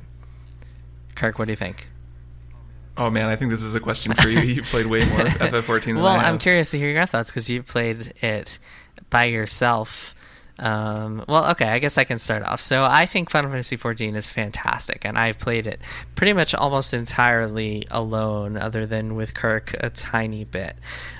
Kirk, 1.14 1.38
what 1.38 1.46
do 1.46 1.52
you 1.52 1.56
think? 1.56 1.86
Oh 2.96 3.10
man, 3.10 3.28
I 3.28 3.36
think 3.36 3.50
this 3.50 3.62
is 3.62 3.74
a 3.74 3.80
question 3.80 4.12
for 4.14 4.28
you. 4.28 4.40
You 4.40 4.62
played 4.62 4.86
way 4.86 5.04
more 5.04 5.18
FF14 5.24 5.84
than 5.84 5.96
well, 5.96 6.06
I 6.06 6.18
have. 6.18 6.26
I'm 6.26 6.38
curious 6.38 6.70
to 6.70 6.78
hear 6.78 6.90
your 6.90 7.06
thoughts 7.06 7.30
because 7.30 7.48
you've 7.48 7.66
played 7.66 8.14
it 8.22 8.58
by 9.10 9.24
yourself. 9.24 10.14
Um, 10.58 11.22
well, 11.28 11.50
okay, 11.50 11.66
I 11.66 11.78
guess 11.78 11.98
I 11.98 12.04
can 12.04 12.18
start 12.18 12.42
off. 12.42 12.60
So 12.60 12.84
I 12.84 13.04
think 13.04 13.28
Final 13.28 13.50
Fantasy 13.50 13.76
XIV 13.76 14.14
is 14.16 14.30
fantastic, 14.30 15.04
and 15.04 15.18
I've 15.18 15.38
played 15.38 15.66
it 15.66 15.80
pretty 16.14 16.32
much 16.32 16.54
almost 16.54 16.94
entirely 16.94 17.86
alone, 17.90 18.56
other 18.56 18.86
than 18.86 19.16
with 19.16 19.34
Kirk 19.34 19.74
a 19.80 19.90
tiny 19.90 20.44
bit, 20.44 20.76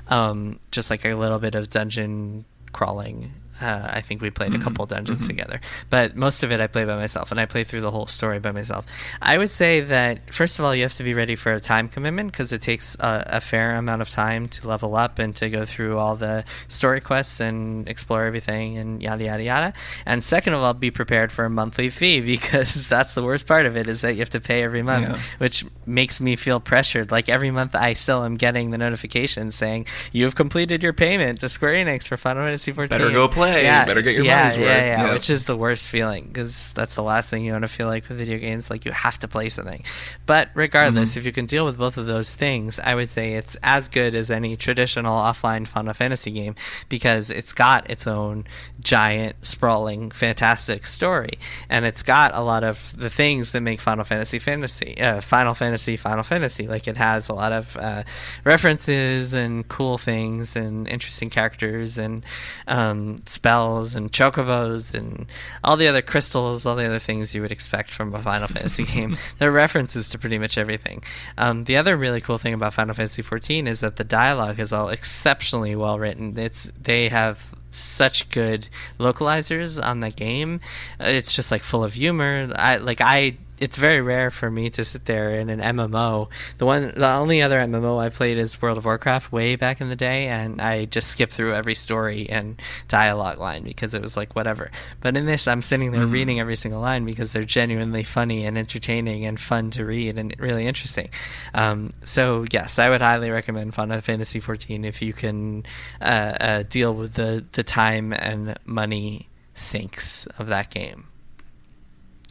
um, 0.09 0.59
just 0.71 0.91
like 0.91 1.05
a 1.05 1.15
little 1.15 1.39
bit 1.39 1.55
of 1.55 1.69
dungeon 1.69 2.47
crawling 2.73 3.33
Uh, 3.61 3.89
I 3.91 4.01
think 4.03 4.21
we 4.21 4.31
played 4.31 4.55
a 4.55 4.59
couple 4.59 4.85
dungeons 4.87 5.21
mm-hmm. 5.21 5.29
together, 5.29 5.61
but 5.89 6.17
most 6.17 6.43
of 6.43 6.53
it 6.53 6.61
I 6.61 6.67
play 6.67 6.85
by 6.85 6.97
myself, 6.97 7.31
and 7.31 7.41
I 7.41 7.47
play 7.47 7.65
through 7.65 7.81
the 7.81 7.91
whole 7.91 8.07
story 8.07 8.39
by 8.39 8.53
myself. 8.53 8.87
I 9.23 9.39
would 9.39 9.51
say 9.51 9.81
that 9.81 10.35
first 10.35 10.59
of 10.59 10.65
all, 10.65 10.75
you 10.75 10.83
have 10.83 10.95
to 10.95 11.03
be 11.03 11.15
ready 11.15 11.37
for 11.37 11.53
a 11.53 11.61
time 11.61 11.89
commitment 11.89 12.33
because 12.33 12.53
it 12.53 12.61
takes 12.61 12.97
a, 13.01 13.25
a, 13.27 13.41
fair 13.41 13.75
amount 13.77 14.03
of 14.03 14.11
time 14.11 14.49
to 14.49 14.69
level 14.69 14.97
up 14.97 15.19
and 15.19 15.35
to 15.37 15.49
go 15.49 15.65
through 15.65 15.99
all 15.99 16.17
the 16.17 16.45
story 16.69 17.01
quests 17.01 17.41
and 17.41 17.89
explore 17.89 18.25
everything 18.25 18.77
and 18.79 19.03
yada 19.03 19.25
yada 19.25 19.43
yada. 19.43 19.73
And 20.05 20.23
second 20.23 20.55
of 20.55 20.61
all, 20.61 20.75
be 20.75 20.91
prepared 20.91 21.33
for 21.33 21.45
a 21.45 21.51
monthly 21.51 21.91
fee 21.91 22.21
because 22.37 22.89
that's 22.89 23.15
the 23.15 23.23
worst 23.23 23.47
part 23.47 23.67
of 23.67 23.77
it 23.77 23.89
is 23.89 24.03
that 24.03 24.15
you 24.15 24.21
have 24.21 24.31
to 24.31 24.41
pay 24.41 24.63
every 24.63 24.83
month, 24.83 25.09
yeah. 25.09 25.19
which 25.39 25.65
makes 25.87 26.21
me 26.21 26.37
feel 26.37 26.61
pressured. 26.61 27.11
Like 27.11 27.29
every 27.29 27.51
month, 27.51 27.75
I 27.75 27.95
still 27.95 28.25
am 28.25 28.37
getting 28.37 28.71
the 28.71 28.79
notification 28.79 29.51
saying 29.51 29.87
you 30.13 30.25
have 30.25 30.35
completed 30.35 30.83
your 30.83 30.93
payment 30.93 31.41
to 31.41 31.49
Square 31.49 31.75
Enix 31.75 32.09
for 32.09 32.17
Final 32.17 32.45
Fantasy 32.45 32.73
14. 32.73 32.99
Better 32.99 33.11
go 33.11 33.29
play 33.29 33.46
play. 33.47 33.65
Yeah, 33.65 33.81
you 33.81 33.87
better 33.87 34.03
get 34.03 34.15
your 34.15 34.25
yeah, 34.25 34.39
money's 34.39 34.57
yeah, 34.57 34.63
worth. 34.63 34.77
Yeah, 34.77 35.07
yeah, 35.07 35.13
which 35.13 35.31
is 35.31 35.45
the 35.45 35.57
worst 35.57 35.89
feeling 35.89 36.27
because 36.27 36.71
that's 36.75 36.95
the 36.95 37.03
last 37.03 37.31
thing 37.31 37.45
you 37.45 37.53
want 37.53 37.63
to 37.63 37.69
feel 37.69 37.87
like 37.87 38.09
with 38.09 38.19
video 38.19 38.39
games. 38.39 38.71
Like 38.71 38.85
you 38.85 38.93
have 38.93 39.19
to 39.21 39.29
play 39.29 39.49
something. 39.49 39.85
But 40.27 40.51
regardless, 40.55 41.11
mm-hmm. 41.11 41.21
if 41.21 41.27
you 41.27 41.33
can 41.33 41.47
deal 41.47 41.65
with 41.65 41.79
both 41.79 41.97
of 41.97 42.07
those 42.07 42.35
things, 42.35 42.79
I 42.79 42.95
would 42.95 43.11
say 43.11 43.35
it's 43.35 43.57
as 43.63 43.89
good 43.89 44.15
as 44.15 44.31
any 44.31 44.57
traditional 44.57 45.17
offline 45.17 45.67
Final 45.67 45.95
Fantasy 45.95 46.31
game 46.31 46.55
because 46.89 47.31
it's 47.31 47.53
got 47.53 47.89
its 47.91 48.07
own 48.07 48.45
giant, 48.81 49.37
sprawling, 49.47 50.11
fantastic 50.11 50.87
story, 50.87 51.39
and 51.69 51.85
it's 51.85 52.03
got 52.03 52.35
a 52.35 52.41
lot 52.41 52.65
of 52.65 52.95
the 52.97 53.11
things 53.11 53.53
that 53.53 53.61
make 53.61 53.81
Final 53.81 54.05
Fantasy 54.05 54.39
fantasy, 54.39 55.01
uh, 55.01 55.21
Final 55.21 55.55
Fantasy, 55.55 55.97
Final 55.97 56.23
Fantasy. 56.23 56.67
Like 56.67 56.89
it 56.89 56.97
has 56.97 57.29
a 57.29 57.35
lot 57.35 57.53
of 57.53 57.77
uh, 57.77 58.03
references 58.45 59.35
and 59.35 59.67
cool 59.69 59.99
things 59.99 60.57
and 60.57 60.89
interesting 60.89 61.31
characters 61.31 61.99
and 61.99 62.25
um, 62.67 63.17
spells 63.37 63.95
and 63.95 64.13
chocobos 64.13 64.95
and 64.95 65.27
all 65.63 65.77
the 65.77 65.87
other 65.87 66.03
crystals, 66.03 66.67
all 66.67 66.75
the 66.75 66.87
other 66.87 66.99
things 66.99 67.35
you 67.35 67.43
would 67.43 67.53
expect 67.53 67.93
from 67.93 68.15
a 68.15 68.19
Final 68.19 68.49
Fantasy 68.49 68.85
game. 68.95 69.17
There 69.39 69.51
are 69.51 69.53
references 69.53 70.09
to 70.11 70.19
pretty 70.19 70.39
much 70.39 70.59
everything. 70.59 71.05
Um, 71.39 71.65
the 71.65 71.77
other 71.77 71.97
really 71.97 72.21
cool 72.21 72.39
thing 72.39 72.55
about 72.55 72.75
Final 72.75 72.95
Fantasy 72.95 73.23
XIV 73.23 73.67
is 73.69 73.81
that 73.81 73.97
the 73.97 74.05
dialogue 74.05 74.59
is 74.59 74.73
all 74.73 74.89
exceptionally 74.89 75.77
well 75.77 75.99
written. 75.99 76.37
It's 76.39 76.71
they 76.81 77.09
have 77.09 77.55
such 77.71 78.29
good 78.31 78.69
localizers 78.99 79.83
on 79.83 80.01
the 80.01 80.11
game. 80.11 80.61
It's 80.99 81.35
just 81.35 81.51
like 81.51 81.63
full 81.63 81.85
of 81.85 81.95
humor. 81.95 82.51
I 82.57 82.77
like 82.77 83.01
I 83.01 83.37
it's 83.59 83.77
very 83.77 84.01
rare 84.01 84.31
for 84.31 84.51
me 84.51 84.71
to 84.71 84.85
sit 84.85 85.07
there 85.07 85.31
in 85.31 85.49
an 85.49 85.61
MMO. 85.61 86.29
The 86.59 86.67
one, 86.67 86.93
the 86.97 87.09
only 87.09 87.43
other 87.43 87.59
MMO 87.59 87.99
I 87.99 88.11
played 88.11 88.39
is 88.39 88.61
World 88.61 88.79
of 88.79 88.85
Warcraft 88.85 89.33
way 89.33 89.57
back 89.57 89.81
in 89.81 89.89
the 89.89 89.97
day, 89.97 90.29
and 90.29 90.61
I 90.61 90.85
just 90.85 91.09
skipped 91.09 91.33
through 91.33 91.55
every 91.55 91.75
story 91.75 92.29
and 92.29 92.61
dialogue 92.89 93.39
line 93.39 93.65
because 93.65 93.95
it 93.95 94.03
was 94.03 94.17
like 94.17 94.37
whatever. 94.37 94.71
But 95.01 95.17
in 95.17 95.27
this, 95.27 95.49
I'm 95.49 95.63
sitting 95.63 95.93
there 95.93 96.07
mm. 96.07 96.13
reading 96.13 96.41
every 96.41 96.57
single 96.57 96.81
line 96.81 97.05
because 97.05 97.33
they're 97.33 97.45
genuinely 97.45 98.03
funny 98.03 98.45
and 98.45 98.59
entertaining 98.59 99.25
and 99.25 99.41
fun 99.41 99.71
to 99.71 99.85
read 99.85 100.19
and 100.19 100.35
really 100.39 100.67
interesting. 100.67 101.09
Um, 101.55 101.93
so 102.05 102.45
yes, 102.51 102.79
I 102.79 102.91
would 102.91 103.01
highly 103.01 103.31
recommend 103.31 103.75
Final 103.75 104.01
Fantasy 104.01 104.41
XIV 104.41 104.85
if 104.85 105.01
you 105.01 105.13
can 105.13 105.65
uh, 106.01 106.05
uh, 106.41 106.63
deal 106.65 106.95
with 106.95 107.15
the 107.15 107.45
the 107.53 107.63
time 107.63 108.13
and 108.13 108.59
money 108.65 109.29
sinks 109.55 110.27
of 110.39 110.49
that 110.49 110.71
game. 110.71 111.07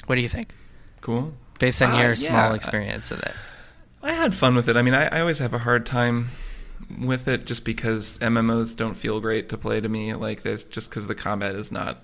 What 0.05 0.15
do 0.15 0.21
you 0.21 0.29
think? 0.29 0.53
Cool. 1.05 1.33
Based 1.59 1.83
on 1.83 1.91
uh, 1.91 1.97
your 1.99 2.07
yeah. 2.09 2.15
small 2.15 2.55
experience 2.55 3.11
of 3.11 3.19
it. 3.19 3.31
I 4.01 4.13
had 4.13 4.33
fun 4.33 4.55
with 4.55 4.67
it. 4.67 4.75
I 4.75 4.81
mean, 4.81 4.95
I, 4.95 5.05
I 5.05 5.19
always 5.19 5.37
have 5.37 5.53
a 5.53 5.59
hard 5.59 5.85
time 5.85 6.29
with 6.99 7.27
it 7.27 7.45
just 7.45 7.63
because 7.63 8.17
MMOs 8.17 8.75
don't 8.75 8.95
feel 8.95 9.19
great 9.19 9.47
to 9.49 9.57
play 9.57 9.79
to 9.79 9.87
me. 9.87 10.15
Like 10.15 10.41
this 10.41 10.63
just 10.63 10.89
because 10.89 11.05
the 11.05 11.13
combat 11.13 11.53
is 11.53 11.71
not 11.71 11.99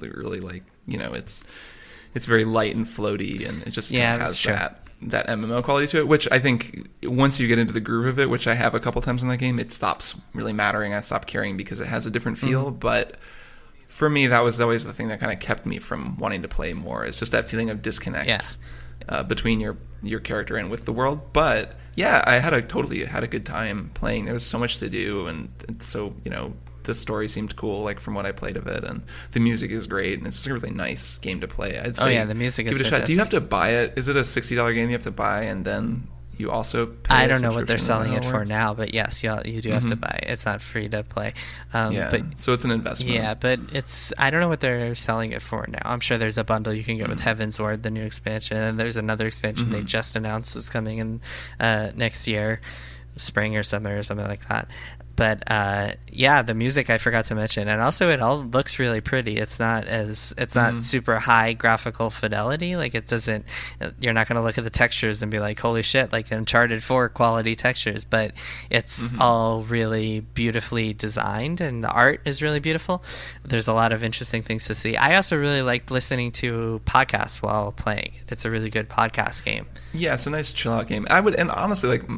really 0.00 0.38
like 0.38 0.62
you 0.86 0.96
know 0.96 1.12
it's 1.14 1.42
it's 2.14 2.26
very 2.26 2.44
light 2.44 2.76
and 2.76 2.86
floaty 2.86 3.46
and 3.46 3.64
it 3.64 3.70
just 3.70 3.90
yeah, 3.90 4.18
has 4.18 4.40
that 4.44 4.86
that 5.02 5.26
MMO 5.26 5.64
quality 5.64 5.88
to 5.88 5.98
it. 5.98 6.06
Which 6.06 6.30
I 6.30 6.38
think 6.38 6.88
once 7.02 7.40
you 7.40 7.48
get 7.48 7.58
into 7.58 7.72
the 7.72 7.80
groove 7.80 8.06
of 8.06 8.20
it, 8.20 8.30
which 8.30 8.46
I 8.46 8.54
have 8.54 8.76
a 8.76 8.80
couple 8.80 9.02
times 9.02 9.20
in 9.20 9.28
that 9.30 9.38
game, 9.38 9.58
it 9.58 9.72
stops 9.72 10.14
really 10.32 10.52
mattering. 10.52 10.94
I 10.94 11.00
stop 11.00 11.26
caring 11.26 11.56
because 11.56 11.80
it 11.80 11.88
has 11.88 12.06
a 12.06 12.10
different 12.10 12.38
feel. 12.38 12.66
Mm-hmm. 12.66 12.78
But 12.78 13.16
for 13.94 14.10
me, 14.10 14.26
that 14.26 14.42
was 14.42 14.60
always 14.60 14.82
the 14.82 14.92
thing 14.92 15.06
that 15.06 15.20
kind 15.20 15.32
of 15.32 15.38
kept 15.38 15.64
me 15.64 15.78
from 15.78 16.18
wanting 16.18 16.42
to 16.42 16.48
play 16.48 16.72
more. 16.72 17.04
It's 17.04 17.16
just 17.16 17.30
that 17.30 17.48
feeling 17.48 17.70
of 17.70 17.80
disconnect 17.80 18.28
yeah. 18.28 18.40
uh, 19.08 19.22
between 19.22 19.60
your 19.60 19.76
your 20.02 20.18
character 20.18 20.56
and 20.56 20.68
with 20.68 20.84
the 20.84 20.92
world. 20.92 21.32
But 21.32 21.76
yeah, 21.94 22.24
I 22.26 22.40
had 22.40 22.52
a 22.52 22.60
totally 22.60 23.04
had 23.04 23.22
a 23.22 23.28
good 23.28 23.46
time 23.46 23.92
playing. 23.94 24.24
There 24.24 24.34
was 24.34 24.44
so 24.44 24.58
much 24.58 24.78
to 24.78 24.88
do, 24.90 25.28
and, 25.28 25.48
and 25.68 25.80
so 25.80 26.12
you 26.24 26.30
know 26.32 26.54
the 26.82 26.92
story 26.92 27.28
seemed 27.28 27.54
cool, 27.54 27.84
like 27.84 28.00
from 28.00 28.14
what 28.14 28.26
I 28.26 28.32
played 28.32 28.56
of 28.56 28.66
it, 28.66 28.82
and 28.82 29.04
the 29.30 29.38
music 29.38 29.70
is 29.70 29.86
great, 29.86 30.18
and 30.18 30.26
it's 30.26 30.38
just 30.38 30.48
a 30.48 30.54
really 30.54 30.72
nice 30.72 31.18
game 31.18 31.40
to 31.42 31.46
play. 31.46 31.78
I'd 31.78 31.96
say 31.96 32.04
oh 32.04 32.08
yeah, 32.08 32.24
the 32.24 32.34
music 32.34 32.66
give 32.66 32.74
is 32.74 32.80
it 32.80 32.88
a 32.88 32.90
fantastic. 32.90 33.02
shot. 33.02 33.06
Do 33.06 33.12
you 33.12 33.18
have 33.20 33.30
to 33.30 33.40
buy 33.40 33.70
it? 33.74 33.92
Is 33.94 34.08
it 34.08 34.16
a 34.16 34.24
sixty 34.24 34.56
dollar 34.56 34.74
game 34.74 34.88
you 34.88 34.94
have 34.94 35.02
to 35.02 35.12
buy 35.12 35.44
and 35.44 35.64
then 35.64 36.08
you 36.38 36.50
also 36.50 36.94
I 37.08 37.26
don't 37.26 37.42
know 37.42 37.52
what 37.52 37.66
they're 37.66 37.78
selling 37.78 38.12
it 38.12 38.24
for 38.24 38.44
now, 38.44 38.74
but 38.74 38.94
yes, 38.94 39.22
you 39.22 39.36
you 39.44 39.60
do 39.60 39.70
have 39.70 39.82
mm-hmm. 39.82 39.90
to 39.90 39.96
buy. 39.96 40.20
It. 40.22 40.30
It's 40.30 40.46
not 40.46 40.62
free 40.62 40.88
to 40.88 41.02
play. 41.02 41.34
Um, 41.72 41.92
yeah, 41.92 42.10
but 42.10 42.22
so 42.40 42.52
it's 42.52 42.64
an 42.64 42.70
investment. 42.70 43.14
Yeah, 43.14 43.34
but 43.34 43.60
it's 43.72 44.12
I 44.18 44.30
don't 44.30 44.40
know 44.40 44.48
what 44.48 44.60
they're 44.60 44.94
selling 44.94 45.32
it 45.32 45.42
for 45.42 45.66
now. 45.68 45.80
I'm 45.84 46.00
sure 46.00 46.18
there's 46.18 46.38
a 46.38 46.44
bundle 46.44 46.72
you 46.72 46.84
can 46.84 46.96
get 46.96 47.08
mm-hmm. 47.08 47.12
with 47.12 47.20
Heavensward, 47.20 47.82
the 47.82 47.90
new 47.90 48.04
expansion, 48.04 48.56
and 48.56 48.78
there's 48.78 48.96
another 48.96 49.26
expansion 49.26 49.66
mm-hmm. 49.66 49.76
they 49.76 49.82
just 49.82 50.16
announced 50.16 50.56
is 50.56 50.70
coming 50.70 50.98
in 50.98 51.20
uh, 51.60 51.90
next 51.94 52.26
year, 52.26 52.60
spring 53.16 53.56
or 53.56 53.62
summer 53.62 53.98
or 53.98 54.02
something 54.02 54.26
like 54.26 54.46
that 54.48 54.68
but 55.16 55.42
uh, 55.46 55.92
yeah, 56.10 56.42
the 56.42 56.54
music 56.54 56.90
I 56.90 56.98
forgot 56.98 57.26
to 57.26 57.34
mention, 57.34 57.68
and 57.68 57.80
also 57.80 58.10
it 58.10 58.20
all 58.20 58.38
looks 58.38 58.78
really 58.78 59.00
pretty. 59.00 59.36
It's 59.36 59.58
not 59.58 59.86
as 59.86 60.34
it's 60.36 60.54
not 60.54 60.70
mm-hmm. 60.70 60.80
super 60.80 61.18
high 61.18 61.52
graphical 61.52 62.10
fidelity. 62.10 62.76
Like 62.76 62.94
it 62.94 63.06
doesn't. 63.06 63.44
You're 64.00 64.12
not 64.12 64.28
going 64.28 64.36
to 64.36 64.42
look 64.42 64.58
at 64.58 64.64
the 64.64 64.70
textures 64.70 65.22
and 65.22 65.30
be 65.30 65.38
like, 65.38 65.58
"Holy 65.60 65.82
shit!" 65.82 66.12
Like 66.12 66.30
Uncharted 66.30 66.82
Four 66.82 67.08
quality 67.08 67.54
textures, 67.54 68.04
but 68.04 68.32
it's 68.70 69.02
mm-hmm. 69.02 69.22
all 69.22 69.62
really 69.62 70.20
beautifully 70.20 70.92
designed, 70.92 71.60
and 71.60 71.84
the 71.84 71.90
art 71.90 72.20
is 72.24 72.42
really 72.42 72.60
beautiful. 72.60 73.02
There's 73.44 73.68
a 73.68 73.74
lot 73.74 73.92
of 73.92 74.02
interesting 74.02 74.42
things 74.42 74.66
to 74.66 74.74
see. 74.74 74.96
I 74.96 75.16
also 75.16 75.36
really 75.36 75.62
liked 75.62 75.90
listening 75.90 76.32
to 76.32 76.80
podcasts 76.86 77.42
while 77.42 77.72
playing. 77.72 78.12
It's 78.28 78.44
a 78.44 78.50
really 78.50 78.70
good 78.70 78.88
podcast 78.88 79.44
game. 79.44 79.66
Yeah, 79.92 80.14
it's 80.14 80.26
a 80.26 80.30
nice 80.30 80.52
chill 80.52 80.72
out 80.72 80.88
game. 80.88 81.06
I 81.10 81.20
would, 81.20 81.34
and 81.34 81.50
honestly, 81.50 81.88
like 81.88 82.08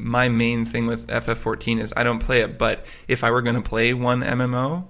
my 0.00 0.28
main 0.28 0.64
thing 0.64 0.86
with 0.86 1.06
FF14 1.06 1.80
is 1.80 1.92
I 1.96 2.02
don't 2.02 2.18
play 2.18 2.40
it, 2.40 2.58
but 2.58 2.86
if 3.08 3.22
I 3.22 3.30
were 3.30 3.42
going 3.42 3.56
to 3.56 3.62
play 3.62 3.94
one 3.94 4.22
MMO, 4.22 4.86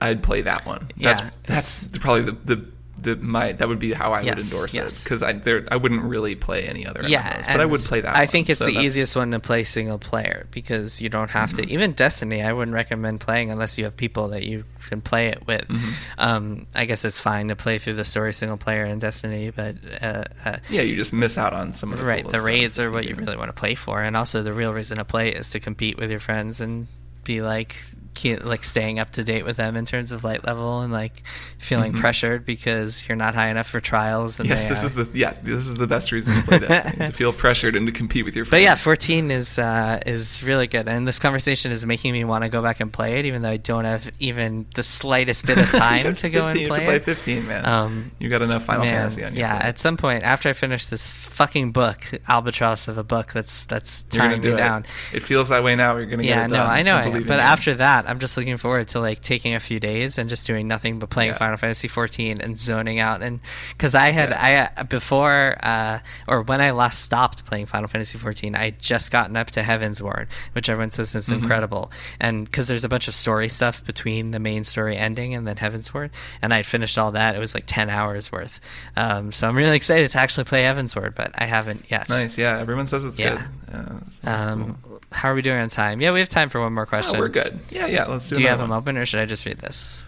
I'd 0.00 0.22
play 0.22 0.42
that 0.42 0.64
one. 0.64 0.90
That's 0.96 1.22
yeah. 1.22 1.30
that's 1.44 1.88
probably 1.98 2.22
the, 2.22 2.32
the 2.32 2.66
the 3.00 3.16
my 3.16 3.52
that 3.52 3.68
would 3.68 3.78
be 3.78 3.92
how 3.92 4.12
I 4.12 4.22
yes, 4.22 4.36
would 4.36 4.44
endorse 4.44 4.74
yes. 4.74 4.92
it 4.92 5.04
because 5.04 5.22
I 5.22 5.32
there 5.32 5.66
I 5.70 5.76
wouldn't 5.76 6.02
really 6.02 6.34
play 6.34 6.66
any 6.66 6.86
other 6.86 7.02
yeah, 7.06 7.38
MMOs, 7.38 7.46
but 7.46 7.60
I 7.60 7.64
would 7.64 7.80
play 7.80 8.00
that. 8.00 8.14
I 8.14 8.20
one, 8.20 8.28
think 8.28 8.50
it's 8.50 8.58
so 8.58 8.66
the 8.66 8.78
easiest 8.78 9.16
one 9.16 9.30
to 9.30 9.40
play 9.40 9.64
single 9.64 9.98
player 9.98 10.46
because 10.50 11.00
you 11.00 11.08
don't 11.08 11.30
have 11.30 11.50
mm-hmm. 11.50 11.62
to. 11.66 11.72
Even 11.72 11.92
Destiny, 11.92 12.42
I 12.42 12.52
wouldn't 12.52 12.74
recommend 12.74 13.20
playing 13.20 13.50
unless 13.50 13.78
you 13.78 13.84
have 13.84 13.96
people 13.96 14.28
that 14.28 14.44
you 14.44 14.64
can 14.88 15.00
play 15.00 15.28
it 15.28 15.46
with. 15.46 15.68
Mm-hmm. 15.68 15.90
Um, 16.18 16.66
I 16.74 16.84
guess 16.84 17.04
it's 17.04 17.20
fine 17.20 17.48
to 17.48 17.56
play 17.56 17.78
through 17.78 17.94
the 17.94 18.04
story 18.04 18.32
single 18.32 18.56
player 18.56 18.84
in 18.84 18.98
Destiny, 18.98 19.50
but 19.50 19.76
uh, 20.00 20.24
uh, 20.44 20.58
yeah, 20.68 20.82
you 20.82 20.96
just 20.96 21.12
miss 21.12 21.38
out 21.38 21.52
on 21.52 21.72
some 21.72 21.92
of 21.92 21.98
the 21.98 22.04
right. 22.04 22.28
The 22.28 22.40
raids 22.40 22.78
are 22.78 22.90
what 22.90 23.06
you 23.06 23.14
really 23.14 23.36
want 23.36 23.48
to 23.48 23.58
play 23.58 23.74
for, 23.74 24.02
and 24.02 24.16
also 24.16 24.42
the 24.42 24.52
real 24.52 24.72
reason 24.72 24.98
to 24.98 25.04
play 25.04 25.30
is 25.30 25.50
to 25.50 25.60
compete 25.60 25.98
with 25.98 26.10
your 26.10 26.20
friends 26.20 26.60
and 26.60 26.86
be 27.24 27.42
like 27.42 27.76
like 28.24 28.64
staying 28.64 28.98
up 28.98 29.10
to 29.10 29.24
date 29.24 29.44
with 29.44 29.56
them 29.56 29.76
in 29.76 29.84
terms 29.84 30.12
of 30.12 30.24
light 30.24 30.44
level 30.44 30.80
and 30.80 30.92
like 30.92 31.22
feeling 31.58 31.92
mm-hmm. 31.92 32.00
pressured 32.00 32.44
because 32.44 33.08
you're 33.08 33.16
not 33.16 33.34
high 33.34 33.48
enough 33.48 33.68
for 33.68 33.80
trials. 33.80 34.40
And 34.40 34.48
yes, 34.48 34.64
this 34.64 34.84
is 34.84 34.94
the 34.94 35.08
yeah 35.18 35.34
this 35.42 35.66
is 35.66 35.76
the 35.76 35.86
best 35.86 36.12
reason 36.12 36.34
to 36.34 36.42
play 36.42 36.58
Destiny 36.58 37.06
to 37.06 37.12
feel 37.12 37.32
pressured 37.44 37.76
and 37.76 37.86
to 37.86 37.92
compete 37.92 38.24
with 38.24 38.36
your. 38.36 38.44
friends. 38.44 38.62
But 38.62 38.62
yeah, 38.62 38.74
14 38.74 39.30
is 39.30 39.58
uh, 39.58 40.00
is 40.06 40.42
really 40.42 40.66
good, 40.66 40.88
and 40.88 41.06
this 41.06 41.18
conversation 41.18 41.72
is 41.72 41.84
making 41.86 42.12
me 42.12 42.24
want 42.24 42.44
to 42.44 42.48
go 42.48 42.62
back 42.62 42.80
and 42.80 42.92
play 42.92 43.18
it, 43.18 43.24
even 43.24 43.42
though 43.42 43.50
I 43.50 43.56
don't 43.56 43.84
have 43.84 44.10
even 44.18 44.66
the 44.74 44.82
slightest 44.82 45.46
bit 45.46 45.58
of 45.58 45.70
time 45.70 46.14
to 46.16 46.30
go 46.30 46.46
and 46.46 46.54
play. 46.54 46.78
To 46.78 46.84
play 46.84 46.98
15, 46.98 47.46
man. 47.46 47.66
Um, 47.66 48.10
you 48.18 48.28
got 48.28 48.42
enough 48.42 48.64
Final 48.64 48.84
man, 48.84 48.94
Fantasy 48.94 49.24
on 49.24 49.32
your 49.34 49.40
Yeah, 49.40 49.56
at 49.56 49.78
some 49.78 49.96
point 49.96 50.24
after 50.24 50.48
I 50.48 50.52
finish 50.52 50.86
this 50.86 51.16
fucking 51.16 51.72
book, 51.72 52.00
albatross 52.28 52.88
of 52.88 52.98
a 52.98 53.04
book 53.04 53.32
that's 53.32 53.64
that's 53.66 54.02
tying 54.04 54.40
me 54.40 54.50
it. 54.50 54.56
down. 54.56 54.86
It 55.12 55.20
feels 55.20 55.48
that 55.48 55.62
way 55.62 55.76
now. 55.76 55.96
You're 55.96 56.06
gonna 56.06 56.22
yeah, 56.22 56.46
get 56.46 56.52
it 56.52 56.54
done. 56.54 56.66
no, 56.66 56.72
I 56.72 56.82
know, 56.82 56.96
I 56.96 57.20
but 57.20 57.40
after 57.40 57.74
that, 57.74 58.07
I'm 58.08 58.18
just 58.18 58.36
looking 58.36 58.56
forward 58.56 58.88
to 58.88 59.00
like 59.00 59.20
taking 59.20 59.54
a 59.54 59.60
few 59.60 59.78
days 59.78 60.18
and 60.18 60.28
just 60.28 60.46
doing 60.46 60.66
nothing 60.66 60.98
but 60.98 61.10
playing 61.10 61.32
yeah. 61.32 61.38
Final 61.38 61.56
Fantasy 61.56 61.88
14 61.88 62.40
and 62.40 62.58
zoning 62.58 62.98
out. 62.98 63.22
And 63.22 63.40
because 63.72 63.94
I 63.94 64.10
had 64.10 64.30
yeah. 64.30 64.70
I 64.76 64.80
uh, 64.80 64.84
before 64.84 65.56
uh, 65.62 66.00
or 66.26 66.42
when 66.42 66.60
I 66.60 66.70
last 66.70 67.02
stopped 67.02 67.44
playing 67.44 67.66
Final 67.66 67.88
Fantasy 67.88 68.18
14, 68.18 68.54
I 68.54 68.64
had 68.64 68.78
just 68.78 69.12
gotten 69.12 69.36
up 69.36 69.50
to 69.52 69.60
Heavensward, 69.60 70.28
which 70.52 70.68
everyone 70.68 70.90
says 70.90 71.14
is 71.14 71.28
mm-hmm. 71.28 71.42
incredible. 71.42 71.90
And 72.18 72.44
because 72.44 72.68
there's 72.68 72.84
a 72.84 72.88
bunch 72.88 73.08
of 73.08 73.14
story 73.14 73.48
stuff 73.48 73.84
between 73.84 74.30
the 74.30 74.38
main 74.38 74.64
story 74.64 74.96
ending 74.96 75.34
and 75.34 75.46
then 75.46 75.56
Heavensward, 75.56 76.10
and 76.40 76.54
I'd 76.54 76.66
finished 76.66 76.98
all 76.98 77.12
that. 77.12 77.36
It 77.36 77.38
was 77.38 77.54
like 77.54 77.64
10 77.66 77.90
hours 77.90 78.32
worth. 78.32 78.60
Um, 78.96 79.32
so 79.32 79.48
I'm 79.48 79.56
really 79.56 79.76
excited 79.76 80.10
to 80.12 80.18
actually 80.18 80.44
play 80.44 80.62
Heavensward, 80.62 81.14
but 81.14 81.32
I 81.34 81.44
haven't 81.44 81.84
yet. 81.88 82.08
Nice, 82.08 82.38
yeah. 82.38 82.58
Everyone 82.58 82.86
says 82.86 83.04
it's 83.04 83.18
yeah. 83.18 83.30
good. 83.30 83.44
Yeah, 83.68 83.84
that's, 83.90 84.18
that's 84.20 84.48
um, 84.48 84.78
cool. 84.82 85.00
How 85.10 85.30
are 85.30 85.34
we 85.34 85.42
doing 85.42 85.58
on 85.58 85.68
time? 85.68 86.00
Yeah, 86.00 86.12
we 86.12 86.20
have 86.20 86.28
time 86.28 86.48
for 86.48 86.60
one 86.60 86.74
more 86.74 86.86
question. 86.86 87.16
Oh, 87.16 87.20
we're 87.20 87.28
good. 87.28 87.58
Yeah, 87.70 87.86
yeah. 87.86 87.97
Let's 88.06 88.28
do. 88.28 88.36
Do 88.36 88.42
you 88.42 88.48
have 88.48 88.58
them 88.58 88.72
open, 88.72 88.96
or 88.96 89.06
should 89.06 89.20
I 89.20 89.26
just 89.26 89.44
read 89.46 89.58
this? 89.58 90.02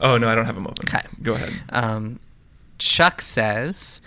Oh 0.00 0.18
no, 0.18 0.28
I 0.28 0.34
don't 0.34 0.44
have 0.46 0.54
them 0.54 0.66
open. 0.66 0.84
Okay. 0.86 1.06
Go 1.22 1.34
ahead. 1.34 1.52
Um, 1.70 2.20
Chuck 2.78 3.22
says, 3.22 4.00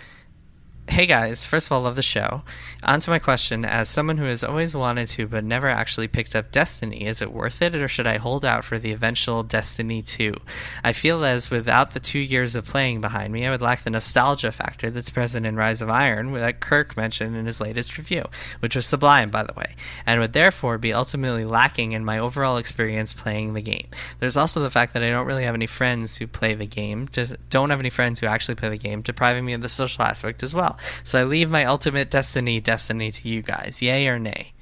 Hey 0.90 1.06
guys, 1.06 1.46
first 1.46 1.68
of 1.68 1.72
all, 1.72 1.82
love 1.82 1.94
the 1.94 2.02
show. 2.02 2.42
On 2.82 2.98
to 2.98 3.10
my 3.10 3.20
question 3.20 3.64
As 3.64 3.88
someone 3.88 4.18
who 4.18 4.24
has 4.24 4.42
always 4.42 4.74
wanted 4.74 5.06
to 5.06 5.28
but 5.28 5.44
never 5.44 5.68
actually 5.68 6.08
picked 6.08 6.34
up 6.34 6.50
Destiny, 6.50 7.06
is 7.06 7.22
it 7.22 7.32
worth 7.32 7.62
it 7.62 7.76
or 7.76 7.86
should 7.86 8.08
I 8.08 8.16
hold 8.16 8.44
out 8.44 8.64
for 8.64 8.76
the 8.76 8.90
eventual 8.90 9.44
Destiny 9.44 10.02
2? 10.02 10.34
I 10.82 10.92
feel 10.92 11.24
as 11.24 11.48
without 11.48 11.92
the 11.92 12.00
two 12.00 12.18
years 12.18 12.56
of 12.56 12.64
playing 12.64 13.00
behind 13.00 13.32
me, 13.32 13.46
I 13.46 13.50
would 13.50 13.62
lack 13.62 13.84
the 13.84 13.90
nostalgia 13.90 14.50
factor 14.50 14.90
that's 14.90 15.10
present 15.10 15.46
in 15.46 15.54
Rise 15.54 15.80
of 15.80 15.88
Iron 15.88 16.32
that 16.32 16.58
Kirk 16.58 16.96
mentioned 16.96 17.36
in 17.36 17.46
his 17.46 17.60
latest 17.60 17.96
review, 17.96 18.24
which 18.58 18.74
was 18.74 18.84
sublime, 18.84 19.30
by 19.30 19.44
the 19.44 19.54
way, 19.54 19.76
and 20.06 20.20
would 20.20 20.32
therefore 20.32 20.76
be 20.76 20.92
ultimately 20.92 21.44
lacking 21.44 21.92
in 21.92 22.04
my 22.04 22.18
overall 22.18 22.56
experience 22.56 23.12
playing 23.12 23.54
the 23.54 23.62
game. 23.62 23.86
There's 24.18 24.36
also 24.36 24.58
the 24.58 24.70
fact 24.70 24.94
that 24.94 25.04
I 25.04 25.10
don't 25.10 25.26
really 25.26 25.44
have 25.44 25.54
any 25.54 25.68
friends 25.68 26.18
who 26.18 26.26
play 26.26 26.54
the 26.54 26.66
game, 26.66 27.06
don't 27.48 27.70
have 27.70 27.80
any 27.80 27.90
friends 27.90 28.18
who 28.18 28.26
actually 28.26 28.56
play 28.56 28.70
the 28.70 28.76
game, 28.76 29.02
depriving 29.02 29.44
me 29.44 29.52
of 29.52 29.62
the 29.62 29.68
social 29.68 30.02
aspect 30.02 30.42
as 30.42 30.52
well. 30.52 30.78
So 31.04 31.20
I 31.20 31.24
leave 31.24 31.50
my 31.50 31.64
ultimate 31.64 32.10
Destiny 32.10 32.60
destiny 32.60 33.10
to 33.12 33.28
you 33.28 33.42
guys. 33.42 33.80
Yay 33.80 34.06
or 34.08 34.18
nay? 34.18 34.52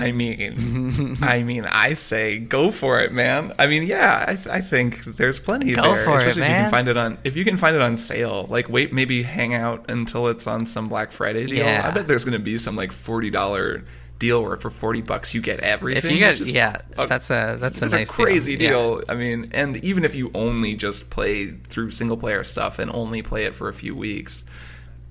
I 0.00 0.12
mean, 0.12 1.16
I 1.22 1.42
mean, 1.42 1.64
I 1.64 1.94
say 1.94 2.38
go 2.38 2.70
for 2.70 3.00
it, 3.00 3.12
man. 3.12 3.52
I 3.58 3.66
mean, 3.66 3.84
yeah, 3.84 4.24
I, 4.28 4.34
th- 4.36 4.46
I 4.46 4.60
think 4.60 5.02
there's 5.04 5.40
plenty 5.40 5.74
go 5.74 5.94
there, 5.94 6.04
for 6.04 6.16
especially 6.16 6.42
it, 6.42 6.44
if 6.44 6.50
you 6.50 6.54
can 6.62 6.70
find 6.70 6.88
it 6.88 6.96
on 6.96 7.18
if 7.24 7.36
you 7.36 7.44
can 7.44 7.56
find 7.56 7.74
it 7.74 7.82
on 7.82 7.98
sale. 7.98 8.46
Like, 8.48 8.68
wait, 8.68 8.92
maybe 8.92 9.24
hang 9.24 9.54
out 9.54 9.90
until 9.90 10.28
it's 10.28 10.46
on 10.46 10.66
some 10.66 10.88
Black 10.88 11.10
Friday 11.10 11.46
deal. 11.46 11.64
Yeah. 11.64 11.88
I 11.88 11.90
bet 11.90 12.06
there's 12.06 12.24
going 12.24 12.38
to 12.38 12.44
be 12.44 12.58
some 12.58 12.76
like 12.76 12.92
forty 12.92 13.30
dollar 13.30 13.84
deal 14.18 14.42
where 14.42 14.56
for 14.56 14.70
forty 14.70 15.00
bucks 15.00 15.34
you 15.34 15.40
get 15.40 15.60
everything. 15.60 16.16
If 16.16 16.40
you 16.40 16.46
get, 16.48 16.52
yeah, 16.52 17.06
that's 17.06 17.30
a 17.30 17.56
that's 17.60 17.82
a 17.82 17.88
nice 17.88 18.08
a 18.08 18.12
crazy 18.12 18.56
deal. 18.56 18.96
deal. 18.96 19.04
I 19.08 19.14
mean, 19.14 19.50
and 19.52 19.76
even 19.84 20.04
if 20.04 20.14
you 20.14 20.30
only 20.34 20.74
just 20.74 21.10
play 21.10 21.50
through 21.50 21.90
single 21.92 22.16
player 22.16 22.44
stuff 22.44 22.78
and 22.78 22.90
only 22.92 23.22
play 23.22 23.44
it 23.44 23.54
for 23.54 23.68
a 23.68 23.74
few 23.74 23.94
weeks, 23.94 24.44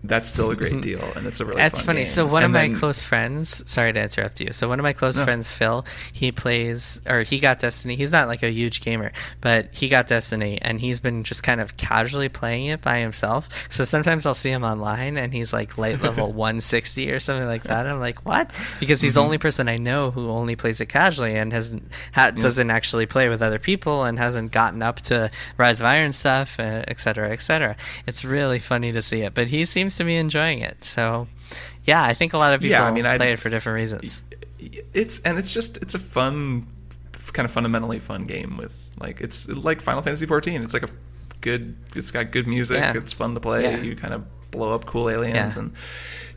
that's 0.03 0.29
still 0.29 0.51
a 0.51 0.55
great 0.55 0.79
deal, 0.89 1.03
and 1.15 1.25
it's 1.25 1.39
a 1.39 1.45
really 1.45 1.57
That's 1.57 1.79
fun 1.79 1.85
funny. 1.87 1.99
game. 2.01 2.05
So 2.07 2.25
one 2.25 2.43
of 2.43 2.53
And 2.55 2.73
my 2.73 2.79
close 2.79 3.03
friends, 3.03 3.63
sorry 3.69 3.91
to 3.93 4.01
interrupt 4.01 4.39
you. 4.39 4.53
So 4.53 4.67
one 4.69 4.79
of 4.79 4.83
my 4.83 4.93
close 4.93 5.17
No. 5.17 5.23
friends, 5.23 5.51
Phil, 5.51 5.85
he 6.13 6.31
plays 6.31 7.01
or 7.07 7.21
he 7.23 7.39
got 7.39 7.59
Destiny. 7.59 7.95
He's 7.95 8.11
not 8.11 8.27
like 8.27 8.43
a 8.43 8.49
huge 8.51 8.81
gamer, 8.81 9.11
but 9.41 9.69
he 9.71 9.89
got 9.89 10.07
Destiny, 10.07 10.59
and 10.61 10.79
he's 10.79 10.99
been 10.99 11.23
just 11.23 11.43
kind 11.43 11.59
of 11.59 11.75
casually 11.77 12.29
playing 12.29 12.65
it 12.67 12.81
by 12.81 12.99
himself. 12.99 13.49
So 13.69 13.83
sometimes 13.83 14.25
I'll 14.25 14.33
see 14.35 14.51
him 14.51 14.63
online, 14.63 15.17
and 15.17 15.33
he's 15.33 15.51
like 15.51 15.77
light 15.77 16.01
level 16.01 16.27
160 16.33 17.11
or 17.11 17.19
something 17.19 17.47
like 17.47 17.63
that. 17.63 17.87
I'm 17.87 17.99
like, 17.99 18.25
what? 18.25 18.51
Because 18.79 19.01
he's 19.01 19.15
the 19.15 19.19
Mm-hmm. 19.19 19.25
only 19.25 19.37
person 19.39 19.67
I 19.67 19.77
know 19.77 20.11
who 20.11 20.29
only 20.29 20.55
plays 20.55 20.79
it 20.79 20.85
casually 20.87 21.35
and 21.35 21.51
hasn't 21.51 21.91
ha- 22.13 22.31
doesn't 22.31 22.69
actually 22.69 23.07
play 23.07 23.29
with 23.29 23.41
other 23.41 23.59
people 23.59 24.03
and 24.03 24.17
hasn't 24.19 24.51
gotten 24.51 24.81
up 24.83 25.01
to 25.01 25.31
Rise 25.57 25.79
of 25.79 25.85
Iron 25.87 26.13
stuff, 26.13 26.59
uh, 26.59 26.83
et 26.87 26.99
cetera, 26.99 27.31
et 27.31 27.41
cetera. 27.41 27.75
It's 28.05 28.23
really 28.23 28.59
funny 28.59 28.91
to 28.91 29.01
see 29.01 29.21
it, 29.21 29.33
but 29.33 29.47
he 29.47 29.65
seems 29.65 29.86
to 29.95 30.03
be 30.03 30.17
enjoying 30.17 30.59
it. 30.59 30.83
So, 30.83 31.27
yeah, 31.85 32.03
I 32.03 32.13
think 32.13 32.33
a 32.33 32.37
lot 32.37 32.53
of 32.53 32.59
people 32.59 32.71
Yeah, 32.71 32.83
I 32.83 32.91
mean, 32.91 33.05
play 33.05 33.31
it 33.31 33.39
for 33.39 33.49
different 33.49 33.75
reasons. 33.77 34.21
it's 34.93 35.19
and 35.21 35.37
it's 35.39 35.51
just 35.51 35.77
it's 35.77 35.95
a 35.95 35.99
fun 35.99 36.67
kind 37.33 37.45
of 37.45 37.51
fundamentally 37.51 37.99
fun 37.99 38.25
game 38.25 38.57
with 38.57 38.73
like 38.99 39.21
it's 39.21 39.47
like 39.47 39.81
Final 39.81 40.01
Fantasy 40.01 40.25
14 40.25 40.63
it's 40.63 40.73
like 40.73 40.83
a 40.83 40.89
good 41.41 41.75
it's 41.95 42.09
got 42.09 42.31
good 42.31 42.47
music 42.47 42.77
Yeah. 42.77 42.97
it's 42.97 43.13
fun 43.13 43.33
to 43.35 43.39
play 43.39 43.63
Yeah. 43.63 43.81
you 43.81 43.95
kind 43.95 44.13
of 44.13 44.25
blow 44.51 44.73
up 44.73 44.85
cool 44.85 45.09
aliens 45.09 45.55
and 45.57 45.73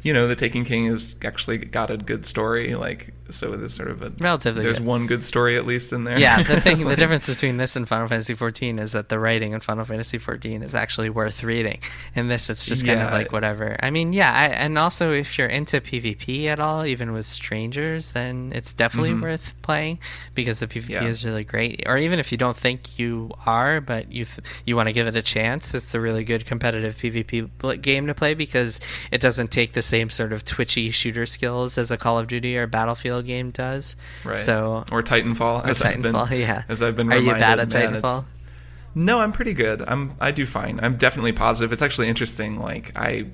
you 0.03 0.13
know 0.13 0.29
the 0.29 0.37
Taken 0.37 0.65
King 0.65 0.87
has 0.87 1.15
actually 1.25 1.59
got 1.59 1.91
a 1.91 1.97
good 1.97 2.27
story 2.27 2.75
like 2.75 3.15
so 3.33 3.53
it 3.53 3.63
is 3.63 3.73
sort 3.75 3.89
of 3.91 4.03
a 4.03 4.13
Relatively 4.19 4.63
there's 4.63 4.79
good. 4.79 4.87
one 4.87 5.07
good 5.07 5.25
story 5.25 5.57
at 5.57 5.67
least 5.67 5.93
in 5.93 6.05
there 6.05 6.19
yeah, 6.19 6.43
the 6.43 6.61
thing, 6.61 6.85
the 6.89 6.97
difference 6.97 7.27
between 7.27 7.57
this 7.57 7.77
and 7.77 7.89
Final 7.89 8.09
Fantasy 8.09 8.35
XIV 8.35 8.79
is 8.81 8.93
that 8.93 9.09
the 9.09 9.19
writing 9.19 9.53
in 9.53 9.61
Final 9.61 9.85
Fantasy 9.85 10.19
XIV 10.19 10.63
is 10.63 10.75
actually 10.75 11.09
worth 11.11 11.43
reading. 11.45 11.81
In 12.15 12.29
this, 12.29 12.51
it's 12.51 12.67
just 12.67 12.85
kind 12.85 13.01
of 13.01 13.13
like 13.13 13.33
whatever. 13.33 13.77
I 13.81 13.91
mean, 13.91 14.13
yeah, 14.13 14.33
I, 14.33 14.47
and 14.49 14.77
also 14.79 15.13
if 15.13 15.39
you're 15.39 15.47
into 15.49 15.81
PvP 15.81 16.47
at 16.47 16.59
all, 16.61 16.85
even 16.85 17.13
with 17.13 17.27
strangers, 17.27 18.13
then 18.13 18.53
it's 18.55 18.75
definitely 18.75 19.15
worth 19.15 19.55
playing 19.63 19.99
because 20.35 20.59
the 20.61 20.67
PvP 20.67 20.81
Mm-hmm. 20.81 20.93
Yeah. 20.93 21.05
is 21.07 21.25
really 21.25 21.45
great. 21.45 21.85
Or 21.87 21.99
even 21.99 22.19
if 22.19 22.33
you 22.33 22.39
don't 22.39 22.57
think 22.57 22.99
you 22.99 23.31
are, 23.47 23.81
but 23.81 24.11
you 24.11 24.25
th- 24.25 24.47
you 24.65 24.77
want 24.77 24.89
to 24.89 24.93
give 24.93 25.07
it 25.07 25.15
a 25.15 25.23
chance, 25.23 25.75
it's 25.75 25.95
a 25.95 26.01
really 26.01 26.25
good 26.25 26.47
competitive 26.47 26.97
PvP 26.97 27.81
game 27.83 28.07
to 28.07 28.15
play 28.15 28.35
because 28.35 28.81
it 29.13 29.21
doesn't 29.21 29.51
take 29.53 29.73
the 29.73 29.83
same 29.83 30.09
sort 30.11 30.33
of 30.33 30.45
twitchy 30.45 30.91
shooter 30.91 31.27
skills 31.27 31.77
as 31.79 31.91
a 31.91 31.97
Call 31.97 32.19
of 32.19 32.27
Duty 32.29 32.57
or 32.57 32.67
Battlefield 32.67 33.20
game 33.23 33.51
does. 33.51 33.97
right 34.25 34.39
So 34.41 34.85
or 34.93 35.03
Titanfall 35.03 35.65
or 35.65 35.69
as 35.69 35.83
I've 35.83 36.03
been- 36.03 36.13
Titanfall, 36.15 36.39
yeah. 36.39 36.63
as 36.69 36.83
I've 36.83 36.97
been 36.97 37.13
Are 37.13 37.19
you 37.19 37.33
bad 37.33 37.61
at 37.61 37.69
Titanfall? 37.69 38.25
No, 38.95 39.21
I'm 39.21 39.33
pretty 39.33 39.55
good. 39.55 39.83
I'm 39.87 40.15
I 40.21 40.31
do 40.33 40.47
fine. 40.47 40.81
I'm 40.83 40.97
definitely 40.97 41.33
positive. 41.33 41.73
It's 41.73 41.83
actually 41.83 42.09
interesting. 42.09 42.59
Like 42.61 42.93
I, 42.97 43.27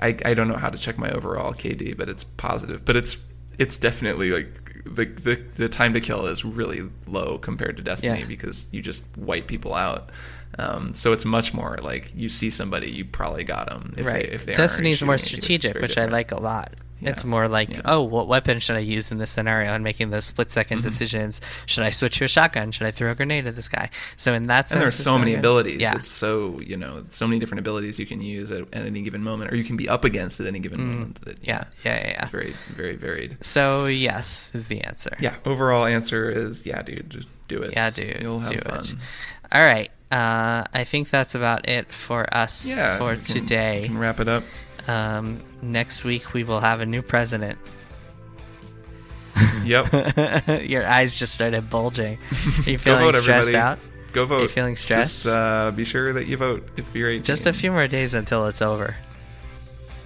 I, 0.00 0.16
I 0.24 0.34
don't 0.34 0.48
know 0.48 0.56
how 0.56 0.68
to 0.70 0.78
check 0.78 0.98
my 0.98 1.10
overall 1.10 1.52
KD, 1.54 1.96
but 1.96 2.08
it's 2.08 2.24
positive. 2.24 2.84
But 2.84 2.96
it's 2.96 3.16
it's 3.58 3.76
definitely 3.78 4.30
like 4.30 4.48
the 4.84 5.04
the, 5.04 5.42
the 5.56 5.68
time 5.68 5.92
to 5.94 6.00
kill 6.00 6.26
is 6.26 6.44
really 6.44 6.88
low 7.06 7.38
compared 7.38 7.76
to 7.76 7.82
Destiny 7.84 8.20
Yeah. 8.20 8.26
because 8.26 8.66
you 8.72 8.82
just 8.82 9.04
wipe 9.16 9.46
people 9.46 9.74
out. 9.74 10.10
Um, 10.58 10.94
so 10.94 11.12
it's 11.12 11.24
much 11.24 11.54
more 11.54 11.78
like 11.80 12.10
you 12.16 12.28
see 12.28 12.50
somebody, 12.50 12.90
you 12.90 13.04
probably 13.04 13.44
got 13.44 13.68
them. 13.68 13.94
If 13.96 14.04
right. 14.04 14.26
They, 14.26 14.34
if 14.34 14.44
they 14.46 14.54
Destiny's 14.54 15.04
more 15.04 15.16
shooting 15.16 15.38
at 15.38 15.48
you, 15.48 15.54
it's 15.54 15.62
strategic, 15.62 15.80
which 15.82 15.96
I 15.98 16.06
like 16.06 16.32
a 16.32 16.40
lot. 16.40 16.74
It's 17.02 17.24
more 17.24 17.48
like, 17.48 17.72
Yeah. 17.72 17.80
oh, 17.84 18.02
what 18.02 18.28
weapon 18.28 18.60
should 18.60 18.76
I 18.76 18.80
use 18.80 19.10
in 19.10 19.18
this 19.18 19.30
scenario? 19.30 19.72
And 19.72 19.82
making 19.84 20.10
those 20.10 20.24
split 20.24 20.48
2nd 20.48 20.66
Mm-hmm. 20.78 20.80
decisions. 20.80 21.40
Should 21.66 21.84
I 21.84 21.90
switch 21.90 22.18
to 22.18 22.24
a 22.24 22.28
shotgun? 22.28 22.72
Should 22.72 22.86
I 22.86 22.90
throw 22.90 23.10
a 23.10 23.14
grenade 23.14 23.46
at 23.46 23.56
this 23.56 23.68
guy? 23.68 23.90
So 24.16 24.32
in 24.34 24.48
that 24.48 24.68
sense, 24.68 24.72
and 24.76 24.82
there's 24.82 24.94
it's 24.94 25.04
so 25.04 25.18
many 25.18 25.32
good. 25.32 25.38
abilities. 25.40 25.80
Yeah. 25.80 25.94
It's 25.96 26.10
so 26.10 26.60
you 26.60 26.76
know 26.76 27.04
so 27.10 27.26
many 27.26 27.38
different 27.40 27.60
abilities 27.60 27.98
you 27.98 28.06
can 28.06 28.20
use 28.20 28.50
at, 28.50 28.62
at 28.72 28.86
any 28.86 29.02
given 29.02 29.22
moment, 29.22 29.52
or 29.52 29.56
you 29.56 29.64
can 29.64 29.76
be 29.76 29.88
up 29.88 30.04
against 30.04 30.40
at 30.40 30.46
any 30.46 30.58
given 30.58 30.80
moment. 30.86 31.18
It- 31.26 31.40
Mm. 31.40 31.46
yeah, 31.46 31.64
yeah, 31.84 31.96
yeah, 32.00 32.08
yeah. 32.08 32.26
very 32.28 32.54
very 32.74 32.96
varied. 32.96 33.36
So 33.40 33.86
yes 33.86 34.50
is 34.54 34.68
the 34.68 34.80
answer. 34.82 35.16
Yeah. 35.20 35.34
Overall 35.44 35.84
answer 35.84 36.30
is 36.30 36.66
yeah, 36.66 36.82
dude. 36.82 37.08
Just 37.10 37.28
do 37.48 37.62
it. 37.62 37.72
Yeah, 37.72 37.90
dude. 37.90 38.18
You'll 38.20 38.40
have 38.40 38.52
do 38.52 38.58
fun. 38.60 38.80
it. 38.80 38.94
All 39.52 39.62
right. 39.64 39.90
Uh, 40.12 40.64
I 40.74 40.84
think 40.84 41.10
that's 41.10 41.34
about 41.34 41.68
it 41.68 41.92
for 41.92 42.26
us 42.34 42.66
Yeah. 42.66 42.98
for 42.98 43.16
today. 43.16 43.88
wrap 43.92 44.18
it 44.20 44.28
up. 44.28 44.42
Um, 44.88 45.40
next 45.62 46.04
week 46.04 46.32
we 46.32 46.44
will 46.44 46.60
have 46.60 46.80
a 46.80 46.86
new 46.86 47.02
president. 47.02 47.58
Yep. 49.64 49.92
Your 50.68 50.86
eyes 50.86 51.18
just 51.18 51.34
started 51.34 51.70
bulging. 51.70 52.18
Are 52.66 52.70
you 52.70 52.78
feeling 52.78 53.04
vote, 53.04 53.14
stressed 53.14 53.48
everybody. 53.48 53.56
out? 53.56 53.78
Go 54.12 54.24
vote. 54.26 54.38
Are 54.38 54.42
you 54.42 54.48
feeling 54.48 54.76
stressed? 54.76 55.22
Just 55.22 55.26
uh, 55.26 55.70
be 55.70 55.84
sure 55.84 56.12
that 56.12 56.26
you 56.26 56.36
vote 56.36 56.66
if 56.76 56.94
you're 56.94 57.10
18. 57.10 57.22
Just 57.22 57.46
a 57.46 57.52
few 57.52 57.70
more 57.70 57.86
days 57.86 58.14
until 58.14 58.46
it's 58.46 58.62
over. 58.62 58.96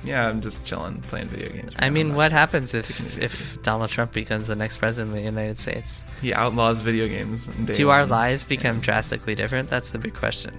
Yeah, 0.05 0.28
I'm 0.28 0.42
just 0.42 0.64
chilling, 0.64 1.00
playing 1.02 1.28
video 1.28 1.50
games. 1.50 1.74
I 1.78 1.88
mean, 1.88 2.14
what 2.14 2.30
happens 2.30 2.74
if 2.74 3.16
if. 3.16 3.62
Donald 3.62 3.90
Trump 3.90 4.12
becomes 4.12 4.48
the 4.48 4.57
next 4.57 4.76
president 4.76 5.12
of 5.12 5.16
the 5.16 5.22
United 5.22 5.59
States? 5.59 6.05
he 6.20 6.34
outlaws 6.34 6.80
video 6.80 7.09
games? 7.09 7.46
Do 7.46 7.90
our 7.90 8.05
lives 8.05 8.44
become 8.44 8.80
drastically 8.80 9.34
different? 9.34 9.68
That's 9.70 9.90
the 9.90 9.98
big 9.98 10.14
question. 10.14 10.55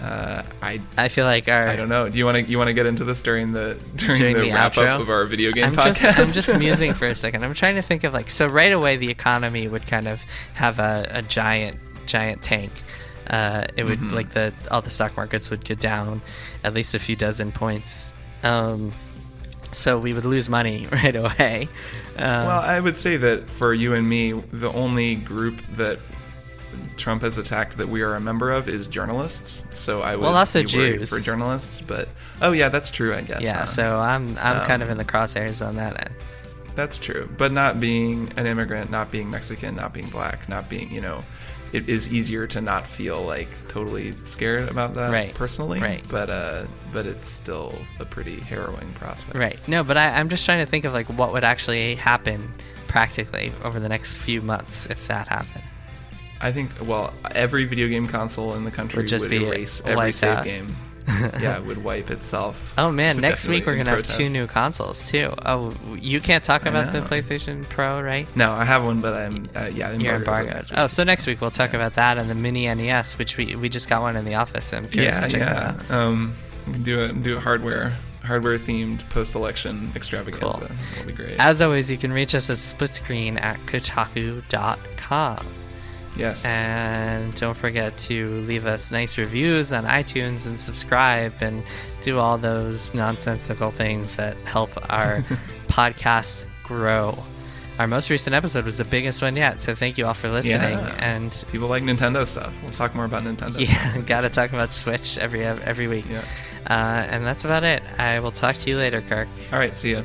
Uh, 0.00 0.42
I 0.62 0.80
I 0.96 1.08
feel 1.08 1.26
like 1.26 1.48
our 1.48 1.68
I 1.68 1.76
don't 1.76 1.88
know. 1.90 2.08
Do 2.08 2.16
you 2.18 2.24
want 2.24 2.38
to 2.44 2.50
you 2.50 2.56
want 2.56 2.68
to 2.68 2.72
get 2.74 2.86
into 2.86 3.04
this 3.04 3.20
during 3.20 3.52
the 3.52 3.78
during, 3.96 4.18
During 4.18 4.34
the, 4.36 4.42
the 4.42 4.50
wrap 4.52 4.72
outro? 4.72 4.86
up 4.88 5.00
of 5.02 5.10
our 5.10 5.26
video 5.26 5.52
game 5.52 5.64
I'm 5.66 5.74
podcast? 5.74 5.94
just 6.16 6.18
I'm 6.18 6.26
just 6.34 6.58
musing 6.58 6.94
for 6.94 7.06
a 7.06 7.14
second. 7.14 7.44
I'm 7.44 7.52
trying 7.54 7.74
to 7.76 7.82
think 7.82 8.04
of 8.04 8.14
like 8.14 8.30
so 8.30 8.48
right 8.48 8.72
away 8.72 8.96
the 8.96 9.10
economy 9.10 9.68
would 9.68 9.86
kind 9.86 10.08
of 10.08 10.22
have 10.54 10.78
a, 10.78 11.06
a 11.10 11.22
giant 11.22 11.78
giant 12.06 12.42
tank. 12.42 12.72
Uh, 13.28 13.66
it 13.76 13.84
would 13.84 13.98
Mm-hmm. 14.00 14.14
like 14.16 14.30
the 14.30 14.52
all 14.70 14.80
the 14.80 14.90
stock 14.90 15.16
markets 15.16 15.50
would 15.50 15.64
go 15.68 15.74
down 15.74 16.22
at 16.64 16.72
least 16.74 16.94
a 16.94 16.98
few 16.98 17.14
dozen 17.14 17.52
points. 17.52 18.14
Um, 18.42 18.92
so 19.72 19.98
we 19.98 20.14
would 20.14 20.24
lose 20.24 20.48
money 20.48 20.88
right 20.92 21.14
away. 21.14 21.68
Um, 22.16 22.46
Well, 22.46 22.60
I 22.60 22.80
would 22.80 22.98
say 22.98 23.16
that 23.18 23.48
for 23.50 23.72
you 23.74 23.94
and 23.94 24.08
me, 24.08 24.32
the 24.52 24.72
only 24.72 25.14
group 25.14 25.62
that 25.74 26.00
Trump 26.96 27.22
has 27.22 27.38
attacked 27.38 27.76
that 27.78 27.88
we 27.88 28.02
are 28.02 28.14
a 28.14 28.20
member 28.20 28.50
of 28.50 28.68
is 28.68 28.86
journalists. 28.86 29.64
So 29.78 30.02
I 30.02 30.16
would 30.16 30.22
Well, 30.24 30.36
also 30.36 30.62
Jews. 30.62 31.08
for 31.08 31.20
journalists. 31.20 31.80
But 31.80 32.08
oh 32.42 32.52
yeah, 32.52 32.68
that's 32.68 32.90
true. 32.90 33.14
I 33.14 33.20
guess. 33.22 33.42
yeah, 33.42 33.60
huh? 33.60 33.66
so 33.66 33.98
I'm 33.98 34.36
I'm 34.38 34.66
kind 34.66 34.82
of 34.82 34.88
Um, 34.88 34.92
in 34.92 34.98
the 34.98 35.04
crosshairs 35.04 35.66
on 35.66 35.76
that 35.76 35.98
end. 36.00 36.14
That's 36.76 36.98
true. 36.98 37.28
But 37.36 37.52
not 37.52 37.80
being 37.80 38.32
an 38.36 38.46
immigrant, 38.46 38.90
not 38.90 39.10
being 39.10 39.28
Mexican, 39.30 39.74
not 39.76 39.92
being 39.92 40.08
black, 40.08 40.48
not 40.48 40.68
being, 40.68 40.90
you 40.92 41.00
know, 41.00 41.24
it 41.72 41.88
is 41.88 42.12
easier 42.12 42.46
to 42.48 42.60
not 42.60 42.86
feel 42.86 43.20
like 43.22 43.48
totally 43.68 44.12
scared 44.24 44.68
about 44.68 44.94
that 44.94 45.10
Right. 45.10 45.34
personally. 45.34 45.80
Right. 45.80 46.04
But 46.08 46.30
uh 46.30 46.64
but 46.92 47.06
it's 47.06 47.28
still 47.28 47.74
a 47.98 48.04
pretty 48.04 48.40
harrowing 48.40 48.92
prospect. 48.94 49.36
Right. 49.36 49.58
No, 49.68 49.82
but 49.84 49.96
I, 49.96 50.10
I'm 50.18 50.28
just 50.28 50.44
trying 50.44 50.64
to 50.64 50.70
think 50.70 50.84
of 50.84 50.92
like 50.92 51.06
what 51.08 51.32
would 51.32 51.44
actually 51.44 51.96
happen 51.96 52.52
practically 52.88 53.52
over 53.62 53.78
the 53.78 53.88
next 53.88 54.18
few 54.18 54.42
months 54.42 54.86
if 54.86 55.06
that 55.08 55.28
happened. 55.28 55.62
I 56.40 56.52
think 56.52 56.70
well, 56.84 57.12
every 57.32 57.64
video 57.64 57.88
game 57.88 58.06
console 58.06 58.54
in 58.54 58.64
the 58.64 58.70
country 58.70 59.02
Would 59.02 59.08
just 59.08 59.24
would 59.24 59.30
be 59.30 59.44
erase 59.44 59.82
every 59.84 60.12
save 60.12 60.38
out. 60.38 60.44
game. 60.44 60.76
yeah, 61.40 61.58
it 61.58 61.64
would 61.64 61.82
wipe 61.82 62.10
itself. 62.10 62.72
Oh 62.78 62.92
man, 62.92 63.20
next 63.20 63.46
week 63.46 63.66
we're 63.66 63.76
gonna 63.76 63.90
protest. 63.90 64.18
have 64.18 64.26
two 64.26 64.32
new 64.32 64.46
consoles 64.46 65.10
too. 65.10 65.32
Oh, 65.44 65.74
you 65.98 66.20
can't 66.20 66.44
talk 66.44 66.66
about 66.66 66.92
the 66.92 67.00
PlayStation 67.00 67.68
Pro, 67.68 68.00
right? 68.00 68.28
No, 68.36 68.52
I 68.52 68.64
have 68.64 68.84
one, 68.84 69.00
but 69.00 69.14
I'm 69.14 69.48
uh, 69.56 69.70
yeah, 69.72 69.92
you're 69.92 70.16
embargoed. 70.16 70.66
Oh, 70.76 70.86
so 70.86 71.02
next 71.02 71.26
week 71.26 71.40
we'll 71.40 71.50
talk 71.50 71.72
yeah. 71.72 71.78
about 71.78 71.94
that 71.94 72.18
and 72.18 72.30
the 72.30 72.34
Mini 72.34 72.72
NES, 72.72 73.18
which 73.18 73.36
we 73.36 73.56
we 73.56 73.68
just 73.68 73.88
got 73.88 74.02
one 74.02 74.16
in 74.16 74.24
the 74.24 74.34
office. 74.34 74.72
I'm 74.72 74.86
curious 74.86 75.16
yeah, 75.16 75.26
to 75.26 75.30
check 75.30 75.40
yeah. 75.40 75.54
that 75.54 75.90
out. 75.90 75.90
Um, 75.90 76.34
we 76.66 76.74
can 76.74 76.82
do 76.82 77.00
a 77.00 77.12
do 77.12 77.36
a 77.36 77.40
hardware 77.40 77.96
hardware 78.22 78.58
themed 78.58 79.08
post 79.10 79.34
election 79.34 79.92
extravaganza. 79.96 80.40
Cool. 80.40 80.68
That'll 80.92 81.06
be 81.06 81.12
great. 81.12 81.36
As 81.38 81.60
always, 81.62 81.90
you 81.90 81.98
can 81.98 82.12
reach 82.12 82.34
us 82.34 82.50
at 82.50 82.58
splitscreen 82.58 83.40
at 83.40 83.58
kotaku.com. 83.60 85.46
Yes. 86.20 86.44
And 86.44 87.34
don't 87.34 87.56
forget 87.56 87.96
to 87.98 88.28
leave 88.42 88.66
us 88.66 88.90
nice 88.92 89.16
reviews 89.18 89.72
on 89.72 89.84
iTunes 89.84 90.46
and 90.46 90.60
subscribe 90.60 91.32
and 91.40 91.62
do 92.02 92.18
all 92.18 92.38
those 92.38 92.92
nonsensical 92.94 93.70
things 93.70 94.16
that 94.16 94.36
help 94.44 94.70
our 94.92 95.20
podcast 95.68 96.46
grow. 96.62 97.18
Our 97.78 97.86
most 97.86 98.10
recent 98.10 98.34
episode 98.34 98.66
was 98.66 98.76
the 98.76 98.84
biggest 98.84 99.22
one 99.22 99.36
yet, 99.36 99.62
so 99.62 99.74
thank 99.74 99.96
you 99.96 100.04
all 100.04 100.12
for 100.12 100.28
listening. 100.28 100.78
Yeah. 100.78 100.96
And 101.00 101.32
people 101.50 101.68
like 101.68 101.82
Nintendo 101.82 102.26
stuff. 102.26 102.52
We'll 102.62 102.72
talk 102.72 102.94
more 102.94 103.06
about 103.06 103.22
Nintendo. 103.22 103.58
Yeah, 103.66 103.98
got 104.06 104.20
to 104.20 104.28
talk 104.28 104.52
about 104.52 104.72
Switch 104.72 105.16
every 105.16 105.44
every 105.44 105.88
week. 105.88 106.04
Yeah. 106.10 106.22
Uh, 106.68 107.06
and 107.08 107.24
that's 107.24 107.46
about 107.46 107.64
it. 107.64 107.82
I 107.98 108.20
will 108.20 108.32
talk 108.32 108.56
to 108.56 108.68
you 108.68 108.76
later, 108.76 109.00
Kirk. 109.00 109.28
All 109.50 109.58
right, 109.58 109.74
see 109.76 109.92
ya. 109.92 110.02